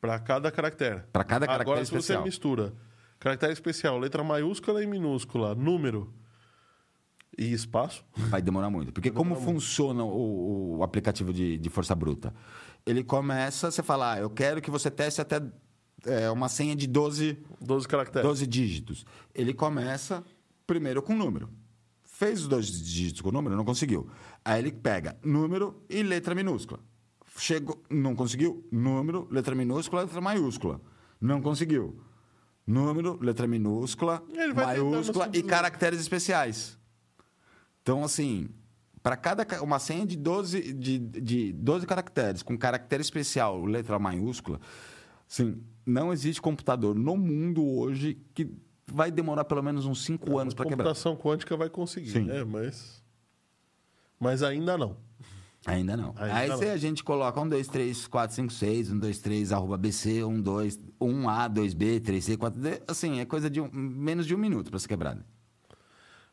Para 0.00 0.18
cada 0.18 0.50
caractere. 0.50 1.02
Para 1.12 1.24
cada 1.24 1.46
caractere 1.46 1.70
Agora, 1.70 1.82
especial. 1.82 2.02
se 2.02 2.22
você 2.22 2.24
mistura 2.24 2.74
caractere 3.18 3.52
especial, 3.52 3.98
letra 3.98 4.22
maiúscula 4.22 4.82
e 4.82 4.86
minúscula, 4.86 5.54
número 5.54 6.12
e 7.36 7.52
espaço... 7.52 8.04
Vai 8.28 8.42
demorar 8.42 8.70
muito. 8.70 8.92
Porque 8.92 9.10
como 9.10 9.34
funciona 9.36 10.04
o, 10.04 10.78
o, 10.78 10.82
aplicativo 10.82 11.32
de, 11.32 11.58
de 11.58 11.70
força 11.70 11.94
bruta? 11.94 12.34
Ele 12.84 13.02
começa, 13.02 13.70
você 13.70 13.82
fala, 13.82 14.12
ah, 14.12 14.18
eu 14.18 14.30
quero 14.30 14.60
que 14.60 14.70
você 14.70 14.90
teste 14.90 15.20
até 15.20 15.40
é 16.04 16.30
uma 16.30 16.48
senha 16.48 16.76
de 16.76 16.86
12, 16.86 17.38
12 17.60 17.88
caracteres. 17.88 18.26
12 18.26 18.46
dígitos. 18.46 19.06
Ele 19.34 19.52
começa 19.52 20.24
primeiro 20.66 21.02
com 21.02 21.14
número. 21.14 21.48
Fez 22.18 22.40
os 22.40 22.48
dois 22.48 22.66
dígitos 22.66 23.20
com 23.20 23.30
número, 23.30 23.54
não 23.54 23.64
conseguiu. 23.64 24.08
Aí 24.42 24.58
ele 24.58 24.72
pega 24.72 25.18
número 25.22 25.82
e 25.88 26.02
letra 26.02 26.34
minúscula. 26.34 26.80
Chegou, 27.36 27.82
não 27.90 28.16
conseguiu? 28.16 28.66
Número, 28.72 29.28
letra 29.30 29.54
minúscula, 29.54 30.00
letra 30.02 30.20
maiúscula. 30.22 30.80
Não 31.20 31.42
conseguiu. 31.42 32.00
Número, 32.66 33.18
letra 33.20 33.46
minúscula, 33.46 34.22
maiúscula 34.66 35.26
e 35.34 35.42
caracteres 35.42 36.00
especiais. 36.00 36.78
Então, 37.82 38.02
assim, 38.02 38.48
para 39.02 39.16
cada 39.16 39.44
ca- 39.44 39.62
uma 39.62 39.78
senha 39.78 40.06
de 40.06 40.16
12, 40.16 40.72
de, 40.72 40.98
de 40.98 41.52
12 41.52 41.86
caracteres, 41.86 42.42
com 42.42 42.56
caractere 42.56 43.02
especial, 43.02 43.62
letra 43.66 43.98
maiúscula, 43.98 44.58
assim, 45.28 45.62
não 45.84 46.12
existe 46.14 46.40
computador 46.40 46.94
no 46.94 47.14
mundo 47.16 47.62
hoje 47.62 48.18
que 48.34 48.50
vai 48.90 49.10
demorar 49.10 49.44
pelo 49.44 49.62
menos 49.62 49.84
uns 49.86 50.04
5 50.04 50.38
anos 50.38 50.54
A 50.54 50.56
para 50.56 50.66
quebrar. 50.66 50.84
computação 50.84 51.16
quântica 51.16 51.56
vai 51.56 51.68
conseguir, 51.68 52.10
Sim. 52.10 52.24
né? 52.24 52.44
Mas, 52.44 53.02
mas 54.18 54.42
ainda 54.42 54.76
não. 54.78 54.96
Ainda 55.66 55.96
não. 55.96 56.14
Ainda 56.16 56.34
Aí 56.36 56.48
não. 56.48 56.58
se 56.58 56.64
a 56.66 56.76
gente 56.76 57.02
coloca 57.02 57.40
1, 57.40 57.48
2, 57.48 57.66
3, 57.66 58.06
4, 58.06 58.36
5, 58.36 58.52
6, 58.52 58.92
1, 58.92 58.98
2, 59.00 59.18
3, 59.18 59.52
arroba 59.52 59.76
BC, 59.76 60.22
1, 60.22 60.40
2, 60.40 60.78
1A, 61.00 61.48
2B, 61.52 62.00
3C, 62.00 62.36
4D, 62.36 62.82
assim, 62.86 63.18
é 63.18 63.24
coisa 63.24 63.50
de 63.50 63.60
um- 63.60 63.68
menos 63.72 64.26
de 64.26 64.34
um 64.34 64.38
minuto 64.38 64.70
para 64.70 64.78
ser 64.78 64.86
quebrada. 64.86 65.26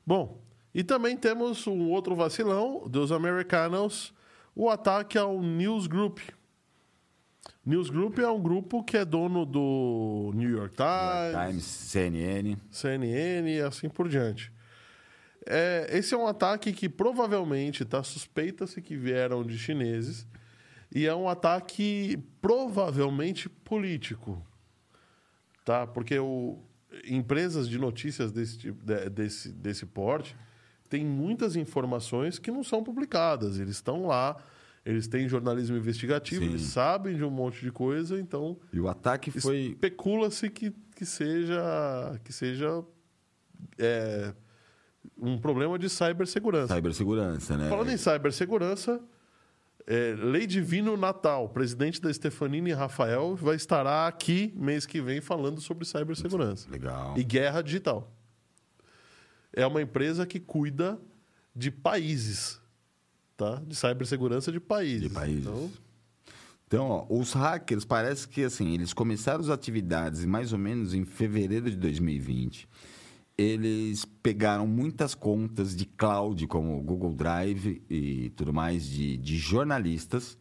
Bom, 0.06 0.44
e 0.74 0.84
também 0.84 1.18
temos 1.18 1.66
um 1.66 1.90
outro 1.90 2.16
vacilão 2.16 2.88
dos 2.88 3.12
americanos, 3.12 4.14
o 4.56 4.70
ataque 4.70 5.18
ao 5.18 5.42
News 5.42 5.88
Group. 5.88 6.20
News 7.66 7.90
Group 7.90 8.20
é 8.20 8.28
um 8.30 8.42
grupo 8.42 8.84
que 8.84 8.98
é 8.98 9.06
dono 9.06 9.46
do 9.46 10.32
New 10.36 10.50
York 10.50 10.76
Times, 10.76 11.48
Times, 11.48 11.64
CNN. 11.64 12.58
CNN 12.70 13.50
e 13.50 13.62
assim 13.62 13.88
por 13.88 14.10
diante. 14.10 14.52
É, 15.46 15.88
esse 15.92 16.14
é 16.14 16.18
um 16.18 16.28
ataque 16.28 16.74
que 16.74 16.90
provavelmente 16.90 17.84
tá 17.86 18.04
suspeita-se 18.04 18.82
que 18.82 18.96
vieram 18.96 19.44
de 19.44 19.58
chineses 19.58 20.26
e 20.94 21.06
é 21.06 21.16
um 21.16 21.28
ataque 21.28 22.18
provavelmente 22.42 23.48
político, 23.50 24.46
tá? 25.66 25.88
Porque 25.88 26.18
o, 26.20 26.60
empresas 27.06 27.68
de 27.68 27.78
notícias 27.78 28.32
desse, 28.32 28.58
tipo- 28.58 28.86
de- 28.86 29.10
desse, 29.10 29.50
desse 29.52 29.86
porte 29.86 30.36
têm 30.90 31.06
muitas 31.06 31.56
informações 31.56 32.40
que 32.40 32.52
não 32.52 32.64
são 32.64 32.84
publicadas. 32.84 33.58
Eles 33.60 33.76
estão 33.76 34.06
lá, 34.06 34.38
eles 34.86 35.08
têm 35.08 35.28
jornalismo 35.28 35.78
investigativo, 35.78 36.42
Sim. 36.44 36.50
eles 36.50 36.64
sabem 36.64 37.16
de 37.16 37.24
um 37.24 37.30
monte 37.30 37.62
de 37.62 37.72
coisa, 37.72 38.20
então 38.20 38.58
E 38.72 38.80
o 38.80 38.88
ataque 38.88 39.32
foi. 39.32 39.58
especula-se 39.70 40.50
que, 40.50 40.72
que 40.96 41.06
seja 41.06 42.20
que 42.24 42.34
seja 42.34 42.84
é, 43.78 44.34
um 45.18 45.38
problema 45.38 45.80
de 45.80 45.90
cibersegurança. 45.90 46.76
Cibersegurança, 46.76 47.58
né? 47.58 47.70
Falando 47.70 47.92
em 47.92 47.98
cibersegurança, 47.98 49.02
é, 49.86 50.16
Lei 50.18 50.48
Divino 50.48 50.96
Natal, 50.96 51.50
presidente 51.50 52.02
da 52.02 52.14
Stefanini 52.14 52.72
Rafael, 52.72 53.36
vai 53.36 53.56
estar 53.56 53.86
aqui 54.08 54.54
mês 54.56 54.86
que 54.86 55.02
vem 55.02 55.20
falando 55.22 55.60
sobre 55.60 55.86
cibersegurança 55.86 56.70
Legal. 56.70 57.14
e 57.18 57.24
guerra 57.24 57.62
digital. 57.62 58.12
É 59.52 59.66
uma 59.68 59.82
empresa 59.82 60.26
que 60.26 60.40
cuida 60.40 61.00
de 61.56 61.70
países, 61.70 62.60
tá? 63.38 63.62
De 63.66 63.76
cibersegurança 63.76 64.52
de 64.52 64.60
países. 64.60 65.02
De 65.02 65.10
países. 65.10 65.42
Então, 65.42 65.72
Então, 66.68 66.90
ó, 66.90 67.06
os 67.10 67.34
hackers, 67.34 67.86
parece 67.86 68.28
que 68.28 68.44
assim, 68.44 68.74
eles 68.74 68.94
começaram 68.94 69.42
as 69.42 69.50
atividades 69.50 70.26
mais 70.26 70.52
ou 70.54 70.60
menos 70.60 70.94
em 70.94 71.06
fevereiro 71.06 71.70
de 71.70 71.78
2020. 71.78 72.68
Eles 73.38 74.06
pegaram 74.06 74.68
muitas 74.68 75.16
contas 75.16 75.76
de 75.76 75.86
cloud, 75.86 76.46
como 76.48 76.78
o 76.78 76.82
Google 76.82 77.14
Drive 77.14 77.82
e 77.90 78.30
tudo 78.36 78.54
mais, 78.54 78.86
de, 78.88 79.18
de 79.18 79.38
jornalistas. 79.38 80.38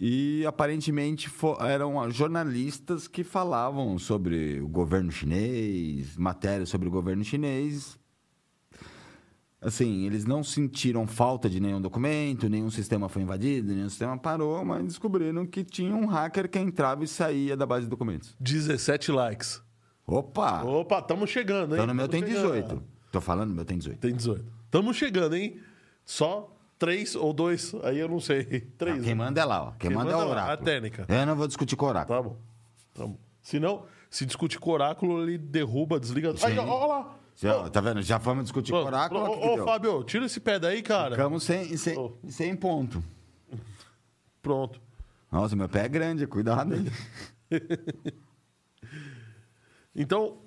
E 0.00 0.44
aparentemente 0.46 1.30
eram 1.60 2.10
jornalistas 2.10 3.06
que 3.06 3.22
falavam 3.22 3.98
sobre 3.98 4.60
o 4.60 4.66
governo 4.68 5.12
chinês, 5.12 6.16
matérias 6.16 6.70
sobre 6.70 6.88
o 6.88 6.90
governo 6.90 7.22
chinês. 7.22 7.98
Assim, 9.62 10.04
eles 10.06 10.24
não 10.24 10.42
sentiram 10.42 11.06
falta 11.06 11.48
de 11.48 11.60
nenhum 11.60 11.80
documento, 11.80 12.48
nenhum 12.48 12.68
sistema 12.68 13.08
foi 13.08 13.22
invadido, 13.22 13.72
nenhum 13.72 13.88
sistema 13.88 14.18
parou, 14.18 14.64
mas 14.64 14.82
descobriram 14.84 15.46
que 15.46 15.62
tinha 15.62 15.94
um 15.94 16.06
hacker 16.06 16.48
que 16.48 16.58
entrava 16.58 17.04
e 17.04 17.06
saía 17.06 17.56
da 17.56 17.64
base 17.64 17.84
de 17.84 17.90
documentos. 17.90 18.34
17 18.40 19.12
likes. 19.12 19.62
Opa! 20.04 20.64
Opa, 20.64 20.98
estamos 20.98 21.30
chegando, 21.30 21.74
hein? 21.74 21.74
Então 21.74 21.86
no 21.86 21.94
meu 21.94 22.08
Tamo 22.08 22.24
tem 22.24 22.34
chegando. 22.34 22.52
18. 22.54 22.82
Tô 23.12 23.20
falando, 23.20 23.54
meu 23.54 23.64
tem 23.64 23.78
18. 23.78 23.98
Tem 24.00 24.16
18. 24.16 24.44
Estamos 24.64 24.96
chegando, 24.96 25.36
hein? 25.36 25.60
Só 26.04 26.52
três 26.76 27.14
ou 27.14 27.32
dois, 27.32 27.72
aí 27.84 28.00
eu 28.00 28.08
não 28.08 28.18
sei. 28.18 28.42
Três. 28.76 28.96
Não, 28.96 29.04
quem 29.04 29.14
manda 29.14 29.40
é 29.40 29.44
lá, 29.44 29.62
ó. 29.62 29.70
Quem, 29.78 29.90
Quem 29.90 29.96
manda, 29.96 30.10
é 30.10 30.14
manda 30.14 30.18
o 30.18 30.22
é 30.22 30.24
lá, 30.24 30.42
oráculo. 30.42 30.52
a 30.52 30.56
técnica. 30.56 31.06
Eu 31.08 31.26
não 31.26 31.36
vou 31.36 31.46
discutir 31.46 31.76
com 31.76 31.86
o 31.86 31.88
oráculo. 31.88 32.18
Tá 32.18 32.28
bom. 32.28 32.36
Tá 32.94 33.06
bom. 33.06 33.16
Se 33.40 33.60
não, 33.60 33.84
se 34.10 34.26
discutir 34.26 34.58
com 34.58 34.70
o 34.70 34.72
oráculo, 34.72 35.22
ele 35.22 35.38
derruba, 35.38 36.00
desliga. 36.00 36.34
Aí, 36.42 36.58
ó, 36.58 36.66
ó 36.66 36.86
lá. 36.86 37.16
Já, 37.36 37.68
tá 37.70 37.80
vendo? 37.80 38.02
Já 38.02 38.18
fomos 38.20 38.44
discutir 38.44 38.72
com 38.72 38.78
o 38.78 38.84
oráculo. 38.84 39.20
Ô, 39.20 39.54
ô. 39.54 39.64
Fábio, 39.64 40.04
tira 40.04 40.26
esse 40.26 40.40
pé 40.40 40.58
daí, 40.58 40.82
cara. 40.82 41.16
Ficamos 41.16 41.42
sem, 41.42 41.76
sem, 41.76 41.98
Ô. 41.98 42.16
sem 42.28 42.54
ponto. 42.54 43.02
Pronto. 44.40 44.80
Nossa, 45.30 45.56
meu 45.56 45.68
pé 45.68 45.86
é 45.86 45.88
grande, 45.88 46.26
cuidado 46.26 46.74
aí. 46.74 47.60
Então, 49.94 50.38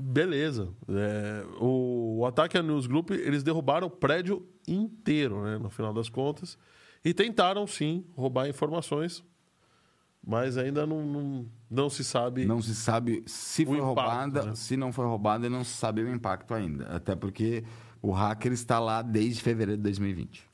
beleza. 0.00 0.68
É, 0.88 1.44
o, 1.60 2.18
o 2.20 2.26
ataque 2.26 2.56
a 2.56 2.62
News 2.62 2.86
Group, 2.86 3.10
eles 3.10 3.42
derrubaram 3.42 3.88
o 3.88 3.90
prédio 3.90 4.46
inteiro, 4.66 5.42
né? 5.42 5.58
No 5.58 5.68
final 5.68 5.92
das 5.92 6.08
contas. 6.08 6.56
E 7.04 7.12
tentaram, 7.12 7.66
sim, 7.66 8.04
roubar 8.16 8.48
informações. 8.48 9.22
Mas 10.26 10.56
ainda 10.56 10.86
não, 10.86 11.04
não, 11.04 11.46
não 11.70 11.90
se 11.90 12.02
sabe. 12.02 12.46
Não 12.46 12.62
se 12.62 12.74
sabe 12.74 13.22
se 13.26 13.64
foi 13.66 13.76
impacto, 13.76 13.86
roubada, 13.86 14.42
né? 14.44 14.54
se 14.54 14.76
não 14.76 14.92
foi 14.92 15.04
roubada, 15.04 15.50
não 15.50 15.62
se 15.62 15.72
sabe 15.74 16.02
o 16.02 16.10
impacto 16.10 16.54
ainda. 16.54 16.86
Até 16.86 17.14
porque 17.14 17.62
o 18.00 18.10
hacker 18.10 18.52
está 18.52 18.78
lá 18.78 19.02
desde 19.02 19.42
fevereiro 19.42 19.76
de 19.76 19.82
2020. 19.82 20.48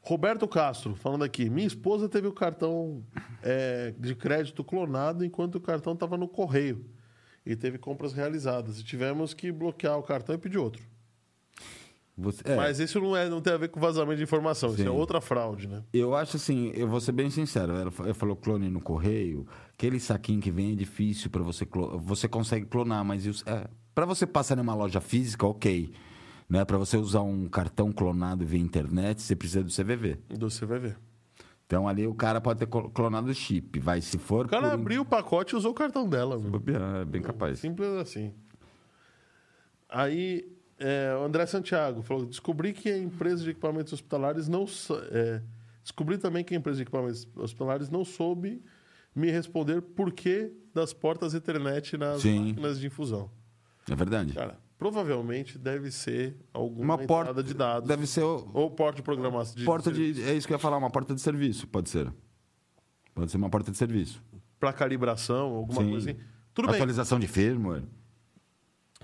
Roberto 0.00 0.46
Castro, 0.46 0.94
falando 0.94 1.24
aqui. 1.24 1.50
Minha 1.50 1.66
esposa 1.66 2.08
teve 2.08 2.28
o 2.28 2.32
cartão 2.32 3.04
é, 3.42 3.92
de 3.98 4.14
crédito 4.14 4.62
clonado 4.62 5.24
enquanto 5.24 5.56
o 5.56 5.60
cartão 5.60 5.92
estava 5.92 6.16
no 6.16 6.28
correio. 6.28 6.84
E 7.44 7.56
teve 7.56 7.78
compras 7.78 8.12
realizadas. 8.12 8.78
E 8.78 8.84
tivemos 8.84 9.34
que 9.34 9.50
bloquear 9.50 9.98
o 9.98 10.02
cartão 10.02 10.34
e 10.34 10.38
pedir 10.38 10.58
outro. 10.58 10.82
Você- 12.20 12.42
é, 12.44 12.56
Mas 12.56 12.80
isso 12.80 13.00
não, 13.00 13.16
é, 13.16 13.28
não 13.28 13.40
tem 13.40 13.52
a 13.52 13.56
ver 13.56 13.68
com 13.68 13.78
vazamento 13.78 14.16
de 14.16 14.24
informação. 14.24 14.70
Isso 14.70 14.78
Sim. 14.78 14.86
é 14.88 14.90
outra 14.90 15.20
fraude, 15.20 15.68
né? 15.68 15.84
Eu 15.92 16.16
acho 16.16 16.36
assim, 16.36 16.72
eu 16.74 16.88
vou 16.88 17.00
ser 17.00 17.12
bem 17.12 17.30
sincero. 17.30 17.72
Ela 17.76 17.90
fa- 17.92 18.04
ela 18.04 18.14
falou 18.14 18.34
clone 18.34 18.68
no 18.68 18.80
correio, 18.80 19.46
aquele 19.72 20.00
saquinho 20.00 20.40
que 20.40 20.50
vem 20.50 20.72
é 20.72 20.74
difícil 20.74 21.30
para 21.30 21.42
você 21.42 21.64
clonar. 21.64 21.96
Você 21.98 22.26
consegue 22.26 22.66
clonar, 22.66 23.04
mas 23.04 23.24
isso, 23.24 23.44
é, 23.48 23.68
para 23.94 24.04
você 24.04 24.26
passar 24.26 24.56
numa 24.56 24.74
loja 24.74 25.00
física, 25.00 25.46
ok. 25.46 25.92
Né? 26.48 26.64
Para 26.64 26.76
você 26.78 26.96
usar 26.96 27.20
um 27.22 27.46
cartão 27.48 27.92
clonado 27.92 28.44
via 28.44 28.58
internet, 28.58 29.22
você 29.22 29.36
precisa 29.36 29.62
do 29.62 29.70
CVV. 29.70 30.18
Vai 30.66 30.78
ver. 30.80 30.96
Então 31.66 31.86
ali 31.86 32.06
o 32.06 32.14
cara 32.14 32.40
pode 32.40 32.58
ter 32.60 32.66
clonado 32.66 33.30
o 33.30 33.34
chip. 33.34 33.78
Vai, 33.78 34.00
se 34.00 34.16
for. 34.18 34.46
O 34.46 34.48
cara 34.48 34.68
por- 34.70 34.74
abriu 34.74 35.02
o 35.02 35.04
pacote 35.04 35.54
e 35.54 35.56
usou 35.58 35.70
o 35.70 35.74
cartão 35.74 36.08
dela. 36.08 36.36
meu. 36.38 36.60
É 37.00 37.04
bem 37.04 37.20
capaz. 37.22 37.58
Simples 37.60 37.88
assim. 37.90 38.32
Aí, 39.88 40.44
é, 40.78 41.16
o 41.20 41.24
André 41.24 41.44
Santiago 41.46 42.02
falou: 42.02 42.26
descobri 42.26 42.72
que 42.72 42.88
a 42.88 42.96
empresa 42.96 43.42
de 43.42 43.50
equipamentos 43.50 43.92
hospitalares 43.92 44.48
não. 44.48 44.64
É, 45.10 45.42
descobri 45.82 46.18
também 46.18 46.44
que 46.44 46.54
a 46.54 46.56
empresa 46.56 46.76
de 46.76 46.82
equipamentos 46.82 47.26
hospitalares 47.36 47.90
não 47.90 48.04
soube 48.04 48.62
me 49.14 49.30
responder 49.30 49.82
por 49.82 50.12
que 50.12 50.52
das 50.72 50.92
portas 50.92 51.34
Ethernet 51.34 51.96
nas 51.96 52.22
Sim. 52.22 52.48
máquinas 52.48 52.78
de 52.78 52.86
infusão. 52.86 53.30
É 53.90 53.96
verdade. 53.96 54.32
Cara, 54.34 54.58
provavelmente 54.78 55.58
deve 55.58 55.90
ser 55.90 56.36
alguma 56.52 56.94
Uma 56.94 57.02
entrada 57.02 57.24
porta 57.24 57.42
de 57.42 57.54
dados. 57.54 57.88
Deve 57.88 58.06
ser 58.06 58.22
o, 58.22 58.48
Ou 58.54 58.70
porta 58.70 58.96
de 58.96 59.02
programação. 59.02 59.56
De 59.56 59.64
porta 59.64 59.90
de. 59.90 60.22
É 60.22 60.34
isso 60.34 60.46
que 60.46 60.52
eu 60.52 60.56
ia 60.56 60.60
falar, 60.60 60.76
uma 60.76 60.90
porta 60.90 61.14
de 61.14 61.20
serviço, 61.20 61.66
pode 61.66 61.88
ser. 61.88 62.12
Pode 63.14 63.32
ser 63.32 63.36
uma 63.36 63.50
porta 63.50 63.72
de 63.72 63.76
serviço. 63.76 64.22
Para 64.60 64.72
calibração, 64.72 65.54
alguma 65.54 65.82
Sim. 65.82 65.90
coisa 65.90 66.10
assim. 66.10 66.20
Tudo 66.54 66.66
bem. 66.66 66.76
Atualização 66.76 67.18
de 67.18 67.26
firmware. 67.26 67.82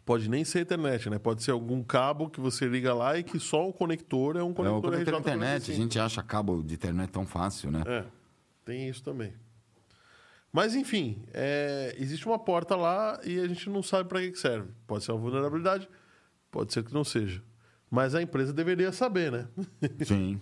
Pode 0.04 0.28
nem 0.28 0.44
ser 0.44 0.60
internet, 0.60 1.08
né? 1.08 1.18
Pode 1.18 1.42
ser 1.42 1.52
algum 1.52 1.82
cabo 1.82 2.28
que 2.28 2.38
você 2.38 2.66
liga 2.66 2.92
lá 2.92 3.18
e 3.18 3.22
que 3.22 3.38
só 3.40 3.66
o 3.66 3.72
conector 3.72 4.36
é 4.36 4.42
um 4.42 4.50
É 4.50 4.54
conector 4.54 4.78
o 4.78 4.82
conector 4.82 5.14
da 5.14 5.20
internet. 5.20 5.70
A 5.70 5.74
RJ45. 5.74 5.76
gente 5.76 5.98
acha 5.98 6.22
cabo 6.22 6.62
de 6.62 6.74
internet 6.74 7.10
tão 7.10 7.24
fácil, 7.26 7.70
né? 7.70 7.82
É, 7.86 8.04
tem 8.64 8.88
isso 8.88 9.02
também. 9.02 9.32
Mas, 10.52 10.74
enfim, 10.74 11.24
é, 11.32 11.96
existe 11.98 12.26
uma 12.26 12.38
porta 12.38 12.76
lá 12.76 13.18
e 13.24 13.40
a 13.40 13.48
gente 13.48 13.68
não 13.70 13.82
sabe 13.82 14.08
para 14.08 14.20
que, 14.20 14.36
serve. 14.36 14.68
Pode 14.86 15.02
ser 15.04 15.12
uma 15.12 15.20
vulnerabilidade, 15.20 15.88
pode 16.50 16.72
ser 16.72 16.84
que 16.84 16.92
não 16.92 17.02
seja. 17.02 17.42
Mas 17.90 18.14
a 18.14 18.20
empresa 18.20 18.52
deveria 18.52 18.92
saber, 18.92 19.32
né? 19.32 19.48
Sim. 20.04 20.40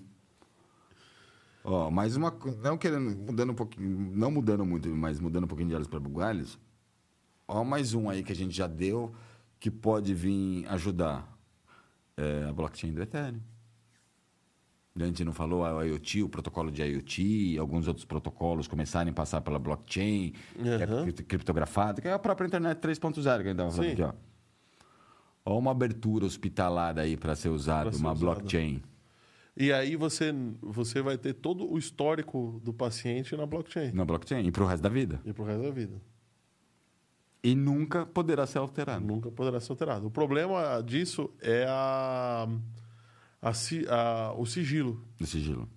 Ó, 1.65 1.91
mais 1.91 2.17
uma. 2.17 2.37
Não 2.63 2.77
querendo. 2.77 3.17
Mudando 3.17 3.51
um 3.51 3.55
pouquinho. 3.55 4.11
Não 4.13 4.31
mudando 4.31 4.67
muito, 4.67 4.89
mas 4.89 5.21
mudando 5.21 5.45
um 5.45 5.49
pouquinho 5.49 5.69
de 5.69 5.75
olhos 5.77 5.87
para 5.87 6.01
bugalhos. 6.01 6.59
Ó, 7.47 7.63
mais 7.63 7.95
um 7.95 8.11
aí 8.11 8.23
que 8.23 8.33
a 8.33 8.37
gente 8.37 8.55
já 8.55 8.67
deu 8.67 9.15
que 9.63 9.71
pode 9.71 10.13
vir 10.13 10.67
ajudar. 10.71 11.39
É 12.17 12.47
a 12.49 12.53
blockchain 12.53 12.93
do 12.93 13.01
Ethereum. 13.01 13.41
A 14.99 15.05
gente 15.05 15.25
não 15.25 15.33
falou 15.33 15.65
a 15.65 15.85
IoT, 15.85 16.25
o 16.25 16.29
protocolo 16.29 16.69
de 16.69 16.83
IoT, 16.83 17.57
alguns 17.59 17.87
outros 17.87 18.05
protocolos 18.05 18.67
começarem 18.67 19.13
a 19.13 19.15
passar 19.15 19.41
pela 19.41 19.61
blockchain, 19.61 20.33
que 20.33 21.21
é 21.21 21.23
criptografado, 21.23 22.03
que 22.03 22.09
é 22.09 22.13
a 22.13 22.19
própria 22.19 22.49
internet 22.49 22.77
3.0 22.79 23.23
que 23.23 23.29
a 23.29 23.37
gente 23.37 23.51
estava 23.53 23.71
falando 23.71 23.87
Sim. 23.87 23.93
aqui, 23.93 24.03
ó. 24.03 24.13
Ó 25.45 25.59
uma 25.59 25.71
abertura 25.71 26.27
hospitalar 26.27 26.99
aí 26.99 27.17
para 27.17 27.37
ser 27.37 27.57
ser 27.57 27.71
uma 27.71 28.13
usado. 28.13 28.19
blockchain. 28.19 28.83
E 29.57 29.73
aí 29.73 29.95
você, 29.95 30.35
você 30.61 31.01
vai 31.01 31.17
ter 31.17 31.35
todo 31.35 31.73
o 31.73 31.79
histórico 31.79 32.61
do 32.65 32.73
paciente 32.75 33.37
na 33.37 33.47
blockchain. 33.47 33.93
Na 33.93 34.05
blockchain, 34.05 34.45
e 34.45 34.51
para 34.51 34.65
o 34.65 34.67
resto 34.67 34.83
da 34.83 34.89
vida. 34.89 35.21
E 35.25 35.33
pro 35.33 35.45
resto 35.45 35.63
da 35.63 35.71
vida. 35.71 36.12
E 37.45 37.55
nunca 37.55 38.07
poderá 38.07 38.47
ser 38.47 38.59
alterado. 38.59 39.05
Nunca 39.05 39.31
poderá 39.31 39.59
ser 39.59 39.73
alterado. 39.73 40.07
O 40.07 40.11
problema 40.11 40.81
disso 40.83 41.29
é 41.41 41.65
a, 41.69 42.47
a 43.43 43.51
a- 43.51 44.35
o 44.37 44.47
sigilo. 44.47 45.05
Do 45.19 45.27
sigilo. 45.27 45.69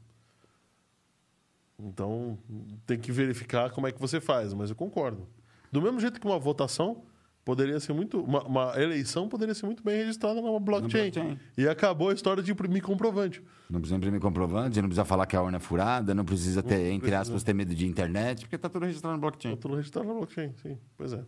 Então, 1.77 2.37
tem 2.85 2.97
que 2.99 3.11
verificar 3.11 3.69
como 3.71 3.87
é 3.87 3.91
que 3.91 3.99
você 3.99 4.21
faz, 4.21 4.53
mas 4.53 4.69
eu 4.69 4.75
concordo. 4.75 5.27
Do 5.71 5.81
mesmo 5.81 5.99
jeito 5.99 6.21
que 6.21 6.25
uma 6.27 6.39
votação 6.39 7.03
poderia 7.43 7.79
ser 7.79 7.91
muito. 7.93 8.21
Uma, 8.21 8.43
uma 8.43 8.81
eleição 8.81 9.27
poderia 9.27 9.53
ser 9.53 9.65
muito 9.65 9.83
bem 9.83 9.97
registrada 9.97 10.39
numa 10.41 10.59
blockchain. 10.59 11.11
blockchain. 11.11 11.39
E 11.57 11.67
acabou 11.67 12.09
a 12.09 12.13
história 12.13 12.41
de 12.41 12.51
imprimir 12.51 12.81
comprovante. 12.81 13.41
Não 13.69 13.79
precisa 13.81 13.97
imprimir 13.97 14.21
comprovante, 14.21 14.79
não 14.81 14.87
precisa 14.87 15.03
falar 15.03 15.25
que 15.25 15.35
a 15.35 15.41
urna 15.41 15.57
é 15.57 15.59
furada, 15.59 16.15
não 16.15 16.23
precisa 16.23 16.63
ter, 16.63 16.91
entre 16.91 17.13
aspas, 17.13 17.43
ter 17.43 17.53
medo 17.53 17.75
de 17.75 17.85
internet, 17.85 18.41
porque 18.41 18.55
está 18.55 18.69
tudo 18.69 18.85
registrado 18.85 19.15
na 19.15 19.19
blockchain. 19.19 19.55
tudo 19.57 19.75
registrado 19.75 20.07
na 20.07 20.13
blockchain, 20.13 20.53
sim. 20.61 20.77
Pois 20.95 21.11
é. 21.11 21.23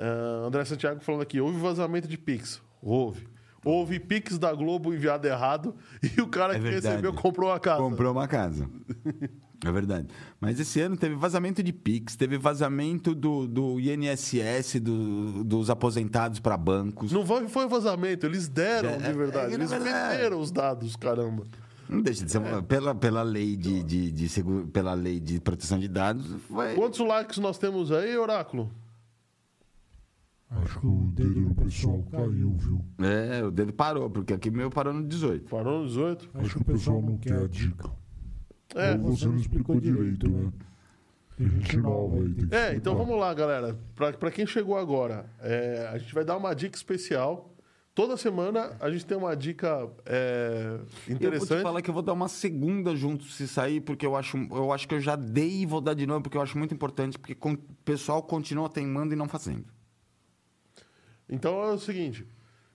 Ah, 0.00 0.46
André 0.46 0.64
Santiago 0.64 1.00
falando 1.00 1.22
aqui: 1.22 1.40
houve 1.40 1.58
vazamento 1.58 2.08
de 2.08 2.16
Pix. 2.16 2.60
Houve. 2.82 3.28
Houve 3.62 4.00
Pix 4.00 4.38
da 4.38 4.54
Globo 4.54 4.94
enviado 4.94 5.26
errado 5.28 5.74
e 6.16 6.20
o 6.22 6.26
cara 6.28 6.54
É 6.54 6.56
que 6.56 6.62
verdade. 6.62 6.86
recebeu 6.88 7.12
comprou 7.12 7.52
a 7.52 7.60
casa. 7.60 7.82
Comprou 7.82 8.12
uma 8.12 8.26
casa. 8.26 8.68
É 9.62 9.70
verdade. 9.70 10.08
Mas 10.40 10.58
esse 10.58 10.80
ano 10.80 10.96
teve 10.96 11.14
vazamento 11.16 11.62
de 11.62 11.70
Pix, 11.70 12.16
teve 12.16 12.38
vazamento 12.38 13.14
do, 13.14 13.46
do 13.46 13.78
INSS, 13.78 14.80
do- 14.80 15.44
dos 15.44 15.68
aposentados 15.68 16.40
para 16.40 16.56
bancos. 16.56 17.12
Não 17.12 17.26
foi, 17.26 17.68
vazamento, 17.68 18.24
eles 18.24 18.48
deram 18.48 18.88
É, 18.88 18.96
de 18.96 19.12
verdade. 19.12 19.52
é, 19.52 19.54
eles 19.56 19.70
é 19.70 19.78
venderam 19.78 20.40
os 20.40 20.50
dados, 20.50 20.96
caramba. 20.96 21.44
Não 21.86 22.00
deixa 22.00 22.24
de 22.24 22.32
ser. 22.32 22.38
uma- 22.38 22.62
Pela, 22.62 22.94
pela, 22.94 23.22
lei 23.22 23.54
de, 23.54 23.82
de, 23.82 24.10
de 24.10 24.28
seguro, 24.30 24.66
pela 24.66 24.94
lei 24.94 25.20
de 25.20 25.38
proteção 25.38 25.78
de 25.78 25.88
dados, 25.88 26.24
foi. 26.48 26.72
Quantos 26.74 26.98
likes 27.00 27.36
nós 27.36 27.58
temos 27.58 27.92
aí, 27.92 28.16
Oráculo? 28.16 28.72
Acho 30.50 30.80
que 30.80 30.86
o 30.86 31.12
dedo 31.14 31.40
do 31.48 31.54
pessoal 31.54 32.04
caiu, 32.10 32.52
viu? 32.56 32.84
É, 32.98 33.44
o 33.44 33.52
dedo 33.52 33.72
parou, 33.72 34.10
porque 34.10 34.34
aqui 34.34 34.50
meu 34.50 34.68
parou 34.68 34.92
no 34.92 35.06
18. 35.06 35.48
Parou 35.48 35.82
no 35.82 35.86
18? 35.86 36.28
Acho 36.34 36.56
que 36.56 36.62
o 36.62 36.64
pessoal 36.64 37.00
não 37.00 37.16
quer 37.16 37.44
a 37.44 37.46
dica. 37.46 37.88
É. 38.74 38.94
Ou 38.94 39.16
você 39.16 39.26
não 39.26 39.36
explicou 39.36 39.80
direito, 39.80 40.28
né? 40.28 40.52
Tem 41.36 41.48
gente 41.48 41.76
nova 41.78 42.16
aí, 42.16 42.34
tem 42.34 42.48
que 42.48 42.54
É, 42.54 42.74
então 42.74 42.96
vamos 42.96 43.18
lá, 43.18 43.32
galera. 43.32 43.78
Pra, 43.94 44.12
pra 44.12 44.30
quem 44.30 44.44
chegou 44.44 44.76
agora, 44.76 45.24
é, 45.40 45.88
a 45.92 45.98
gente 45.98 46.12
vai 46.12 46.24
dar 46.24 46.36
uma 46.36 46.52
dica 46.52 46.76
especial. 46.76 47.54
Toda 47.94 48.16
semana 48.16 48.76
a 48.80 48.90
gente 48.90 49.06
tem 49.06 49.16
uma 49.16 49.36
dica 49.36 49.88
é, 50.06 50.72
Eu 50.72 50.78
vou 50.78 50.86
te 51.06 51.12
interessante. 51.12 51.62
falar 51.62 51.82
que 51.82 51.90
eu 51.90 51.94
vou 51.94 52.02
dar 52.02 52.12
uma 52.12 52.28
segunda 52.28 52.94
junto 52.96 53.24
se 53.24 53.46
sair, 53.46 53.80
porque 53.80 54.06
eu 54.06 54.16
acho, 54.16 54.36
eu 54.50 54.72
acho 54.72 54.88
que 54.88 54.94
eu 54.94 55.00
já 55.00 55.16
dei 55.16 55.62
e 55.62 55.66
vou 55.66 55.80
dar 55.80 55.94
de 55.94 56.06
novo, 56.06 56.22
porque 56.22 56.36
eu 56.36 56.42
acho 56.42 56.58
muito 56.58 56.74
importante, 56.74 57.18
porque 57.18 57.36
o 57.40 57.56
pessoal 57.84 58.22
continua 58.22 58.68
teimando 58.68 59.12
e 59.12 59.16
não 59.16 59.28
fazendo. 59.28 59.64
Então 61.30 61.62
é 61.62 61.72
o 61.72 61.78
seguinte: 61.78 62.26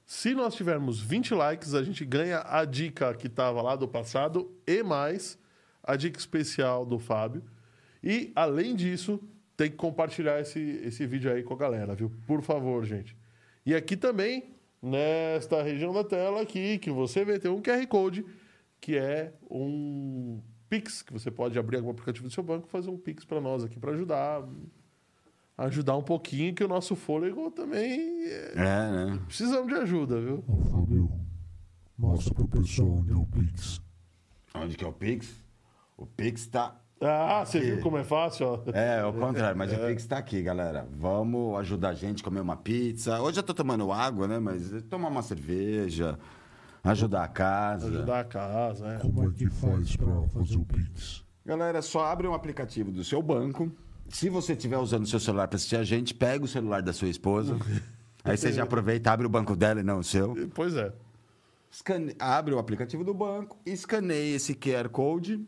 se 0.06 0.34
nós 0.34 0.56
tivermos 0.56 1.02
20 1.02 1.34
likes, 1.34 1.73
a 1.73 1.84
gente 1.84 2.06
ganha 2.06 2.41
a 2.45 2.64
dica 2.64 3.14
que 3.14 3.27
estava 3.27 3.61
lá 3.61 3.76
do 3.76 3.88
passado 3.88 4.52
e 4.65 4.82
mais 4.82 5.38
a 5.84 5.95
dica 5.95 6.18
especial 6.18 6.86
do 6.86 6.98
Fábio. 6.98 7.44
E, 8.03 8.32
além 8.36 8.76
disso, 8.76 9.19
tem 9.57 9.69
que 9.69 9.76
compartilhar 9.76 10.40
esse, 10.40 10.60
esse 10.84 11.06
vídeo 11.06 11.32
aí 11.32 11.44
com 11.44 11.53
a 11.53 11.57
galera, 11.57 11.95
viu? 11.95 12.11
Por 12.27 12.41
favor, 12.41 12.86
gente. 12.86 13.15
E 13.65 13.73
aqui 13.73 13.98
também, 13.98 14.56
nesta 14.82 15.61
região 15.64 15.91
da 15.91 16.03
tela 16.03 16.41
aqui, 16.41 16.77
que 16.77 16.91
você 16.91 17.26
vê, 17.26 17.40
tem 17.40 17.49
um 17.49 17.61
QR 17.61 17.86
Code, 17.88 18.23
que 18.80 18.95
é 18.95 19.34
um 19.49 20.40
Pix, 20.69 21.02
que 21.02 21.14
você 21.14 21.32
pode 21.32 21.57
abrir 21.57 21.77
algum 21.77 21.90
aplicativo 21.90 22.27
do 22.27 22.34
seu 22.34 22.44
banco 22.44 22.68
e 22.68 22.72
fazer 22.72 22.90
um 22.91 22.98
Pix 22.98 23.26
para 23.26 23.41
nós 23.41 23.64
aqui, 23.64 23.80
para 23.80 23.91
ajudar 23.91 24.48
ajudar 25.57 25.95
um 25.98 26.02
pouquinho, 26.03 26.53
que 26.53 26.64
o 26.64 26.68
nosso 26.68 26.95
fôlego 26.95 27.49
também 27.52 28.23
é, 28.27 28.52
É, 28.56 28.91
né? 28.91 29.19
precisamos 29.27 29.68
de 29.68 29.76
ajuda, 29.76 30.19
viu? 30.19 30.44
Ô, 30.48 30.57
Fábio, 30.65 31.11
mostra 31.98 32.34
pro 32.34 32.48
pessoal 32.48 32.90
onde 32.90 33.11
é 33.11 33.15
o 33.15 33.26
Pix. 33.26 33.82
Onde 34.53 34.76
que 34.77 34.84
é 34.84 34.88
o 34.88 34.94
Pix? 34.94 35.34
O 35.98 36.06
Pix 36.06 36.48
tá. 36.48 36.80
Ah, 37.02 37.45
você 37.45 37.57
Aqui. 37.57 37.68
viu 37.72 37.82
como 37.82 37.98
é 37.98 38.03
fácil? 38.06 38.48
Ó? 38.48 38.64
É, 38.72 39.02
ao 39.02 39.14
contrário, 39.14 39.57
mas 39.57 39.72
o 39.72 39.77
Pix 39.77 40.06
tá 40.07 40.18
aqui, 40.18 40.41
galera. 40.41 40.88
Vamos 40.91 41.60
ajudar 41.60 41.90
a 41.90 41.94
gente 41.94 42.22
a 42.22 42.23
comer 42.23 42.40
uma 42.40 42.56
pizza. 42.56 43.22
Hoje 43.22 43.40
eu 43.40 43.44
tô 43.44 43.53
tomando 43.53 43.91
água, 43.91 44.27
né? 44.27 44.40
Mas 44.40 44.72
tomar 44.90 45.10
uma 45.10 45.22
cerveja, 45.22 46.18
ajudar 46.84 47.23
a 47.26 47.27
casa. 47.27 47.88
Ajudar 47.88 48.19
a 48.22 48.23
casa, 48.23 48.88
é. 48.94 48.98
Como 48.99 49.30
é 49.30 49.32
que 49.34 49.49
faz 49.49 49.95
pra 49.98 50.22
fazer 50.30 50.57
o 50.57 50.65
Pix? 50.65 51.23
Galera, 51.45 51.82
só 51.82 52.06
abre 52.06 52.27
um 52.27 52.34
aplicativo 52.34 52.91
do 52.91 53.03
seu 53.03 53.22
banco. 53.22 53.69
Se 54.10 54.30
você 54.30 54.53
estiver 54.53 54.77
usando 54.77 55.03
o 55.03 55.07
seu 55.07 55.19
celular 55.19 55.48
para 55.48 55.56
assistir 55.57 55.76
a 55.76 55.84
gente, 55.84 56.14
pega 56.14 56.44
o 56.45 56.48
celular 56.48 56.82
da 56.82 56.94
sua 56.94 57.10
esposa. 57.10 57.57
Aí 58.23 58.38
você 58.38 58.52
já 58.52 58.64
aproveita, 58.64 59.11
abre 59.11 59.26
o 59.26 59.30
banco 59.30 59.56
dela 59.56 59.80
e 59.82 59.84
não 59.84 59.99
o 59.99 60.03
seu. 60.03 60.36
Pois 60.53 60.76
é. 60.76 60.91
Escane... 61.72 62.15
Abre 62.18 62.53
o 62.53 62.60
aplicativo 62.60 63.03
do 63.03 63.14
banco, 63.14 63.57
escaneia 63.65 64.36
esse 64.36 64.56
QR 64.56 64.90
Code. 64.90 65.45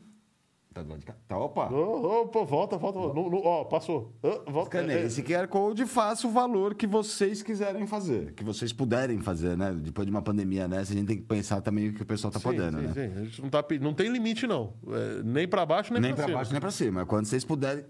Tá 0.74 0.84
do 0.84 0.90
lado 0.90 1.00
de 1.00 1.06
cá? 1.08 1.16
Tá, 1.28 1.38
opa. 1.40 1.72
Ô, 1.74 2.22
Opa, 2.24 2.44
volta, 2.44 2.78
volta. 2.78 3.00
ó, 3.00 3.64
passou. 3.64 4.14
Ah, 4.22 4.52
volta. 4.52 4.78
Escaneia 4.78 5.00
É, 5.00 5.06
esse 5.06 5.24
QR 5.24 5.48
Code 5.48 5.84
e 5.84 5.88
faça 5.88 6.28
o 6.28 6.32
valor 6.32 6.76
que 6.76 6.86
vocês 6.86 7.42
quiserem 7.42 7.88
fazer. 7.88 8.34
Que 8.34 8.44
vocês 8.44 8.72
puderem 8.72 9.20
fazer, 9.22 9.58
né? 9.58 9.74
Depois 9.74 10.06
de 10.06 10.12
uma 10.12 10.22
pandemia 10.22 10.68
nessa, 10.68 10.94
a 10.94 10.96
gente 10.96 11.08
tem 11.08 11.18
que 11.18 11.24
pensar 11.24 11.62
também 11.62 11.90
o 11.90 11.94
que 11.94 12.04
o 12.04 12.06
pessoal 12.06 12.30
tá 12.32 12.38
sim, 12.38 12.44
podendo, 12.44 12.78
sim, 12.78 12.84
né? 12.84 12.94
sim. 12.94 13.20
A 13.20 13.24
gente 13.24 13.42
não, 13.42 13.50
tá, 13.50 13.66
não 13.82 13.94
tem 13.94 14.10
limite, 14.12 14.46
não. 14.46 14.74
É, 14.90 15.24
nem 15.24 15.48
para 15.48 15.66
baixo, 15.66 15.92
nem, 15.94 16.00
Nem 16.02 16.12
para 16.12 16.18
para 16.18 16.26
cima. 16.28 16.38
baixo, 16.38 16.52
nem 16.52 16.62
para 16.62 16.72
cima. 16.72 17.06
Quando 17.08 17.26
vocês 17.26 17.44
puderem, 17.44 17.84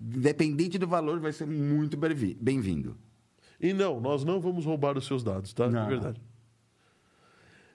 independente 0.00 0.78
do 0.78 0.86
valor, 0.86 1.20
vai 1.20 1.32
ser 1.32 1.46
muito 1.46 1.96
bem-vi- 1.96 2.36
bem-vindo. 2.40 2.96
E 3.60 3.72
não, 3.74 4.00
nós 4.00 4.24
não 4.24 4.40
vamos 4.40 4.64
roubar 4.64 4.96
os 4.96 5.06
seus 5.06 5.22
dados, 5.22 5.52
tá? 5.52 5.68
Não. 5.68 5.82
De 5.84 5.88
verdade. 5.90 6.20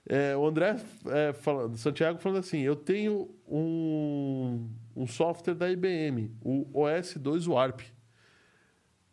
É, 0.07 0.35
o 0.35 0.45
André 0.45 0.79
é, 1.07 1.33
falando, 1.33 1.77
Santiago 1.77 2.19
falando 2.19 2.39
assim: 2.39 2.59
eu 2.59 2.75
tenho 2.75 3.29
um, 3.47 4.67
um 4.95 5.07
software 5.07 5.53
da 5.55 5.69
IBM, 5.69 6.31
o 6.41 6.65
OS2 6.73 7.47
Warp. 7.47 7.81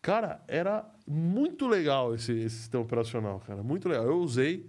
Cara, 0.00 0.42
era 0.48 0.84
muito 1.06 1.68
legal 1.68 2.14
esse, 2.14 2.32
esse 2.32 2.56
sistema 2.56 2.82
operacional, 2.82 3.40
cara. 3.40 3.62
Muito 3.62 3.88
legal. 3.88 4.04
Eu 4.04 4.18
usei 4.18 4.66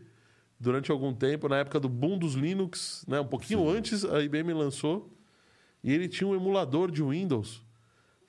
durante 0.59 0.91
algum 0.91 1.13
tempo, 1.13 1.49
na 1.49 1.57
época 1.57 1.79
do 1.79 1.89
boom 1.89 2.17
dos 2.17 2.35
Linux, 2.35 3.03
né? 3.07 3.19
um 3.19 3.25
pouquinho 3.27 3.67
antes 3.67 4.05
a 4.05 4.21
IBM 4.21 4.53
lançou. 4.53 5.09
E 5.83 5.91
ele 5.91 6.07
tinha 6.07 6.27
um 6.27 6.35
emulador 6.35 6.89
de 6.91 7.01
Windows 7.03 7.62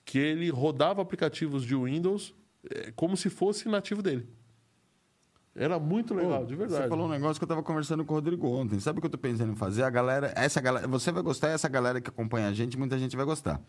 que 0.05 0.19
ele 0.19 0.51
rodava 0.51 1.01
aplicativos 1.01 1.65
de 1.65 1.75
Windows 1.75 2.35
eh, 2.71 2.93
como 2.95 3.17
se 3.17 3.31
fosse 3.31 3.69
nativo 3.69 4.03
dele. 4.03 4.29
Era 5.55 5.79
muito 5.79 6.13
legal, 6.15 6.41
Pô, 6.41 6.47
de 6.47 6.57
verdade. 6.57 6.83
Você 6.83 6.89
falou 6.89 7.07
um 7.07 7.11
negócio 7.11 7.39
que 7.39 7.45
eu 7.45 7.49
tava 7.49 7.63
conversando 7.63 8.05
com 8.05 8.13
o 8.13 8.17
Rodrigo 8.17 8.49
ontem. 8.49 8.81
Sabe 8.81 8.99
o 8.99 9.01
que 9.01 9.07
eu 9.07 9.11
tô 9.11 9.19
pensando 9.19 9.53
em 9.53 9.57
fazer? 9.57 9.85
A 9.85 9.91
galera, 9.91 10.33
essa 10.35 10.61
galera, 10.61 10.89
você 10.89 11.13
vai 11.13 11.23
gostar, 11.23 11.49
essa 11.49 11.69
galera 11.69 12.01
que 12.01 12.11
acompanha 12.11 12.49
a 12.49 12.53
gente, 12.53 12.77
muita 12.77 12.99
gente 12.99 13.17
vai 13.17 13.25
gostar. 13.25 13.61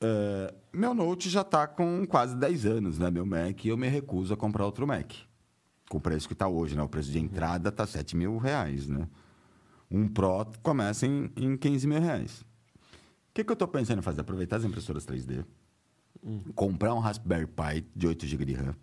É, 0.00 0.54
meu 0.72 0.92
Note 0.92 1.30
já 1.30 1.42
tá 1.42 1.66
com 1.66 2.06
quase 2.06 2.36
10 2.36 2.66
anos, 2.66 2.98
né? 2.98 3.10
Meu 3.10 3.24
Mac, 3.24 3.64
e 3.64 3.68
eu 3.68 3.78
me 3.78 3.88
recuso 3.88 4.34
a 4.34 4.36
comprar 4.36 4.66
outro 4.66 4.86
Mac. 4.86 5.10
Com 5.88 5.96
o 5.96 6.00
preço 6.00 6.28
que 6.28 6.34
tá 6.34 6.46
hoje, 6.46 6.76
né? 6.76 6.82
O 6.82 6.88
preço 6.88 7.10
de 7.10 7.18
entrada 7.18 7.72
tá 7.72 7.86
7 7.86 8.14
mil 8.14 8.36
reais, 8.36 8.88
né? 8.88 9.08
Um 9.90 10.06
Pro 10.06 10.46
começa 10.62 11.06
em, 11.06 11.30
em 11.34 11.56
15 11.56 11.86
mil 11.86 12.00
reais. 12.00 12.44
O 13.30 13.34
que, 13.34 13.44
que 13.44 13.52
eu 13.52 13.56
tô 13.56 13.68
pensando 13.68 13.98
em 13.98 14.02
fazer? 14.02 14.20
Aproveitar 14.20 14.56
as 14.56 14.64
impressoras 14.64 15.06
3D, 15.06 15.44
comprar 16.54 16.94
um 16.94 16.98
Raspberry 16.98 17.46
Pi 17.46 17.86
de 17.94 18.06
8 18.06 18.26
GB 18.26 18.44
de 18.44 18.54
RAM, 18.54 18.74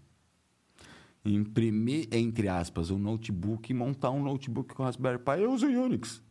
imprimir, 1.26 2.08
entre 2.12 2.48
aspas, 2.48 2.90
um 2.90 2.98
notebook 2.98 3.70
e 3.70 3.74
montar 3.74 4.12
um 4.12 4.24
notebook 4.24 4.74
com 4.74 4.84
Raspberry 4.84 5.20
Pi, 5.20 5.42
eu 5.42 5.52
uso 5.52 5.66
Unix. 5.66 6.22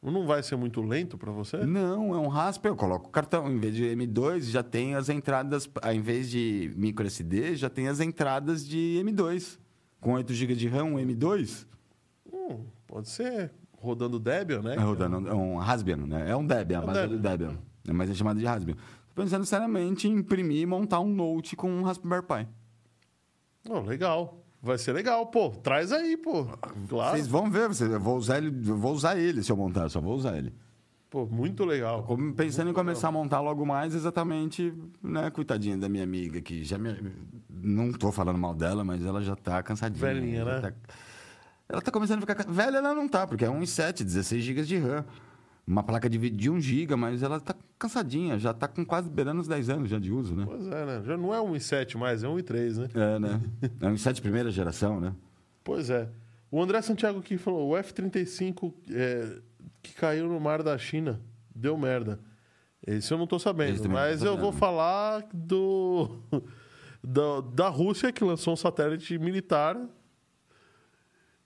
Não 0.00 0.26
vai 0.26 0.42
ser 0.44 0.56
muito 0.56 0.80
lento 0.80 1.18
para 1.18 1.32
você? 1.32 1.66
Não, 1.66 2.14
é 2.14 2.18
um 2.18 2.28
Raspberry, 2.28 2.72
eu 2.72 2.76
coloco 2.76 3.08
o 3.08 3.10
cartão. 3.10 3.50
Em 3.50 3.58
vez 3.58 3.74
de 3.74 3.84
M2, 3.84 4.42
já 4.42 4.62
tem 4.62 4.94
as 4.94 5.08
entradas, 5.08 5.68
ao 5.82 5.92
invés 5.92 6.30
de 6.30 6.72
micro 6.76 7.04
SD, 7.06 7.56
já 7.56 7.68
tem 7.68 7.88
as 7.88 7.98
entradas 7.98 8.66
de 8.66 9.02
M2. 9.04 9.58
Com 10.00 10.12
8 10.12 10.32
GB 10.32 10.54
de 10.54 10.68
RAM, 10.68 10.84
um 10.84 10.94
M2. 10.96 11.66
Hum, 12.32 12.64
Pode 12.86 13.08
ser 13.08 13.52
rodando 13.80 14.18
Debian, 14.18 14.60
né? 14.62 14.74
É 14.74 14.78
rodando, 14.80 15.28
é 15.28 15.34
um 15.34 15.56
Raspbian, 15.56 15.96
né? 15.98 16.30
É 16.30 16.36
um 16.36 16.46
Debian, 16.46 16.78
a 16.78 16.80
É 16.80 16.84
um 16.84 16.86
base 16.86 17.00
Debian. 17.00 17.16
do 17.16 17.22
Debian. 17.22 17.58
É, 17.88 17.92
mas 17.92 18.10
é 18.10 18.14
chamado 18.14 18.38
de 18.38 18.44
Raspbian. 18.46 18.74
Tô 19.14 19.22
pensando 19.22 19.44
seriamente 19.46 20.06
em 20.08 20.12
imprimir 20.12 20.62
e 20.62 20.66
montar 20.66 21.00
um 21.00 21.08
Note 21.08 21.56
com 21.56 21.70
um 21.70 21.82
Raspberry 21.82 22.22
Pi. 22.22 22.48
Oh, 23.68 23.80
legal. 23.80 24.44
Vai 24.62 24.76
ser 24.78 24.92
legal, 24.92 25.26
pô. 25.26 25.50
Traz 25.50 25.92
aí, 25.92 26.16
pô. 26.16 26.44
Claro. 26.88 27.16
Vocês 27.16 27.26
vão 27.28 27.50
ver, 27.50 27.68
vocês- 27.68 27.90
eu 27.90 28.00
vou 28.00 28.16
usar 28.16 28.38
ele, 28.38 28.48
eu 28.68 28.76
vou 28.76 28.92
usar 28.92 29.16
ele 29.16 29.42
se 29.42 29.52
eu 29.52 29.56
montar, 29.56 29.84
eu 29.84 29.90
só 29.90 30.00
vou 30.00 30.14
usar 30.16 30.36
ele. 30.36 30.52
Pô, 31.10 31.24
muito 31.26 31.64
legal. 31.64 32.02
Como 32.02 32.34
pensando 32.34 32.62
em 32.62 32.64
Muito 32.66 32.76
começar 32.76 33.08
a 33.08 33.12
montar 33.12 33.40
logo 33.40 33.64
mais, 33.64 33.94
exatamente, 33.94 34.74
né, 35.02 35.30
coitadinha 35.30 35.76
da 35.78 35.88
minha 35.88 36.02
amiga, 36.04 36.40
que 36.40 36.64
já 36.64 36.76
me... 36.76 36.94
Não 37.48 37.92
tô 37.92 38.12
falando 38.12 38.38
mal 38.38 38.54
dela, 38.54 38.84
mas 38.84 39.02
ela 39.04 39.22
já 39.22 39.34
tá 39.34 39.62
cansadinha. 39.62 39.98
Velhinha, 40.00 40.44
já 40.44 40.60
né? 40.60 40.60
tá- 40.60 40.72
Ela 41.68 41.82
tá 41.82 41.90
começando 41.90 42.18
a 42.18 42.20
ficar... 42.22 42.34
ca- 42.34 42.50
Velha 42.50 42.78
ela 42.78 42.94
não 42.94 43.08
tá, 43.08 43.26
porque 43.26 43.44
é 43.44 43.48
1,7, 43.48 44.02
16 44.04 44.42
GB 44.42 44.62
de 44.62 44.78
RAM. 44.78 45.04
Uma 45.66 45.82
placa 45.82 46.08
de 46.08 46.16
vídeo 46.16 46.38
de 46.38 46.48
1 46.50 46.60
GB, 46.60 46.96
mas 46.96 47.22
ela 47.22 47.38
tá 47.38 47.54
cansadinha, 47.78 48.38
já 48.38 48.54
tá 48.54 48.66
com 48.66 48.84
quase 48.86 49.10
beirando 49.10 49.42
os 49.42 49.46
10 49.48 49.68
anos 49.68 49.90
já 49.90 49.98
de 49.98 50.10
uso, 50.10 50.34
né? 50.34 50.44
Pois 50.46 50.66
é, 50.66 50.86
né? 50.86 51.02
Já 51.04 51.16
não 51.18 51.34
é 51.34 51.38
1,7 51.38 51.98
mais, 51.98 52.24
é 52.24 52.26
1,3, 52.26 52.76
né? 52.78 52.88
É, 52.94 53.18
né? 53.18 53.40
É 53.82 53.86
1,7 53.86 54.22
primeira 54.22 54.50
geração, 54.50 54.98
né? 54.98 55.14
Pois 55.62 55.90
é. 55.90 56.08
O 56.50 56.62
André 56.62 56.80
Santiago 56.80 57.18
aqui 57.18 57.36
falou: 57.36 57.68
o 57.68 57.76
F-35 57.76 58.72
é, 58.90 59.36
que 59.82 59.92
caiu 59.94 60.26
no 60.26 60.40
mar 60.40 60.62
da 60.62 60.78
China 60.78 61.20
deu 61.54 61.76
merda. 61.76 62.18
Esse 62.86 63.12
eu 63.12 63.18
não 63.18 63.26
tô 63.26 63.38
sabendo, 63.38 63.76
não 63.76 63.82
tô 63.82 63.88
mas 63.90 64.22
eu 64.22 64.28
sabendo. 64.28 64.40
vou 64.40 64.52
falar 64.52 65.28
do, 65.34 66.16
do- 67.04 67.42
da 67.42 67.68
Rússia 67.68 68.10
que 68.10 68.24
lançou 68.24 68.54
um 68.54 68.56
satélite 68.56 69.18
militar 69.18 69.76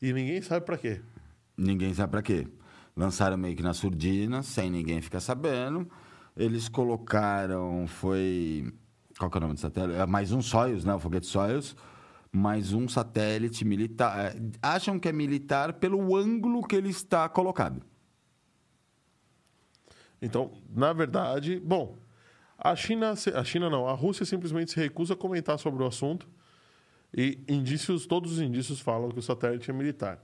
e 0.03 0.12
ninguém 0.12 0.43
sabe 0.43 0.66
pra 0.66 0.77
quê. 0.77 1.01
Ninguém 1.57 1.95
sabe 1.95 2.11
pra 2.11 2.23
quê. 2.23 2.49
Lançaram 2.97 3.39
meio 3.39 3.55
que 3.55 3.62
na 3.62 3.73
surdina, 3.73 4.43
sem 4.43 4.69
ninguém 4.69 5.01
ficar 5.01 5.20
sabendo. 5.20 5.89
Eles 6.37 6.69
colocaram, 6.69 7.87
foi... 7.87 8.74
Qual 9.16 9.31
que 9.31 9.37
é 9.37 9.39
o 9.39 9.41
nome 9.43 9.55
do 9.55 9.61
satélite? 9.61 9.97
É 9.97 10.05
mais 10.05 10.33
um 10.33 10.43
Soyuz, 10.43 10.85
né? 10.85 10.93
O 10.93 10.99
foguete 10.99 11.27
Soyuz. 11.27 11.77
Mais 12.33 12.73
um 12.73 12.89
satélite 12.89 13.65
militar. 13.65 14.19
É, 14.19 14.37
Acham 14.61 14.99
que 14.99 15.09
é 15.09 15.12
militar 15.12 15.74
pelo 15.74 16.16
ângulo 16.16 16.66
que 16.66 16.74
ele 16.74 16.89
está 16.89 17.29
colocado. 17.29 17.81
Então, 20.20 20.51
na 20.69 20.93
verdade, 20.93 21.61
bom, 21.61 21.97
a 22.59 22.74
China, 22.74 23.15
a 23.35 23.45
China 23.45 23.70
não, 23.70 23.87
a 23.87 23.93
Rússia 23.93 24.27
simplesmente 24.27 24.73
se 24.73 24.81
recusa 24.81 25.15
a 25.15 25.16
comentar 25.16 25.59
sobre 25.59 25.83
o 25.83 25.87
assunto 25.87 26.29
e 27.15 27.39
indícios, 27.49 28.07
todos 28.07 28.33
os 28.33 28.41
indícios 28.41 28.81
falam 28.81 29.11
que 29.11 29.19
o 29.19 29.23
satélite 29.23 29.71
é 29.71 29.73
militar. 29.73 30.23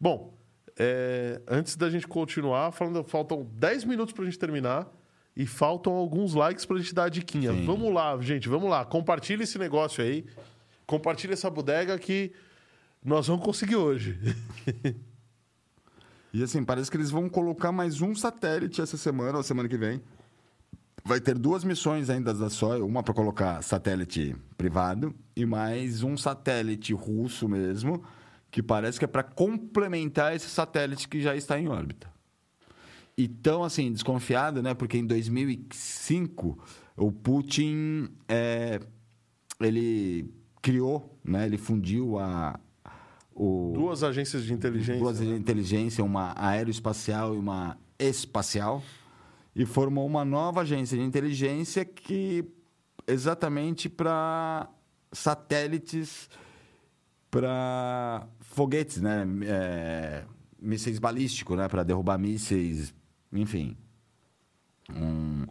Bom, 0.00 0.36
é, 0.78 1.40
antes 1.48 1.76
da 1.76 1.90
gente 1.90 2.06
continuar, 2.06 2.72
falando, 2.72 3.02
faltam 3.04 3.48
10 3.52 3.84
minutos 3.84 4.12
para 4.12 4.22
a 4.22 4.26
gente 4.26 4.38
terminar 4.38 4.90
e 5.36 5.46
faltam 5.46 5.94
alguns 5.94 6.34
likes 6.34 6.64
para 6.64 6.76
a 6.76 6.80
gente 6.80 6.94
dar 6.94 7.04
a 7.04 7.08
diquinha. 7.08 7.52
Sim. 7.52 7.64
Vamos 7.66 7.92
lá, 7.92 8.16
gente, 8.20 8.48
vamos 8.48 8.70
lá, 8.70 8.84
compartilha 8.84 9.42
esse 9.42 9.58
negócio 9.58 10.02
aí, 10.02 10.24
compartilha 10.86 11.32
essa 11.32 11.50
bodega 11.50 11.98
que 11.98 12.32
nós 13.04 13.26
vamos 13.26 13.44
conseguir 13.44 13.76
hoje. 13.76 14.18
E 16.34 16.42
assim, 16.42 16.64
parece 16.64 16.90
que 16.90 16.96
eles 16.96 17.12
vão 17.12 17.28
colocar 17.28 17.70
mais 17.70 18.00
um 18.00 18.12
satélite 18.12 18.80
essa 18.80 18.96
semana 18.96 19.36
ou 19.36 19.44
semana 19.44 19.68
que 19.68 19.76
vem. 19.76 20.02
Vai 21.06 21.20
ter 21.20 21.38
duas 21.38 21.64
missões 21.64 22.08
ainda 22.08 22.32
da 22.32 22.48
Soyuz, 22.48 22.82
uma 22.82 23.02
para 23.02 23.12
colocar 23.12 23.60
satélite 23.62 24.34
privado 24.56 25.14
e 25.36 25.44
mais 25.44 26.02
um 26.02 26.16
satélite 26.16 26.94
russo 26.94 27.46
mesmo, 27.46 28.02
que 28.50 28.62
parece 28.62 28.98
que 28.98 29.04
é 29.04 29.08
para 29.08 29.22
complementar 29.22 30.34
esse 30.34 30.48
satélite 30.48 31.06
que 31.06 31.20
já 31.20 31.36
está 31.36 31.60
em 31.60 31.68
órbita. 31.68 32.10
E 33.18 33.28
tão 33.28 33.62
assim, 33.62 33.92
desconfiado, 33.92 34.62
né? 34.62 34.72
Porque 34.72 34.96
em 34.96 35.06
2005 35.06 36.58
o 36.96 37.12
Putin 37.12 38.08
é, 38.26 38.80
ele 39.60 40.32
criou, 40.62 41.18
né? 41.22 41.44
Ele 41.44 41.58
fundiu 41.58 42.18
a 42.18 42.58
o, 43.34 43.72
Duas 43.74 44.02
agências 44.02 44.44
de 44.44 44.54
inteligência. 44.54 45.02
duas 45.02 45.18
de 45.18 45.28
inteligência, 45.28 46.02
uma 46.02 46.32
aeroespacial 46.34 47.34
e 47.34 47.38
uma 47.38 47.76
espacial, 47.98 48.82
e 49.54 49.64
formou 49.64 50.06
uma 50.06 50.24
nova 50.24 50.62
agência 50.62 50.96
de 50.96 51.04
inteligência 51.04 51.84
que 51.84 52.44
exatamente 53.06 53.88
para 53.88 54.68
satélites, 55.12 56.28
para 57.30 58.26
foguetes, 58.40 59.00
né? 59.00 59.24
É, 59.46 60.24
mísseis 60.60 60.98
balísticos, 60.98 61.56
né? 61.56 61.68
Para 61.68 61.82
derrubar 61.82 62.18
mísseis, 62.18 62.94
enfim. 63.32 63.76
Um, 64.90 65.46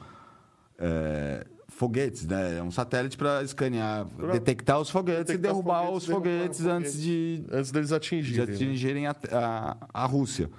é, 0.78 1.46
foguetes, 1.68 2.26
né? 2.26 2.62
Um 2.62 2.72
satélite 2.72 3.18
para 3.18 3.42
escanear, 3.44 4.06
Pra 4.06 4.34
detectar 4.34 4.80
os 4.80 4.90
foguetes 4.90 5.26
detectar 5.28 5.52
e 5.52 5.54
derrubar 5.54 5.86
foguetes, 5.86 6.04
os 6.04 6.08
derrubar 6.08 6.30
foguetes 6.32 6.60
os 6.60 6.66
antes 6.66 6.92
foguetes. 6.94 7.02
de 7.02 7.46
Antes 7.52 7.72
deles 7.72 7.90
de 7.90 7.96
atingirem. 7.96 8.48
né? 8.48 8.54
atingirem 8.54 9.08
a, 9.08 9.16
a, 9.32 9.78
a 9.94 10.06
Rússia. 10.06 10.50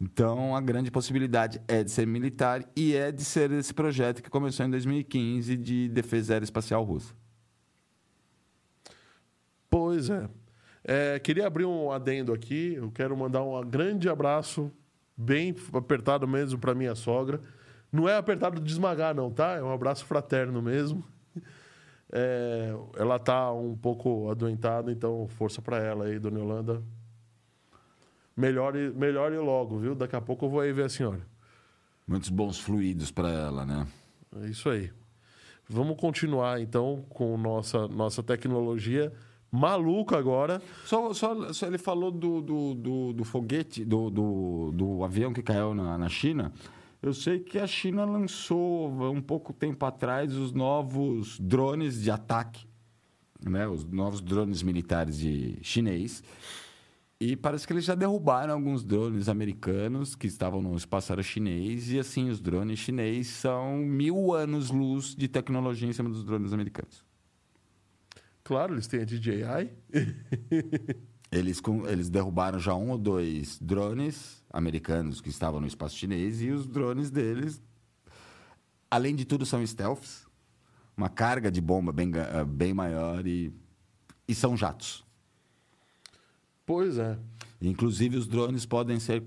Então, 0.00 0.54
a 0.54 0.60
grande 0.60 0.90
possibilidade 0.90 1.60
é 1.66 1.82
de 1.82 1.90
ser 1.90 2.06
militar 2.06 2.64
e 2.76 2.94
é 2.94 3.10
de 3.10 3.24
ser 3.24 3.50
esse 3.50 3.74
projeto 3.74 4.22
que 4.22 4.30
começou 4.30 4.64
em 4.64 4.70
2015 4.70 5.56
de 5.56 5.88
defesa 5.88 6.34
aeroespacial 6.34 6.84
russa. 6.84 7.12
Pois 9.68 10.08
é. 10.08 10.28
É, 10.84 11.18
Queria 11.18 11.46
abrir 11.46 11.64
um 11.64 11.90
adendo 11.90 12.32
aqui. 12.32 12.74
Eu 12.74 12.90
quero 12.92 13.16
mandar 13.16 13.42
um 13.42 13.60
grande 13.68 14.08
abraço, 14.08 14.70
bem 15.16 15.54
apertado 15.72 16.28
mesmo, 16.28 16.58
para 16.60 16.74
minha 16.74 16.94
sogra. 16.94 17.40
Não 17.90 18.08
é 18.08 18.16
apertado 18.16 18.60
de 18.60 18.70
esmagar, 18.70 19.14
não, 19.14 19.30
tá? 19.30 19.56
É 19.56 19.62
um 19.62 19.72
abraço 19.72 20.04
fraterno 20.04 20.62
mesmo. 20.62 21.04
É, 22.10 22.72
ela 22.96 23.18
tá 23.18 23.52
um 23.52 23.76
pouco 23.76 24.30
adoentada, 24.30 24.90
então 24.90 25.26
força 25.28 25.60
para 25.60 25.78
ela 25.78 26.06
aí, 26.06 26.18
dona 26.18 26.38
Yolanda. 26.38 26.82
Melhore, 28.38 28.92
melhore 28.94 29.36
logo, 29.38 29.78
viu? 29.78 29.96
Daqui 29.96 30.14
a 30.14 30.20
pouco 30.20 30.46
eu 30.46 30.48
vou 30.48 30.60
aí 30.60 30.72
ver 30.72 30.84
a 30.84 30.88
senhora. 30.88 31.26
Muitos 32.06 32.28
bons 32.28 32.60
fluidos 32.60 33.10
para 33.10 33.28
ela, 33.30 33.66
né? 33.66 33.84
É 34.40 34.46
isso 34.46 34.70
aí. 34.70 34.92
Vamos 35.68 35.96
continuar 36.00 36.60
então 36.60 37.04
com 37.08 37.36
nossa, 37.36 37.88
nossa 37.88 38.22
tecnologia 38.22 39.12
maluca 39.50 40.16
agora. 40.16 40.62
Só, 40.84 41.12
só, 41.12 41.52
só 41.52 41.66
ele 41.66 41.78
falou 41.78 42.12
do, 42.12 42.40
do, 42.40 42.74
do, 42.74 43.12
do 43.12 43.24
foguete, 43.24 43.84
do, 43.84 44.08
do, 44.08 44.70
do 44.72 45.02
avião 45.02 45.32
que 45.32 45.42
caiu 45.42 45.74
na, 45.74 45.98
na 45.98 46.08
China. 46.08 46.52
Eu 47.02 47.12
sei 47.12 47.40
que 47.40 47.58
a 47.58 47.66
China 47.66 48.04
lançou 48.04 48.88
um 49.10 49.20
pouco 49.20 49.52
tempo 49.52 49.84
atrás 49.84 50.32
os 50.36 50.52
novos 50.52 51.40
drones 51.40 52.00
de 52.00 52.10
ataque, 52.12 52.68
né? 53.44 53.66
os 53.66 53.84
novos 53.84 54.20
drones 54.20 54.62
militares 54.62 55.18
de 55.18 55.58
chinês. 55.60 56.22
E 57.20 57.34
parece 57.34 57.66
que 57.66 57.72
eles 57.72 57.84
já 57.84 57.96
derrubaram 57.96 58.54
alguns 58.54 58.84
drones 58.84 59.28
americanos 59.28 60.14
que 60.14 60.28
estavam 60.28 60.62
no 60.62 60.76
espaço 60.76 61.12
aéreo 61.12 61.24
chinês. 61.24 61.90
E 61.90 61.98
assim, 61.98 62.30
os 62.30 62.40
drones 62.40 62.78
chineses 62.78 63.26
são 63.28 63.78
mil 63.78 64.32
anos-luz 64.32 65.16
de 65.16 65.26
tecnologia 65.26 65.88
em 65.88 65.92
cima 65.92 66.08
dos 66.08 66.22
drones 66.22 66.52
americanos. 66.52 67.04
Claro, 68.44 68.74
eles 68.74 68.86
têm 68.86 69.00
a 69.00 69.04
DJI. 69.04 69.72
Eles, 71.30 71.60
eles 71.86 72.08
derrubaram 72.08 72.58
já 72.58 72.74
um 72.74 72.88
ou 72.88 72.96
dois 72.96 73.58
drones 73.58 74.42
americanos 74.50 75.20
que 75.20 75.28
estavam 75.28 75.60
no 75.60 75.66
espaço 75.66 75.94
chinês 75.94 76.40
e 76.40 76.50
os 76.50 76.66
drones 76.66 77.10
deles, 77.10 77.62
além 78.90 79.14
de 79.14 79.26
tudo, 79.26 79.44
são 79.44 79.66
stealths. 79.66 80.26
Uma 80.96 81.10
carga 81.10 81.50
de 81.50 81.60
bomba 81.60 81.92
bem, 81.92 82.10
bem 82.46 82.72
maior 82.72 83.26
e, 83.26 83.52
e 84.26 84.34
são 84.34 84.56
jatos. 84.56 85.04
Pois 86.68 86.98
é. 86.98 87.16
Inclusive, 87.62 88.18
os 88.18 88.26
drones 88.26 88.66
podem 88.66 89.00
ser 89.00 89.24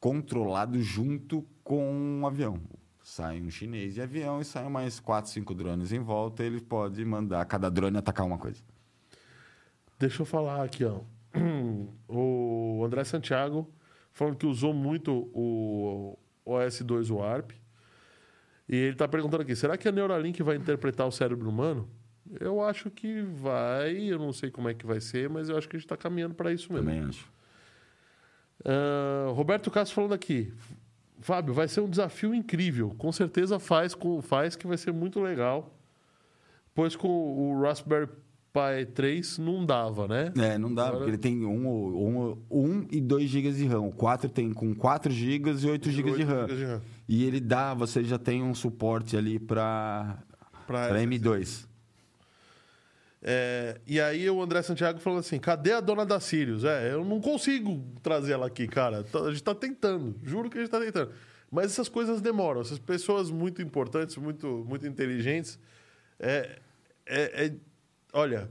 controlados 0.00 0.84
junto 0.84 1.46
com 1.62 1.88
um 1.88 2.26
avião. 2.26 2.60
Sai 3.04 3.40
um 3.40 3.48
chinês 3.48 3.94
de 3.94 4.02
avião 4.02 4.40
e 4.40 4.44
saem 4.44 4.68
mais 4.68 4.98
quatro, 4.98 5.30
cinco 5.30 5.54
drones 5.54 5.92
em 5.92 6.00
volta. 6.00 6.42
Ele 6.42 6.60
pode 6.60 7.04
mandar 7.04 7.44
cada 7.44 7.70
drone 7.70 7.96
atacar 7.98 8.26
uma 8.26 8.36
coisa. 8.36 8.60
Deixa 9.96 10.22
eu 10.22 10.26
falar 10.26 10.64
aqui, 10.64 10.84
ó. 10.84 11.02
O 12.08 12.82
André 12.84 13.04
Santiago 13.04 13.72
falando 14.12 14.36
que 14.36 14.46
usou 14.46 14.74
muito 14.74 15.30
o 15.32 16.18
OS2 16.44 17.14
Warp. 17.14 17.52
E 18.68 18.74
ele 18.74 18.94
está 18.94 19.06
perguntando 19.06 19.44
aqui: 19.44 19.54
será 19.54 19.78
que 19.78 19.86
a 19.86 19.92
Neuralink 19.92 20.42
vai 20.42 20.56
interpretar 20.56 21.06
o 21.06 21.12
cérebro 21.12 21.48
humano? 21.48 21.88
Eu 22.40 22.62
acho 22.62 22.90
que 22.90 23.22
vai, 23.22 23.96
eu 23.96 24.18
não 24.18 24.32
sei 24.32 24.50
como 24.50 24.68
é 24.68 24.74
que 24.74 24.86
vai 24.86 25.00
ser, 25.00 25.28
mas 25.28 25.48
eu 25.48 25.56
acho 25.58 25.68
que 25.68 25.76
a 25.76 25.78
gente 25.78 25.86
está 25.86 25.96
caminhando 25.96 26.34
para 26.34 26.52
isso 26.52 26.72
mesmo. 26.72 26.88
Também 26.88 27.04
acho. 27.08 27.26
Ah, 28.64 29.30
Roberto 29.32 29.70
Castro 29.70 29.94
falando 29.94 30.14
aqui. 30.14 30.52
Fábio, 31.20 31.54
vai 31.54 31.68
ser 31.68 31.80
um 31.80 31.88
desafio 31.88 32.34
incrível. 32.34 32.94
Com 32.98 33.12
certeza 33.12 33.58
faz, 33.58 33.96
faz 34.22 34.56
que 34.56 34.66
vai 34.66 34.76
ser 34.76 34.92
muito 34.92 35.20
legal. 35.20 35.76
Pois 36.74 36.96
com 36.96 37.08
o 37.08 37.60
Raspberry 37.62 38.08
para 38.52 38.80
E3 38.82 39.38
não 39.38 39.64
dava, 39.64 40.08
né? 40.08 40.32
É, 40.36 40.58
não 40.58 40.72
dá, 40.74 40.82
Agora- 40.84 40.96
porque 40.98 41.10
ele 41.10 41.18
tem 41.18 41.44
1 41.44 41.48
um, 41.48 42.28
um, 42.28 42.38
um 42.50 42.86
e 42.90 43.00
2 43.00 43.28
GB 43.30 43.52
de 43.52 43.66
RAM. 43.66 43.80
O 43.82 43.92
4 43.92 44.28
tem 44.28 44.52
com 44.52 44.74
4 44.74 45.12
GB 45.12 45.50
e 45.50 45.66
8 45.70 45.90
GB 45.90 46.10
de 46.12 46.18
8 46.22 46.28
RAM. 46.28 46.40
gigas 46.48 46.58
de 46.58 46.64
RAM. 46.64 46.80
E 47.08 47.24
ele 47.24 47.40
dá, 47.40 47.72
você 47.74 48.02
já 48.04 48.18
tem 48.18 48.42
um 48.42 48.54
suporte 48.54 49.16
ali 49.16 49.38
para 49.38 50.18
Pra 50.66 50.88
para 50.88 50.98
SSD. 51.02 51.18
M2. 51.28 51.66
É, 53.24 53.80
e 53.86 54.00
aí 54.00 54.28
o 54.28 54.42
André 54.42 54.62
Santiago 54.62 54.98
falou 54.98 55.20
assim: 55.20 55.38
cadê 55.38 55.72
a 55.72 55.80
dona 55.80 56.04
da 56.04 56.18
Sirius? 56.18 56.64
É, 56.64 56.92
eu 56.92 57.04
não 57.04 57.20
consigo 57.20 57.80
trazer 58.02 58.32
ela 58.32 58.46
aqui, 58.48 58.66
cara. 58.66 59.04
Tá- 59.04 59.20
A 59.20 59.30
gente 59.30 59.42
tá 59.44 59.54
tentando, 59.54 60.16
juro 60.24 60.50
que 60.50 60.58
a 60.58 60.60
gente 60.60 60.70
tá 60.70 60.80
tentando. 60.80 61.12
Mas 61.50 61.66
essas 61.66 61.88
coisas 61.88 62.20
demoram. 62.20 62.60
Essas 62.62 62.78
pessoas 62.80 63.30
muito 63.30 63.62
importantes, 63.62 64.16
muito, 64.16 64.64
muito 64.68 64.86
inteligentes. 64.86 65.58
É, 66.18 66.58
é- 67.06 67.46
é- 67.46 67.54
olha, 68.12 68.50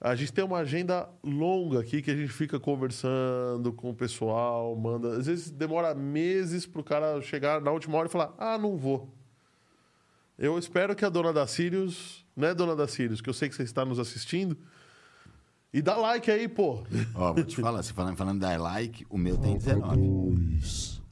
a 0.00 0.14
gente 0.14 0.32
tem 0.32 0.44
uma 0.44 0.58
agenda 0.58 1.08
longa 1.24 1.80
aqui 1.80 2.00
que 2.00 2.10
a 2.10 2.14
gente 2.16 2.28
fica 2.32 2.60
conversando 2.60 3.72
com 3.72 3.90
o 3.90 3.94
pessoal, 3.94 4.76
manda. 4.76 5.16
Às 5.16 5.26
vezes 5.26 5.50
demora 5.50 5.92
meses 5.94 6.66
pro 6.66 6.84
cara 6.84 7.20
chegar 7.20 7.60
na 7.60 7.72
última 7.72 7.98
hora 7.98 8.06
e 8.06 8.12
falar: 8.12 8.32
ah, 8.38 8.56
não 8.56 8.76
vou. 8.76 9.12
Eu 10.38 10.56
espero 10.56 10.94
que 10.94 11.04
a 11.04 11.08
dona 11.08 11.32
da 11.32 11.48
Sirius, 11.48 12.24
né, 12.38 12.54
dona 12.54 12.74
da 12.76 12.86
Sirius, 12.86 13.20
que 13.20 13.28
eu 13.28 13.34
sei 13.34 13.48
que 13.48 13.54
você 13.54 13.62
está 13.64 13.84
nos 13.84 13.98
assistindo, 13.98 14.56
e 15.72 15.82
dá 15.82 15.96
like 15.96 16.30
aí, 16.30 16.48
pô. 16.48 16.82
Ó, 17.14 17.32
vou 17.34 17.44
te 17.44 17.56
falar, 17.56 17.82
você 17.82 17.92
falando, 17.92 18.16
falando 18.16 18.40
da 18.40 18.56
like, 18.56 19.06
o 19.10 19.18
meu 19.18 19.36
tem 19.36 19.58
Falta 19.60 19.96
19. 19.96 20.08
dois. 20.36 21.02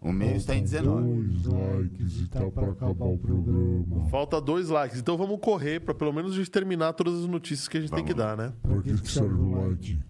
O 0.00 0.12
meu 0.12 0.30
está 0.34 0.54
em 0.56 0.62
19. 0.62 1.02
Dois 1.12 1.44
likes 1.46 2.20
e 2.22 2.28
tá 2.28 2.50
pra 2.50 2.70
acabar 2.70 3.04
o 3.04 3.18
programa. 3.18 4.08
Falta 4.08 4.40
dois 4.40 4.68
likes, 4.70 4.98
então 4.98 5.16
vamos 5.16 5.38
correr 5.40 5.80
para 5.80 5.94
pelo 5.94 6.12
menos 6.12 6.32
a 6.32 6.36
gente 6.36 6.50
terminar 6.50 6.94
todas 6.94 7.20
as 7.20 7.26
notícias 7.26 7.68
que 7.68 7.76
a 7.76 7.80
gente 7.82 7.92
tem 7.92 8.04
que 8.04 8.14
dar, 8.14 8.36
né? 8.36 8.52
Pra 8.62 8.80
que, 8.82 8.94
que 8.98 9.10
serve 9.10 9.34
o 9.34 9.50
like? 9.68 10.00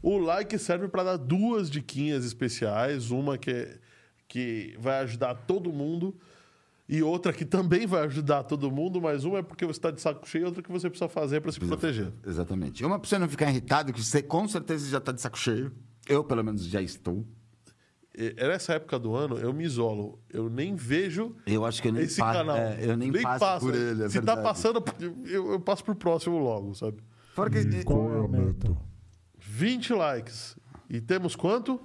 O 0.00 0.18
like 0.18 0.56
serve 0.58 0.86
para 0.88 1.02
dar 1.02 1.16
duas 1.16 1.68
diquinhas 1.68 2.24
especiais, 2.24 3.10
uma 3.10 3.36
que, 3.36 3.50
é- 3.50 3.78
que 4.28 4.76
vai 4.78 5.00
ajudar 5.00 5.34
todo 5.34 5.72
mundo 5.72 6.14
e 6.88 7.02
outra 7.02 7.32
que 7.32 7.44
também 7.44 7.86
vai 7.86 8.04
ajudar 8.04 8.44
todo 8.44 8.70
mundo, 8.70 9.00
mas 9.00 9.24
uma 9.24 9.38
é 9.38 9.42
porque 9.42 9.64
você 9.66 9.78
está 9.78 9.90
de 9.90 10.00
saco 10.00 10.26
cheio 10.28 10.42
e 10.42 10.46
outra 10.46 10.62
que 10.62 10.70
você 10.70 10.88
precisa 10.88 11.08
fazer 11.08 11.40
para 11.40 11.50
se 11.52 11.58
proteger. 11.60 12.12
Exatamente. 12.26 12.84
Uma 12.84 12.98
pra 12.98 13.08
você 13.08 13.18
não 13.18 13.28
ficar 13.28 13.50
irritado, 13.50 13.92
que 13.92 14.02
você 14.02 14.22
com 14.22 14.46
certeza 14.46 14.88
já 14.88 15.00
tá 15.00 15.10
de 15.12 15.20
saco 15.20 15.38
cheio. 15.38 15.72
Eu, 16.08 16.22
pelo 16.22 16.44
menos, 16.44 16.64
já 16.64 16.80
estou. 16.80 17.26
E- 18.16 18.32
Nessa 18.34 18.74
época 18.74 18.98
do 18.98 19.14
ano, 19.14 19.36
eu 19.38 19.52
me 19.52 19.64
isolo. 19.64 20.18
Eu 20.30 20.48
nem 20.48 20.74
vejo 20.76 21.34
Eu 21.46 21.66
acho 21.66 21.82
que 21.82 21.88
eu 21.88 21.92
nem, 21.92 22.02
esse 22.04 22.18
pa- 22.20 22.32
canal. 22.32 22.56
é, 22.56 22.78
eu 22.80 22.96
nem, 22.96 23.10
passo 23.12 23.40
passo. 23.40 23.66
por 23.66 23.74
ele. 23.74 24.04
é 24.04 24.08
Se 24.08 24.20
tá 24.20 24.34
verdade. 24.34 24.42
passando, 24.42 24.84
eu, 25.26 25.52
eu 25.52 25.60
passo 25.60 25.84
pro 25.84 25.94
próximo 25.96 26.38
logo, 26.38 26.72
sabe? 26.74 26.98
Fora 27.34 27.50
que, 27.50 27.58
E 27.58 27.84
qual 27.84 28.14
é 28.14 28.24
a 28.24 28.28
meta? 28.28 28.74
20 29.38 29.92
likes. 29.92 30.56
E 30.88 31.00
temos 31.00 31.34
quanto? 31.36 31.80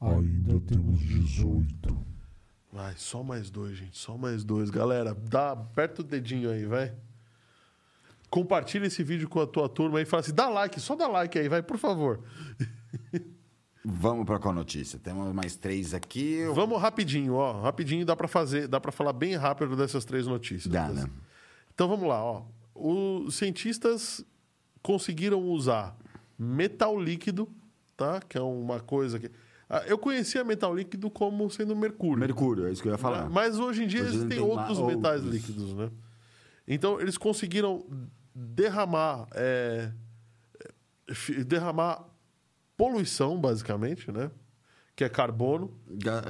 Ainda 0.00 0.60
temos 0.60 1.00
18. 1.00 1.96
Vai, 2.76 2.94
só 2.96 3.22
mais 3.22 3.48
dois, 3.48 3.76
gente. 3.76 3.96
Só 3.96 4.18
mais 4.18 4.44
dois. 4.44 4.68
Galera, 4.68 5.14
dá, 5.14 5.52
aperta 5.52 6.02
o 6.02 6.04
dedinho 6.04 6.50
aí, 6.50 6.66
vai. 6.66 6.92
Compartilha 8.28 8.86
esse 8.86 9.02
vídeo 9.02 9.28
com 9.28 9.40
a 9.40 9.46
tua 9.46 9.66
turma 9.68 9.98
aí 9.98 10.02
e 10.02 10.06
fala 10.06 10.20
assim: 10.20 10.34
dá 10.34 10.48
like, 10.48 10.78
só 10.78 10.94
dá 10.94 11.06
like 11.08 11.38
aí, 11.38 11.48
vai, 11.48 11.62
por 11.62 11.78
favor. 11.78 12.20
Vamos 13.88 14.26
para 14.26 14.38
qual 14.40 14.52
notícia? 14.52 14.98
Temos 14.98 15.32
mais 15.32 15.54
três 15.56 15.94
aqui. 15.94 16.32
Eu- 16.34 16.52
Vamos 16.54 16.80
rapidinho, 16.82 17.34
ó. 17.34 17.60
Rapidinho 17.62 18.04
dá 18.04 18.16
pra 18.16 18.26
fazer, 18.26 18.66
dá 18.66 18.80
para 18.80 18.90
falar 18.90 19.12
bem 19.12 19.36
rápido 19.36 19.76
dessas 19.76 20.04
três 20.04 20.26
notícias. 20.26 20.66
Dá, 20.72 20.88
né? 20.88 21.08
Então 21.72 21.86
vamos 21.88 22.08
lá, 22.08 22.20
ó. 22.22 22.42
Os 22.74 23.36
cientistas 23.36 24.24
conseguiram 24.82 25.40
usar 25.40 25.96
metal 26.38 27.00
líquido, 27.00 27.48
tá? 27.96 28.20
Que 28.20 28.36
é 28.36 28.40
uma 28.42 28.80
coisa 28.80 29.20
que. 29.20 29.30
Ah, 29.68 29.82
Eu 29.86 29.98
conhecia 29.98 30.44
metal 30.44 30.74
líquido 30.74 31.10
como 31.10 31.50
sendo 31.50 31.74
mercúrio. 31.74 32.18
Mercúrio, 32.20 32.66
é 32.66 32.72
isso 32.72 32.80
que 32.82 32.88
eu 32.88 32.92
ia 32.92 32.98
falar. 32.98 33.28
Mas 33.28 33.58
hoje 33.58 33.82
em 33.84 33.86
dia 33.86 34.02
Hoje 34.02 34.10
existem 34.10 34.28
tem 34.28 34.38
outros 34.40 34.78
ma- 34.78 34.86
metais 34.86 35.22
outros. 35.24 35.34
líquidos, 35.34 35.74
né? 35.74 35.90
Então 36.68 37.00
eles 37.00 37.16
conseguiram 37.18 37.84
derramar, 38.34 39.26
é, 39.34 39.90
fi- 41.12 41.42
derramar 41.44 42.04
poluição, 42.76 43.40
basicamente, 43.40 44.10
né? 44.12 44.30
Que 44.96 45.04
é 45.04 45.10
carbono. 45.10 45.70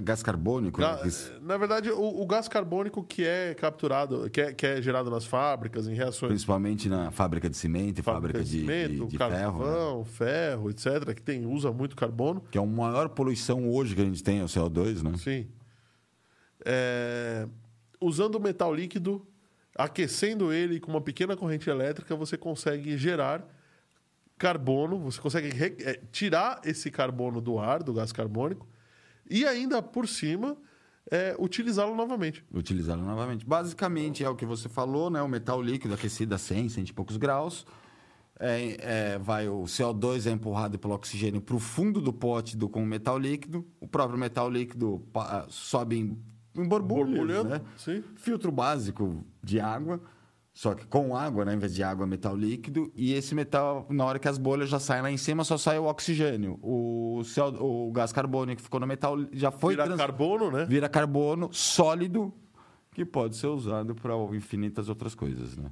Gás 0.02 0.24
carbônico. 0.24 0.80
Ga- 0.80 0.96
né? 1.04 1.10
Na 1.40 1.56
verdade, 1.56 1.88
o, 1.88 2.20
o 2.20 2.26
gás 2.26 2.48
carbônico 2.48 3.04
que 3.04 3.24
é 3.24 3.54
capturado, 3.54 4.28
que 4.28 4.40
é, 4.40 4.52
que 4.52 4.66
é 4.66 4.82
gerado 4.82 5.08
nas 5.08 5.24
fábricas, 5.24 5.86
em 5.86 5.94
reações 5.94 6.30
Principalmente 6.30 6.88
na 6.88 7.12
fábrica 7.12 7.48
de 7.48 7.56
cimento 7.56 8.00
e 8.00 8.02
fábrica, 8.02 8.42
de, 8.42 8.60
cimento, 8.62 9.06
de, 9.06 9.12
de 9.12 9.18
ferro. 9.18 9.30
né? 9.30 9.38
carvão, 9.40 10.04
ferro, 10.04 10.70
etc., 10.70 11.14
que 11.14 11.22
tem, 11.22 11.46
usa 11.46 11.70
muito 11.70 11.94
carbono. 11.94 12.42
Que 12.50 12.58
é 12.58 12.60
a 12.60 12.66
maior 12.66 13.08
poluição 13.10 13.70
hoje 13.70 13.94
que 13.94 14.02
a 14.02 14.04
gente 14.04 14.20
tem, 14.24 14.40
é 14.40 14.42
o 14.42 14.46
CO2, 14.46 15.00
né? 15.00 15.16
Sim. 15.16 15.46
É, 16.64 17.46
usando 18.00 18.40
metal 18.40 18.74
líquido, 18.74 19.24
aquecendo 19.76 20.52
ele 20.52 20.80
com 20.80 20.90
uma 20.90 21.00
pequena 21.00 21.36
corrente 21.36 21.70
elétrica, 21.70 22.16
você 22.16 22.36
consegue 22.36 22.98
gerar 22.98 23.46
carbono, 24.38 24.98
você 24.98 25.20
consegue 25.20 25.48
é, 25.82 26.00
tirar 26.10 26.60
esse 26.64 26.90
carbono 26.90 27.40
do 27.40 27.58
ar, 27.58 27.82
do 27.82 27.92
gás 27.92 28.12
carbônico, 28.12 28.66
e 29.28 29.44
ainda 29.44 29.82
por 29.82 30.06
cima 30.06 30.56
é, 31.10 31.36
utilizá-lo 31.38 31.94
novamente. 31.94 32.44
Utilizá-lo 32.52 33.02
novamente. 33.02 33.46
Basicamente 33.46 34.24
é 34.24 34.28
o 34.28 34.34
que 34.34 34.44
você 34.44 34.68
falou, 34.68 35.10
né? 35.10 35.22
O 35.22 35.28
metal 35.28 35.60
líquido 35.62 35.94
aquecido 35.94 36.34
a 36.34 36.38
100, 36.38 36.70
100 36.70 36.84
e 36.84 36.92
poucos 36.92 37.16
graus. 37.16 37.66
É, 38.38 39.14
é, 39.14 39.18
vai 39.18 39.48
o 39.48 39.62
CO2 39.62 40.26
é 40.26 40.30
empurrado 40.30 40.78
pelo 40.78 40.92
oxigênio 40.92 41.40
para 41.40 41.56
o 41.56 41.58
fundo 41.58 42.02
do 42.02 42.12
pote 42.12 42.54
do, 42.54 42.68
com 42.68 42.82
o 42.82 42.86
metal 42.86 43.18
líquido. 43.18 43.66
O 43.80 43.88
próprio 43.88 44.18
metal 44.18 44.50
líquido 44.50 45.02
sobe 45.48 45.96
em, 45.96 46.22
em 46.54 46.68
borbulhas, 46.68 47.08
Borbulhando, 47.08 47.48
né? 47.48 47.60
sim. 47.78 48.04
Filtro 48.16 48.52
básico 48.52 49.24
de 49.42 49.58
água, 49.58 50.02
só 50.56 50.72
que 50.74 50.86
com 50.86 51.14
água, 51.14 51.44
né? 51.44 51.52
Em 51.52 51.58
vez 51.58 51.74
de 51.74 51.82
água, 51.82 52.06
metal 52.06 52.34
líquido. 52.34 52.90
E 52.96 53.12
esse 53.12 53.34
metal, 53.34 53.86
na 53.90 54.06
hora 54.06 54.18
que 54.18 54.26
as 54.26 54.38
bolhas 54.38 54.70
já 54.70 54.80
saem 54.80 55.02
lá 55.02 55.10
em 55.10 55.18
cima, 55.18 55.44
só 55.44 55.58
sai 55.58 55.78
o 55.78 55.84
oxigênio. 55.84 56.58
O, 56.62 57.20
CO, 57.34 57.62
o 57.62 57.92
gás 57.92 58.10
carbônico 58.10 58.56
que 58.56 58.62
ficou 58.62 58.80
no 58.80 58.86
metal 58.86 59.18
já 59.34 59.50
foi... 59.50 59.74
Virar 59.74 59.84
trans- 59.84 59.98
carbono, 59.98 60.50
né? 60.50 60.64
vira 60.64 60.88
carbono 60.88 61.50
sólido 61.52 62.32
que 62.94 63.04
pode 63.04 63.36
ser 63.36 63.48
usado 63.48 63.94
para 63.94 64.14
infinitas 64.34 64.88
outras 64.88 65.14
coisas, 65.14 65.58
né? 65.58 65.70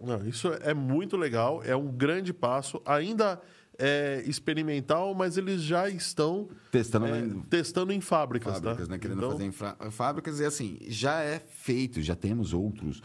Não, 0.00 0.24
isso 0.24 0.52
é 0.62 0.72
muito 0.72 1.16
legal, 1.16 1.60
é 1.64 1.74
um 1.74 1.88
grande 1.88 2.32
passo. 2.32 2.80
Ainda 2.86 3.40
é 3.76 4.22
experimental, 4.24 5.16
mas 5.16 5.36
eles 5.36 5.60
já 5.62 5.90
estão 5.90 6.48
Testando 6.70 7.06
é, 7.06 7.18
em 7.18 7.40
testando 7.40 7.92
em 7.92 8.00
fábricas, 8.00 8.54
fábricas, 8.60 8.86
tá? 8.86 8.92
né? 8.92 8.98
Querendo 9.00 9.18
Então, 9.18 9.32
fazer 9.32 9.46
em 9.46 9.90
fábricas 9.90 10.38
e 10.38 10.44
assim, 10.44 10.78
já 10.86 11.22
é 11.22 11.40
feito, 11.40 12.00
já 12.00 12.14
temos 12.14 12.52
outros 12.54 13.02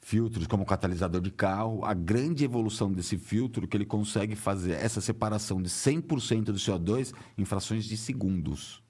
filtros 0.00 0.46
como 0.46 0.64
catalisador 0.64 1.20
de 1.20 1.30
carro. 1.30 1.84
A 1.84 1.92
grande 1.94 2.44
evolução 2.44 2.90
desse 2.92 3.16
filtro 3.18 3.68
que 3.68 3.76
ele 3.76 3.84
consegue 3.86 4.34
fazer 4.34 4.72
essa 4.72 5.00
separação 5.00 5.60
de 5.62 5.68
100% 5.68 6.44
do 6.44 6.54
CO2 6.54 7.12
em 7.36 7.44
frações 7.44 7.84
de 7.84 7.96
segundos 7.96 8.82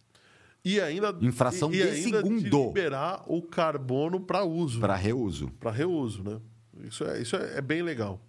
E 0.65 0.81
ainda, 0.81 1.17
Infração 1.21 1.71
e, 1.73 1.77
e 1.77 1.83
de 1.83 1.89
ainda 1.89 2.19
segundo. 2.23 2.41
de 2.43 2.51
liberar 2.69 3.25
o 3.27 3.43
carbono 3.43 4.21
para 4.21 4.45
uso, 4.45 4.79
para 4.81 4.95
reuso. 4.97 5.49
para 5.59 5.71
reuso, 5.71 6.23
né? 6.23 6.41
Isso 6.85 7.05
é, 7.05 7.21
isso 7.21 7.37
é, 7.37 7.59
é 7.59 7.61
bem 7.61 7.83
legal. 7.83 8.21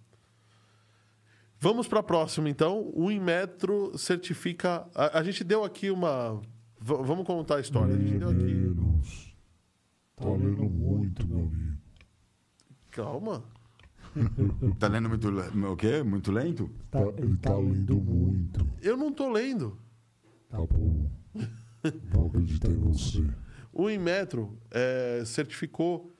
Vamos 1.60 1.86
para 1.86 2.00
a 2.00 2.02
próxima, 2.02 2.50
então. 2.50 2.90
O 2.92 3.10
Inmetro 3.10 3.96
certifica. 3.96 4.84
A, 4.94 5.20
a 5.20 5.22
gente 5.22 5.44
deu 5.44 5.62
aqui 5.64 5.90
uma. 5.92 6.40
v- 6.80 7.02
vamos 7.04 7.24
contar 7.24 7.56
a 7.56 7.60
história. 7.60 7.94
A 7.94 7.98
gente 7.98 8.18
deu 8.18 8.28
aqui. 8.28 8.72
Tá 10.16 10.28
lendo 10.28 10.64
muito, 10.64 11.26
meu 11.26 11.38
amigo. 11.38 11.71
Calma. 12.92 13.42
Tá 14.78 14.88
lendo 14.88 15.08
muito 15.08 15.28
o 15.28 15.76
quê? 15.76 16.02
Muito 16.02 16.30
lento? 16.30 16.70
Tá, 16.90 17.00
ele 17.16 17.36
tá 17.38 17.56
lendo 17.56 17.96
muito. 17.96 18.68
Eu 18.82 18.94
não 18.94 19.10
tô 19.10 19.30
lendo. 19.30 19.78
Tá 20.50 20.58
bom. 20.58 21.10
Vou 22.10 22.26
acreditar 22.28 22.68
em 22.68 22.76
você. 22.76 23.24
O 23.72 23.88
Inmetro 23.88 24.58
é, 24.70 25.22
certificou 25.24 26.12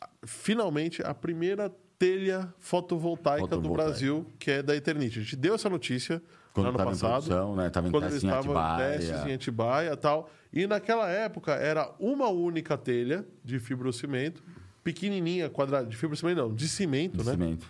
ah, 0.00 0.08
finalmente 0.24 1.02
a 1.02 1.12
primeira 1.12 1.70
telha 1.98 2.52
fotovoltaica, 2.58 3.42
do 3.42 3.56
Fotovoltaica. 3.56 3.90
Brasil, 3.90 4.26
que 4.38 4.50
é 4.50 4.62
da 4.62 4.74
Eternit. 4.74 5.18
A 5.18 5.22
gente 5.22 5.36
deu 5.36 5.54
essa 5.54 5.68
notícia 5.68 6.22
Quando 6.54 6.72
no 6.72 6.78
ano 6.78 6.90
passado. 6.90 7.10
produção, 7.24 7.56
né? 7.56 7.68
Tava 7.68 7.88
em 7.88 7.90
quando 7.90 8.04
eles 8.04 8.24
em 8.24 8.26
estavam 8.26 8.54
em 8.54 8.76
testes 8.78 9.26
em 9.26 9.34
Atibaia 9.34 9.92
e 9.92 9.96
tal. 9.96 10.30
E 10.52 10.66
naquela 10.66 11.08
época 11.10 11.52
era 11.52 11.94
uma 12.00 12.28
única 12.28 12.78
telha 12.78 13.26
de 13.44 13.58
fibrocimento, 13.58 14.42
pequenininha, 14.86 15.50
quadrada, 15.50 15.88
de 15.88 15.96
fibrocimento 15.96 16.40
não, 16.42 16.54
de 16.54 16.68
cimento, 16.68 17.16
de 17.18 17.24
né? 17.24 17.32
cimento. 17.32 17.66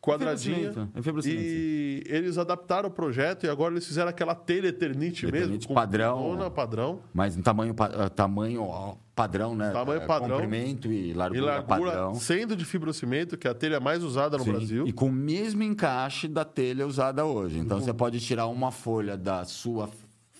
quadradinha. 0.00 0.56
Fibrocimento, 0.68 0.98
é 0.98 1.02
fibrocimento, 1.02 1.40
E 1.40 2.02
eles 2.06 2.36
adaptaram 2.36 2.88
o 2.88 2.92
projeto 2.92 3.44
e 3.46 3.48
agora 3.48 3.72
eles 3.72 3.86
fizeram 3.86 4.08
aquela 4.10 4.34
telha 4.34 4.66
Eternite 4.68 5.30
mesmo. 5.30 5.56
Com 5.66 5.74
padrão. 5.74 6.18
coluna 6.18 6.50
padrão. 6.50 7.00
Mas 7.12 7.36
no 7.36 7.42
tamanho, 7.44 7.72
ah, 7.78 8.08
tamanho 8.10 8.98
padrão, 9.14 9.54
né? 9.54 9.70
Tamanho 9.70 10.02
É, 10.02 10.06
padrão. 10.06 10.30
Comprimento 10.40 10.92
e 10.92 11.10
E 11.10 11.14
largura, 11.14 11.44
largura 11.44 11.90
padrão. 11.92 12.14
sendo 12.16 12.56
de 12.56 12.64
fibrocimento, 12.64 13.38
que 13.38 13.46
é 13.46 13.50
a 13.52 13.54
telha 13.54 13.78
mais 13.78 14.02
usada 14.02 14.36
no 14.36 14.42
Sim, 14.44 14.50
Brasil. 14.50 14.86
E 14.88 14.92
com 14.92 15.06
o 15.06 15.12
mesmo 15.12 15.62
encaixe 15.62 16.26
da 16.26 16.44
telha 16.44 16.84
usada 16.84 17.24
hoje. 17.24 17.60
Então 17.60 17.80
você 17.80 17.92
pode 17.94 18.18
tirar 18.18 18.48
uma 18.48 18.72
folha 18.72 19.16
da 19.16 19.44
sua 19.44 19.88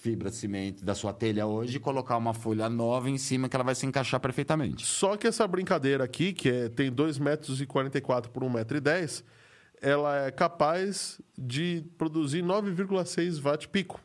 fibra 0.05 0.31
cimento, 0.31 0.85
da 0.85 0.95
sua 0.95 1.15
telha 1.15 1.47
hoje 1.47 1.79
e 1.79 1.81
colocar 1.81 2.19
uma 2.19 2.35
folha 2.35 2.69
nova 2.69 3.09
em 3.09 3.17
cima 3.17 3.49
que 3.49 3.57
ela 3.57 3.65
vai 3.65 3.75
se 3.75 3.87
encaixar 3.87 4.21
perfeitamente. 4.21 4.85
Só 4.85 5.17
que 5.17 5.27
essa 5.27 5.49
brincadeira 5.49 6.05
aqui, 6.05 6.35
que 6.35 6.47
é, 6.51 6.69
tem 6.69 6.93
2,44 6.93 7.21
metros 7.23 7.61
e 7.63 7.67
44 7.67 8.31
por 8.31 8.43
1,10m, 8.45 9.25
ela 9.81 10.27
é 10.27 10.31
capaz 10.31 11.23
de 11.39 11.83
produzir 11.97 12.43
9,6 12.45 13.43
watt 13.43 13.67
pico. 13.67 13.99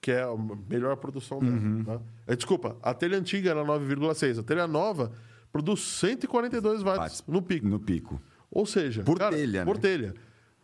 Que 0.00 0.12
é 0.12 0.22
a 0.22 0.32
melhor 0.70 0.94
produção 0.96 1.40
dela. 1.40 1.52
Uhum. 1.52 1.82
tá? 1.84 2.00
É, 2.28 2.36
Desculpa, 2.36 2.76
a 2.80 2.94
telha 2.94 3.18
antiga 3.18 3.50
era 3.50 3.64
9,6. 3.64 4.38
A 4.38 4.42
telha 4.44 4.68
nova 4.68 5.10
produz 5.50 5.80
142 5.80 6.82
watts 6.82 6.98
Watts. 7.00 7.24
no 7.26 7.42
pico. 7.42 7.66
No 7.66 7.80
pico. 7.80 8.22
Ou 8.48 8.64
seja, 8.64 9.02
Por 9.02 9.18
cara, 9.18 9.34
telha, 9.34 9.64
por 9.64 9.74
né? 9.74 9.80
telha. 9.80 10.14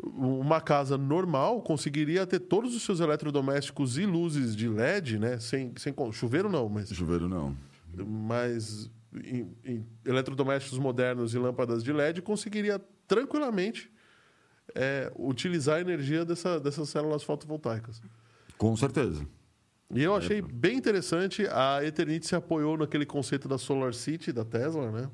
Uma 0.03 0.61
casa 0.61 0.97
normal 0.97 1.61
conseguiria 1.63 2.27
ter 2.27 2.41
todos 2.41 2.75
os 2.75 2.83
seus 2.83 3.01
eletrodomésticos 3.01 3.99
e 3.99 4.07
luzes 4.07 4.57
de 4.57 4.69
LED, 4.69 5.19
né? 5.19 5.39
Sem, 5.39 5.73
sem 5.77 5.95
chuveiro 6.13 6.49
não, 6.49 6.69
mas 6.69 6.89
Chuveiro 6.89 7.29
não. 7.29 7.57
mas 7.95 8.91
em, 9.15 9.55
em 9.65 9.87
eletrodomésticos 10.05 10.79
modernos 10.79 11.35
e 11.35 11.39
lâmpadas 11.39 11.85
de 11.85 11.93
LED 11.93 12.23
conseguiria 12.23 12.81
tranquilamente 13.07 13.91
é, 14.75 15.13
utilizar 15.17 15.77
a 15.77 15.81
energia 15.81 16.25
dessa, 16.25 16.59
dessas 16.59 16.89
células 16.89 17.23
fotovoltaicas. 17.23 18.01
Com 18.57 18.77
certeza. 18.77 19.27
E 19.93 20.03
eu 20.03 20.15
achei 20.15 20.41
bem 20.41 20.77
interessante, 20.77 21.47
a 21.49 21.85
Eternit 21.85 22.25
se 22.25 22.37
apoiou 22.37 22.79
naquele 22.79 23.05
conceito 23.05 23.49
da 23.49 23.59
Solar 23.59 23.93
City 23.93 24.33
da 24.33 24.45
Tesla, 24.45 24.93
né? 24.93 25.11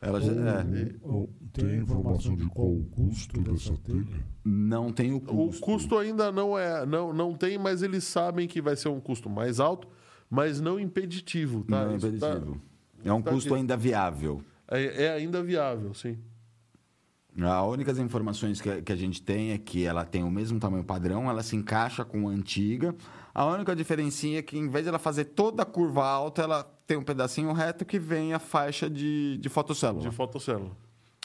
Ela 0.00 0.20
já, 0.20 0.32
é, 0.32 0.94
Ou- 1.02 1.12
ou 1.12 1.30
Tem 1.52 1.76
informação 1.76 2.36
de 2.36 2.46
qual 2.46 2.68
o 2.68 2.84
custo 2.86 3.40
dessa 3.40 3.76
telha? 3.78 4.06
não 4.44 4.92
tem 4.92 5.12
o 5.12 5.16
O 5.16 5.20
custo. 5.20 5.60
custo 5.62 5.98
ainda 5.98 6.30
não 6.32 6.56
é, 6.56 6.86
não, 6.86 7.12
não 7.12 7.34
tem, 7.34 7.58
mas 7.58 7.82
eles 7.82 8.04
sabem 8.04 8.46
que 8.48 8.62
vai 8.62 8.76
ser 8.76 8.88
um 8.88 9.00
custo 9.00 9.28
mais 9.28 9.58
alto, 9.60 9.88
mas 10.30 10.60
não 10.60 10.78
impeditivo, 10.80 11.64
tá? 11.64 11.84
Não 11.86 11.94
é 11.96 11.98
tá- 11.98 12.06
impeditivo. 12.08 12.60
É 13.04 13.12
um 13.12 13.20
tá 13.20 13.30
custo 13.32 13.50
aqui. 13.52 13.60
ainda 13.60 13.76
viável. 13.76 14.40
é, 14.70 15.04
é 15.06 15.12
ainda 15.12 15.42
viável, 15.42 15.92
sim. 15.92 16.16
A 17.42 17.64
única 17.64 17.92
informações 17.92 18.60
que, 18.60 18.82
que 18.82 18.92
a 18.92 18.96
gente 18.96 19.22
tem 19.22 19.52
é 19.52 19.58
que 19.58 19.84
ela 19.84 20.04
tem 20.04 20.22
o 20.22 20.30
mesmo 20.30 20.58
tamanho 20.58 20.84
padrão, 20.84 21.28
ela 21.30 21.42
se 21.42 21.56
encaixa 21.56 22.04
com 22.04 22.28
a 22.28 22.32
antiga. 22.32 22.94
A 23.32 23.46
única 23.46 23.74
diferença 23.74 24.26
é 24.28 24.42
que, 24.42 24.58
em 24.58 24.68
vez 24.68 24.84
de 24.84 24.88
ela 24.88 24.98
fazer 24.98 25.26
toda 25.26 25.62
a 25.62 25.66
curva 25.66 26.04
alta, 26.04 26.42
ela 26.42 26.64
tem 26.90 26.96
um 26.96 27.04
pedacinho 27.04 27.52
reto 27.52 27.84
que 27.84 28.00
vem 28.00 28.32
a 28.34 28.40
faixa 28.40 28.90
de, 28.90 29.38
de 29.38 29.48
fotossélula, 29.48 30.02
De 30.02 30.10
fotocélula. 30.10 30.76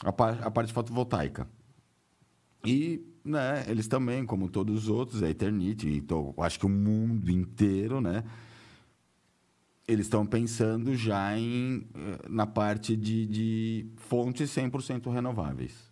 a, 0.04 0.12
par- 0.12 0.38
a 0.40 0.48
parte 0.48 0.72
fotovoltaica. 0.72 1.48
E 2.64 3.04
né, 3.24 3.64
eles 3.66 3.88
também, 3.88 4.24
como 4.24 4.48
todos 4.48 4.84
os 4.84 4.88
outros, 4.88 5.24
a 5.24 5.28
Eternit, 5.28 5.88
então, 5.88 6.32
eu 6.38 6.44
acho 6.44 6.60
que 6.60 6.66
o 6.66 6.68
mundo 6.68 7.28
inteiro, 7.32 8.00
né? 8.00 8.22
Eles 9.88 10.06
estão 10.06 10.24
pensando 10.24 10.94
já 10.94 11.36
em, 11.36 11.84
eh, 11.96 12.28
na 12.28 12.46
parte 12.46 12.96
de, 12.96 13.26
de 13.26 13.86
fontes 13.96 14.50
100% 14.50 15.12
renováveis. 15.12 15.90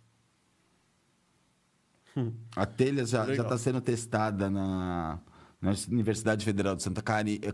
A 2.55 2.65
telha 2.65 3.05
já 3.05 3.25
está 3.29 3.57
sendo 3.57 3.81
testada 3.81 4.49
na, 4.49 5.19
na 5.65 5.73
Universidade 5.89 6.45
Federal 6.45 6.75
de 6.75 6.83
Santa, 6.83 7.01
Cari, 7.01 7.41
eh, 7.41 7.51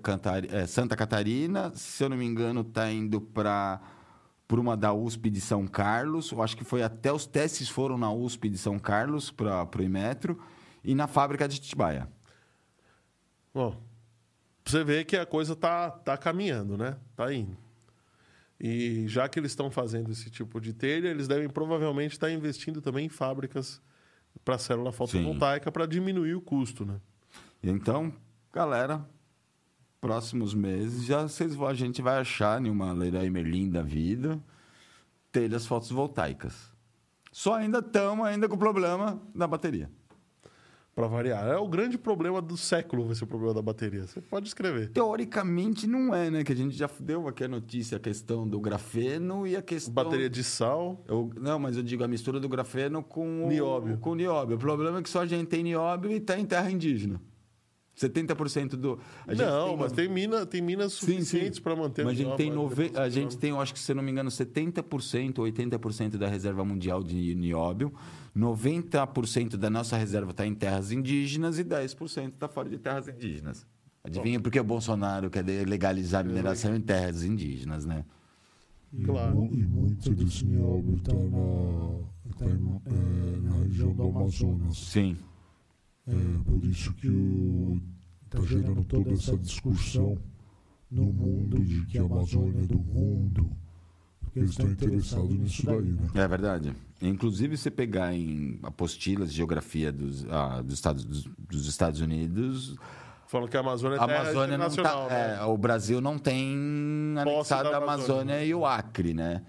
eh, 0.51 0.67
Santa 0.67 0.97
Catarina. 0.97 1.71
Se 1.73 2.03
eu 2.03 2.09
não 2.09 2.17
me 2.17 2.25
engano, 2.25 2.61
está 2.61 2.91
indo 2.91 3.21
para 3.21 3.81
por 4.47 4.59
uma 4.59 4.75
da 4.75 4.91
USP 4.91 5.29
de 5.29 5.39
São 5.39 5.65
Carlos. 5.65 6.29
Eu 6.29 6.41
acho 6.41 6.57
que 6.57 6.65
foi 6.65 6.83
até 6.83 7.13
os 7.13 7.25
testes 7.25 7.69
foram 7.69 7.97
na 7.97 8.11
USP 8.11 8.49
de 8.49 8.57
São 8.57 8.77
Carlos 8.77 9.31
para 9.31 9.65
o 9.77 9.81
Imetro 9.81 10.37
e 10.83 10.93
na 10.93 11.07
fábrica 11.07 11.47
de 11.47 11.57
Titibaia. 11.57 12.05
Bom, 13.53 13.81
você 14.65 14.83
ver 14.83 15.05
que 15.05 15.15
a 15.15 15.25
coisa 15.25 15.55
tá, 15.55 15.89
tá 15.89 16.17
caminhando, 16.17 16.77
né? 16.77 16.97
Tá 17.15 17.33
indo. 17.33 17.57
E 18.59 19.07
já 19.07 19.29
que 19.29 19.39
eles 19.39 19.53
estão 19.53 19.71
fazendo 19.71 20.11
esse 20.11 20.29
tipo 20.29 20.59
de 20.59 20.73
telha, 20.73 21.07
eles 21.07 21.29
devem 21.29 21.47
provavelmente 21.47 22.11
estar 22.11 22.29
investindo 22.29 22.81
também 22.81 23.05
em 23.05 23.09
fábricas 23.09 23.81
para 24.43 24.57
célula 24.57 24.91
fotovoltaica 24.91 25.71
para 25.71 25.85
diminuir 25.85 26.35
o 26.35 26.41
custo, 26.41 26.85
né? 26.85 26.99
Então, 27.63 28.11
galera, 28.51 29.07
próximos 29.99 30.53
meses 30.53 31.05
já 31.05 31.23
vocês 31.23 31.53
vão, 31.55 31.67
a 31.67 31.73
gente 31.73 32.01
vai 32.01 32.17
achar 32.19 32.63
em 32.63 32.69
uma 32.69 32.91
Leroy 32.91 33.29
Merlin 33.29 33.69
da 33.69 33.81
vida 33.81 34.41
telhas 35.31 35.65
fotovoltaicas. 35.65 36.71
Só 37.31 37.53
ainda 37.53 37.79
estamos 37.79 38.25
ainda 38.25 38.49
com 38.49 38.55
o 38.55 38.59
problema 38.59 39.21
da 39.33 39.47
bateria. 39.47 39.89
Para 40.93 41.07
variar. 41.07 41.47
É 41.47 41.55
o 41.55 41.69
grande 41.69 41.97
problema 41.97 42.41
do 42.41 42.57
século, 42.57 43.05
vai 43.05 43.15
ser 43.15 43.23
o 43.23 43.27
problema 43.27 43.53
da 43.53 43.61
bateria. 43.61 44.05
Você 44.05 44.19
pode 44.19 44.49
escrever. 44.49 44.89
Teoricamente 44.89 45.87
não 45.87 46.13
é, 46.13 46.29
né? 46.29 46.43
Que 46.43 46.51
a 46.51 46.55
gente 46.55 46.75
já 46.75 46.89
deu 46.99 47.29
aqui 47.29 47.45
a 47.45 47.47
notícia, 47.47 47.95
a 47.95 47.99
questão 47.99 48.45
do 48.45 48.59
grafeno 48.59 49.47
e 49.47 49.55
a 49.55 49.61
questão... 49.61 49.93
Bateria 49.93 50.29
de 50.29 50.43
sal. 50.43 51.01
Eu- 51.07 51.31
não, 51.39 51.57
mas 51.57 51.77
eu 51.77 51.83
digo 51.83 52.03
a 52.03 52.09
mistura 52.09 52.41
do 52.41 52.49
grafeno 52.49 53.01
com 53.01 53.45
o 53.45 53.47
Nióbio. 53.47 53.97
Com 53.99 54.09
o 54.11 54.15
nióbio. 54.15 54.57
O 54.57 54.59
problema 54.59 54.99
é 54.99 55.01
que 55.01 55.09
só 55.09 55.21
a 55.21 55.25
gente 55.25 55.47
tem 55.47 55.63
nióbio 55.63 56.11
e 56.11 56.15
está 56.15 56.37
em 56.37 56.45
terra 56.45 56.69
indígena. 56.69 57.21
70% 58.07 58.69
do. 58.75 58.99
a 59.27 59.33
gente 59.33 59.45
Não, 59.45 59.67
tem 59.69 59.77
mas 59.77 59.91
tem, 59.91 60.09
mina, 60.09 60.45
tem 60.45 60.61
minas 60.61 60.93
suficientes 60.93 61.59
para 61.59 61.75
manter 61.75 62.03
Mas 62.05 62.13
a 62.13 62.15
gente, 62.15 62.31
o 62.31 62.35
tem 62.35 62.51
nove... 62.51 62.91
a 62.95 63.03
você 63.03 63.09
gente 63.11 63.37
tem, 63.37 63.49
eu 63.51 63.61
acho 63.61 63.73
que 63.73 63.79
se 63.79 63.93
não 63.93 64.01
me 64.01 64.11
engano, 64.11 64.29
70%, 64.29 65.35
80% 65.35 66.17
da 66.17 66.27
reserva 66.27 66.63
mundial 66.65 67.03
de 67.03 67.35
nióbio. 67.35 67.93
90% 68.35 69.57
da 69.57 69.69
nossa 69.69 69.97
reserva 69.97 70.31
está 70.31 70.45
em 70.45 70.53
terras 70.55 70.91
indígenas 70.91 71.59
e 71.59 71.63
10% 71.63 72.29
está 72.33 72.47
fora 72.47 72.69
de 72.69 72.77
terras 72.77 73.07
indígenas. 73.07 73.65
Adivinha 74.03 74.39
por 74.39 74.51
que 74.51 74.59
o 74.59 74.63
Bolsonaro 74.63 75.29
quer 75.29 75.45
legalizar 75.67 76.21
a 76.21 76.23
mineração 76.27 76.75
em 76.75 76.81
terras 76.81 77.23
indígenas, 77.23 77.85
né? 77.85 78.03
E, 78.93 79.03
Claro. 79.03 79.35
mu- 79.35 79.49
e 79.53 79.63
muito 79.63 80.09
desse 80.15 80.43
nióbio 80.45 80.95
está 80.95 81.13
na, 81.13 82.35
tá 82.37 82.45
é, 82.45 83.39
na 83.41 83.55
região 83.63 83.93
do 83.93 84.03
Amazonas. 84.03 84.77
Sim. 84.77 85.15
É 86.07 86.13
por 86.43 86.65
isso 86.65 86.91
que 86.95 87.07
está 88.31 88.41
gerando 88.47 88.83
toda 88.85 89.11
essa 89.11 89.37
discussão 89.37 90.17
no 90.89 91.05
mundo 91.05 91.63
de 91.63 91.85
que 91.85 91.97
a 91.97 92.03
Amazônia 92.03 92.63
é 92.63 92.65
do 92.65 92.79
mundo. 92.79 93.51
Porque 94.21 94.39
eles 94.39 94.51
estão 94.51 94.69
interessados 94.69 95.33
nisso 95.33 95.65
daí, 95.65 95.91
né? 95.91 96.09
É 96.15 96.27
verdade. 96.27 96.73
Inclusive, 97.01 97.57
se 97.57 97.69
pegar 97.69 98.13
em 98.13 98.59
apostilas 98.63 99.29
de 99.29 99.37
geografia 99.37 99.91
dos, 99.91 100.25
ah, 100.29 100.61
dos, 100.61 100.75
Estados, 100.75 101.03
dos, 101.03 101.29
dos 101.37 101.67
Estados 101.67 101.99
Unidos, 101.99 102.77
Falando 103.27 103.49
que 103.49 103.55
a 103.55 103.61
Amazônia 103.61 103.95
é 103.95 103.99
a 103.99 104.05
terra 104.05 104.19
Amazônia 104.19 104.57
não 104.57 104.65
internacional, 104.65 105.07
tá, 105.07 105.13
né? 105.15 105.37
é, 105.39 105.43
o 105.45 105.57
Brasil 105.57 106.01
não 106.01 106.19
tem 106.19 107.15
anexado 107.17 107.69
da 107.69 107.77
a 107.77 107.81
Amazônia 107.81 108.13
Amazônia. 108.23 108.45
e 108.45 108.53
o 108.53 108.65
Acre, 108.65 109.13
né? 109.13 109.41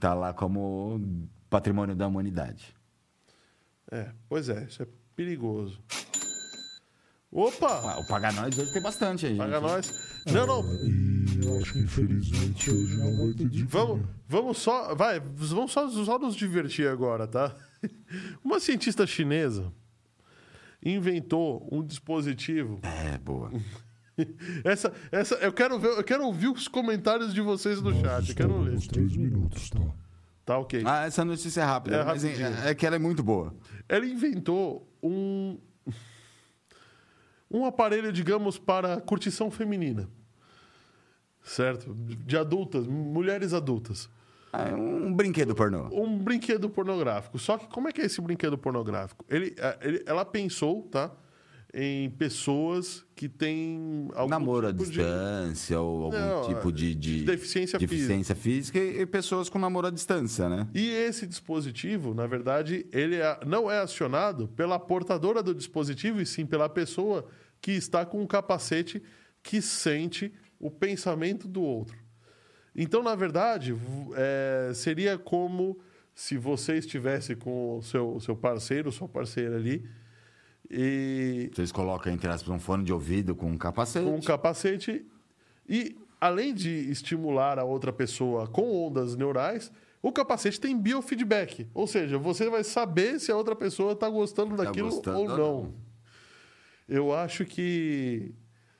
Tá 0.00 0.14
lá 0.14 0.32
como 0.32 1.00
patrimônio 1.48 1.94
da 1.94 2.08
humanidade. 2.08 2.74
É, 3.88 4.10
pois 4.28 4.48
é, 4.48 4.64
isso 4.64 4.82
é 4.82 4.88
perigoso. 5.14 5.80
Opa! 7.34 7.94
Ah, 7.94 7.98
o 7.98 8.06
Paga 8.06 8.30
Nós 8.30 8.56
hoje 8.56 8.72
tem 8.72 8.80
bastante 8.80 9.26
aí, 9.26 9.36
Paga 9.36 9.54
gente. 9.60 9.62
nós. 9.62 10.22
Não, 10.26 10.46
não. 10.46 10.62
Eu 11.42 11.58
acho 11.60 11.72
que 11.72 11.80
infelizmente 11.80 12.70
hoje 12.70 12.96
não 12.96 13.16
vai 13.16 13.34
ter 13.34 13.48
de 13.48 13.64
Vamos, 13.64 14.06
vamos 14.28 14.58
só, 14.58 14.94
vai, 14.94 15.18
vamos 15.18 15.72
só, 15.72 15.88
só 15.88 16.16
nos 16.16 16.36
divertir 16.36 16.86
agora, 16.88 17.26
tá? 17.26 17.52
Uma 18.44 18.60
cientista 18.60 19.04
chinesa 19.04 19.72
inventou 20.80 21.68
um 21.72 21.82
dispositivo. 21.84 22.78
É, 22.82 23.18
boa. 23.18 23.50
Essa, 24.62 24.92
essa, 25.10 25.34
eu 25.36 25.52
quero 25.52 25.76
ver, 25.76 25.88
eu 25.88 26.04
quero 26.04 26.24
ouvir 26.24 26.46
os 26.46 26.68
comentários 26.68 27.34
de 27.34 27.40
vocês 27.40 27.82
no 27.82 27.92
chat. 28.00 28.28
Eu 28.28 28.36
quero 28.36 28.60
ler. 28.60 28.74
Uns 28.74 28.86
três 28.86 29.16
minutos, 29.16 29.70
tá? 29.70 29.80
Tá 30.44 30.58
ok. 30.58 30.84
Ah, 30.86 31.04
essa 31.04 31.24
notícia 31.24 31.62
é 31.62 31.64
rápida, 31.64 31.96
É 31.96 32.04
mas 32.04 32.24
é, 32.24 32.70
é 32.70 32.74
que 32.76 32.86
ela 32.86 32.94
é 32.94 32.98
muito 33.00 33.24
boa. 33.24 33.52
Ela 33.88 34.06
inventou 34.06 34.88
um 35.02 35.58
um 37.56 37.64
aparelho, 37.64 38.12
digamos, 38.12 38.58
para 38.58 39.00
curtição 39.00 39.50
feminina. 39.50 40.08
Certo? 41.42 41.94
De 41.94 42.36
adultas, 42.36 42.86
mulheres 42.86 43.52
adultas. 43.52 44.08
Ah, 44.52 44.68
É 44.68 44.74
um 44.74 45.12
brinquedo 45.12 45.54
pornô. 45.54 45.88
um 45.92 46.16
brinquedo 46.18 46.70
pornográfico. 46.70 47.38
Só 47.38 47.58
que 47.58 47.66
como 47.68 47.88
é 47.88 47.92
que 47.92 48.00
é 48.00 48.06
esse 48.06 48.20
brinquedo 48.20 48.56
pornográfico? 48.56 49.24
Ele, 49.28 49.54
eh, 49.58 49.78
ele- 49.82 50.02
ela 50.06 50.24
pensou, 50.24 50.82
tá? 50.82 51.10
em 51.76 52.08
pessoas 52.08 53.04
que 53.16 53.28
têm 53.28 54.08
algum 54.14 54.30
Namoro 54.30 54.68
à 54.68 54.70
tipo 54.72 54.84
de 54.84 54.90
distância 54.92 55.80
ou 55.80 56.04
algum 56.04 56.16
Não, 56.16 56.46
tipo 56.46 56.70
de, 56.70 56.94
de 56.94 57.24
deficiência 57.24 57.76
deficiência 57.80 58.32
física 58.36 58.78
e 58.78 59.00
e 59.00 59.06
pessoas 59.06 59.48
com 59.48 59.58
namoro 59.58 59.88
à 59.88 59.90
distância, 59.90 60.48
né? 60.48 60.68
E 60.72 60.88
esse 60.88 61.26
dispositivo, 61.26 62.14
na 62.14 62.28
verdade, 62.28 62.86
ele 62.92 63.16
é- 63.16 63.40
não 63.44 63.68
é 63.68 63.80
acionado 63.80 64.46
pela 64.54 64.78
portadora 64.78 65.42
do 65.42 65.52
dispositivo, 65.52 66.20
e 66.20 66.26
sim 66.26 66.46
pela 66.46 66.68
pessoa 66.68 67.26
que 67.64 67.72
está 67.72 68.04
com 68.04 68.20
um 68.20 68.26
capacete 68.26 69.02
que 69.42 69.62
sente 69.62 70.30
o 70.60 70.70
pensamento 70.70 71.48
do 71.48 71.62
outro. 71.62 71.96
Então, 72.76 73.02
na 73.02 73.14
verdade, 73.14 73.74
é, 74.14 74.70
seria 74.74 75.16
como 75.16 75.78
se 76.14 76.36
você 76.36 76.76
estivesse 76.76 77.34
com 77.34 77.78
o 77.78 77.82
seu, 77.82 78.20
seu 78.20 78.36
parceiro, 78.36 78.92
sua 78.92 79.08
parceira 79.08 79.56
ali, 79.56 79.88
e 80.70 81.50
Vocês 81.54 81.72
colocam, 81.72 82.12
entre 82.12 82.28
aspas, 82.28 82.50
um 82.50 82.58
fone 82.58 82.84
de 82.84 82.92
ouvido 82.92 83.34
com 83.34 83.46
um 83.50 83.56
capacete. 83.56 84.04
com 84.04 84.14
um 84.14 84.20
capacete 84.20 85.02
e 85.66 85.96
além 86.20 86.52
de 86.52 86.68
estimular 86.90 87.58
a 87.58 87.64
outra 87.64 87.94
pessoa 87.94 88.46
com 88.46 88.86
ondas 88.86 89.16
neurais, 89.16 89.72
o 90.02 90.12
capacete 90.12 90.60
tem 90.60 90.78
biofeedback, 90.78 91.66
ou 91.72 91.86
seja, 91.86 92.18
você 92.18 92.50
vai 92.50 92.62
saber 92.62 93.18
se 93.18 93.32
a 93.32 93.36
outra 93.36 93.56
pessoa 93.56 93.92
está 93.92 94.06
gostando 94.10 94.54
Tá 94.54 94.64
daquilo 94.64 94.90
gostando 94.90 95.16
ou 95.18 95.30
ou 95.30 95.38
não. 95.38 95.62
não. 95.62 95.93
Eu 96.88 97.14
acho 97.14 97.44
que 97.44 98.34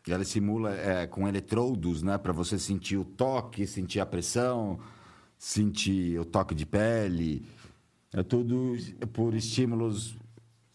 ela 0.09 0.25
simula 0.25 0.75
é, 0.75 1.07
com 1.07 1.27
eletrodos, 1.27 2.03
né? 2.03 2.19
Para 2.19 2.33
você 2.33 2.59
sentir 2.59 2.97
o 2.97 3.05
toque, 3.05 3.67
sentir 3.67 4.01
a 4.01 4.07
pressão, 4.07 4.79
sentir 5.39 6.19
o 6.19 6.25
toque 6.25 6.55
de 6.55 6.67
pele. 6.67 7.47
É 8.13 8.23
tudo 8.23 8.77
por 9.13 9.35
estímulos 9.35 10.17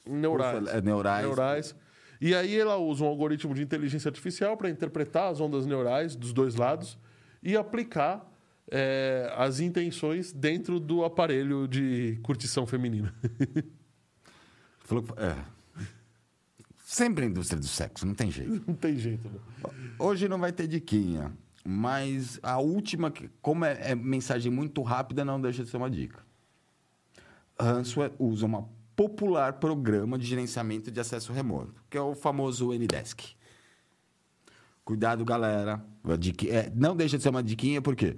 neurais, 0.06 0.68
É, 0.68 0.82
neurais. 0.82 1.26
neurais. 1.26 1.76
E 2.20 2.36
aí 2.36 2.60
ela 2.60 2.76
usa 2.78 3.04
um 3.04 3.08
algoritmo 3.08 3.54
de 3.54 3.62
inteligência 3.62 4.10
artificial 4.10 4.58
para 4.58 4.70
interpretar 4.70 5.32
as 5.32 5.40
ondas 5.40 5.66
neurais 5.66 6.16
dos 6.16 6.34
dois 6.34 6.56
lados 6.56 6.98
e 7.42 7.56
aplicar 7.56 8.30
é, 8.70 9.32
as 9.38 9.60
intenções 9.60 10.34
dentro 10.34 10.80
do 10.80 11.06
aparelho 11.06 11.68
de 11.68 12.20
curtição 12.24 12.66
feminina. 12.68 13.14
Falou 14.84 15.06
é. 15.18 15.59
Sempre 16.92 17.26
a 17.26 17.28
indústria 17.28 17.60
do 17.60 17.68
sexo, 17.68 18.04
não 18.04 18.16
tem 18.16 18.32
jeito. 18.32 18.64
não 18.66 18.74
tem 18.74 18.98
jeito, 18.98 19.30
né? 19.30 19.40
Hoje 20.00 20.28
não 20.28 20.40
vai 20.40 20.52
ter 20.52 20.68
diquinha, 20.68 21.32
mas 21.64 22.40
a 22.42 22.58
última, 22.58 23.14
como 23.44 23.64
é, 23.64 23.92
é 23.92 23.96
mensagem 23.96 24.52
muito 24.52 24.82
rápida, 24.82 25.24
não 25.24 25.40
deixa 25.40 25.64
de 25.64 25.70
ser 25.70 25.78
uma 25.78 25.88
dica. 25.88 26.20
Ransomware 27.60 28.12
usa 28.18 28.48
um 28.48 28.68
popular 28.96 29.54
programa 29.54 30.18
de 30.18 30.26
gerenciamento 30.26 30.90
de 30.90 31.00
acesso 31.00 31.32
remoto, 31.32 31.76
que 31.92 31.96
é 31.96 32.02
o 32.02 32.16
famoso 32.16 32.74
Ndesk. 32.74 33.36
Cuidado, 34.84 35.24
galera. 35.24 35.86
É, 36.50 36.72
não 36.74 36.96
deixa 36.96 37.18
de 37.18 37.22
ser 37.22 37.30
uma 37.30 37.44
diquinha, 37.44 37.84
por 37.84 37.96
quê? 37.96 38.18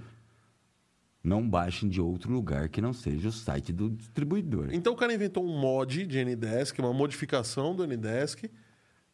Não 1.21 1.45
baixem 1.45 1.89
de 1.89 1.99
outro 1.99 2.31
lugar 2.31 2.69
que 2.69 2.79
não 2.79 2.93
seja 2.93 3.27
o 3.27 3.33
site 3.33 3.73
do 3.73 3.89
distribuidor. 3.89 4.69
Então 4.71 4.93
o 4.93 4.95
cara 4.95 5.13
inventou 5.13 5.45
um 5.45 5.59
mod 5.59 6.05
de 6.05 6.23
Ndesk, 6.23 6.79
uma 6.79 6.93
modificação 6.93 7.75
do 7.75 7.85
Ndesk, 7.85 8.49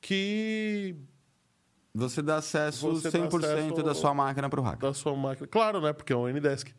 que 0.08 0.96
Você 1.94 2.22
dá 2.22 2.38
acesso 2.38 2.90
Você 2.92 3.10
dá 3.12 3.20
100% 3.20 3.44
acesso 3.44 3.84
da 3.84 3.94
sua 3.94 4.14
máquina 4.14 4.50
para 4.50 4.60
o 4.62 4.64
hacker. 4.64 4.80
da 4.80 4.94
sua 4.94 5.16
máquina. 5.16 5.48
Claro, 5.48 5.82
né? 5.82 5.92
Porque 5.94 6.14
é 6.14 6.16
um 6.16 6.28
Ndesk. 6.30 6.70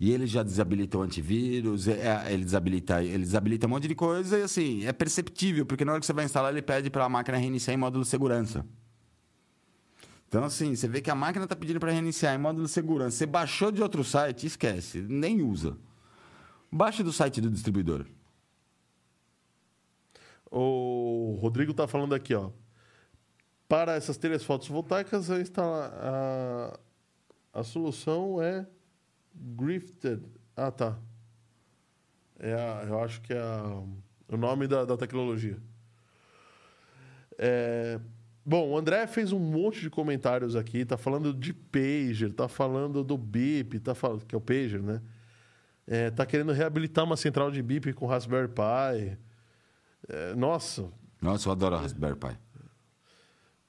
E 0.00 0.10
ele 0.10 0.26
já 0.26 0.42
desabilita 0.42 0.98
o 0.98 1.02
antivírus, 1.02 1.86
é- 1.86 2.00
é, 2.26 2.32
ele, 2.32 2.44
desabilita, 2.44 3.02
ele 3.02 3.22
desabilita 3.22 3.66
um 3.66 3.70
monte 3.70 3.86
de 3.86 3.94
coisa 3.94 4.36
e 4.38 4.42
assim, 4.42 4.84
é 4.84 4.92
perceptível, 4.92 5.64
porque 5.64 5.84
na 5.84 5.92
hora 5.92 6.00
que 6.00 6.06
você 6.06 6.12
vai 6.12 6.24
instalar, 6.24 6.50
ele 6.52 6.62
pede 6.62 6.90
para 6.90 7.04
a 7.04 7.08
máquina 7.08 7.38
reiniciar 7.38 7.72
em 7.74 7.78
módulo 7.78 8.04
segurança. 8.04 8.66
Então, 10.28 10.42
assim, 10.42 10.74
você 10.74 10.88
vê 10.88 11.00
que 11.00 11.10
a 11.10 11.14
máquina 11.14 11.44
está 11.44 11.54
pedindo 11.54 11.78
para 11.78 11.92
reiniciar 11.92 12.34
em 12.34 12.38
módulo 12.38 12.66
segurança. 12.66 13.16
Você 13.16 13.24
baixou 13.26 13.70
de 13.70 13.80
outro 13.82 14.02
site, 14.02 14.46
esquece, 14.48 15.00
nem 15.00 15.40
usa. 15.42 15.76
Baixe 16.72 17.04
do 17.04 17.12
site 17.12 17.40
do 17.40 17.48
distribuidor. 17.48 18.04
O 20.56 21.36
Rodrigo 21.40 21.74
tá 21.74 21.88
falando 21.88 22.14
aqui, 22.14 22.32
ó. 22.32 22.50
Para 23.68 23.94
essas 23.94 24.16
telhas 24.16 24.44
fotovoltaicas, 24.44 25.28
a, 25.30 25.34
a, 27.52 27.60
a 27.60 27.64
solução 27.64 28.40
é 28.40 28.64
Grifted. 29.34 30.22
Ah, 30.56 30.70
tá. 30.70 30.96
É 32.38 32.52
a- 32.54 32.84
eu 32.86 33.00
acho 33.02 33.20
que 33.22 33.32
é 33.32 33.38
a- 33.40 33.82
o 34.28 34.36
nome 34.36 34.68
da, 34.68 34.84
da 34.84 34.96
tecnologia. 34.96 35.58
É, 37.36 37.98
bom, 38.46 38.70
o 38.70 38.78
André 38.78 39.06
fez 39.08 39.32
um 39.32 39.38
monte 39.40 39.80
de 39.80 39.90
comentários 39.90 40.54
aqui. 40.54 40.84
Tá 40.84 40.96
falando 40.96 41.32
de 41.34 41.52
pager, 41.52 42.32
tá 42.32 42.46
falando 42.48 43.02
do 43.02 43.18
BIP, 43.18 43.80
tá 43.80 43.94
falando 43.94 44.24
que 44.24 44.34
é 44.34 44.38
o 44.38 44.40
pager, 44.40 44.80
né? 44.82 45.02
É, 45.86 46.10
tá 46.10 46.24
querendo 46.24 46.52
reabilitar 46.52 47.04
uma 47.04 47.16
central 47.16 47.50
de 47.50 47.60
BIP 47.62 47.92
com 47.92 48.06
Raspberry 48.06 48.48
Pi. 48.48 49.18
É, 50.08 50.34
nossa, 50.34 50.90
Nossa, 51.20 51.48
eu 51.48 51.52
adoro 51.52 51.76
Raspberry 51.76 52.16
Pi. 52.16 52.36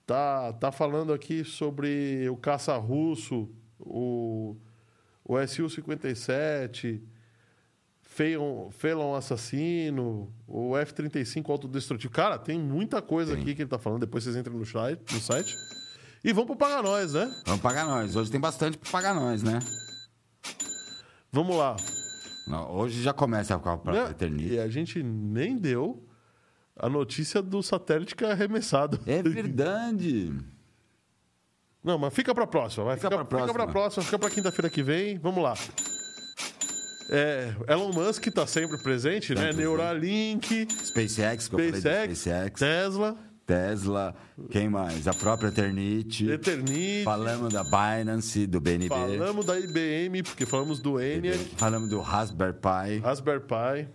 tá, 0.05 0.53
tá 0.53 0.71
falando 0.71 1.13
aqui 1.13 1.43
sobre 1.43 2.27
o 2.29 2.35
caça 2.37 2.75
russo, 2.77 3.49
o, 3.79 4.57
o 5.23 5.47
Su-57, 5.47 7.01
Phelan, 8.01 8.69
Phelan 8.71 9.17
assassino, 9.17 10.33
o 10.47 10.77
F-35 10.77 11.49
autodestrutivo. 11.49 12.13
Cara, 12.13 12.37
tem 12.37 12.59
muita 12.59 13.01
coisa 13.01 13.33
Tem. 13.33 13.41
aqui 13.41 13.55
que 13.55 13.61
ele 13.63 13.69
tá 13.69 13.79
falando. 13.79 14.01
Depois 14.01 14.23
vocês 14.23 14.35
entram 14.35 14.57
no 14.57 14.65
site. 14.65 15.13
No 15.13 15.19
site. 15.19 15.55
E 16.23 16.31
vão 16.31 16.45
pro 16.45 16.55
Paga 16.55 16.81
Nós, 16.81 17.13
né? 17.13 17.33
Vamos 17.45 17.61
pagar 17.61 17.85
nós. 17.85 18.15
Hoje 18.15 18.31
tem 18.31 18.39
bastante 18.39 18.77
para 18.77 18.89
pagar 18.89 19.13
nós, 19.13 19.43
né? 19.43 19.59
Vamos 21.31 21.55
lá. 21.57 21.75
Não, 22.47 22.71
hoje 22.71 23.01
já 23.01 23.11
começa 23.13 23.57
com 23.59 23.69
a 23.69 23.91
Né? 23.91 24.11
Eternity. 24.11 24.53
E 24.53 24.59
a 24.59 24.67
gente 24.67 25.03
nem 25.03 25.57
deu 25.57 26.04
a 26.77 26.89
notícia 26.89 27.41
do 27.41 27.61
satélite 27.63 28.15
que 28.15 28.23
é 28.25 28.31
arremessado. 28.31 28.99
É 29.05 29.21
verdade. 29.23 30.33
Não, 31.83 31.99
mas 31.99 32.13
fica 32.13 32.33
pra 32.33 32.47
próxima. 32.47 32.85
Vai. 32.85 32.95
Fica 32.95 33.09
Fica, 33.11 33.23
pra 33.25 33.39
fica 33.39 33.53
pra 33.53 33.53
próxima. 33.53 33.71
próxima, 33.71 34.03
fica 34.05 34.17
pra 34.19 34.29
quinta-feira 34.31 34.69
que 34.71 34.81
vem. 34.81 35.19
Vamos 35.19 35.43
lá. 35.43 35.53
É, 37.11 37.53
Elon 37.67 37.91
Musk 37.93 38.25
tá 38.33 38.47
sempre 38.47 38.79
presente, 38.79 39.35
né? 39.35 39.53
Neuralink, 39.53 40.67
SpaceX, 40.83 41.43
SpaceX, 41.43 42.17
SpaceX. 42.19 42.59
Tesla, 42.59 43.15
Tesla, 43.45 44.15
quem 44.49 44.67
mais? 44.67 45.07
A 45.07 45.13
própria 45.13 45.49
Eternity. 45.49 46.31
Eternit. 46.31 47.03
Falamos 47.03 47.53
da 47.53 47.63
Binance, 47.63 48.47
do 48.47 48.59
BNB. 48.59 48.89
Falamos 48.89 49.45
da 49.45 49.59
IBM, 49.59 50.23
porque 50.23 50.47
falamos 50.47 50.79
do 50.79 50.99
ENIAC, 50.99 51.37
Falamos 51.55 51.91
do 51.91 51.99
Raspberry 52.01 52.53
Pi. 52.53 52.97
Raspberry 53.03 53.41
Pi. 53.41 53.87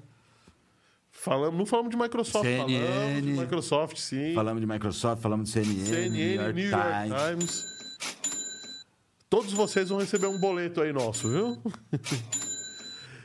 Falamos, 1.22 1.58
não 1.58 1.66
falamos 1.66 1.90
de 1.90 1.96
Microsoft, 1.98 2.44
falamos 2.48 2.72
CNN. 2.72 3.20
de 3.20 3.32
Microsoft, 3.40 3.96
sim. 3.98 4.34
Falamos 4.34 4.60
de 4.60 4.66
Microsoft, 4.66 5.20
falamos 5.22 5.48
de 5.48 5.52
CNN, 5.52 5.84
CNN, 5.84 6.52
New 6.54 6.70
York 6.70 6.86
Times. 7.38 7.64
Todos 9.28 9.52
vocês 9.52 9.90
vão 9.90 9.98
receber 9.98 10.26
um 10.28 10.38
boleto 10.40 10.80
aí 10.80 10.92
nosso, 10.94 11.28
viu? 11.28 11.62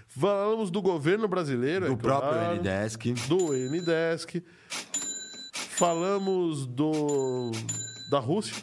Falamos 0.09 0.69
do 0.69 0.81
governo 0.81 1.25
brasileiro, 1.27 1.87
do 1.87 1.93
é 1.93 1.95
próprio 1.95 2.31
claro, 2.33 2.59
Ndesk. 2.59 3.05
do 3.29 3.53
Ndesk. 3.53 4.43
Falamos 5.53 6.65
do 6.65 7.51
da 8.11 8.19
Rússia. 8.19 8.55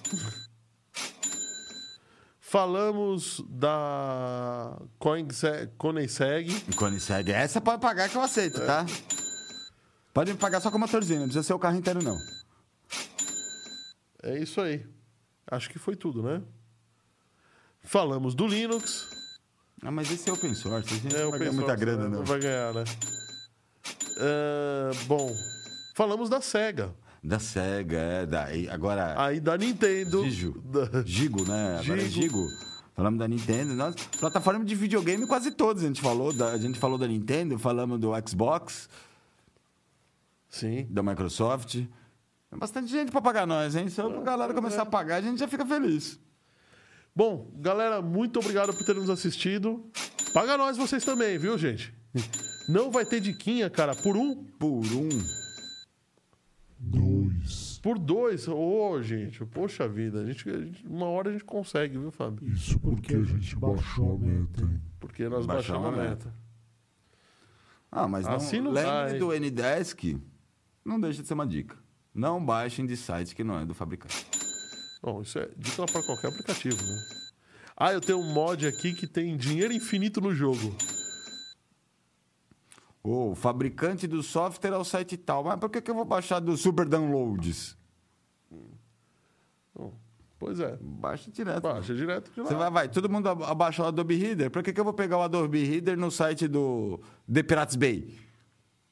Falamos 2.39 3.43
da 3.49 4.77
Coinse- 4.99 5.71
Coinseg. 5.79 6.53
Koenigsegg. 6.77 7.33
Essa 7.33 7.61
pode 7.63 7.81
pagar 7.81 8.11
que 8.11 8.17
eu 8.17 8.21
aceito, 8.21 8.61
tá? 8.61 8.85
Pode 10.13 10.33
me 10.33 10.39
pagar 10.39 10.61
só 10.61 10.71
com 10.71 10.77
o 10.77 10.81
motorzinho, 10.81 11.21
não 11.21 11.27
precisa 11.27 11.43
ser 11.43 11.55
o 11.55 11.59
carro 11.59 11.77
inteiro, 11.77 12.03
não. 12.03 12.19
É 14.23 14.39
isso 14.39 14.61
aí. 14.61 14.85
Acho 15.51 15.71
que 15.71 15.79
foi 15.79 15.97
tudo, 15.97 16.23
né? 16.23 16.43
Falamos 17.83 18.35
do 18.35 18.47
Linux. 18.47 19.09
Ah, 19.83 19.91
mas 19.91 20.11
esse 20.11 20.31
é 20.31 20.33
open 20.33 20.55
source, 20.55 20.93
a 20.95 20.97
gente 20.97 21.17
É, 21.17 21.23
não 21.25 21.31
vai 21.31 21.39
ganhar 21.41 21.53
muita 21.53 21.75
grana, 21.75 22.05
não 22.09 22.19
não. 22.19 22.25
vai 22.25 22.39
ganhar, 22.39 22.73
né? 22.73 22.85
É, 24.19 24.91
bom, 25.07 25.35
falamos 25.95 26.29
da 26.29 26.41
SEGA. 26.41 26.95
Da 27.25 27.39
SEGA, 27.39 27.99
é, 27.99 28.27
da... 28.27 28.47
agora... 28.71 29.15
Aí 29.25 29.41
da 29.41 29.57
Nintendo. 29.57 30.29
Gigo. 30.29 30.61
Da- 30.61 31.03
Gigo, 31.05 31.45
né? 31.49 31.79
Agora 31.81 32.01
é 32.03 32.05
Gigo. 32.05 32.23
Gigo. 32.47 32.49
Falamos 32.95 33.19
da 33.19 33.27
Nintendo. 33.27 33.75
Nós, 33.75 33.95
plataforma 34.21 34.65
de 34.65 34.75
videogame 34.75 35.27
quase 35.27 35.51
todas 35.51 35.83
a 35.83 35.87
gente 35.87 36.01
falou. 36.01 36.33
Da, 36.33 36.51
a 36.53 36.59
gente 36.59 36.79
falou 36.79 36.99
da 36.99 37.07
Nintendo, 37.09 37.59
falamos 37.59 37.99
do 37.99 38.11
Xbox, 38.29 38.89
Sim. 40.53 40.87
da 40.89 41.03
Microsoft. 41.03 41.73
Tem 41.75 42.59
bastante 42.59 42.91
gente 42.93 43.11
pra 43.11 43.21
pagar 43.21 43.47
nós, 43.47 43.75
hein? 43.75 43.89
Se 43.89 44.01
a 44.01 44.09
galera 44.21 44.53
começar 44.55 44.83
a 44.83 44.87
pagar, 44.87 45.17
a 45.17 45.21
gente 45.23 45.39
já 45.41 45.49
fica 45.49 45.65
feliz. 45.67 46.21
Bom, 47.17 47.51
galera, 47.57 48.01
muito 48.01 48.39
obrigado 48.39 48.73
por 48.73 48.85
terem 48.85 49.01
nos 49.01 49.11
assistido. 49.11 49.85
Paga 50.33 50.57
nós 50.57 50.77
vocês 50.77 51.05
também, 51.05 51.37
viu, 51.39 51.57
gente? 51.59 51.93
Não 52.69 52.91
vai 52.91 53.05
ter 53.07 53.21
diquinha, 53.21 53.69
cara, 53.71 53.95
por 53.97 54.17
um 54.17 54.45
Por 54.45 54.85
um. 54.85 55.09
dois, 56.79 57.79
Por 57.83 57.99
dois, 57.99 58.47
ô, 58.49 59.01
gente, 59.03 59.45
poxa 59.47 59.89
vida, 59.89 60.21
a 60.21 60.27
gente, 60.27 60.49
a 60.49 60.61
gente- 60.61 60.87
uma 60.87 61.07
hora 61.07 61.31
a 61.31 61.33
gente 61.33 61.45
consegue, 61.45 61.99
viu, 61.99 62.11
Fábio? 62.11 62.47
Isso 62.49 62.79
porque 62.79 63.15
a 63.15 63.23
gente 63.23 63.57
baixou 63.57 64.15
a 64.15 64.19
meta, 64.19 64.63
hein? 64.63 64.81
Porque 65.01 65.29
nós 65.29 65.47
Baixar 65.47 65.75
baixamos 65.79 65.87
a 65.99 66.03
uma 66.03 66.09
meta. 66.11 66.35
Ah, 67.91 68.09
mas 68.09 68.25
não, 68.27 68.35
Assim 68.35 68.61
não 68.61 68.71
lembre 68.71 68.91
vai. 68.91 69.19
do 69.19 69.33
Ndesk, 69.51 70.17
não 70.85 71.01
deixa 71.01 71.23
de 71.23 71.29
ser 71.29 71.35
uma 71.35 71.47
dica. 71.47 71.77
Não 72.15 72.45
baixem 72.45 72.85
de 72.87 72.97
sites 72.97 73.33
que 73.33 73.43
não 73.45 73.59
é 73.59 73.65
do 73.65 73.75
fabricante. 73.75 74.27
Bom, 75.03 75.23
isso 75.23 75.39
é 75.39 75.49
dica 75.57 75.85
para 75.87 76.03
qualquer 76.03 76.29
aplicativo, 76.29 76.77
né? 76.83 77.03
Ah, 77.77 77.93
eu 77.93 78.01
tenho 78.01 78.19
um 78.19 78.33
mod 78.33 78.67
aqui 78.67 78.93
que 78.93 79.07
tem 79.07 79.37
dinheiro 79.37 79.73
infinito 79.73 80.21
no 80.21 80.35
jogo. 80.35 80.75
O 83.03 83.35
fabricante 83.35 84.07
do 84.07 84.23
software 84.23 84.71
é 84.73 84.77
o 84.77 84.85
site 84.85 85.17
tal. 85.17 85.43
Mas 85.43 85.59
por 85.59 85.69
que, 85.71 85.81
que 85.81 85.91
eu 85.91 85.95
vou 85.95 86.05
baixar 86.05 86.39
do 86.39 86.57
Super 86.57 86.87
Downloads? 86.87 87.77
Pois 90.39 90.59
é. 90.61 90.77
Baixa 90.81 91.31
direto. 91.31 91.63
Baixa 91.63 91.95
direto 91.95 92.31
de 92.33 92.41
lá. 92.41 92.47
Você 92.47 92.55
vai, 92.55 92.71
vai, 92.71 92.89
todo 92.89 93.09
mundo 93.09 93.29
aba- 93.29 93.49
abaixa 93.49 93.83
o 93.83 93.87
Adobe 93.87 94.17
Reader. 94.17 94.51
Por 94.51 94.63
que, 94.63 94.73
que 94.73 94.79
eu 94.81 94.85
vou 94.85 94.93
pegar 94.93 95.19
o 95.19 95.23
Adobe 95.23 95.65
Reader 95.65 95.97
no 95.97 96.11
site 96.11 96.47
do 96.49 97.01
The 97.33 97.43
Pirates 97.43 97.77
Bay? 97.77 98.19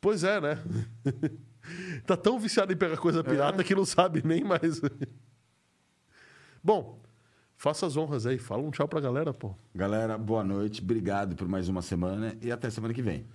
Pois 0.00 0.24
é, 0.24 0.40
né? 0.40 0.58
tá 2.06 2.16
tão 2.16 2.38
viciado 2.38 2.72
em 2.72 2.76
pegar 2.76 2.96
coisa 2.96 3.22
pirata 3.24 3.62
que 3.64 3.74
não 3.74 3.84
sabe 3.84 4.22
nem 4.24 4.42
mais. 4.44 4.80
Bom, 6.62 7.00
faça 7.56 7.86
as 7.86 7.96
honras 7.96 8.26
aí. 8.26 8.38
Fala 8.38 8.62
um 8.62 8.70
tchau 8.70 8.86
pra 8.88 9.00
galera, 9.00 9.32
pô. 9.32 9.48
O 9.74 9.78
Galera, 9.78 10.18
boa 10.18 10.44
noite. 10.44 10.82
Obrigado 10.82 11.34
por 11.36 11.48
mais 11.48 11.68
uma 11.68 11.82
semana 11.82 12.36
e 12.42 12.50
até 12.52 12.68
semana 12.70 12.92
que 12.94 13.02
vem. 13.02 13.26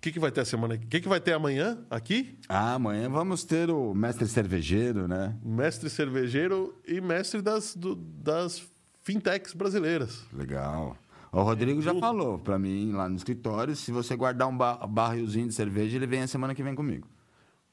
que, 0.00 0.12
que 0.12 0.20
vai 0.20 0.30
ter 0.30 0.42
a 0.42 0.44
semana? 0.44 0.74
O 0.74 0.78
que, 0.78 1.00
que 1.00 1.08
vai 1.08 1.20
ter 1.20 1.32
amanhã 1.32 1.78
aqui? 1.90 2.38
Ah, 2.48 2.74
amanhã 2.74 3.08
vamos 3.08 3.44
ter 3.44 3.70
o 3.70 3.94
mestre 3.94 4.26
cervejeiro, 4.26 5.08
né? 5.08 5.36
Mestre 5.42 5.88
cervejeiro 5.88 6.74
e 6.86 7.00
mestre 7.00 7.40
das, 7.40 7.74
do- 7.74 7.94
das 7.96 8.62
fintechs 9.02 9.54
brasileiras. 9.54 10.24
Legal. 10.32 10.96
O 11.32 11.42
Rodrigo 11.42 11.82
já 11.82 11.94
falou 11.94 12.38
pra 12.38 12.58
mim 12.58 12.92
lá 12.92 13.08
no 13.08 13.16
escritório, 13.16 13.74
se 13.76 13.90
você 13.92 14.16
guardar 14.16 14.48
um 14.48 14.56
ba- 14.56 14.86
barrilzinho 14.86 15.46
de 15.48 15.54
cerveja, 15.54 15.96
ele 15.96 16.06
vem 16.06 16.22
a 16.22 16.26
semana 16.26 16.54
que 16.54 16.62
vem 16.62 16.74
comigo. 16.74 17.06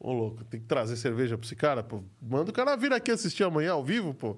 Ô, 0.03 0.11
louco, 0.11 0.43
tem 0.43 0.59
que 0.59 0.65
trazer 0.67 0.97
cerveja 0.97 1.38
pra 1.38 1.45
esse 1.45 1.55
cara, 1.55 1.81
pô. 1.81 2.03
Manda 2.21 2.51
o 2.51 2.53
cara 2.53 2.75
vir 2.75 2.91
aqui 2.91 3.09
assistir 3.09 3.43
amanhã 3.45 3.71
ao 3.71 3.84
vivo, 3.84 4.13
pô. 4.13 4.35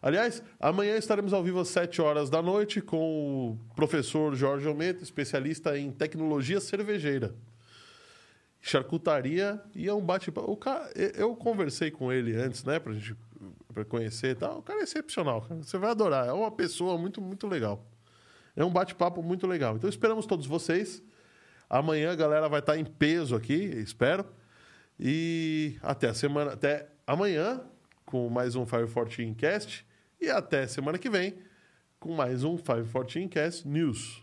Aliás, 0.00 0.42
amanhã 0.58 0.96
estaremos 0.96 1.34
ao 1.34 1.44
vivo 1.44 1.60
às 1.60 1.68
7 1.68 2.00
horas 2.00 2.30
da 2.30 2.40
noite 2.40 2.80
com 2.80 3.50
o 3.50 3.74
professor 3.76 4.34
Jorge 4.34 4.66
Almeida, 4.66 5.02
especialista 5.02 5.76
em 5.78 5.90
tecnologia 5.92 6.58
cervejeira. 6.60 7.34
Charcutaria 8.62 9.60
e 9.74 9.86
é 9.88 9.92
um 9.94 10.00
bate-papo. 10.00 10.58
Eu- 11.14 11.34
conversei 11.36 11.90
com 11.90 12.10
ele 12.12 12.34
antes, 12.34 12.64
né, 12.64 12.78
pra 12.78 12.92
gente 12.94 13.14
pra 13.72 13.84
conhecer 13.84 14.30
e 14.30 14.34
tal. 14.34 14.58
O 14.58 14.62
cara 14.62 14.80
é 14.80 14.82
excepcional, 14.82 15.42
cara. 15.42 15.62
Você 15.62 15.78
vai 15.78 15.90
adorar. 15.90 16.26
É 16.26 16.32
uma 16.32 16.50
pessoa 16.50 16.98
muito, 16.98 17.20
muito 17.20 17.46
legal. 17.46 17.86
É 18.56 18.64
um 18.64 18.70
bate-papo 18.70 19.22
muito 19.22 19.46
legal. 19.46 19.76
Então 19.76 19.88
esperamos 19.88 20.26
todos 20.26 20.46
vocês. 20.46 21.02
Amanhã 21.68 22.10
a 22.12 22.16
galera 22.16 22.48
vai 22.48 22.60
estar 22.60 22.76
em 22.76 22.84
peso 22.84 23.36
aqui, 23.36 23.54
espero. 23.54 24.26
E 25.02 25.78
até 25.82 26.08
a 26.10 26.14
semana, 26.14 26.52
até 26.52 26.86
amanhã 27.06 27.62
com 28.04 28.28
mais 28.28 28.54
um 28.54 28.66
514 28.66 29.34
Cast 29.34 29.86
e 30.20 30.28
até 30.28 30.66
semana 30.66 30.98
que 30.98 31.08
vem 31.08 31.34
com 31.98 32.14
mais 32.14 32.44
um 32.44 32.56
514 32.58 33.26
Cast 33.28 33.66
News. 33.66 34.22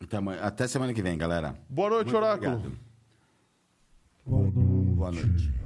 Até, 0.00 0.16
até 0.40 0.66
semana 0.66 0.92
que 0.92 1.00
vem, 1.00 1.16
galera. 1.16 1.56
Boa 1.68 1.90
noite, 1.90 2.06
Muito 2.12 2.16
Oráculo. 2.16 2.52
obrigado. 2.56 2.78
Boa 4.26 4.42
noite. 4.42 4.94
Boa 4.96 5.12
noite. 5.12 5.65